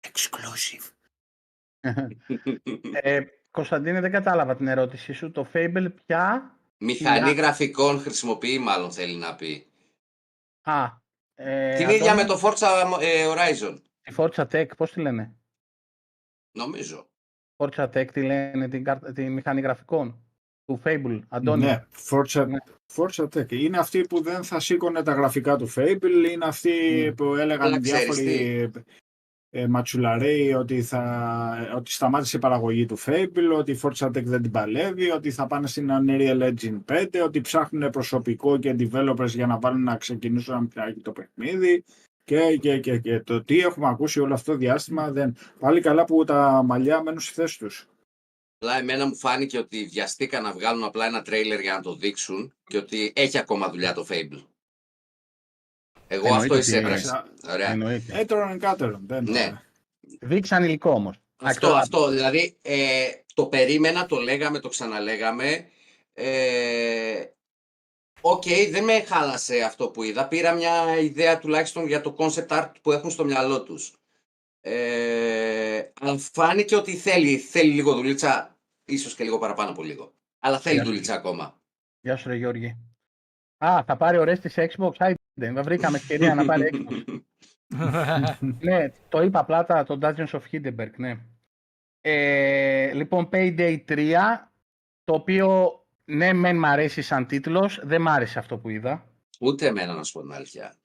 exclusive. 0.00 0.90
ε, 2.92 3.20
Κωνσταντίνε, 3.50 4.00
δεν 4.00 4.10
κατάλαβα 4.10 4.56
την 4.56 4.66
ερώτησή 4.66 5.12
σου. 5.12 5.30
Το 5.30 5.46
Fable 5.52 5.86
πια... 6.06 6.56
Μηχανή 6.84 7.18
Για- 7.32 7.32
γραφικών 7.42 8.00
χρησιμοποιεί, 8.00 8.58
μάλλον 8.58 8.92
θέλει 8.92 9.14
να 9.16 9.34
πει. 9.34 9.66
Α, 10.62 10.84
ε, 11.34 11.74
Την 11.76 11.84
Αντώνη, 11.84 11.98
ίδια 11.98 12.14
με 12.14 12.24
το 12.24 12.40
Forza 12.42 12.98
ε, 13.00 13.26
Horizon, 13.26 13.78
Τη 14.02 14.14
Forza 14.16 14.46
Tech, 14.52 14.76
πώς 14.76 14.92
τη 14.92 15.00
λένε; 15.00 15.34
νομίζω. 16.58 17.06
Forza 17.56 17.84
Tech 17.84 18.10
τη 18.12 18.22
λένε 18.22 18.68
την, 18.68 18.84
κάρτα- 18.84 19.12
τη 19.12 19.28
μηχανή 19.28 19.60
γραφικών 19.60 20.24
του 20.64 20.80
Fable, 20.84 21.20
Αντώνη. 21.28 21.64
Ναι, 21.64 21.84
Forza, 22.10 22.46
Ναι. 22.48 22.58
Forza 22.94 23.24
Tech. 23.24 23.52
Είναι 23.52 23.78
αυτοί 23.78 24.00
που 24.00 24.22
δεν 24.22 24.44
θα 24.44 24.60
σήκωνε 24.60 25.02
τα 25.02 25.12
γραφικά 25.12 25.56
του 25.56 25.72
Fable, 25.76 26.28
είναι 26.30 26.44
αυτοί 26.44 27.06
Μμ. 27.10 27.14
που 27.14 27.24
έλεγαν 27.34 27.66
Αλλά 27.66 27.80
ξέρεις 27.80 28.16
διάφοροι 28.16 28.70
ε, 29.54 29.66
ματσουλαρέοι 29.66 30.52
ότι, 30.54 30.82
θα, 30.82 31.72
ότι 31.76 31.92
σταμάτησε 31.92 32.36
η 32.36 32.40
παραγωγή 32.40 32.86
του 32.86 32.98
Fable, 32.98 33.56
ότι 33.56 33.72
η 33.72 33.80
Forza 33.82 34.06
Tech 34.06 34.24
δεν 34.24 34.42
την 34.42 34.50
παλεύει, 34.50 35.10
ότι 35.10 35.30
θα 35.30 35.46
πάνε 35.46 35.66
στην 35.66 35.88
Unreal 35.90 36.52
Engine 36.52 36.80
5, 36.86 37.06
ότι 37.24 37.40
ψάχνουν 37.40 37.90
προσωπικό 37.90 38.58
και 38.58 38.76
developers 38.78 39.26
για 39.26 39.46
να 39.46 39.58
βάλουν 39.58 39.82
να 39.82 39.96
ξεκινήσουν 39.96 40.54
να 40.54 40.66
φτιάξει 40.70 41.00
το 41.00 41.12
παιχνίδι. 41.12 41.84
Και, 42.24 42.56
και, 42.56 42.78
και, 42.78 42.98
και 42.98 43.20
το 43.20 43.44
τι 43.44 43.60
έχουμε 43.60 43.88
ακούσει 43.88 44.20
όλο 44.20 44.34
αυτό 44.34 44.52
το 44.52 44.58
διάστημα 44.58 45.10
δεν. 45.10 45.36
Πάλι 45.58 45.80
καλά 45.80 46.04
που 46.04 46.24
τα 46.24 46.62
μαλλιά 46.62 47.02
μένουν 47.02 47.20
στη 47.20 47.34
θέση 47.34 47.58
τους. 47.58 47.86
Απλά 48.58 48.78
εμένα 48.78 49.06
μου 49.06 49.16
φάνηκε 49.16 49.58
ότι 49.58 49.84
βιαστήκαν 49.84 50.42
να 50.42 50.52
βγάλουν 50.52 50.84
απλά 50.84 51.06
ένα 51.06 51.22
τρέιλερ 51.22 51.60
για 51.60 51.72
να 51.72 51.80
το 51.80 51.94
δείξουν 51.94 52.52
και 52.66 52.76
ότι 52.76 53.12
έχει 53.14 53.38
ακόμα 53.38 53.70
δουλειά 53.70 53.94
το 53.94 54.06
Fable. 54.08 54.42
Εγώ 56.14 56.26
Εννοείται 56.26 56.36
αυτό 56.42 56.54
ότι 56.54 56.58
εισέπραξα. 56.58 57.26
Ωραία. 57.48 57.70
Εννοείται. 57.70 58.18
Έτερον 58.20 58.58
κάτερον. 58.58 59.00
Δεν, 59.06 59.24
Ναι. 59.24 59.60
Δείξαν 60.20 60.64
υλικό 60.64 60.90
όμως. 60.90 61.16
Αυτό, 61.36 61.66
Ακτό- 61.66 61.78
αυτό, 61.80 62.08
δηλαδή 62.10 62.56
ε, 62.62 63.08
το 63.34 63.46
περίμενα, 63.46 64.06
το 64.06 64.16
λέγαμε, 64.16 64.58
το 64.58 64.68
ξαναλέγαμε. 64.68 65.66
Ε, 66.12 67.24
Οκ, 68.20 68.42
δεν 68.70 68.84
με 68.84 69.00
χάλασε 69.00 69.60
αυτό 69.62 69.88
που 69.88 70.02
είδα. 70.02 70.28
Πήρα 70.28 70.52
μια 70.52 70.98
ιδέα 70.98 71.38
τουλάχιστον 71.38 71.86
για 71.86 72.00
το 72.00 72.14
concept 72.18 72.46
art 72.48 72.70
που 72.82 72.92
έχουν 72.92 73.10
στο 73.10 73.24
μυαλό 73.24 73.62
τους. 73.62 73.92
Ε, 74.60 75.82
αλλά 76.00 76.18
φάνηκε 76.18 76.76
ότι 76.76 76.96
θέλει, 76.96 77.36
θέλει 77.36 77.72
λίγο 77.72 77.94
δουλίτσα, 77.94 78.58
ίσως 78.84 79.14
και 79.14 79.24
λίγο 79.24 79.38
παραπάνω 79.38 79.70
από 79.70 79.82
λίγο. 79.82 80.12
Αλλά 80.38 80.58
θέλει 80.60 80.74
Γεια 80.74 80.84
σου. 80.84 80.90
δουλίτσα 80.90 81.14
ακόμα. 81.14 81.60
Γεια 82.00 82.16
σου 82.16 82.28
ρε 82.28 82.36
Γιώργη. 82.36 82.76
Α, 83.64 83.82
θα 83.86 83.96
πάρει 83.96 84.18
ωραίες 84.18 84.40
της 84.40 84.54
Xbox. 84.56 84.92
Άιντε, 85.34 85.52
δεν 85.52 85.62
βρήκαμε 85.64 85.96
ευκαιρία 85.96 86.34
να 86.34 86.44
πάρει 86.44 86.70
Xbox. 86.72 87.22
ναι, 88.60 88.90
το 89.08 89.22
είπα 89.22 89.38
απλά 89.40 89.64
τα- 89.64 89.84
το 89.84 89.98
Dungeons 90.02 90.28
of 90.30 90.40
Hinterberg, 90.50 90.90
ναι. 90.96 91.18
Ε, 92.00 92.92
λοιπόν, 92.94 93.28
Payday 93.32 93.84
3, 93.88 94.16
το 95.04 95.14
οποίο 95.14 95.76
ναι, 96.04 96.32
μεν 96.32 96.58
μ' 96.58 96.64
αρέσει 96.64 97.02
σαν 97.02 97.26
τίτλος, 97.26 97.80
δεν 97.84 98.00
μ' 98.02 98.08
άρεσε 98.08 98.38
αυτό 98.38 98.58
που 98.58 98.68
είδα. 98.68 99.06
Ούτε 99.40 99.66
εμένα 99.66 99.94
να 99.94 100.02
σου 100.02 100.12
πω 100.12 100.20
την 100.20 100.32
αλήθεια. 100.32 100.76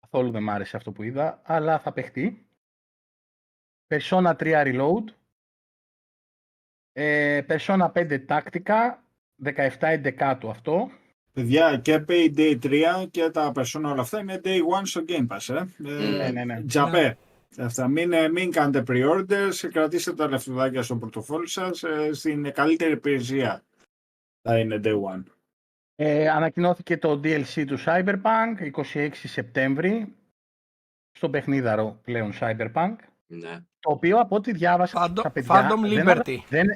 Καθόλου 0.00 0.30
δεν 0.30 0.42
μ' 0.42 0.50
άρεσε 0.50 0.76
αυτό 0.76 0.92
που 0.92 1.02
είδα, 1.02 1.40
αλλά 1.44 1.78
θα 1.78 1.92
παιχτεί. 1.92 2.48
Persona 3.88 4.34
3 4.38 4.62
Reload. 4.64 5.04
Ε, 6.92 7.42
Persona 7.48 7.92
5 7.92 8.24
Tactica, 8.28 8.94
17-11 9.44 10.36
του 10.40 10.50
αυτό. 10.50 10.90
Παιδιά, 11.34 11.76
και 11.78 12.04
Payday 12.08 12.58
3 12.62 13.06
και 13.10 13.30
τα 13.30 13.52
Persona 13.54 13.82
όλα 13.84 14.00
αυτά 14.00 14.18
είναι 14.20 14.40
Day 14.44 14.58
One 14.58 14.82
στο 14.82 15.04
Game 15.08 15.26
Pass, 15.26 15.54
ε. 15.54 15.64
Ναι, 15.76 16.24
ε 16.24 16.30
ναι, 16.30 16.44
ναι. 16.44 16.62
Τζαπέ. 16.62 17.16
Αυτά. 17.58 17.88
Μην, 17.88 18.12
ε, 18.12 18.28
μην 18.28 18.50
κάνετε 18.50 18.82
pre-orders, 18.88 19.68
κρατήστε 19.72 20.12
τα 20.14 20.28
λεφτουδάκια 20.28 20.82
στο 20.82 20.96
πορτοφόλι 20.96 21.48
σας 21.48 21.82
ε, 21.82 22.12
στην 22.12 22.52
καλύτερη 22.52 22.92
υπηρεσία. 22.92 23.62
Θα 24.42 24.58
είναι 24.58 24.80
Day 24.84 24.94
One. 25.02 25.22
Ε, 25.96 26.28
ανακοινώθηκε 26.28 26.98
το 26.98 27.20
DLC 27.24 27.64
του 27.66 27.78
Cyberpunk 27.84 28.82
26 28.94 29.08
Σεπτέμβρη 29.12 30.14
στο 31.12 31.30
παιχνίδαρο 31.30 32.00
πλέον 32.04 32.32
Cyberpunk 32.40 32.94
Ναι. 33.26 33.58
το 33.80 33.90
οποίο 33.90 34.18
από 34.18 34.36
ό,τι 34.36 34.52
διάβασα 34.52 35.06
Phantom- 35.06 35.22
τα 35.22 35.30
παιδιά 35.30 35.68
Phantom 35.70 35.88
δεν, 35.88 36.06
Liberty. 36.06 36.36
δεν, 36.48 36.66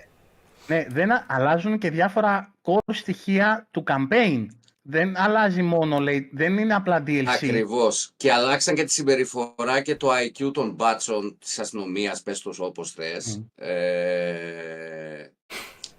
ναι, 0.68 0.86
δεν 0.88 1.10
α- 1.10 1.26
αλλάζουν 1.28 1.78
και 1.78 1.90
διάφορα 1.90 2.54
core 2.62 2.94
στοιχεία 2.94 3.68
του 3.70 3.84
campaign 3.86 4.46
δεν 4.90 5.16
αλλάζει 5.16 5.62
μόνο 5.62 5.98
λέει, 5.98 6.30
δεν 6.32 6.58
είναι 6.58 6.74
απλά 6.74 7.02
DLC 7.06 7.26
Ακριβώς. 7.26 8.12
Και 8.16 8.32
αλλάξαν 8.32 8.74
και 8.74 8.84
τη 8.84 8.92
συμπεριφορά 8.92 9.80
και 9.82 9.96
το 9.96 10.08
IQ 10.16 10.52
των 10.52 10.70
μπάτσων 10.70 11.38
της 11.38 11.58
αστυνομίας, 11.58 12.22
πες 12.22 12.40
το 12.40 12.54
όπως 12.58 12.92
θες. 12.92 13.36
Μμ. 13.38 13.44
Ε, 13.54 15.32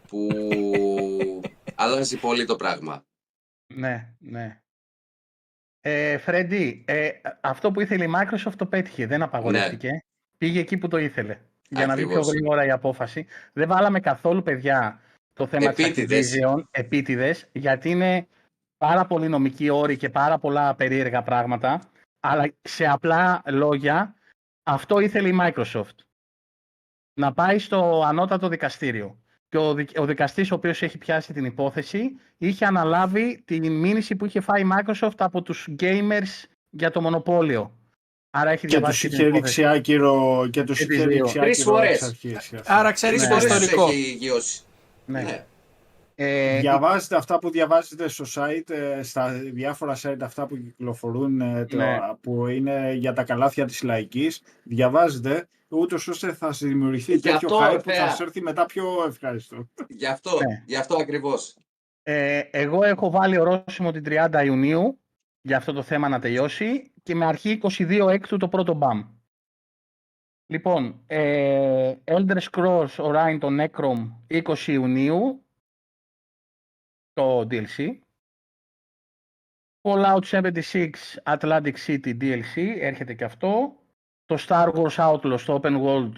που 0.07 0.29
αλλάζει 1.75 2.19
πολύ 2.19 2.45
το 2.45 2.55
πράγμα. 2.55 3.05
ναι, 3.73 4.13
ναι 4.19 4.61
ε, 5.81 6.17
Φρέντι, 6.17 6.83
ε, 6.87 7.09
αυτό 7.41 7.71
που 7.71 7.81
ήθελε 7.81 8.03
η 8.03 8.11
Microsoft 8.15 8.55
το 8.55 8.65
πέτυχε, 8.65 9.05
δεν 9.07 9.21
απαγορεύτηκε. 9.21 10.03
Πήγε 10.37 10.59
εκεί 10.59 10.77
που 10.77 10.87
το 10.87 10.97
ήθελε. 10.97 11.39
Για 11.69 11.85
να 11.85 11.95
βγει 11.95 12.03
πιο 12.03 12.11
Ακριβώς. 12.11 12.33
γρήγορα 12.33 12.65
η 12.65 12.71
απόφαση. 12.71 13.25
Δεν 13.53 13.67
βάλαμε 13.67 13.99
καθόλου, 13.99 14.43
παιδιά, 14.43 14.99
το 15.33 15.47
θέμα 15.47 15.69
Επίτηδες. 15.69 16.29
της 16.29 16.39
Activision, 16.43 16.63
επίτηδες, 16.71 17.47
γιατί 17.51 17.89
είναι 17.89 18.27
πάρα 18.77 19.05
πολύ 19.05 19.27
νομική 19.27 19.69
όρη 19.69 19.97
και 19.97 20.09
πάρα 20.09 20.37
πολλά 20.37 20.75
περίεργα 20.75 21.21
πράγματα, 21.21 21.81
αλλά 22.19 22.51
σε 22.61 22.85
απλά 22.85 23.41
λόγια, 23.45 24.15
αυτό 24.63 24.99
ήθελε 24.99 25.27
η 25.27 25.37
Microsoft. 25.41 25.95
Να 27.19 27.33
πάει 27.33 27.59
στο 27.59 28.03
ανώτατο 28.05 28.47
δικαστήριο. 28.47 29.17
Και 29.49 29.57
ο, 29.57 29.73
δικ- 29.73 29.99
ο 29.99 30.05
δικαστής 30.05 30.51
ο 30.51 30.55
οποίος 30.55 30.81
έχει 30.81 30.97
πιάσει 30.97 31.33
την 31.33 31.45
υπόθεση 31.45 32.19
είχε 32.37 32.65
αναλάβει 32.65 33.41
την 33.45 33.71
μήνυση 33.71 34.15
που 34.15 34.25
είχε 34.25 34.39
φάει 34.39 34.61
η 34.61 34.67
Microsoft 34.73 35.17
από 35.17 35.41
τους 35.41 35.67
gamers 35.79 36.43
για 36.69 36.91
το 36.91 37.01
μονοπόλιο. 37.01 37.78
Άρα 38.31 38.49
έχεις 38.49 38.61
Και 38.61 38.67
τους 38.67 38.77
διαβάσει 38.77 39.07
είχε 39.07 39.15
την 39.17 39.25
υπόθεση. 39.27 39.61
ρίξει 39.61 39.77
άκυρο 39.77 40.47
και 40.51 40.63
τους 40.63 40.77
Και 40.79 40.85
τις 40.85 40.95
είχε 40.97 41.07
δύο. 41.07 41.17
ρίξει 41.23 41.39
Τρεις 41.39 41.59
άκυρο 41.59 41.75
φορές. 41.75 41.89
εξ 41.91 42.03
αρχής. 42.03 42.51
Άρα 42.65 42.91
ξέρεις 42.91 43.21
Ναι. 43.21 43.27
το 43.27 43.33
Φορές 43.33 43.51
τους 43.53 43.61
ιστορικό. 43.61 43.87
έχει 43.89 44.15
γιώσει. 44.19 44.61
Ναι. 45.05 45.21
Ναι. 45.21 45.43
Ε, 46.15 46.59
Διαβάζετε 46.59 47.15
αυτά 47.15 47.39
που 47.39 47.49
διαβάζετε 47.49 48.07
στο 48.07 48.25
site, 48.35 48.69
ε, 48.69 49.03
στα 49.03 49.29
διάφορα 49.29 49.97
site 50.01 50.17
αυτά 50.21 50.45
που 50.47 50.57
κυκλοφορούν, 50.57 51.41
ε, 51.41 51.65
το- 51.65 51.75
Ναι. 51.77 51.97
που 52.21 52.47
είναι 52.47 52.93
για 52.93 53.13
τα 53.13 53.23
καλάθια 53.23 53.65
της 53.65 53.83
λαϊκής, 53.83 54.41
διαβάζετε, 54.63 55.47
ούτως 55.67 56.07
ώστε 56.07 56.33
θα 56.33 56.45
σας 56.45 56.59
δημιουργηθεί 56.69 57.13
Γι' 57.13 57.19
τέτοιο 57.19 57.55
αυτό, 57.55 57.59
hype 57.59 57.75
που 57.83 57.89
θα 57.89 57.93
Θέα. 57.93 58.07
σας 58.09 58.19
έρθει 58.19 58.41
μετά 58.41 58.65
πιο 58.65 58.85
ευχάριστο. 59.07 59.69
Γι' 59.87 60.05
αυτό, 60.05 60.31
Ναι. 60.47 60.63
γι' 60.65 60.75
αυτό 60.75 60.95
ακριβώς. 61.01 61.55
Ε, 62.03 62.41
εγώ 62.51 62.83
έχω 62.83 63.09
βάλει 63.09 63.39
ορόσημο 63.39 63.91
την 63.91 64.03
30 64.03 64.43
Ιουνίου 64.43 64.99
για 65.41 65.57
αυτό 65.57 65.73
το 65.73 65.81
θέμα 65.81 66.09
να 66.09 66.19
τελειώσει 66.19 66.91
και 67.03 67.15
με 67.15 67.25
αρχή 67.25 67.59
22 67.61 68.07
έκτου 68.09 68.37
το 68.37 68.47
πρώτο 68.47 68.73
μπαμ. 68.73 69.17
Λοιπόν, 70.45 71.03
ε, 71.07 71.95
Elder 72.03 72.37
Scrolls 72.51 72.95
Orion 72.95 73.37
το 73.39 73.47
Necrom 73.51 74.11
20 74.27 74.57
Ιουνίου, 74.67 75.45
το 77.13 77.39
DLC. 77.39 77.99
Fallout 79.81 80.21
76 80.21 80.89
Atlantic 81.23 81.73
City 81.85 82.17
DLC, 82.21 82.75
έρχεται 82.79 83.13
και 83.13 83.23
αυτό. 83.23 83.73
Το 84.25 84.37
Star 84.47 84.73
Wars 84.73 84.95
Outlaws, 84.95 85.41
το 85.45 85.59
Open 85.63 85.81
World. 85.83 86.13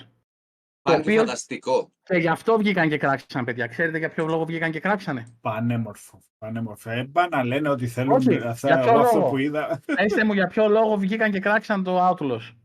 Το 0.84 0.92
Πάλι 0.92 1.02
οποίο 1.02 1.20
φανταστικό. 1.20 1.92
και 2.04 2.18
γι' 2.18 2.28
αυτό 2.28 2.58
βγήκαν 2.58 2.90
και 2.90 2.98
κράξαν, 2.98 3.46
παιδιά. 3.46 3.68
Ξέρετε 3.68 3.98
για 3.98 4.10
ποιο 4.10 4.26
λόγο 4.26 4.46
βγήκαν 4.46 4.72
και 4.72 4.80
κράξανε; 4.80 5.38
Πανέμορφο. 5.42 6.22
Πανέμορφο. 6.38 6.90
Έμπα 6.90 7.28
να 7.28 7.44
λένε 7.44 7.70
ότι 7.70 7.88
θέλουν 7.88 8.12
Όχι, 8.12 8.36
αυτά, 8.38 8.68
για 8.68 8.80
ποιο 8.80 8.92
εγώ 8.92 9.00
αυτό 9.02 9.18
λόγο; 9.18 9.30
που 9.30 9.38
είδα. 9.38 9.82
Πετε 9.86 10.26
μου 10.26 10.34
για 10.34 10.48
ποιο 10.48 10.68
λόγο 10.68 10.98
βγήκαν 10.98 11.32
και 11.32 11.40
κράξαν 11.40 11.84
το 11.84 12.10
Outlaws. 12.10 12.56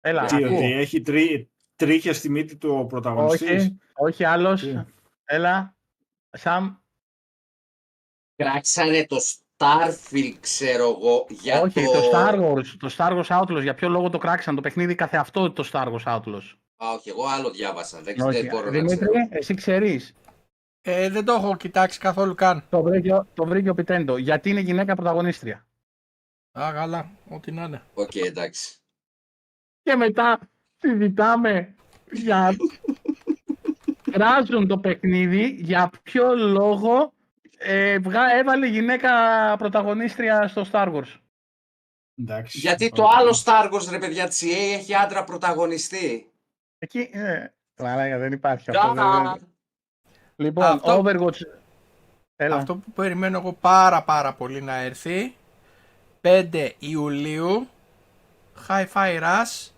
Έλα, 0.00 0.24
Τι, 0.24 0.36
ακούω. 0.36 0.56
ότι 0.56 0.72
έχει 0.72 1.00
τρί, 1.00 1.50
τρίχες 1.76 2.16
στη 2.16 2.28
μύτη 2.28 2.56
του 2.56 2.74
ο 2.78 2.86
πρωταγωνιστής; 2.86 3.62
Όχι, 3.62 3.78
όχι 3.94 4.24
άλλος. 4.24 4.60
Τι; 4.60 4.82
Έλα, 5.24 5.76
Σαμ. 6.30 6.74
Κράξανε 8.36 9.06
το 9.06 9.16
Starfield, 9.56 10.34
ξέρω 10.40 10.88
εγώ, 10.88 11.26
για 11.28 11.60
όχι, 11.60 11.84
το... 11.84 11.92
το 11.92 12.00
Star 12.12 12.34
Wars, 12.40 12.66
το 12.78 12.94
Star 12.96 13.22
Wars 13.22 13.40
Outlaws. 13.40 13.62
Για 13.62 13.74
ποιο 13.74 13.88
λόγο 13.88 14.10
το 14.10 14.18
κράξαν 14.18 14.54
το 14.54 14.60
παιχνίδι 14.60 14.94
καθεαυτό 14.94 15.52
το 15.52 15.68
Star 15.72 15.92
Wars 15.92 16.18
Outlaws; 16.18 16.54
Α, 16.84 16.92
όχι, 16.92 17.08
εγώ 17.08 17.26
άλλο 17.26 17.50
διάβασα. 17.50 18.00
Δεν, 18.02 18.20
Όχι, 18.20 18.40
δεν 18.40 18.50
μπορώ 18.50 18.64
να 18.64 18.70
Δημήτρη, 18.70 18.96
ξέρω. 18.96 19.12
εσύ 19.30 19.54
ξέρεις. 19.54 20.14
Ε, 20.82 21.08
δεν 21.08 21.24
το 21.24 21.32
έχω 21.32 21.56
κοιτάξει 21.56 21.98
καθόλου 21.98 22.34
καν. 22.34 22.64
Το 22.70 22.82
βρήκε, 22.82 23.12
ο- 23.14 23.26
το 23.34 23.44
βρήκε 23.46 23.68
ο 23.70 23.74
Πιτέντο. 23.74 24.16
Γιατί 24.16 24.50
είναι 24.50 24.60
γυναίκα 24.60 24.94
πρωταγωνίστρια. 24.94 25.66
Α, 26.58 26.70
καλά, 26.74 27.10
ό,τι 27.28 27.52
να 27.52 27.62
είναι. 27.64 27.82
Οκ, 27.94 28.14
εντάξει. 28.14 28.76
Και 29.82 29.94
μετά 29.96 30.38
συζητάμε 30.78 31.74
για... 32.12 32.56
Κράζουν 34.12 34.66
το 34.68 34.78
παιχνίδι 34.78 35.46
για 35.60 35.90
ποιο 36.02 36.34
λόγο 36.36 37.12
ε, 37.58 37.98
βγα- 37.98 38.32
έβαλε 38.34 38.66
γυναίκα 38.66 39.10
πρωταγωνίστρια 39.58 40.48
στο 40.48 40.64
Star 40.72 40.94
Wars. 40.94 41.16
Εντάξει. 42.14 42.58
Γιατί 42.58 42.88
το 42.88 43.02
Οκ. 43.02 43.10
άλλο 43.14 43.42
Star 43.44 43.72
Wars, 43.72 43.86
ρε 43.90 43.98
παιδιά, 43.98 44.28
της 44.28 44.42
EA 44.42 44.74
έχει 44.78 44.94
άντρα 44.94 45.24
πρωταγωνιστή. 45.24 46.29
Εκεί, 46.82 47.08
ε, 47.12 47.46
μαλάκα, 47.78 48.18
δεν 48.18 48.32
υπάρχει 48.32 48.70
αυτό. 48.70 48.92
δεν- 48.94 49.04
Α, 49.04 49.22
δεν- 49.38 49.48
Λοιπόν, 50.36 50.64
Αυτό- 50.64 51.02
Overwatch. 51.04 51.40
Έλα. 52.36 52.56
Αυτό 52.56 52.76
που 52.76 52.90
περιμένω 52.92 53.38
εγώ 53.38 53.52
πάρα 53.52 54.02
πάρα 54.04 54.34
πολύ 54.34 54.62
να 54.62 54.74
έρθει 54.76 55.34
5 56.20 56.72
Ιουλίου 56.78 57.68
Hi-Fi 58.68 59.20
Rush 59.22 59.70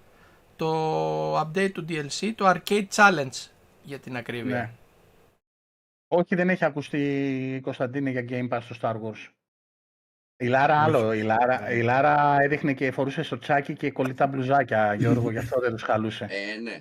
το 0.57 1.41
update 1.41 1.71
του 1.73 1.85
DLC 1.89 2.33
το 2.37 2.49
Arcade 2.51 2.87
Challenge 2.95 3.49
για 3.83 3.99
την 3.99 4.17
ακρίβεια. 4.17 4.57
Ναι. 4.57 4.71
Όχι, 6.09 6.35
δεν 6.35 6.49
έχει 6.49 6.65
ακουστεί 6.65 7.61
Κωνσταντίνε 7.63 8.11
για 8.11 8.25
Game 8.29 8.49
Pass 8.49 8.63
στο 8.63 8.75
Star 8.81 8.95
Wars. 8.95 9.29
Η 10.37 10.47
Λάρα 10.47 10.85
Όχι. 10.85 10.97
άλλο. 10.97 11.13
Η 11.13 11.23
Λάρα, 11.23 11.71
η 11.71 11.83
Λάρα 11.83 12.37
έδειχνε 12.41 12.73
και 12.75 12.91
φορούσε 12.91 13.23
σορτσάκι 13.23 13.75
και 13.75 13.91
κολλητά 13.91 14.27
μπλουζάκια, 14.27 14.95
Γιώργο, 14.95 15.31
γι' 15.31 15.39
αυτό 15.39 15.61
δεν 15.61 15.71
τους 15.73 15.83
χαλούσε. 15.83 16.27
ε, 16.31 16.61
ναι. 16.61 16.81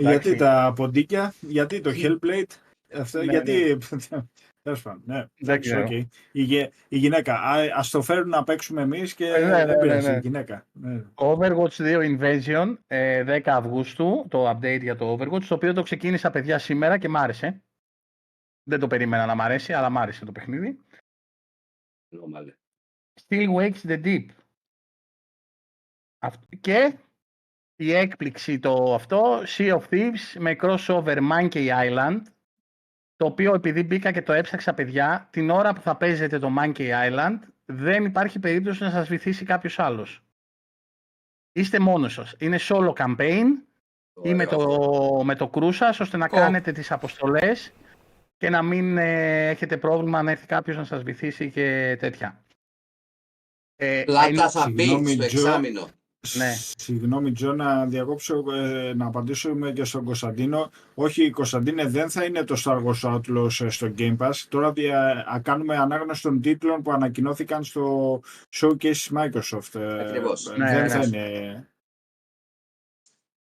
Γιατί 0.00 0.28
Εντάξει. 0.28 0.36
τα 0.36 0.72
ποντίκια, 0.76 1.34
γιατί 1.40 1.80
το 1.80 1.90
Hellblade, 1.94 2.50
αυτό, 2.94 3.18
Ναι, 3.24 3.32
γιατί... 3.32 3.78
Τέλος 4.62 4.82
πάντων, 4.82 5.02
ναι. 5.04 5.26
Εντάξει, 5.36 5.70
ξέρω. 5.70 5.84
οκ. 5.84 5.90
Η, 6.32 6.42
γε- 6.42 6.72
η 6.88 6.98
γυναίκα, 6.98 7.34
α, 7.34 7.68
ας 7.74 7.90
το 7.90 8.02
φέρουν 8.02 8.28
να 8.28 8.44
παίξουμε 8.44 8.82
εμείς 8.82 9.14
και 9.14 9.26
Ε, 9.26 9.38
ναι, 9.46 9.56
ναι, 9.56 9.66
δεν 9.66 9.78
πειράζει 9.78 10.06
ναι, 10.06 10.12
ναι. 10.12 10.16
η 10.18 10.20
γυναίκα. 10.20 10.66
Ναι. 10.72 11.04
Overwatch 11.14 11.70
2 11.76 12.18
Invasion, 12.18 12.76
ε, 12.86 13.40
10 13.40 13.48
Αυγούστου, 13.48 14.26
το 14.30 14.50
update 14.50 14.80
για 14.82 14.96
το 14.96 15.12
Overwatch, 15.12 15.42
το 15.48 15.54
οποίο 15.54 15.72
το 15.72 15.82
ξεκίνησα 15.82 16.30
παιδιά 16.30 16.58
σήμερα 16.58 16.98
και 16.98 17.08
μ' 17.08 17.16
άρεσε. 17.16 17.62
Δεν 18.62 18.80
το 18.80 18.86
περίμενα 18.86 19.26
να 19.26 19.34
μ' 19.34 19.40
αρέσει, 19.40 19.72
αλλά 19.72 19.90
μ' 19.90 19.98
άρεσε 19.98 20.24
το 20.24 20.32
παιχνίδι. 20.32 20.78
Νόμαλε. 22.08 22.54
Still 23.28 23.48
Wakes 23.54 23.80
the 23.82 24.04
Deep. 24.04 24.26
Αυτ- 26.18 26.54
Και 26.60 26.98
η 27.80 27.92
έκπληξη 27.94 28.58
το 28.58 28.94
αυτό, 28.94 29.42
Sea 29.46 29.78
of 29.78 29.82
Thieves 29.90 30.36
με 30.38 30.56
crossover 30.60 31.18
Monkey 31.32 31.68
Island, 31.68 32.20
το 33.16 33.26
οποίο 33.26 33.54
επειδή 33.54 33.82
μπήκα 33.82 34.10
και 34.12 34.22
το 34.22 34.32
έψαξα 34.32 34.74
παιδιά, 34.74 35.28
την 35.30 35.50
ώρα 35.50 35.72
που 35.72 35.80
θα 35.80 35.96
παίζετε 35.96 36.38
το 36.38 36.50
Monkey 36.58 36.90
Island, 36.90 37.38
δεν 37.64 38.04
υπάρχει 38.04 38.38
περίπτωση 38.38 38.82
να 38.82 38.90
σας 38.90 39.08
βυθίσει 39.08 39.44
κάποιος 39.44 39.78
άλλος. 39.78 40.22
Είστε 41.52 41.78
μόνος 41.78 42.12
σας. 42.12 42.34
Είναι 42.38 42.58
solo 42.60 42.92
campaign 42.92 43.44
ή 44.22 44.34
με 44.34 44.46
Ωραίο 44.46 44.58
αυτό. 44.58 44.76
το, 45.18 45.24
με 45.24 45.34
το 45.34 45.48
κρού 45.48 45.72
σας, 45.72 46.00
ώστε 46.00 46.16
να 46.16 46.24
Ω. 46.24 46.28
κάνετε 46.28 46.72
τις 46.72 46.90
αποστολές 46.90 47.72
και 48.36 48.50
να 48.50 48.62
μην 48.62 48.98
ε, 48.98 49.48
έχετε 49.48 49.76
πρόβλημα 49.76 50.22
να 50.22 50.30
έρθει 50.30 50.46
κάποιος 50.46 50.76
να 50.76 50.84
σας 50.84 51.02
βυθίσει 51.02 51.50
και 51.50 51.96
τέτοια. 51.98 52.44
Ε, 53.76 54.02
Πλάκα 54.06 54.28
είναι- 54.28 54.48
θα 54.48 54.70
μπει 54.70 54.82
Συγγνώμη, 54.82 55.10
στο 55.12 55.26
Τζο. 55.26 55.46
εξάμεινο. 55.46 55.88
Ναι. 56.36 56.52
Συγγνώμη 56.76 57.32
Τζο 57.32 57.52
να 57.52 57.86
διακόψω, 57.86 58.44
ε, 58.52 58.94
να 58.94 59.06
απαντήσω 59.06 59.54
με 59.54 59.72
και 59.72 59.84
στον 59.84 60.04
Κωνσταντίνο. 60.04 60.70
Όχι 60.94 61.30
Κωνσταντίνε 61.30 61.86
δεν 61.86 62.10
θα 62.10 62.24
είναι 62.24 62.44
το 62.44 62.62
Star 62.64 62.84
Wars 62.84 63.14
Outlaws 63.14 63.64
ε, 63.64 63.68
στο 63.68 63.92
Game 63.98 64.16
Pass. 64.16 64.32
Τώρα 64.48 64.72
δια, 64.72 65.24
α, 65.34 65.40
κάνουμε 65.40 65.76
ανάγνωση 65.76 66.22
των 66.22 66.40
τίτλων 66.40 66.82
που 66.82 66.92
ανακοινώθηκαν 66.92 67.64
στο 67.64 68.20
showcase 68.56 68.78
της 68.78 69.10
Microsoft. 69.14 69.80
Ε, 69.80 70.00
Ακριβώς. 70.00 70.46
ε, 70.46 70.56
Ναι, 70.56 70.70
δεν 70.72 70.82
ναι. 70.82 70.88
θα 70.88 71.00
είναι... 71.04 71.68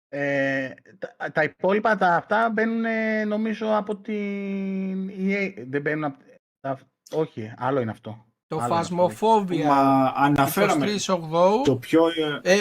Ε, 0.08 0.74
τα, 0.98 1.30
τα 1.32 1.42
υπόλοιπα 1.42 1.96
τα 1.96 2.14
αυτά 2.14 2.50
μπαίνουν 2.50 2.84
ε, 2.84 3.24
νομίζω 3.24 3.76
από 3.76 3.96
την 3.96 5.10
EA. 5.10 5.54
Δεν 5.66 5.80
μπαίνουν 5.82 6.04
από... 6.04 6.18
τα- 6.60 6.80
όχι, 7.12 7.52
άλλο 7.56 7.80
είναι 7.80 7.90
αυτό. 7.90 8.25
Το 8.48 8.58
Άλλο 8.58 8.74
είναι 8.90 9.02
αυτό, 9.04 9.44
Phasmophobia 9.46 9.64
Μα 9.64 10.12
αναφέραμε 10.16 10.86
23 11.06 11.14
Οκτώου. 11.14 11.62
το 11.62 11.76
πιο... 11.76 12.02
ε, 12.42 12.54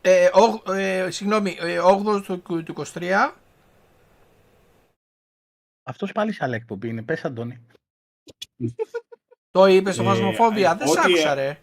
Ε, 0.00 0.24
ε, 0.24 0.30
όγ- 0.32 0.68
ε, 0.78 1.10
συγγνώμη, 1.10 1.56
ε, 1.60 1.78
8 1.80 2.22
του, 2.24 2.62
του 2.62 2.74
23. 2.94 3.32
Αυτός 5.86 6.12
πάλι 6.12 6.32
σε 6.32 6.44
άλλη 6.44 6.54
εκπομπή 6.54 6.88
είναι. 6.88 7.02
Πες 7.02 7.24
Αντώνη. 7.24 7.60
Το 9.50 9.66
είπες 9.66 9.94
στο 9.94 10.02
Ε, 10.02 10.06
Phasmophobia. 10.06 10.56
ε, 10.56 10.74
Δεν 10.74 10.88
σ' 10.88 10.90
ό,τι, 10.90 11.00
άκουσα 11.00 11.30
ε, 11.30 11.34
ρε. 11.34 11.58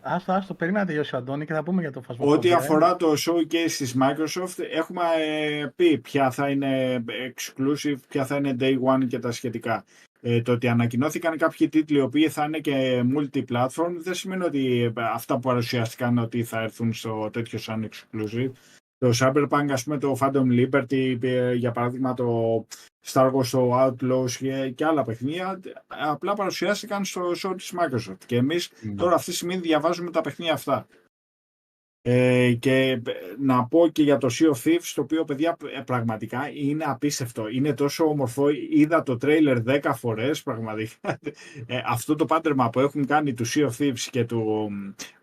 Άστο, 0.00 0.32
άστο, 0.32 0.54
περίμενα 0.54 0.84
να 0.84 0.90
τελειώσει 0.90 1.14
ο 1.14 1.18
Αντώνη 1.18 1.46
και 1.46 1.52
θα 1.52 1.62
πούμε 1.62 1.80
για 1.80 1.92
το 1.92 2.02
φασμό. 2.02 2.30
Ό,τι 2.30 2.52
αφορά 2.52 2.96
το 2.96 3.12
showcase 3.26 3.70
της 3.76 3.96
Microsoft, 4.00 4.64
έχουμε 4.70 5.02
ε, 5.16 5.66
πει 5.76 5.98
ποια 5.98 6.30
θα 6.30 6.50
είναι 6.50 7.04
exclusive, 7.34 7.96
ποια 8.08 8.26
θα 8.26 8.36
είναι 8.36 8.56
day 8.60 8.78
one 8.94 9.06
και 9.08 9.18
τα 9.18 9.32
σχετικά. 9.32 9.84
Ε, 10.28 10.42
το 10.42 10.52
ότι 10.52 10.68
ανακοινώθηκαν 10.68 11.36
κάποιοι 11.36 11.68
τίτλοι 11.68 11.98
οι 11.98 12.00
οποίοι 12.00 12.28
θα 12.28 12.44
είναι 12.44 12.58
και 12.58 13.04
multi-platform 13.16 13.94
δεν 13.98 14.14
σημαίνει 14.14 14.44
ότι 14.44 14.82
ε, 14.82 14.92
αυτά 15.14 15.34
που 15.34 15.40
παρουσιάστηκαν 15.40 16.18
ότι 16.18 16.44
θα 16.44 16.62
έρθουν 16.62 16.92
στο 16.92 17.30
τέτοιο 17.32 17.58
σαν 17.58 17.88
exclusive. 17.88 18.50
Το 18.98 19.10
Cyberpunk, 19.20 19.66
ας 19.70 19.84
πούμε, 19.84 19.98
το 19.98 20.16
Phantom 20.20 20.44
Liberty, 20.44 21.18
ε, 21.22 21.52
για 21.52 21.72
παράδειγμα 21.72 22.14
το 22.14 22.66
Star 23.06 23.32
Wars, 23.32 23.46
το 23.50 23.84
Outlaws 23.84 24.30
και, 24.30 24.70
και 24.70 24.84
άλλα 24.84 25.04
παιχνίδια, 25.04 25.60
ε, 25.64 25.70
απλά 25.88 26.34
παρουσιάστηκαν 26.34 27.04
στο 27.04 27.32
show 27.42 27.54
της 27.56 27.74
Microsoft. 27.76 28.24
Και 28.26 28.36
εμείς 28.36 28.70
Τώρα 28.96 29.14
αυτή 29.14 29.30
τη 29.30 29.36
στιγμή 29.36 29.56
διαβάζουμε 29.56 30.10
τα 30.10 30.20
παιχνίδια 30.20 30.54
αυτά. 30.54 30.86
Ε, 32.08 32.52
και 32.52 32.90
ε, 32.90 33.00
να 33.38 33.66
πω 33.66 33.88
και 33.88 34.02
για 34.02 34.18
το 34.18 34.28
Sea 34.30 34.54
of 34.54 34.62
Thieves, 34.64 34.92
το 34.94 35.02
οποίο 35.02 35.24
παιδιά 35.24 35.56
ε, 35.76 35.80
πραγματικά 35.80 36.50
είναι 36.54 36.84
απίστευτο. 36.84 37.48
Είναι 37.48 37.74
τόσο 37.74 38.04
όμορφο. 38.04 38.48
Είδα 38.70 39.02
το 39.02 39.16
τρέιλερ 39.16 39.58
10 39.66 39.80
φορές 39.94 40.42
πραγματικά. 40.42 41.18
Ε, 41.66 41.80
αυτό 41.86 42.14
το 42.14 42.24
πάντρεμα 42.24 42.70
που 42.70 42.80
έχουν 42.80 43.06
κάνει 43.06 43.34
του 43.34 43.46
Sea 43.46 43.68
of 43.68 43.70
Thieves 43.78 44.08
και 44.10 44.24
του 44.24 44.68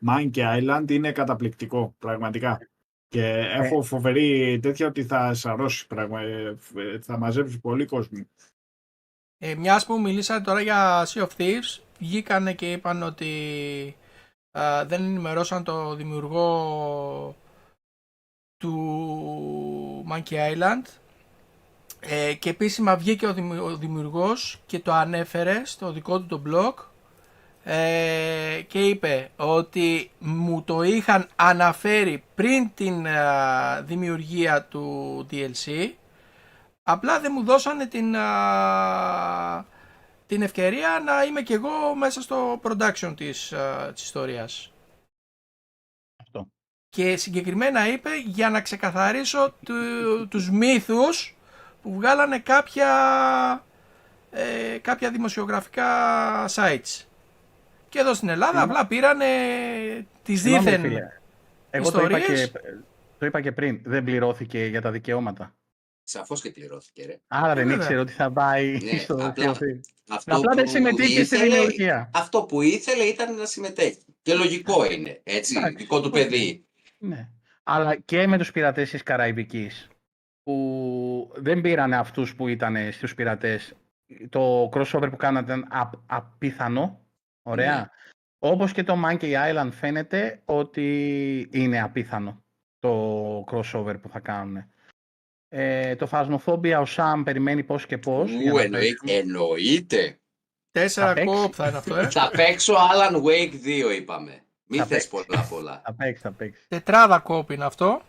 Monkey 0.08 0.60
Island 0.60 0.92
είναι 0.92 1.12
καταπληκτικό 1.12 1.96
πραγματικά. 2.00 2.68
Και 3.08 3.26
έχω 3.52 3.82
φοβερή 3.82 4.60
τέτοια 4.62 4.88
ότι 4.88 5.04
θα 5.04 5.34
σαρώσει 5.34 5.88
πραγμα... 5.88 6.22
ε, 6.22 6.58
ε, 6.76 7.00
θα 7.00 7.18
μαζέψει 7.18 7.60
πολύ 7.60 7.86
κόσμο. 7.86 8.28
Ε, 9.38 9.56
μιας 9.56 9.86
που 9.86 10.02
μιλήσατε 10.02 10.44
τώρα 10.44 10.62
για 10.62 11.06
Sea 11.06 11.22
of 11.22 11.30
Thieves, 11.38 11.84
βγήκανε 12.00 12.54
και 12.54 12.72
είπαν 12.72 13.04
ότι 13.04 13.28
α, 14.60 14.86
δεν 14.86 15.04
ενημερώσαν 15.04 15.64
το 15.64 15.96
δημιουργό 15.96 17.36
του 18.58 20.06
Monkey 20.10 20.34
Island. 20.34 20.86
Ε, 22.00 22.34
και 22.34 22.50
επίσημα 22.50 22.96
βγήκε 22.96 23.28
ο, 23.28 23.34
δημιου- 23.34 23.64
ο 23.64 23.78
δημιουργός 23.78 24.60
και 24.66 24.80
το 24.80 24.94
ανέφερε 24.94 25.62
στο 25.66 25.92
δικό 25.92 26.20
του 26.22 26.26
το 26.28 26.42
blog 26.48 26.74
ε, 27.64 28.62
και 28.68 28.80
είπε 28.88 29.32
ότι 29.36 30.12
μου 30.20 30.64
το 30.64 30.82
είχαν 30.82 31.28
αναφέρει 31.36 32.24
πριν 32.36 32.72
την 32.74 33.08
α, 33.08 33.82
δημιουργία 33.82 34.64
του 34.64 35.28
DLC 35.32 35.90
Απλά 36.84 37.20
δεν 37.20 37.32
μου 37.36 37.44
δώσανε 37.44 37.86
την, 37.88 38.16
α, 38.16 39.66
την 40.34 40.42
ευκαιρία 40.42 41.02
να 41.06 41.24
είμαι 41.24 41.42
κι 41.42 41.54
εγώ 41.54 41.96
μέσα 41.96 42.22
στο 42.22 42.62
production 42.64 43.14
της, 43.18 43.54
α, 43.54 43.92
της 43.94 44.04
ιστορίας. 44.04 44.74
Αυτό. 46.22 46.48
Και 46.90 47.18
συγκεκριμένα 47.18 47.88
είπε 47.88 48.10
για 48.26 48.50
να 48.50 48.62
ξεκαθαρίσω 48.62 49.56
του, 49.66 49.74
τους 50.28 50.50
μύθους 50.50 51.36
που 51.82 51.94
βγάλανε 51.94 52.40
κάποια, 52.40 52.90
ε, 54.32 54.78
κάποια 54.82 55.12
δημοσιογραφικά 55.12 55.86
sites. 56.50 57.06
Και 57.90 58.00
εδώ 58.00 58.14
στην 58.14 58.30
Ελλάδα 58.30 58.62
απλά 58.62 58.88
πήρανε 58.88 59.28
τις 60.24 60.42
Συγγνώμη, 60.42 60.64
δίθεν 60.64 60.82
φίλε. 60.82 61.08
Εγώ 61.70 61.92
το 61.92 62.02
είπα, 62.02 62.18
ιστορίες. 62.18 62.52
και, 62.52 62.60
το 63.18 63.26
είπα 63.26 63.42
και 63.42 63.52
πριν. 63.52 63.80
Δεν 63.84 64.04
πληρώθηκε 64.04 64.66
για 64.66 64.82
τα 64.82 64.92
δικαιώματα. 64.92 65.54
Σαφώς 66.04 66.42
και 66.42 66.50
πληρώθηκε, 66.52 67.06
ρε. 67.06 67.20
Άρα 67.28 67.54
δεν 67.54 67.56
βέβαια. 67.68 67.76
ήξερε 67.76 68.00
ότι 68.00 68.12
θα 68.12 68.32
πάει 68.32 68.78
Ναι, 68.84 68.98
στο 69.04 69.14
απλά- 69.14 69.34
θεωθή. 69.34 69.80
Αυτό 70.10 70.36
Απλά 70.36 70.54
δεν 70.56 70.64
που 70.64 70.70
συμμετείχε 70.70 71.24
στη 71.24 71.36
ήθελε- 71.36 71.54
δημιουργία. 71.54 72.10
Αυτό 72.14 72.44
που 72.44 72.62
ήθελε 72.62 73.04
ήταν 73.04 73.36
να 73.36 73.46
συμμετέχει. 73.46 73.98
Και 74.22 74.34
λογικό 74.34 74.92
είναι, 74.92 75.20
έτσι, 75.24 75.56
Εντάξει, 75.58 75.76
δικό 75.76 76.00
του 76.02 76.08
οκ. 76.08 76.14
παιδί. 76.14 76.66
Ναι. 76.98 77.30
Αλλά 77.64 77.96
και 77.96 78.28
με 78.28 78.38
τους 78.38 78.52
πειρατές 78.52 78.90
της 78.90 79.04
Καραϊβικής 79.04 79.88
που 80.44 81.32
δεν 81.36 81.62
πήρανε 81.62 81.96
αυτούς 81.98 82.36
που 82.36 82.48
ήταν 82.48 82.92
στους 82.92 83.14
πειρατές. 83.16 83.74
Το 84.30 84.70
crossover 84.74 85.08
που 85.10 85.16
κάνατε 85.18 85.52
ήταν 85.54 85.68
απ- 85.72 86.00
απίθανο. 86.06 87.02
Ωραία. 87.44 87.76
Ναι. 87.80 87.86
Όπως 88.40 88.72
και 88.72 88.84
το 88.84 89.02
Monkey 89.06 89.34
Island 89.34 89.70
φαίνεται 89.72 90.42
ότι 90.46 91.48
είναι 91.52 91.82
απίθανο 91.82 92.44
το 92.80 93.44
crossover 93.52 93.96
που 94.02 94.10
θα 94.10 94.20
κάνουν. 94.20 94.64
Ε, 95.56 95.96
το 95.96 96.08
Phasmophobia 96.12 96.82
ο 96.82 96.86
Sam 96.96 97.22
περιμένει 97.24 97.64
πώς 97.64 97.86
και 97.86 97.98
πώς. 97.98 98.32
για 98.32 98.52
Ου, 98.52 98.56
να 98.56 98.62
εννοεί- 98.62 98.82
παίξουμε. 98.84 99.12
εννοείται. 99.12 100.18
Τέσσερα 100.72 101.08
Θα 101.08 101.14
παίξει. 101.14 101.36
κόπ 101.36 101.54
θα 101.56 101.68
είναι 101.68 101.78
αυτό, 101.78 101.96
ε. 101.96 102.10
Θα 102.10 102.30
παίξω 102.36 102.74
Alan 102.76 103.16
Wake 103.16 103.54
2, 103.88 103.92
είπαμε. 103.96 104.44
Μην 104.68 104.80
Θα 104.80 104.86
θες 104.86 105.08
παίξει. 105.08 105.26
πολλά 105.28 105.44
πολλά. 105.50 105.82
Θα 105.86 105.94
παίξει, 105.94 106.22
θα 106.22 106.32
παίξει. 106.32 106.62
Τετράδα 106.68 107.20
κόπ 107.20 107.50
είναι 107.52 107.66
αυτό. 107.66 108.02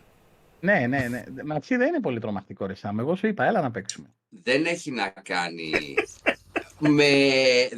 Ναι, 0.59 0.85
ναι, 0.87 1.07
ναι. 1.09 1.23
Μα 1.45 1.55
εσύ 1.55 1.75
δεν 1.75 1.87
είναι 1.87 1.99
πολύ 1.99 2.19
τρομακτικό 2.19 2.65
ρε 2.65 2.73
Sam. 2.81 2.95
Εγώ 2.99 3.15
σου 3.15 3.27
είπα, 3.27 3.45
έλα 3.45 3.61
να 3.61 3.71
παίξουμε. 3.71 4.07
Δεν 4.29 4.65
έχει 4.65 4.91
να 4.91 5.09
κάνει... 5.09 5.71
με... 6.79 7.07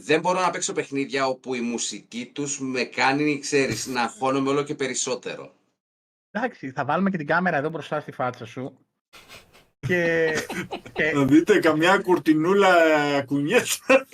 Δεν 0.03 0.19
μπορώ 0.19 0.39
να 0.41 0.49
παίξω 0.49 0.73
παιχνίδια 0.73 1.27
όπου 1.27 1.53
η 1.53 1.61
μουσική 1.61 2.31
τους 2.33 2.59
με 2.59 2.83
κάνει, 2.83 3.39
ξέρεις, 3.39 3.87
να 3.87 4.01
αγχώνομαι 4.01 4.49
όλο 4.49 4.63
και 4.63 4.75
περισσότερο. 4.75 5.53
Εντάξει, 6.31 6.71
θα 6.71 6.85
βάλουμε 6.85 7.09
και 7.09 7.17
την 7.17 7.27
κάμερα 7.27 7.57
εδώ 7.57 7.69
μπροστά 7.69 7.99
στη 7.99 8.11
φάτσα 8.11 8.45
σου. 8.45 8.77
Και, 9.79 10.33
και 10.93 11.11
Να 11.11 11.25
δείτε 11.25 11.59
καμιά 11.59 11.97
κουρτινούλα 11.97 12.75
κουνιέτα. 13.25 14.05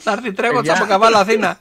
Θα 0.00 0.12
έρθει 0.12 0.32
τρέχοντας 0.32 0.66
Παιδιά. 0.66 0.82
από 0.82 0.86
καβάλα 0.92 1.18
Αθήνα. 1.18 1.60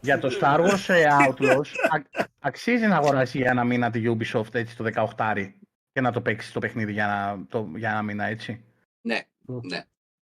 για 0.00 0.18
το 0.18 0.38
Star 0.40 0.60
Wars 0.60 0.84
ε, 0.94 1.06
Outlaws 1.28 1.66
α- 1.88 2.24
αξίζει 2.40 2.86
να 2.86 2.96
αγοράσει 2.96 3.38
για 3.38 3.50
ένα 3.50 3.64
μήνα 3.64 3.90
τη 3.90 4.02
Ubisoft 4.06 4.54
έτσι 4.54 4.76
το 4.76 4.84
18 5.16 5.52
και 5.92 6.00
να 6.00 6.12
το 6.12 6.20
παίξει 6.20 6.52
το 6.52 6.58
παιχνίδι 6.58 6.92
για, 6.92 7.06
να, 7.06 7.46
το, 7.46 7.70
για 7.76 7.90
ένα 7.90 8.02
μήνα 8.02 8.24
έτσι. 8.24 8.64
Ναι, 9.00 9.20
ναι. 9.62 9.84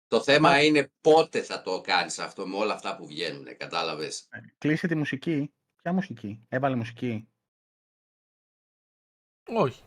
Το 0.08 0.22
θέμα 0.22 0.62
είναι 0.62 0.90
πότε 1.00 1.42
θα 1.42 1.62
το 1.62 1.80
κάνεις 1.80 2.18
αυτό 2.18 2.46
με 2.46 2.56
όλα 2.56 2.74
αυτά 2.74 2.96
που 2.96 3.06
βγαίνουν, 3.06 3.56
κατάλαβες. 3.56 4.28
Κλείσε 4.58 4.86
τη 4.86 4.94
μουσική. 4.94 5.52
Ποια 5.82 5.92
μουσική; 5.92 6.44
Έβαλε 6.48 6.76
μουσική. 6.76 7.28
Όχι. 9.48 9.82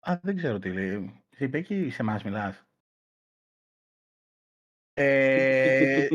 Α, 0.00 0.18
δεν 0.22 0.36
ξέρω 0.36 0.58
τι 0.58 0.72
λέει. 0.72 1.22
Σε 1.30 1.44
είπε 1.44 1.58
εκεί 1.58 1.90
σε 1.90 2.02
εμάς 2.02 2.22
μιλάς. 2.22 2.64
Ε, 4.92 6.08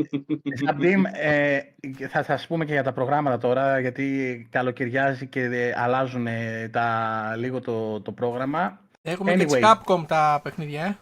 Ζαμπτίμ, 0.64 1.04
ε, 1.06 1.74
θα 2.08 2.22
σας 2.22 2.46
πούμε 2.46 2.64
και 2.64 2.72
για 2.72 2.82
τα 2.82 2.92
προγράμματα 2.92 3.38
τώρα, 3.38 3.80
γιατί 3.80 4.46
καλοκαιριάζει 4.50 5.26
και 5.26 5.40
ε, 5.40 5.72
αλλάζουν 5.76 6.26
ε, 6.26 6.68
τα, 6.68 7.36
λίγο 7.36 7.60
το, 7.60 8.00
το 8.00 8.12
πρόγραμμα. 8.12 8.88
Έχουμε 9.02 9.34
και 9.36 9.44
τις 9.44 9.54
Anyway. 9.56 9.74
Capcom 9.74 10.04
τα 10.08 10.40
παιχνίδια, 10.42 10.84
ε. 10.84 10.96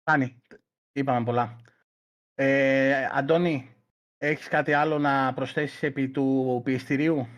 Φτάνει. 0.00 0.42
Είπαμε 0.92 1.24
πολλά. 1.24 1.60
Ε, 2.34 3.08
Αντώνη, 3.12 3.74
έχεις 4.18 4.48
κάτι 4.48 4.72
άλλο 4.72 4.98
να 4.98 5.34
προσθέσεις 5.34 5.82
επί 5.82 6.08
του 6.08 6.60
πιεστηρίου; 6.64 7.28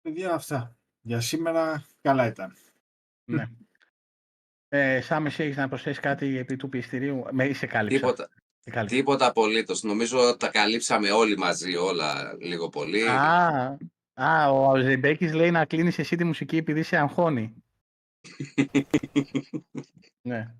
Παιδιά, 0.00 0.34
αυτά. 0.34 0.75
Για 1.06 1.20
σήμερα 1.20 1.84
καλά 2.00 2.26
ήταν. 2.26 2.56
ναι. 3.24 3.48
Ε, 4.68 5.00
Σάμ, 5.00 5.26
εσύ 5.26 5.42
έχεις 5.42 5.56
να 5.56 5.68
προσθέσεις 5.68 6.00
κάτι 6.00 6.38
επί 6.38 6.56
του 6.56 6.68
πιεστηρίου. 6.68 7.24
Με 7.30 7.44
είσαι 7.44 7.66
κάλυψα. 7.66 7.98
Τίποτα, 7.98 8.28
Σε 8.58 8.70
κάλυψα. 8.70 8.96
τίποτα 8.96 9.26
απολύτως. 9.26 9.82
Νομίζω 9.82 10.36
τα 10.36 10.48
καλύψαμε 10.48 11.10
όλοι 11.10 11.38
μαζί 11.38 11.76
όλα 11.76 12.36
λίγο 12.40 12.68
πολύ. 12.68 13.08
Α, 13.08 13.76
α, 14.14 14.50
ο 14.50 14.76
Ζεμπέκης 14.80 15.32
λέει 15.32 15.50
να 15.50 15.64
κλείνεις 15.64 15.98
εσύ 15.98 16.16
τη 16.16 16.24
μουσική 16.24 16.56
επειδή 16.56 16.82
σε 16.82 16.96
αγχώνει. 16.96 17.54
ναι. 20.28 20.54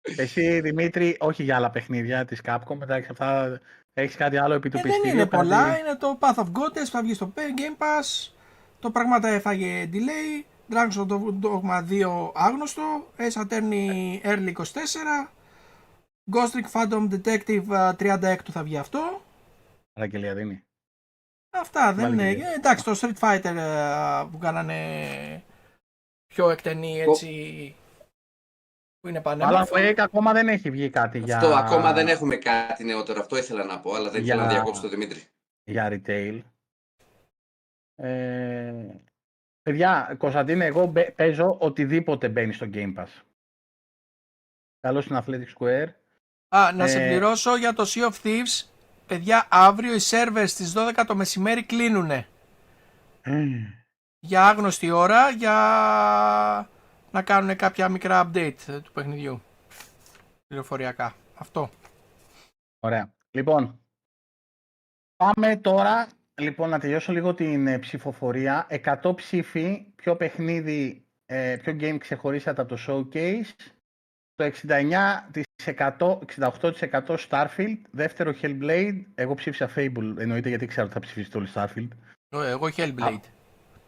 Εσύ, 0.00 0.60
Δημήτρη, 0.60 1.16
όχι 1.20 1.42
για 1.42 1.56
άλλα 1.56 1.70
παιχνίδια 1.70 2.24
της 2.24 2.40
Capcom, 2.44 2.80
εντάξει, 2.80 3.08
αυτά 3.10 3.60
έχεις 3.92 4.16
κάτι 4.16 4.36
άλλο 4.36 4.54
επί 4.54 4.68
του 4.68 4.78
Ε, 4.78 4.80
δεν 4.80 4.90
πιστηρίου. 4.90 5.14
είναι 5.14 5.24
κάτι- 5.24 5.36
πολλά, 5.36 5.78
είναι 5.78 5.96
το 5.96 6.18
Path 6.20 6.34
of 6.34 6.46
Goddess, 6.46 6.84
θα 6.90 7.02
βγει 7.02 7.14
στο 7.14 7.32
Game 7.36 7.82
Pass, 7.82 8.30
το 8.80 8.90
πράγματα 8.90 9.28
έφαγε 9.28 9.90
delay, 9.92 10.44
Dragon's 10.72 11.06
Dogma 11.42 11.88
2 11.88 12.30
άγνωστο, 12.34 13.12
Ace 13.16 13.42
Attorney 13.46 14.20
Early 14.22 14.52
24, 14.52 14.64
Ghost 16.32 16.50
Trick 16.54 16.70
Phantom 16.72 17.08
Detective 17.14 17.64
α, 17.74 17.96
36 17.98 18.36
θα 18.50 18.62
βγει 18.62 18.76
αυτό. 18.76 19.22
Παραγγελία 19.92 20.34
δίνει. 20.34 20.64
Αυτά 21.50 21.92
δεν 21.92 22.04
Βάλε 22.10 22.22
είναι. 22.28 22.34
και- 22.34 22.44
ε, 22.44 22.54
Εντάξει, 22.54 22.84
το 22.84 22.98
Street 23.00 23.18
Fighter 23.20 23.56
α, 23.56 24.28
που 24.28 24.38
κάνανε 24.38 25.44
πιο 26.26 26.50
εκτενή 26.50 27.00
έτσι. 27.00 27.74
Που 29.00 29.08
είναι 29.08 29.22
Αλλά 29.24 29.36
πανέμορφο. 29.36 29.74
Wake 29.76 29.98
ακόμα 29.98 30.32
δεν 30.32 30.48
έχει 30.48 30.70
βγει 30.70 30.90
κάτι 30.90 31.18
για, 31.18 31.36
Αυτό 31.36 31.54
ακόμα 31.54 31.92
δεν 31.92 32.08
έχουμε 32.08 32.36
κάτι 32.36 32.84
νεότερο. 32.84 33.20
Αυτό 33.20 33.36
ήθελα 33.36 33.64
να 33.64 33.80
πω, 33.80 33.94
αλλά 33.94 34.10
δεν 34.10 34.22
ήθελα 34.22 34.36
να 34.42 34.42
Για- 34.48 34.52
διακόψω 34.54 34.80
τον 34.80 34.90
Δημήτρη. 34.90 35.22
για 35.64 35.88
retail. 35.90 36.40
Ε, 38.02 38.86
παιδιά, 39.62 40.14
Κωνσταντίνε, 40.18 40.64
εγώ 40.64 40.86
μπε- 40.86 41.10
παίζω 41.14 41.56
οτιδήποτε 41.60 42.28
μπαίνει 42.28 42.52
στο 42.52 42.66
Game 42.72 42.94
Pass. 42.96 43.08
Καλό 44.80 45.00
στην 45.00 45.16
Athletic 45.24 45.46
Square. 45.58 45.88
Α, 46.56 46.72
να 46.72 46.84
Ε, 46.84 46.88
συμπληρώσω 46.88 47.56
για 47.56 47.72
το 47.72 47.84
Sea 47.86 48.10
of 48.10 48.14
Thieves. 48.22 48.68
Παιδιά, 49.06 49.46
αύριο 49.50 49.94
οι 49.94 49.98
servers 50.10 50.44
στις 50.46 50.72
12 50.76 51.04
το 51.06 51.14
μεσημέρι 51.16 51.64
κλείνουνε. 51.64 52.26
Για 54.20 54.46
άγνωστη 54.48 54.90
ώρα, 54.90 55.30
για 55.30 56.68
να 57.10 57.22
κάνουν 57.22 57.56
κάποια 57.56 57.88
μικρά 57.88 58.30
update 58.30 58.54
ε, 58.66 58.80
του 58.80 58.92
παιχνιδιού. 58.92 59.42
Πληροφοριακά. 60.46 61.14
Αυτό. 61.34 61.70
Ωραία. 62.80 63.12
Λοιπόν, 63.30 63.80
πάμε 65.16 65.56
τώρα 65.56 66.06
λοιπόν, 66.40 66.68
να 66.68 66.78
τελειώσω 66.78 67.12
λίγο 67.12 67.34
την 67.34 67.66
ε, 67.66 67.78
ψηφοφορία. 67.78 68.66
100 69.02 69.16
ψήφοι, 69.16 69.86
ποιο 69.96 70.16
παιχνίδι, 70.16 71.04
ε, 71.26 71.56
ποιο 71.62 71.76
game 71.80 71.96
ξεχωρίσατε 71.98 72.60
από 72.62 72.76
το 72.76 72.82
showcase. 72.88 73.72
Το 74.34 74.44
69%, 74.44 76.18
68% 76.36 77.16
Starfield, 77.28 77.78
δεύτερο 77.90 78.34
Hellblade. 78.42 79.02
Εγώ 79.14 79.34
ψήφισα 79.34 79.70
Fable, 79.74 80.14
εννοείται 80.18 80.48
γιατί 80.48 80.66
ξέρω 80.66 80.84
ότι 80.84 80.94
θα 80.94 81.00
ψηφίσετε 81.00 81.38
όλοι 81.38 81.48
Starfield. 81.54 81.88
Ε, 82.28 82.50
Εγώ 82.50 82.68
Hellblade. 82.76 83.20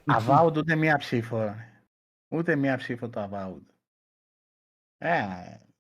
Avowed 0.05 0.57
ούτε 0.57 0.77
μία 0.77 0.97
ψήφο. 0.97 1.55
Ούτε 2.29 2.57
μία 2.57 2.77
ψήφο 2.77 3.09
το 3.09 3.31
Avowed. 3.31 3.66
Ε, 4.99 5.23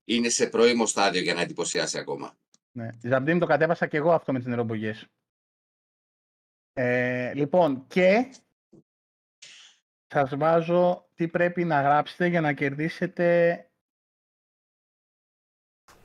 Είναι 0.04 0.28
σε 0.28 0.46
πρώιμο 0.46 0.86
στάδιο 0.86 1.20
για 1.20 1.34
να 1.34 1.40
εντυπωσιάσει 1.40 1.98
ακόμα. 1.98 2.34
Ναι. 2.72 2.88
Ζαμπτίν 3.02 3.38
το 3.38 3.46
κατέβασα 3.46 3.86
και 3.86 3.96
εγώ 3.96 4.12
αυτό 4.12 4.32
με 4.32 4.38
τις 4.38 4.48
νερομπογιές. 4.48 5.06
Ε, 6.72 7.34
λοιπόν, 7.34 7.86
και 7.86 8.34
σας 10.06 10.36
βάζω 10.36 11.08
τι 11.14 11.28
πρέπει 11.28 11.64
να 11.64 11.80
γράψετε 11.80 12.26
για 12.26 12.40
να 12.40 12.52
κερδίσετε 12.52 13.56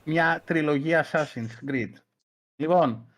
μια 0.04 0.42
τριλογία 0.46 1.06
Assassin's 1.06 1.70
Creed. 1.70 1.92
Λοιπόν, 2.56 3.14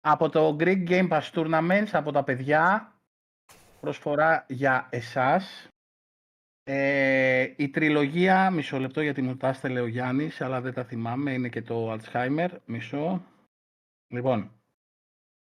από 0.00 0.28
το 0.28 0.56
Greek 0.60 0.88
Game 0.88 1.08
Pass 1.08 1.30
Tournaments, 1.32 1.88
από 1.92 2.12
τα 2.12 2.24
παιδιά, 2.24 2.92
προσφορά 3.80 4.44
για 4.48 4.88
εσάς. 4.90 5.68
Ε, 6.64 7.54
η 7.56 7.70
τριλογία, 7.70 8.50
μισό 8.50 8.78
λεπτό 8.78 9.00
γιατί 9.00 9.22
μου 9.22 9.36
τα 9.36 9.48
έστελε 9.48 9.80
ο 9.80 9.86
Γιάννης, 9.86 10.40
αλλά 10.40 10.60
δεν 10.60 10.72
τα 10.72 10.84
θυμάμαι, 10.84 11.32
είναι 11.32 11.48
και 11.48 11.62
το 11.62 11.92
Alzheimer, 11.92 12.48
μισό. 12.64 13.24
Λοιπόν, 14.08 14.57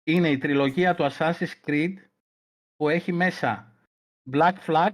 είναι 0.08 0.30
η 0.30 0.38
τριλογία 0.38 0.96
του 0.96 1.08
Assassin's 1.12 1.54
Creed 1.68 1.94
που 2.76 2.90
έχει 2.90 3.12
μέσα 3.12 3.74
Black 4.32 4.54
Flag, 4.68 4.94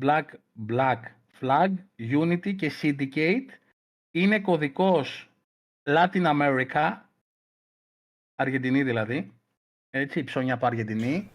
Black, 0.00 0.24
Black 0.68 1.00
Flag, 1.40 1.74
Unity 1.98 2.54
και 2.56 2.72
Syndicate. 2.82 3.48
Είναι 4.10 4.40
κωδικός 4.40 5.30
Latin 5.82 6.24
America 6.26 6.98
Αργεντινή 8.34 8.82
δηλαδή. 8.82 9.32
Έτσι, 9.90 10.24
ψώνια 10.24 10.54
από 10.54 10.66
Αργεντινή. 10.66 11.30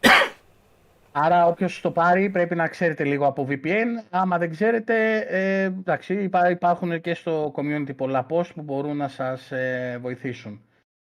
Άρα 1.11 1.47
όποιος 1.47 1.81
το 1.81 1.91
πάρει 1.91 2.29
πρέπει 2.29 2.55
να 2.55 2.67
ξέρετε 2.67 3.03
λίγο 3.03 3.25
από 3.25 3.47
VPN. 3.49 3.87
Άμα 4.09 4.37
δεν 4.37 4.49
ξέρετε, 4.49 5.17
ε, 5.17 5.63
εντάξει, 5.63 6.13
υπά- 6.13 6.49
υπάρχουν 6.49 7.01
και 7.01 7.13
στο 7.13 7.53
community 7.55 7.95
πολλά 7.95 8.25
post 8.29 8.53
που 8.55 8.61
μπορούν 8.61 8.97
να 8.97 9.07
σας 9.07 9.51
ε, 9.51 9.97
βοηθήσουν. 10.01 10.64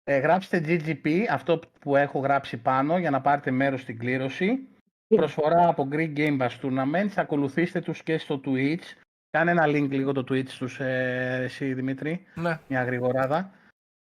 Ε, 0.09 0.19
γράψτε 0.19 0.62
GGP, 0.66 1.09
αυτό 1.31 1.61
που 1.81 1.97
έχω 1.97 2.19
γράψει 2.19 2.57
πάνω, 2.57 2.99
για 2.99 3.11
να 3.11 3.20
πάρετε 3.20 3.51
μέρος 3.51 3.81
στην 3.81 3.99
κλήρωση. 3.99 4.69
Προσφορά 5.09 5.69
από 5.69 5.89
Greek 5.93 6.16
Game 6.16 6.39
Pass 6.41 6.49
Tournaments. 6.62 7.12
Ακολουθήστε 7.16 7.81
τους 7.81 8.03
και 8.03 8.19
στο 8.19 8.41
Twitch. 8.45 8.83
Κάνε 9.31 9.51
ένα 9.51 9.65
link 9.66 9.89
λίγο 9.91 10.12
το 10.12 10.20
Twitch 10.20 10.49
τους, 10.49 10.81
ε, 10.81 11.41
εσύ 11.43 11.74
Δημήτρη 11.74 12.27
Ναι. 12.35 12.59
μια 12.69 12.85
γρηγοράδα. 12.85 13.51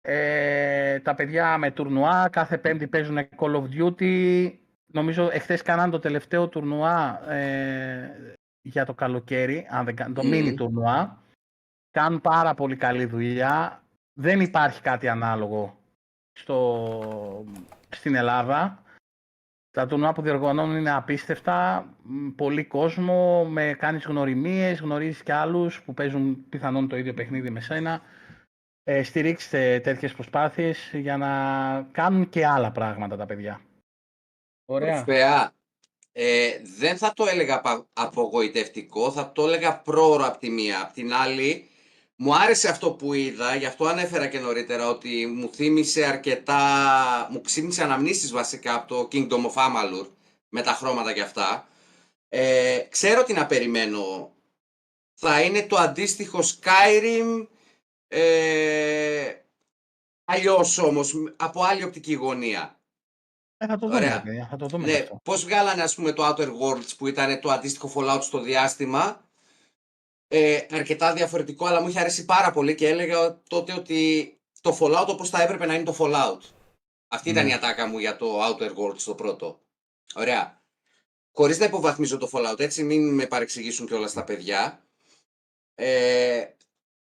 Ε, 0.02 1.00
τα 1.00 1.16
παιδιά 1.16 1.58
με 1.58 1.72
τουρνουά, 1.72 2.30
κάθε 2.32 2.58
πέμπτη 2.58 2.88
παίζουν 2.88 3.18
Call 3.38 3.56
of 3.56 3.66
Duty. 3.80 4.52
Νομίζω 4.86 5.30
εχθές 5.32 5.62
κάναν 5.62 5.92
το 5.92 6.00
τελευταίο 6.00 6.48
τουρνουά 6.48 7.32
ε, 7.32 8.36
για 8.62 8.86
το 8.86 8.94
καλοκαίρι, 8.94 9.68
αν 9.70 9.86
δεν 9.86 9.96
κάνω, 9.96 10.14
το 10.14 10.24
Μμμ. 10.24 10.32
mini 10.34 10.54
τουρνουά. 10.56 11.22
Κάνουν 11.92 12.22
πάρα 12.22 12.54
πολύ 12.54 12.76
καλή 12.76 13.06
δουλειά. 13.06 13.84
Δεν 14.14 14.40
υπάρχει 14.40 14.82
κάτι 14.82 15.08
ανάλογο 15.08 15.78
στο, 16.34 17.46
στην 17.90 18.16
Ελλάδα. 18.16 18.84
Τα 19.72 19.88
τουρνουά 19.88 20.14
που 20.14 20.22
διοργανώνουν 20.22 20.78
είναι 20.78 20.92
απίστευτα. 20.92 21.88
Μ, 22.04 22.30
Πολύ 22.30 22.66
κόσμο, 22.66 23.46
με 23.46 23.74
κάνεις 23.80 24.06
γνωριμίες, 24.06 24.80
γνωρίζεις 24.80 25.24
και 25.24 25.34
άλλους 25.34 25.82
που 25.82 25.94
παίζουν 25.94 26.50
πιθανόν 26.50 26.88
το 26.88 26.98
ίδιο 26.98 27.14
παιχνίδι 27.14 27.50
με 27.50 27.62
σένα. 27.62 28.02
Ε, 28.84 29.04
στηρίξτε 29.04 29.80
τέτοιες 29.80 30.14
προσπάθειες 30.14 30.92
για 30.94 31.18
να 31.18 31.32
κάνουν 31.92 32.30
και 32.30 32.46
άλλα 32.46 32.72
πράγματα 32.72 33.18
τα 33.18 33.26
παιδιά. 33.26 33.62
Ωραία. 34.66 35.02
Ωραία. 35.02 35.52
Ε, 36.12 36.50
δεν 36.78 36.98
θα 36.98 37.14
το 37.14 37.26
έλεγα 37.26 37.56
απα- 37.56 37.88
απογοητευτικό, 37.94 39.12
θα 39.12 39.32
το 39.32 39.46
έλεγα 39.46 39.80
πρόωρο 39.80 40.26
από 40.26 40.38
τη 40.38 40.50
μία. 40.50 40.82
Απ' 40.82 40.94
την 40.94 41.14
άλλη, 41.14 41.68
μου 42.24 42.36
άρεσε 42.36 42.70
αυτό 42.70 42.92
που 42.92 43.14
είδα, 43.14 43.56
γι' 43.56 43.66
αυτό 43.66 43.86
ανέφερα 43.86 44.28
και 44.28 44.40
νωρίτερα 44.40 44.90
ότι 44.90 45.28
μου 45.28 45.50
θύμισε 45.54 46.06
αρκετά, 46.06 47.28
μου 47.32 47.42
ξύμισε 47.42 47.84
αναμνήσεις 47.84 48.32
βασικά 48.32 48.74
από 48.74 48.88
το 48.88 49.08
Kingdom 49.12 49.46
of 49.46 49.54
Amalur, 49.54 50.08
με 50.50 50.62
τα 50.62 50.72
χρώματα 50.72 51.14
και 51.14 51.22
αυτά. 51.22 51.68
Ε, 52.30 52.80
ξέρω 52.90 53.24
τι 53.24 53.34
να 53.34 53.46
περιμένω. 53.46 54.32
Θα 55.14 55.42
είναι 55.42 55.64
το 55.64 55.76
αντίστοιχο 55.78 56.40
Skyrim, 56.40 57.48
ε, 58.08 59.34
αλλιώς 60.26 60.78
όμως, 60.78 61.14
από 61.36 61.64
άλλη 61.64 61.84
οπτική 61.84 62.14
γωνία. 62.14 62.80
Ε, 63.58 63.68
θα 63.68 63.78
το 63.78 63.86
δούμε, 63.86 63.98
Ωραία. 63.98 64.16
τα 64.16 64.22
παιδιά, 64.22 64.48
θα 64.50 64.56
το 64.56 64.66
δούμε 64.66 64.86
Ναι, 64.86 64.98
αυτό. 64.98 65.20
πώς 65.24 65.44
βγάλανε 65.44 65.82
ας 65.82 65.96
πούμε 65.96 66.12
το 66.12 66.28
Outer 66.28 66.48
Worlds 66.48 66.98
που 66.98 67.08
ήταν 67.08 67.40
το 67.40 67.52
αντίστοιχο 67.52 67.92
Fallout 67.96 68.22
στο 68.22 68.40
διάστημα 68.40 69.22
ε, 70.36 70.66
αρκετά 70.72 71.14
διαφορετικό 71.14 71.66
αλλά 71.66 71.82
μου 71.82 71.88
είχε 71.88 72.00
αρέσει 72.00 72.26
πάρα 72.26 72.52
πολύ 72.52 72.76
και 72.76 72.88
έλεγα 72.88 73.42
τότε 73.50 73.74
ότι 73.74 74.34
το 74.62 74.78
Fallout 74.80 75.06
όπως 75.08 75.30
θα 75.30 75.42
έπρεπε 75.42 75.66
να 75.66 75.74
είναι 75.74 75.84
το 75.84 75.96
Fallout. 76.00 76.40
Αυτή 77.08 77.30
ήταν 77.30 77.44
Ναι. 77.44 77.50
η 77.50 77.54
ατάκα 77.54 77.88
μου 77.88 78.00
για 78.00 78.16
το 78.16 78.42
Outer 78.46 78.70
Worlds 78.76 79.02
το 79.06 79.16
πρώτο. 79.16 79.60
Ωραία. 80.16 80.62
Χωρίς 81.32 81.60
να 81.60 81.66
υποβαθμίζω 81.66 82.18
το 82.18 82.30
Fallout 82.32 82.60
έτσι 82.60 82.84
μην 82.84 83.14
με 83.14 83.26
παρεξηγήσουν 83.26 83.88
και 83.88 83.94
όλα 83.94 84.08
στα 84.08 84.24
παιδιά. 84.24 84.86
Ε, 85.76 86.44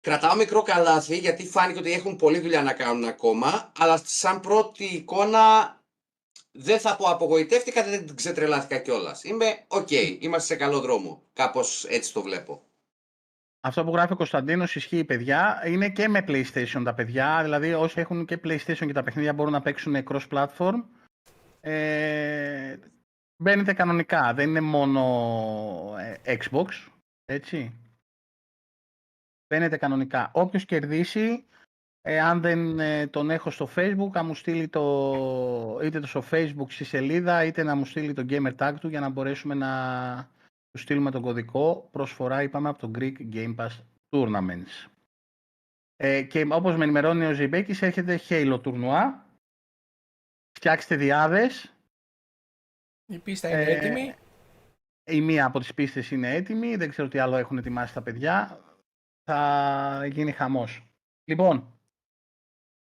κρατάω 0.01 0.35
μικρό 0.35 0.61
καλάθι 0.61 1.17
γιατί 1.17 1.47
φάνηκε 1.47 1.79
ότι 1.79 1.91
έχουν 1.91 2.15
πολλή 2.15 2.39
δουλειά 2.39 2.61
να 2.63 2.73
κάνουν 2.73 3.03
ακόμα 3.05 3.71
αλλά 3.77 4.01
σαν 4.05 4.39
πρώτη 4.39 4.85
εικόνα 4.85 5.77
δεν 6.51 6.79
θα 6.79 6.95
πω 6.95 7.05
απογοητεύτηκα, 7.05 7.83
δεν 7.83 8.15
ξετρελάθηκα 8.15 8.77
κιόλας. 8.77 9.23
Είμαι 9.23 9.65
οκ, 9.67 9.91
είμαστε 9.91 10.53
σε 10.53 10.55
καλό 10.55 10.79
δρόμο. 10.79 11.23
Κάπως 11.33 11.85
έτσι 11.85 12.13
το 12.13 12.21
βλέπω. 12.21 12.63
Αυτό 13.65 13.83
που 13.83 13.91
γράφει 13.91 14.13
ο 14.13 14.15
Κωνσταντίνος 14.15 14.75
ισχύει 14.75 15.03
παιδιά, 15.03 15.63
είναι 15.65 15.89
και 15.89 16.07
με 16.07 16.23
PlayStation 16.27 16.81
τα 16.83 16.93
παιδιά, 16.93 17.43
δηλαδή 17.43 17.73
όσοι 17.73 17.99
έχουν 17.99 18.25
και 18.25 18.39
PlayStation 18.43 18.85
και 18.85 18.93
τα 18.93 19.03
παιχνίδια 19.03 19.33
μπορούν 19.33 19.51
να 19.51 19.61
παίξουν 19.61 19.95
cross-platform. 20.09 20.83
Ε, 21.59 22.77
μπαίνετε 23.43 23.73
κανονικά, 23.73 24.33
δεν 24.33 24.49
είναι 24.49 24.61
μόνο 24.61 25.01
ε, 26.23 26.37
Xbox, 26.37 26.65
έτσι. 27.25 27.73
Μπαίνετε 29.47 29.77
κανονικά. 29.77 30.31
Όποιος 30.33 30.65
κερδίσει, 30.65 31.45
ε, 32.01 32.19
αν 32.19 32.41
δεν 32.41 32.79
ε, 32.79 33.07
τον 33.07 33.29
έχω 33.29 33.49
στο 33.49 33.69
Facebook, 33.75 34.11
να 34.11 34.23
μου 34.23 34.35
στείλει 34.35 34.67
το, 34.67 35.79
είτε 35.83 35.99
το 35.99 36.07
στο 36.07 36.23
Facebook 36.31 36.69
στη 36.69 36.83
σελίδα, 36.83 37.43
είτε 37.43 37.63
να 37.63 37.75
μου 37.75 37.85
στείλει 37.85 38.13
το 38.13 38.25
gamer 38.29 38.55
tag 38.57 38.73
του 38.79 38.87
για 38.87 38.99
να 38.99 39.09
μπορέσουμε 39.09 39.53
να 39.53 39.71
του 40.73 40.79
στείλουμε 40.79 41.11
τον 41.11 41.21
κωδικό. 41.21 41.87
Προσφορά, 41.91 42.43
είπαμε, 42.43 42.69
από 42.69 42.79
το 42.79 42.91
Greek 42.95 43.33
Game 43.33 43.55
Pass 43.55 43.69
Tournaments. 44.09 44.89
Ε, 45.95 46.21
και 46.23 46.47
όπως 46.51 46.75
με 46.75 46.83
ενημερώνει 46.83 47.25
ο 47.25 47.33
Ζιμπέκης, 47.33 47.81
έρχεται 47.81 48.19
Halo 48.29 48.59
τουρνουά. 48.63 49.25
Φτιάξτε 50.51 50.95
διάδες. 50.95 51.73
Η 53.05 53.19
πίστα 53.19 53.49
είναι 53.49 53.63
Ε, 53.63 53.75
έτοιμη. 53.75 54.15
Η 55.05 55.21
μία 55.21 55.45
από 55.45 55.59
τις 55.59 55.73
πίστες 55.73 56.11
είναι 56.11 56.33
έτοιμη, 56.33 56.75
δεν 56.75 56.89
ξέρω 56.89 57.07
τι 57.07 57.19
άλλο 57.19 57.35
έχουν 57.35 57.57
ετοιμάσει 57.57 57.93
τα 57.93 58.01
παιδιά. 58.01 58.59
Θα 59.23 60.05
γίνει 60.11 60.31
χαμός. 60.31 60.87
Λοιπόν, 61.23 61.79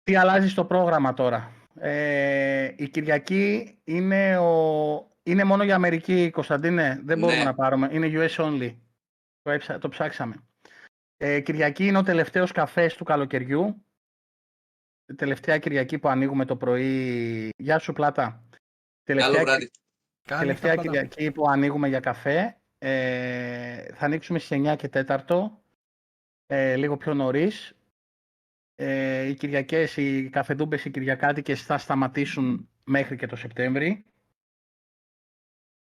τι 0.03 0.15
αλλάζει 0.15 0.49
στο 0.49 0.65
πρόγραμμα 0.65 1.13
τώρα; 1.13 1.51
Ε, 1.73 2.73
η 2.77 2.89
Κυριακή 2.89 3.77
είναι, 3.83 4.37
ο... 4.37 5.16
είναι 5.31 5.43
μόνο 5.43 5.63
για 5.63 5.75
Αμερική, 5.75 6.29
Κωνσταντίνε. 6.29 7.01
Δεν 7.03 7.19
μπορούμε 7.19 7.37
Ναι. 7.37 7.43
να 7.43 7.53
πάρουμε. 7.53 7.89
Είναι 7.91 8.09
US 8.13 8.35
only. 8.35 8.75
Το, 9.41 9.51
έψα- 9.51 9.79
το 9.79 9.89
ψάξαμε. 9.89 10.35
Ε, 11.17 11.39
Κυριακή 11.41 11.85
είναι 11.87 11.97
ο 11.97 12.03
τελευταίος 12.03 12.51
καφές 12.51 12.95
του 12.95 13.03
καλοκαιριού. 13.03 13.85
Τελευταία 15.15 15.57
Κυριακή 15.57 15.99
που 15.99 16.07
ανοίγουμε 16.07 16.45
το 16.45 16.55
πρωί. 16.55 17.49
Γεια 17.57 17.79
σου, 17.79 17.93
Πλάτα. 17.93 18.43
Καλό 19.03 19.19
Τελευταία 19.21 19.41
βράδυ. 19.43 19.71
Κάνει 20.27 20.41
Τελευταία 20.41 20.71
αυτά 20.71 20.83
πολλά. 20.83 21.01
Κυριακή 21.05 21.31
που 21.31 21.49
ανοίγουμε 21.49 21.87
για 21.87 21.99
καφέ. 21.99 22.57
Ε, 22.77 23.93
θα 23.93 24.05
ανοίξουμε 24.05 24.39
στις 24.39 24.51
9 24.57 24.75
και 24.75 24.87
4, 24.87 25.61
ε, 26.45 26.75
λίγο 26.75 26.97
πιο 26.97 27.13
νωρίς. 27.13 27.71
Ε, 28.75 29.23
οι 29.23 29.33
Κυριακές, 29.33 29.97
οι 29.97 30.29
καφεδούμπες, 30.29 30.85
οι 30.85 30.91
Κυριακάτικες 30.91 31.63
θα 31.63 31.77
σταματήσουν 31.77 32.69
μέχρι 32.83 33.15
και 33.15 33.27
το 33.27 33.35
Σεπτέμβρη. 33.35 34.05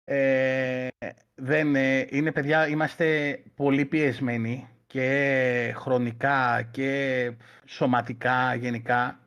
Ε, 0.10 0.88
δεν, 1.36 1.76
ε, 1.76 2.08
είναι 2.10 2.32
παιδιά, 2.32 2.68
είμαστε 2.68 3.40
πολύ 3.56 3.86
πιεσμένοι 3.86 4.70
και 4.88 5.74
χρονικά 5.76 6.62
και 6.72 7.32
σωματικά 7.66 8.56
γενικά. 8.56 9.20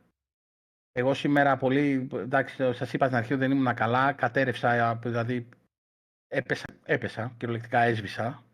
Εγώ 0.93 1.15
σήμερα 1.15 1.57
πολύ, 1.57 2.09
εντάξει, 2.15 2.73
σας 2.73 2.93
είπα 2.93 3.05
στην 3.05 3.17
αρχή 3.17 3.33
ότι 3.33 3.43
δεν 3.43 3.51
ήμουν 3.51 3.75
καλά, 3.75 4.13
κατέρευσα, 4.13 4.99
δηλαδή 5.03 5.49
έπεσα, 6.29 6.65
έπεσα 6.85 7.35
κυριολεκτικά 7.37 7.81
έσβησα. 7.81 8.45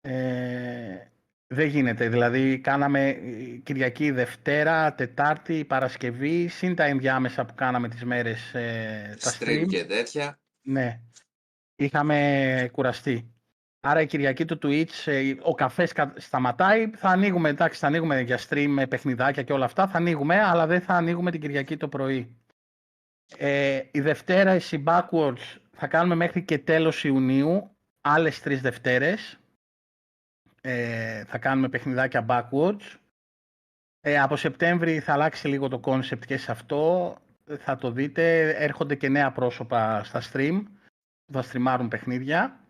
Ε, 0.00 1.08
δεν 1.46 1.66
γίνεται, 1.66 2.08
δηλαδή 2.08 2.58
κάναμε 2.58 3.08
ε, 3.08 3.16
Κυριακή, 3.62 4.10
Δευτέρα, 4.10 4.94
Τετάρτη, 4.94 5.64
Παρασκευή, 5.64 6.48
συν 6.48 6.74
τα 6.74 6.84
ενδιάμεσα 6.84 7.44
που 7.44 7.54
κάναμε 7.54 7.88
τις 7.88 8.04
μέρες 8.04 8.54
ε, 8.54 9.16
τα 9.20 9.32
Stream 9.32 9.62
stream. 9.62 9.66
και 9.68 9.84
τέτοια. 9.84 10.38
Ναι, 10.66 11.00
είχαμε 11.76 12.68
κουραστεί. 12.72 13.28
Άρα 13.80 14.00
η 14.00 14.06
Κυριακή 14.06 14.44
του 14.44 14.58
Twitch, 14.62 15.02
ε, 15.04 15.34
ο 15.42 15.54
καφές 15.54 15.92
κα- 15.92 16.14
σταματάει, 16.16 16.90
θα 16.90 17.08
ανοίγουμε, 17.08 17.48
εντάξει, 17.48 17.78
θα 17.78 17.86
ανοίγουμε 17.86 18.20
για 18.20 18.38
stream 18.48 18.66
με 18.68 18.86
παιχνιδάκια 18.86 19.42
και 19.42 19.52
όλα 19.52 19.64
αυτά, 19.64 19.88
θα 19.88 19.96
ανοίγουμε, 19.96 20.40
αλλά 20.40 20.66
δεν 20.66 20.80
θα 20.80 20.94
ανοίγουμε 20.94 21.30
την 21.30 21.40
Κυριακή 21.40 21.76
το 21.76 21.88
πρωί. 21.88 22.36
Ε, 23.36 23.82
η 23.90 24.00
Δευτέρα, 24.00 24.54
η 24.54 24.82
Backwards, 24.86 25.56
θα 25.72 25.86
κάνουμε 25.86 26.14
μέχρι 26.14 26.44
και 26.44 26.58
τέλος 26.58 27.04
Ιουνίου, 27.04 27.76
άλλες 28.00 28.40
τρεις 28.40 28.60
Δευτέρες. 28.60 29.38
Ε, 30.60 31.24
θα 31.24 31.38
κάνουμε 31.38 31.68
παιχνιδάκια 31.68 32.26
Backwards. 32.28 32.96
Ε, 34.00 34.20
από 34.20 34.36
Σεπτέμβρη 34.36 35.00
θα 35.00 35.12
αλλάξει 35.12 35.48
λίγο 35.48 35.68
το 35.68 35.80
concept 35.84 36.26
και 36.26 36.36
σε 36.36 36.50
αυτό. 36.50 37.16
Θα 37.58 37.76
το 37.76 37.90
δείτε. 37.90 38.50
Έρχονται 38.50 38.94
και 38.94 39.08
νέα 39.08 39.32
πρόσωπα 39.32 40.04
στα 40.04 40.22
stream. 40.32 40.62
Θα 41.32 41.42
στριμάρουν 41.42 41.88
παιχνίδια. 41.88 42.60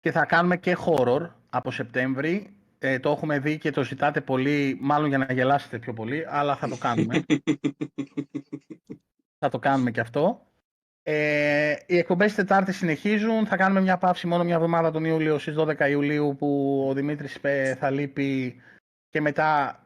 Και 0.00 0.10
θα 0.10 0.24
κάνουμε 0.24 0.56
και 0.56 0.76
horror 0.86 1.30
από 1.50 1.70
Σεπτέμβρη. 1.70 2.56
Ε, 2.78 2.98
το 2.98 3.10
έχουμε 3.10 3.38
δει 3.38 3.58
και 3.58 3.70
το 3.70 3.84
ζητάτε 3.84 4.20
πολύ, 4.20 4.78
μάλλον 4.80 5.08
για 5.08 5.18
να 5.18 5.32
γελάσετε 5.32 5.78
πιο 5.78 5.92
πολύ, 5.92 6.24
αλλά 6.28 6.56
θα 6.56 6.68
το 6.68 6.76
κάνουμε. 6.76 7.24
θα 9.40 9.48
το 9.48 9.58
κάνουμε 9.58 9.90
και 9.90 10.00
αυτό. 10.00 10.46
Ε, 11.02 11.74
οι 11.86 11.98
εκπομπές 11.98 12.34
Τετάρτης 12.34 12.76
συνεχίζουν. 12.76 13.46
Θα 13.46 13.56
κάνουμε 13.56 13.80
μια 13.80 13.98
παύση 13.98 14.26
μόνο 14.26 14.44
μια 14.44 14.54
εβδομάδα 14.54 14.90
τον 14.90 15.04
Ιούλιο 15.04 15.38
στις 15.38 15.54
12 15.58 15.88
Ιουλίου 15.90 16.36
που 16.38 16.80
ο 16.88 16.94
Δημήτρης 16.94 17.38
ε, 17.42 17.74
θα 17.74 17.90
λείπει 17.90 18.60
και 19.08 19.20
μετά 19.20 19.78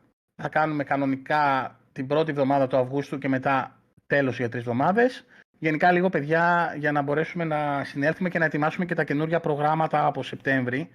θα 0.43 0.49
κάνουμε 0.49 0.85
κανονικά 0.85 1.77
την 1.93 2.07
πρώτη 2.07 2.31
εβδομάδα 2.31 2.67
του 2.67 2.77
Αυγούστου 2.77 3.19
και 3.19 3.29
μετά 3.29 3.78
τέλος 4.09 4.37
για 4.39 4.49
τρεις 4.49 4.61
εβδομάδες. 4.61 5.25
Γενικά 5.59 5.93
λίγο 5.93 6.09
παιδιά 6.09 6.75
για 6.79 6.93
να 6.93 7.03
μπορέσουμε 7.03 7.45
να 7.45 7.85
συνέλθουμε 7.85 8.29
και 8.29 8.39
να 8.39 8.45
ετοιμάσουμε 8.45 8.85
και 8.87 8.95
τα 8.95 9.05
καινούργια 9.05 9.41
προγράμματα 9.41 10.07
από 10.07 10.23
Σεπτέμβρη 10.23 10.91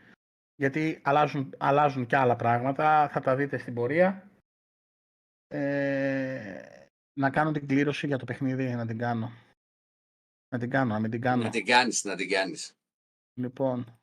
γιατί 0.55 1.01
αλλάζουν, 1.03 1.53
αλλάζουν 1.57 2.05
και 2.05 2.15
άλλα 2.15 2.35
πράγματα, 2.35 3.09
θα 3.09 3.19
τα 3.19 3.35
δείτε 3.35 3.57
στην 3.57 3.73
πορεία. 3.73 4.31
Ε, 5.47 6.63
να 7.13 7.29
κάνω 7.29 7.51
την 7.51 7.67
κλήρωση 7.67 8.07
για 8.07 8.17
το 8.17 8.25
παιχνίδι, 8.25 8.73
να 8.73 8.85
την 8.85 8.97
κάνω. 8.97 9.31
Να 10.49 10.59
την 10.59 10.69
κάνω, 10.69 10.93
να 10.93 10.99
μην 10.99 11.11
την 11.11 11.21
κάνω. 11.21 11.43
Να 11.43 11.49
την 11.49 11.65
κάνεις, 11.65 12.03
να 12.03 12.15
την 12.15 12.29
κάνεις. 12.29 12.75
Λοιπόν. 13.33 13.99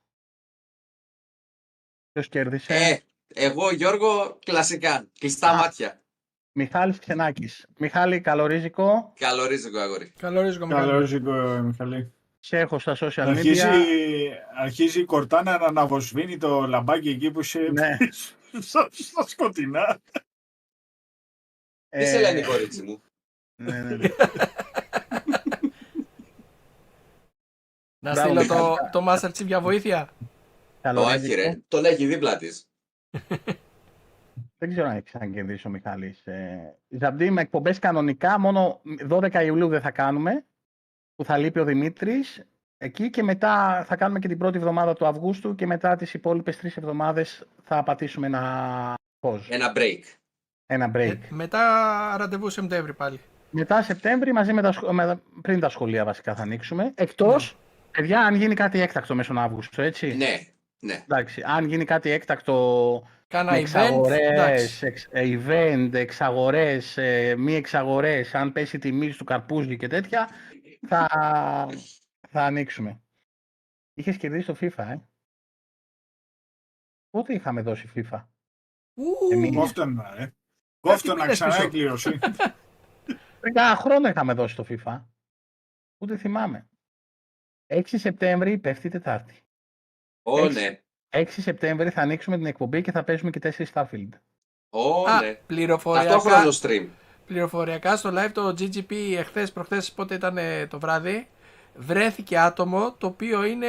Ποιος 2.12 2.28
κέρδισε; 2.28 2.74
Ε, 2.74 2.98
εγώ 3.26 3.70
Γιώργο, 3.70 4.38
κλασικά, 4.44 5.06
κλειστά 5.18 5.50
Α. 5.50 5.56
μάτια. 5.56 5.99
Μιχάλης 6.52 6.98
Ξενάκης. 6.98 7.66
Μιχάλη, 7.78 8.20
καλορίζικο. 8.20 9.12
Καλό 9.18 9.46
ρίζικο 9.46 9.78
αγόρι. 9.78 10.12
Καλό 10.18 10.40
ρίσκο 10.40 10.66
Καλό 10.66 10.80
μεγάλο. 10.80 10.98
ρίσκο, 11.00 11.30
Μιχαλή. 11.62 12.12
Σε 12.40 12.58
έχω 12.58 12.78
στα 12.78 12.96
social 13.00 13.24
Αρχίζει, 13.26 13.62
media. 13.64 14.32
αρχίζει 14.60 15.00
η 15.00 15.04
Κορτάνα 15.04 15.58
να 15.58 15.66
αναβοσβήνει 15.66 16.36
το 16.36 16.66
λαμπάκι 16.66 17.08
εκεί 17.08 17.30
που 17.30 17.40
είσαι 17.40 17.58
Ναι. 17.72 17.96
στα, 18.68 18.88
στα 18.92 19.26
σκοτεινά. 19.26 19.98
Τι 21.88 22.06
σε 22.06 22.20
λένε 22.20 22.42
κορίτσι 22.42 22.82
μου; 22.82 23.00
Ε, 23.56 23.62
ναι, 23.62 23.80
ναι, 23.80 23.96
ναι. 23.96 24.08
Να 28.02 28.12
Μπράβο, 28.12 28.28
στείλω 28.40 28.46
το, 28.46 28.54
Μιχάλη. 28.70 28.90
το 28.92 29.04
Master 29.08 29.28
Chief 29.38 29.46
για 29.46 29.60
βοήθεια. 29.60 30.06
Το 30.18 30.26
Καλορίζικο. 30.82 31.24
έχει 31.24 31.34
ρε. 31.34 31.58
Τον 31.68 31.84
έχει 31.84 32.06
δίπλα 32.06 32.36
της. 32.36 32.64
Δεν 34.62 34.70
ξέρω 34.70 34.86
αν 34.88 34.92
έχεις 34.96 35.04
ξανακερδίσει 35.04 35.66
ο 35.66 35.70
Μιχάλης. 35.70 36.26
Ε, 36.26 36.76
Ζαμπτή, 36.88 37.30
με 37.30 37.40
εκπομπές 37.40 37.78
κανονικά, 37.78 38.38
μόνο 38.38 38.80
12 39.08 39.42
Ιουλίου 39.44 39.68
δεν 39.68 39.80
θα 39.80 39.90
κάνουμε, 39.90 40.44
που 41.14 41.24
θα 41.24 41.36
λείπει 41.36 41.58
ο 41.58 41.64
Δημήτρης. 41.64 42.44
Εκεί 42.78 43.10
και 43.10 43.22
μετά 43.22 43.84
θα 43.86 43.96
κάνουμε 43.96 44.18
και 44.18 44.28
την 44.28 44.38
πρώτη 44.38 44.58
εβδομάδα 44.58 44.92
του 44.94 45.06
Αυγούστου 45.06 45.54
και 45.54 45.66
μετά 45.66 45.96
τις 45.96 46.14
υπόλοιπες 46.14 46.56
τρεις 46.58 46.76
εβδομάδες 46.76 47.46
θα 47.62 47.82
πατήσουμε 47.82 48.26
ένα 48.26 48.94
pause, 49.20 49.40
Ένα 49.48 49.72
break. 49.76 50.00
ένα 50.66 50.90
break. 50.94 50.98
Ε, 51.10 51.18
μετά 51.28 51.60
ραντεβού 52.18 52.48
Σεπτέμβρη 52.50 52.92
πάλι. 52.94 53.20
Μετά 53.50 53.82
Σεπτέμβρη, 53.82 54.32
μαζί 54.32 54.52
με 54.52 54.62
τα, 54.62 54.72
σχο- 54.72 54.92
με, 54.92 55.20
πριν 55.42 55.60
τα 55.60 55.68
σχολεία 55.68 56.04
βασικά 56.04 56.34
θα 56.34 56.42
ανοίξουμε. 56.42 56.92
Εκτός, 56.94 57.56
παιδιά, 57.90 58.20
αν 58.20 58.34
γίνει 58.34 58.54
κάτι 58.54 58.80
έκτακτο 58.80 59.14
μέσω 59.14 59.34
Αύγουστο, 59.36 59.82
έτσι. 59.82 60.14
Ναι, 60.16 60.38
ναι. 60.80 61.02
Εντάξει, 61.08 61.42
αν 61.46 61.64
γίνει 61.64 61.84
κάτι 61.84 62.10
έκτακτο 62.10 63.02
Κάνα 63.30 63.50
με 63.52 63.56
event. 63.58 63.60
εξαγορές, 63.60 64.18
εντάξει. 64.20 64.86
εξ, 64.86 65.08
ε, 65.10 65.38
event, 65.38 65.90
εξαγορές, 65.94 66.96
ε, 66.96 67.34
μη 67.36 67.54
εξαγορές, 67.54 68.34
αν 68.34 68.52
πέσει 68.52 68.76
η 68.76 68.78
τιμή 68.78 69.14
του 69.14 69.24
καρπούζι 69.24 69.76
και 69.76 69.86
τέτοια, 69.88 70.28
θα, 70.88 71.06
θα 72.28 72.44
ανοίξουμε. 72.44 73.02
Είχες 73.94 74.16
κερδίσει 74.16 74.46
το 74.46 74.56
FIFA, 74.60 74.84
ε. 74.88 74.98
Πότε 77.10 77.34
είχαμε 77.34 77.62
δώσει 77.62 77.90
FIFA; 77.94 78.26
Ου, 78.94 79.32
Εμείς. 79.32 79.56
Κόφτον 79.56 79.94
να, 79.94 80.14
ε. 80.16 80.34
Κόφτον 80.80 81.16
να 81.16 81.22
μήνες 81.22 81.36
ξανά 81.38 81.54
πίσω. 81.54 81.66
η 81.66 81.70
κλήρωση. 81.70 82.18
Πριν 83.40 83.54
κάνα 83.54 83.76
χρόνο 83.76 84.08
είχαμε 84.08 84.32
δώσει 84.32 84.56
το 84.56 84.66
FIFA. 84.68 85.04
Ούτε 86.02 86.16
θυμάμαι. 86.16 86.68
6 87.66 87.82
Σεπτέμβρη 87.86 88.58
πέφτει 88.58 88.86
η 88.86 88.90
Τετάρτη. 88.90 89.40
Ω, 90.22 90.38
Έχεις- 90.38 90.54
ναι. 90.54 90.80
6 91.10 91.24
Σεπτέμβρη 91.28 91.90
θα 91.90 92.00
ανοίξουμε 92.02 92.36
την 92.36 92.46
εκπομπή 92.46 92.82
και 92.82 92.90
θα 92.92 93.02
παίζουμε 93.04 93.30
και 93.30 93.40
4 93.58 93.64
Starfield. 93.74 94.08
Ω, 94.70 95.04
Α, 95.08 95.20
ναι. 95.20 95.38
πληροφοριακά, 95.46 96.08
Ταυτόχρονο 96.10 96.50
stream. 96.60 96.86
πληροφοριακά 97.26 97.96
στο 97.96 98.10
live 98.14 98.30
το 98.32 98.48
GGP 98.58 98.92
εχθές 99.18 99.52
προχθές 99.52 99.92
πότε 99.92 100.14
ήταν 100.14 100.38
ε, 100.38 100.66
το 100.66 100.78
βράδυ 100.78 101.28
βρέθηκε 101.74 102.38
άτομο 102.38 102.94
το 102.98 103.06
οποίο 103.06 103.44
είναι 103.44 103.68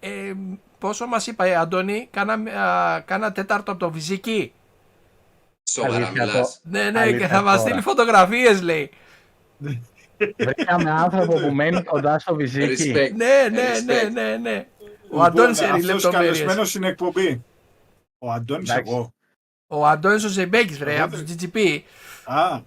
ε, 0.00 0.32
πόσο 0.78 1.06
μας 1.06 1.26
είπα 1.26 1.44
ε, 1.44 1.54
Αντώνη 1.54 2.08
κάνα, 2.10 2.60
α, 2.60 3.00
κάνα 3.00 3.32
τέταρτο 3.32 3.70
από 3.70 3.80
το 3.80 3.90
Βυζική 3.90 4.52
Σοβαρά 5.70 5.94
Αλήθεια, 5.96 6.24
μιλάς. 6.26 6.60
ναι 6.62 6.90
ναι 6.90 7.00
Αλήθεια 7.00 7.18
και 7.18 7.26
θα 7.26 7.42
μας 7.42 7.52
τώρα. 7.56 7.58
στείλει 7.68 7.80
φωτογραφίες 7.82 8.62
λέει 8.62 8.90
Βρήκαμε 10.38 10.90
άνθρωπο 10.90 11.32
που 11.40 11.54
μένει 11.54 11.82
κοντά 11.82 12.18
στο 12.18 12.34
βυζίκι. 12.34 12.92
Respect. 12.94 13.12
ναι 13.14 13.48
ναι 13.50 13.62
Respect. 13.72 13.84
ναι 14.12 14.22
ναι 14.22 14.36
ναι 14.36 14.66
ο 15.04 15.06
Λοιπόν, 15.10 15.24
Αντώνης 15.24 15.60
έρει 15.60 15.70
αυτός 15.70 15.84
λεπτομέρειες 15.84 16.38
καλεσμένος 16.38 16.68
στην 16.68 16.82
εκπομπή. 16.84 17.44
Ο 18.18 18.30
Αντώνης 18.30 18.70
Εντάξει. 18.70 18.92
εγώ. 18.92 19.12
ο 19.66 19.86
Αντώνης 19.86 20.24
ο 20.24 20.28
Ζεμπέκης 20.28 20.78
βρε 20.78 20.94
Εγώ 20.94 21.04
από 21.04 21.16
το 21.16 21.22
δεν- 21.22 21.36
GGP 21.54 21.80
Α, 22.24 22.60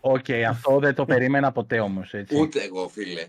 Οκ, 0.00 0.30
αυτό 0.48 0.78
δεν 0.78 0.94
το 0.94 1.04
περίμενα 1.04 1.52
ποτέ 1.52 1.80
όμως, 1.80 2.14
έτσι. 2.14 2.36
Ούτε 2.40 2.62
εγώ, 2.62 2.88
φίλε. 2.88 3.26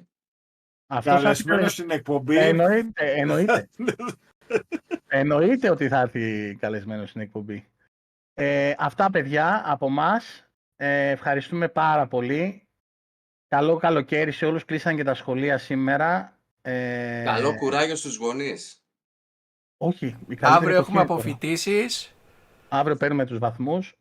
Αυτός 0.88 1.14
σαν 1.14 1.22
καλεσμένος 1.24 1.72
στην 1.72 1.92
εκπομπή. 1.92 2.38
Εννοείται, 2.38 3.14
εννοείται. 3.16 3.70
εννοείται 5.08 5.70
ότι 5.70 5.88
θα 5.88 6.00
έρθει 6.00 6.56
καλεσμένος 6.60 7.10
στην 7.10 7.22
εκπομπή. 7.22 7.68
Ε, 8.34 8.74
αυτά 8.78 9.10
παιδιά 9.10 9.62
από 9.66 9.86
εμά. 9.86 10.22
ευχαριστούμε 10.78 11.68
πάρα 11.68 12.08
πολύ. 12.08 12.68
Καλό 13.48 13.78
καλοκαίρι 13.78 14.32
σε 14.32 14.46
όλους. 14.46 14.66
Κλείσαν 14.66 14.96
και 14.96 15.04
τα 15.04 15.14
σχολεία 15.14 15.58
σήμερα. 15.58 16.35
Ε, 16.68 17.24
Καλό 17.24 17.56
κουράγιο 17.56 17.96
στους 17.96 18.18
γονείς. 18.18 18.84
Όχι. 19.78 20.06
η 20.06 20.36
καλύτερη 20.36 20.54
αύριο 20.54 20.76
εποχή 20.76 20.90
έχουμε 20.90 21.00
είναι 21.00 21.08
τώρα. 21.08 21.20
αποφοιτήσεις 21.20 22.16
Αύριο 22.70 22.96
παίρνουμε 22.96 23.26
τους 23.26 23.38
βαθμούς. 23.38 23.96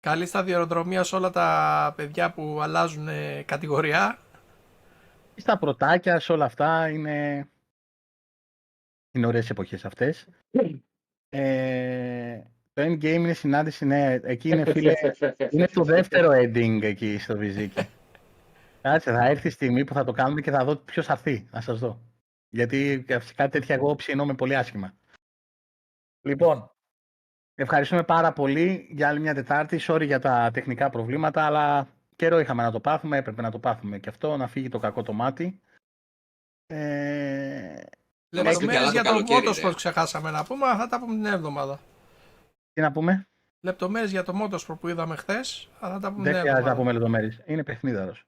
καλή 0.00 0.26
σταδιοδρομία 0.26 1.02
σε 1.02 1.16
όλα 1.16 1.30
τα 1.30 1.92
παιδιά 1.96 2.32
που 2.32 2.58
αλλάζουν 2.62 3.08
ε, 3.08 3.42
κατηγορία 3.42 4.18
Στα 5.36 5.58
πρωτάκια, 5.58 6.20
σε 6.20 6.32
όλα 6.32 6.44
αυτά 6.44 6.88
είναι, 6.88 7.48
είναι 9.12 9.26
ωραίες 9.26 9.50
εποχές 9.50 9.84
αυτές. 9.84 10.28
Ε, 11.28 12.42
το 12.72 12.82
endgame 12.82 13.02
είναι 13.02 13.32
συνάντηση, 13.32 13.84
ναι, 13.84 14.18
εκεί 14.22 14.48
είναι 14.48 14.72
φίλε, 14.72 14.92
είναι 15.50 15.66
το 15.66 15.82
δεύτερο 15.82 16.30
ending 16.30 16.82
εκεί 16.82 17.18
στο 17.18 17.36
Βυζίκι. 17.36 17.88
Κάτσε, 18.82 19.12
θα 19.12 19.26
έρθει 19.26 19.48
η 19.48 19.50
στιγμή 19.50 19.84
που 19.84 19.94
θα 19.94 20.04
το 20.04 20.12
κάνουμε 20.12 20.40
και 20.40 20.50
θα 20.50 20.64
δω 20.64 20.76
ποιος 20.76 21.06
θα 21.06 21.12
έρθει, 21.12 21.48
να 21.50 21.60
σας 21.60 21.78
δω. 21.78 22.07
Γιατί 22.50 23.04
σε 23.08 23.34
κάτι 23.34 23.50
τέτοια 23.50 23.74
εγώ 23.74 23.94
ψήνομαι 23.94 24.34
πολύ 24.34 24.56
άσχημα. 24.56 24.94
Λοιπόν, 26.26 26.70
ευχαριστούμε 27.54 28.02
πάρα 28.02 28.32
πολύ 28.32 28.88
για 28.90 29.08
άλλη 29.08 29.20
μια 29.20 29.34
Τετάρτη. 29.34 29.78
Sorry 29.82 30.04
για 30.06 30.20
τα 30.20 30.50
τεχνικά 30.52 30.90
προβλήματα, 30.90 31.44
αλλά 31.46 31.88
καιρό 32.16 32.38
είχαμε 32.38 32.62
να 32.62 32.70
το 32.70 32.80
πάθουμε, 32.80 33.16
έπρεπε 33.16 33.42
να 33.42 33.50
το 33.50 33.58
πάθουμε 33.58 33.98
και 33.98 34.08
αυτό, 34.08 34.36
να 34.36 34.48
φύγει 34.48 34.68
το 34.68 34.78
κακό 34.78 35.02
το 35.02 35.12
μάτι. 35.12 35.60
Ε, 36.66 37.80
Λεπτομέρειες 38.30 38.78
καλά 38.78 38.90
για 38.90 39.02
το 39.02 39.08
το 39.08 39.24
καλοκαίρι, 39.24 39.46
Motorsport 39.46 39.68
ρε. 39.68 39.74
ξεχάσαμε 39.74 40.30
να 40.30 40.44
πούμε, 40.44 40.66
θα 40.66 40.88
τα 40.88 40.98
πούμε 41.00 41.14
την 41.14 41.24
εβδομάδα. 41.26 41.80
τι 42.72 42.80
να 42.80 42.92
πούμε, 42.92 43.28
Λεπτομέρειες 43.64 44.10
για 44.10 44.22
το 44.22 44.32
Motorsport 44.42 44.78
που 44.80 44.88
είδαμε 44.88 45.16
χθες, 45.16 45.68
θα 45.80 45.98
τα 45.98 46.12
πούμε 46.12 46.22
δεν 46.24 46.32
την 46.32 46.40
χρειάζεται 46.40 46.50
να 46.50 46.58
εβδομάδα. 46.58 46.74
πούμε 46.76 46.92
λεπτομέρειες. 46.92 47.42
Είναι 47.46 47.64
παιχνίδαρος. 47.64 48.24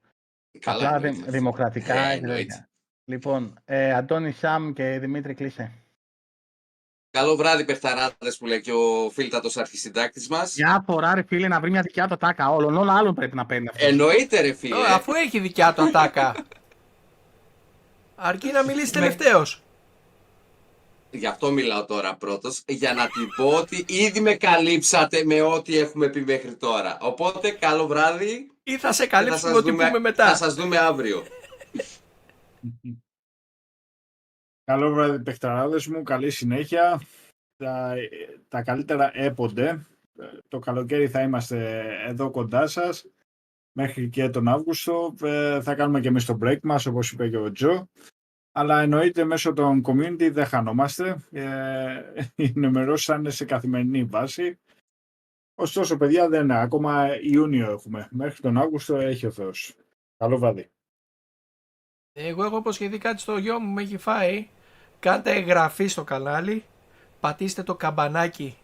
Καλά, 0.58 0.76
Απλά 0.76 0.96
εννοείται. 0.96 1.22
δη- 1.22 1.30
δημοκρατικά 1.30 1.94
Ε, 1.94 2.12
και 2.18 2.20
εννοείται. 2.24 2.42
τέτοια. 2.44 2.69
Λοιπόν, 3.10 3.60
ε, 3.64 3.92
Αντώνη 3.94 4.32
Σαμ 4.32 4.72
και 4.72 4.98
Δημήτρη 4.98 5.34
κλείσε. 5.34 5.72
Καλό 7.10 7.36
βράδυ, 7.36 7.64
παιχταράδες 7.64 8.36
που 8.38 8.46
λέει 8.46 8.60
και 8.60 8.72
ο 8.72 9.10
φίλτατος 9.12 9.56
αρχισυντάκτης 9.56 10.28
μας. 10.28 10.54
Για 10.54 10.84
φορά 10.86 11.14
ρε 11.14 11.22
φίλε 11.22 11.48
να 11.48 11.60
βρει 11.60 11.70
μια 11.70 11.82
δικιά 11.82 12.08
του 12.08 12.16
τάκα 12.16 12.50
όλων, 12.50 12.76
όλων 12.76 12.96
άλλων 12.96 13.14
πρέπει 13.14 13.36
να 13.36 13.46
παίρνει 13.46 13.68
αυτός. 13.68 13.86
Εννοείται 13.88 14.40
ρε 14.40 14.52
φίλε. 14.52 14.76
Ε, 14.76 14.92
αφού 14.92 15.12
έχει 15.12 15.38
δικιά 15.40 15.72
του 15.72 15.82
ατάκα. 15.82 16.34
Αρκεί 18.14 18.52
να 18.52 18.64
μιλήσει 18.64 18.92
τελευταίος. 18.92 19.62
Γι' 21.10 21.26
αυτό 21.26 21.50
μιλάω 21.50 21.84
τώρα 21.84 22.14
πρώτος, 22.14 22.62
για 22.66 22.92
να 22.92 23.06
την 23.06 23.28
πω 23.36 23.48
ότι 23.56 23.84
ήδη 23.88 24.20
με 24.20 24.34
καλύψατε 24.34 25.24
με 25.24 25.42
ό,τι 25.42 25.78
έχουμε 25.78 26.08
πει 26.08 26.20
μέχρι 26.20 26.54
τώρα. 26.54 26.98
Οπότε, 27.00 27.50
καλό 27.50 27.86
βράδυ 27.86 28.50
Ή 28.62 28.78
θα 28.78 28.92
σε 28.92 29.04
και 29.04 29.10
θα 29.10 29.16
καλύψουμε 29.16 29.50
σας 29.50 29.58
ό,τι 29.58 29.70
δούμε, 29.70 29.84
πούμε 29.84 30.12
θα 30.12 30.22
μετά. 30.22 30.36
σας 30.36 30.54
δούμε 30.54 30.78
αύριο. 30.78 31.24
Καλό 34.64 34.92
βράδυ, 34.92 35.22
παιχταράδες 35.22 35.86
μου. 35.86 36.02
Καλή 36.02 36.30
συνέχεια. 36.30 37.00
Τα, 37.56 37.94
τα 38.48 38.62
καλύτερα 38.62 39.10
έπονται. 39.14 39.86
Το 40.48 40.58
καλοκαίρι 40.58 41.08
θα 41.08 41.22
είμαστε 41.22 41.86
εδώ 42.06 42.30
κοντά 42.30 42.66
σας. 42.66 43.06
Μέχρι 43.72 44.08
και 44.08 44.28
τον 44.28 44.48
Αύγουστο. 44.48 45.14
Ε, 45.22 45.62
θα 45.62 45.74
κάνουμε 45.74 46.00
και 46.00 46.08
εμείς 46.08 46.24
το 46.24 46.38
break 46.42 46.60
μας, 46.62 46.86
όπως 46.86 47.12
είπε 47.12 47.28
και 47.28 47.36
ο 47.36 47.52
Τζο. 47.52 47.88
Αλλά 48.52 48.80
εννοείται 48.80 49.24
μέσω 49.24 49.52
των 49.52 49.82
community 49.84 50.30
δεν 50.32 50.46
χανόμαστε. 50.46 51.24
Ε, 51.30 52.02
οι 52.36 52.52
ενημερώσεις 52.56 53.06
θα 53.06 53.14
είναι 53.14 53.30
σε 53.30 53.44
καθημερινή 53.44 54.04
βάση. 54.04 54.58
Ωστόσο, 55.54 55.96
παιδιά, 55.96 56.28
δεν 56.28 56.42
είναι. 56.42 56.58
Ακόμα 56.58 57.20
Ιούνιο 57.20 57.70
έχουμε. 57.70 58.08
Μέχρι 58.10 58.40
τον 58.40 58.56
Αύγουστο 58.56 58.96
έχει 58.96 59.26
ο 59.26 59.30
Θεός. 59.30 59.74
Καλό 60.16 60.38
βράδυ. 60.38 60.70
Εγώ 62.12 62.44
έχω 62.44 62.56
υποσχεθεί 62.56 62.98
κάτι 62.98 63.20
στο 63.20 63.36
γιο 63.36 63.60
μου, 63.60 63.72
με 63.72 63.82
έχει 63.82 63.96
φάει. 63.96 64.48
Κάντε 64.98 65.30
εγγραφή 65.30 65.86
στο 65.86 66.04
κανάλι, 66.04 66.64
πατήστε 67.20 67.62
το 67.62 67.74
καμπανάκι 67.74 68.58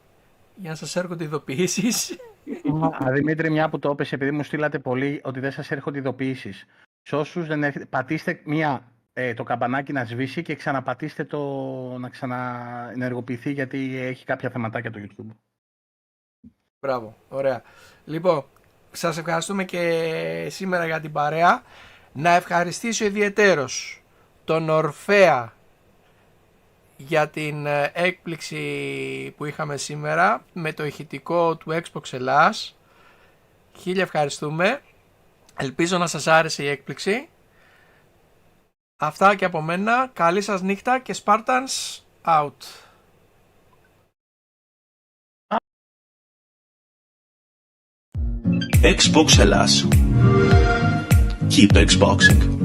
για 0.57 0.71
να 0.71 0.77
σας 0.77 0.97
έρχονται 0.97 1.25
ειδοποιήσεις 1.25 2.17
Α, 3.05 3.13
Δημήτρη, 3.13 3.51
μια 3.51 3.69
που 3.69 3.79
το 3.79 3.91
έπεσε, 3.91 4.15
επειδή 4.15 4.31
μου 4.31 4.43
στείλατε 4.43 4.79
πολύ 4.79 5.21
ότι 5.25 5.41
δεν 5.41 5.53
σας 5.53 5.71
έρχονται 5.71 5.99
ειδοποιήσεις. 5.99 6.67
Σε 7.03 7.17
όσους 7.17 7.47
δεν 7.47 7.65
έχετε, 7.65 7.85
πατήστε 7.85 8.41
μία, 8.45 8.93
ε, 9.13 9.35
το 9.35 9.43
καμπανάκι 9.43 9.93
να 9.93 10.05
σβήσει 10.05 10.43
και 10.43 10.55
ξαναπατήστε 10.55 11.25
το 11.25 11.41
να 11.99 12.09
ξαναενεργοποιηθεί 12.09 13.53
γιατί 13.53 13.97
έχει 13.97 14.25
κάποια 14.25 14.51
θεματάκια 14.51 14.91
το 14.91 15.01
YouTube. 15.03 15.37
Μπράβο, 16.81 17.17
ωραία. 17.29 17.63
Λοιπόν, 18.05 18.45
σας 18.93 19.19
ευχαριστούμε 19.19 19.65
και 19.65 20.47
σήμερα 20.51 20.87
για 20.87 21.01
την 21.01 21.13
παρέα. 21.13 21.63
Να 22.19 22.35
ευχαριστήσω 22.35 23.05
ιδιαιτέρως 23.05 24.03
τον 24.45 24.69
Ορφέα 24.69 25.53
για 26.97 27.29
την 27.29 27.67
ε, 27.67 27.91
έκπληξη 27.95 29.35
που 29.37 29.45
είχαμε 29.45 29.77
σήμερα 29.77 30.45
με 30.53 30.73
το 30.73 30.85
ηχητικό 30.85 31.57
του 31.57 31.73
Xbox 31.83 32.13
Ελλάς. 32.13 32.77
Χίλια 33.79 34.03
ευχαριστούμε. 34.03 34.81
Ελπίζω 35.57 35.99
να 35.99 36.07
σας 36.07 36.27
άρεσε 36.27 36.63
η 36.63 36.69
έκπληξη. 36.69 37.29
Αυτά 38.97 39.35
και 39.35 39.45
από 39.45 39.61
μένα. 39.61 40.11
Καλή 40.13 40.41
σας 40.41 40.63
νύχτα 40.63 40.99
και 40.99 41.15
Spartans 41.25 42.01
out. 42.25 42.53
Xbox 48.83 49.29
Hellas. 49.39 49.73
Keep 51.51 51.73
Xboxing. 51.73 52.56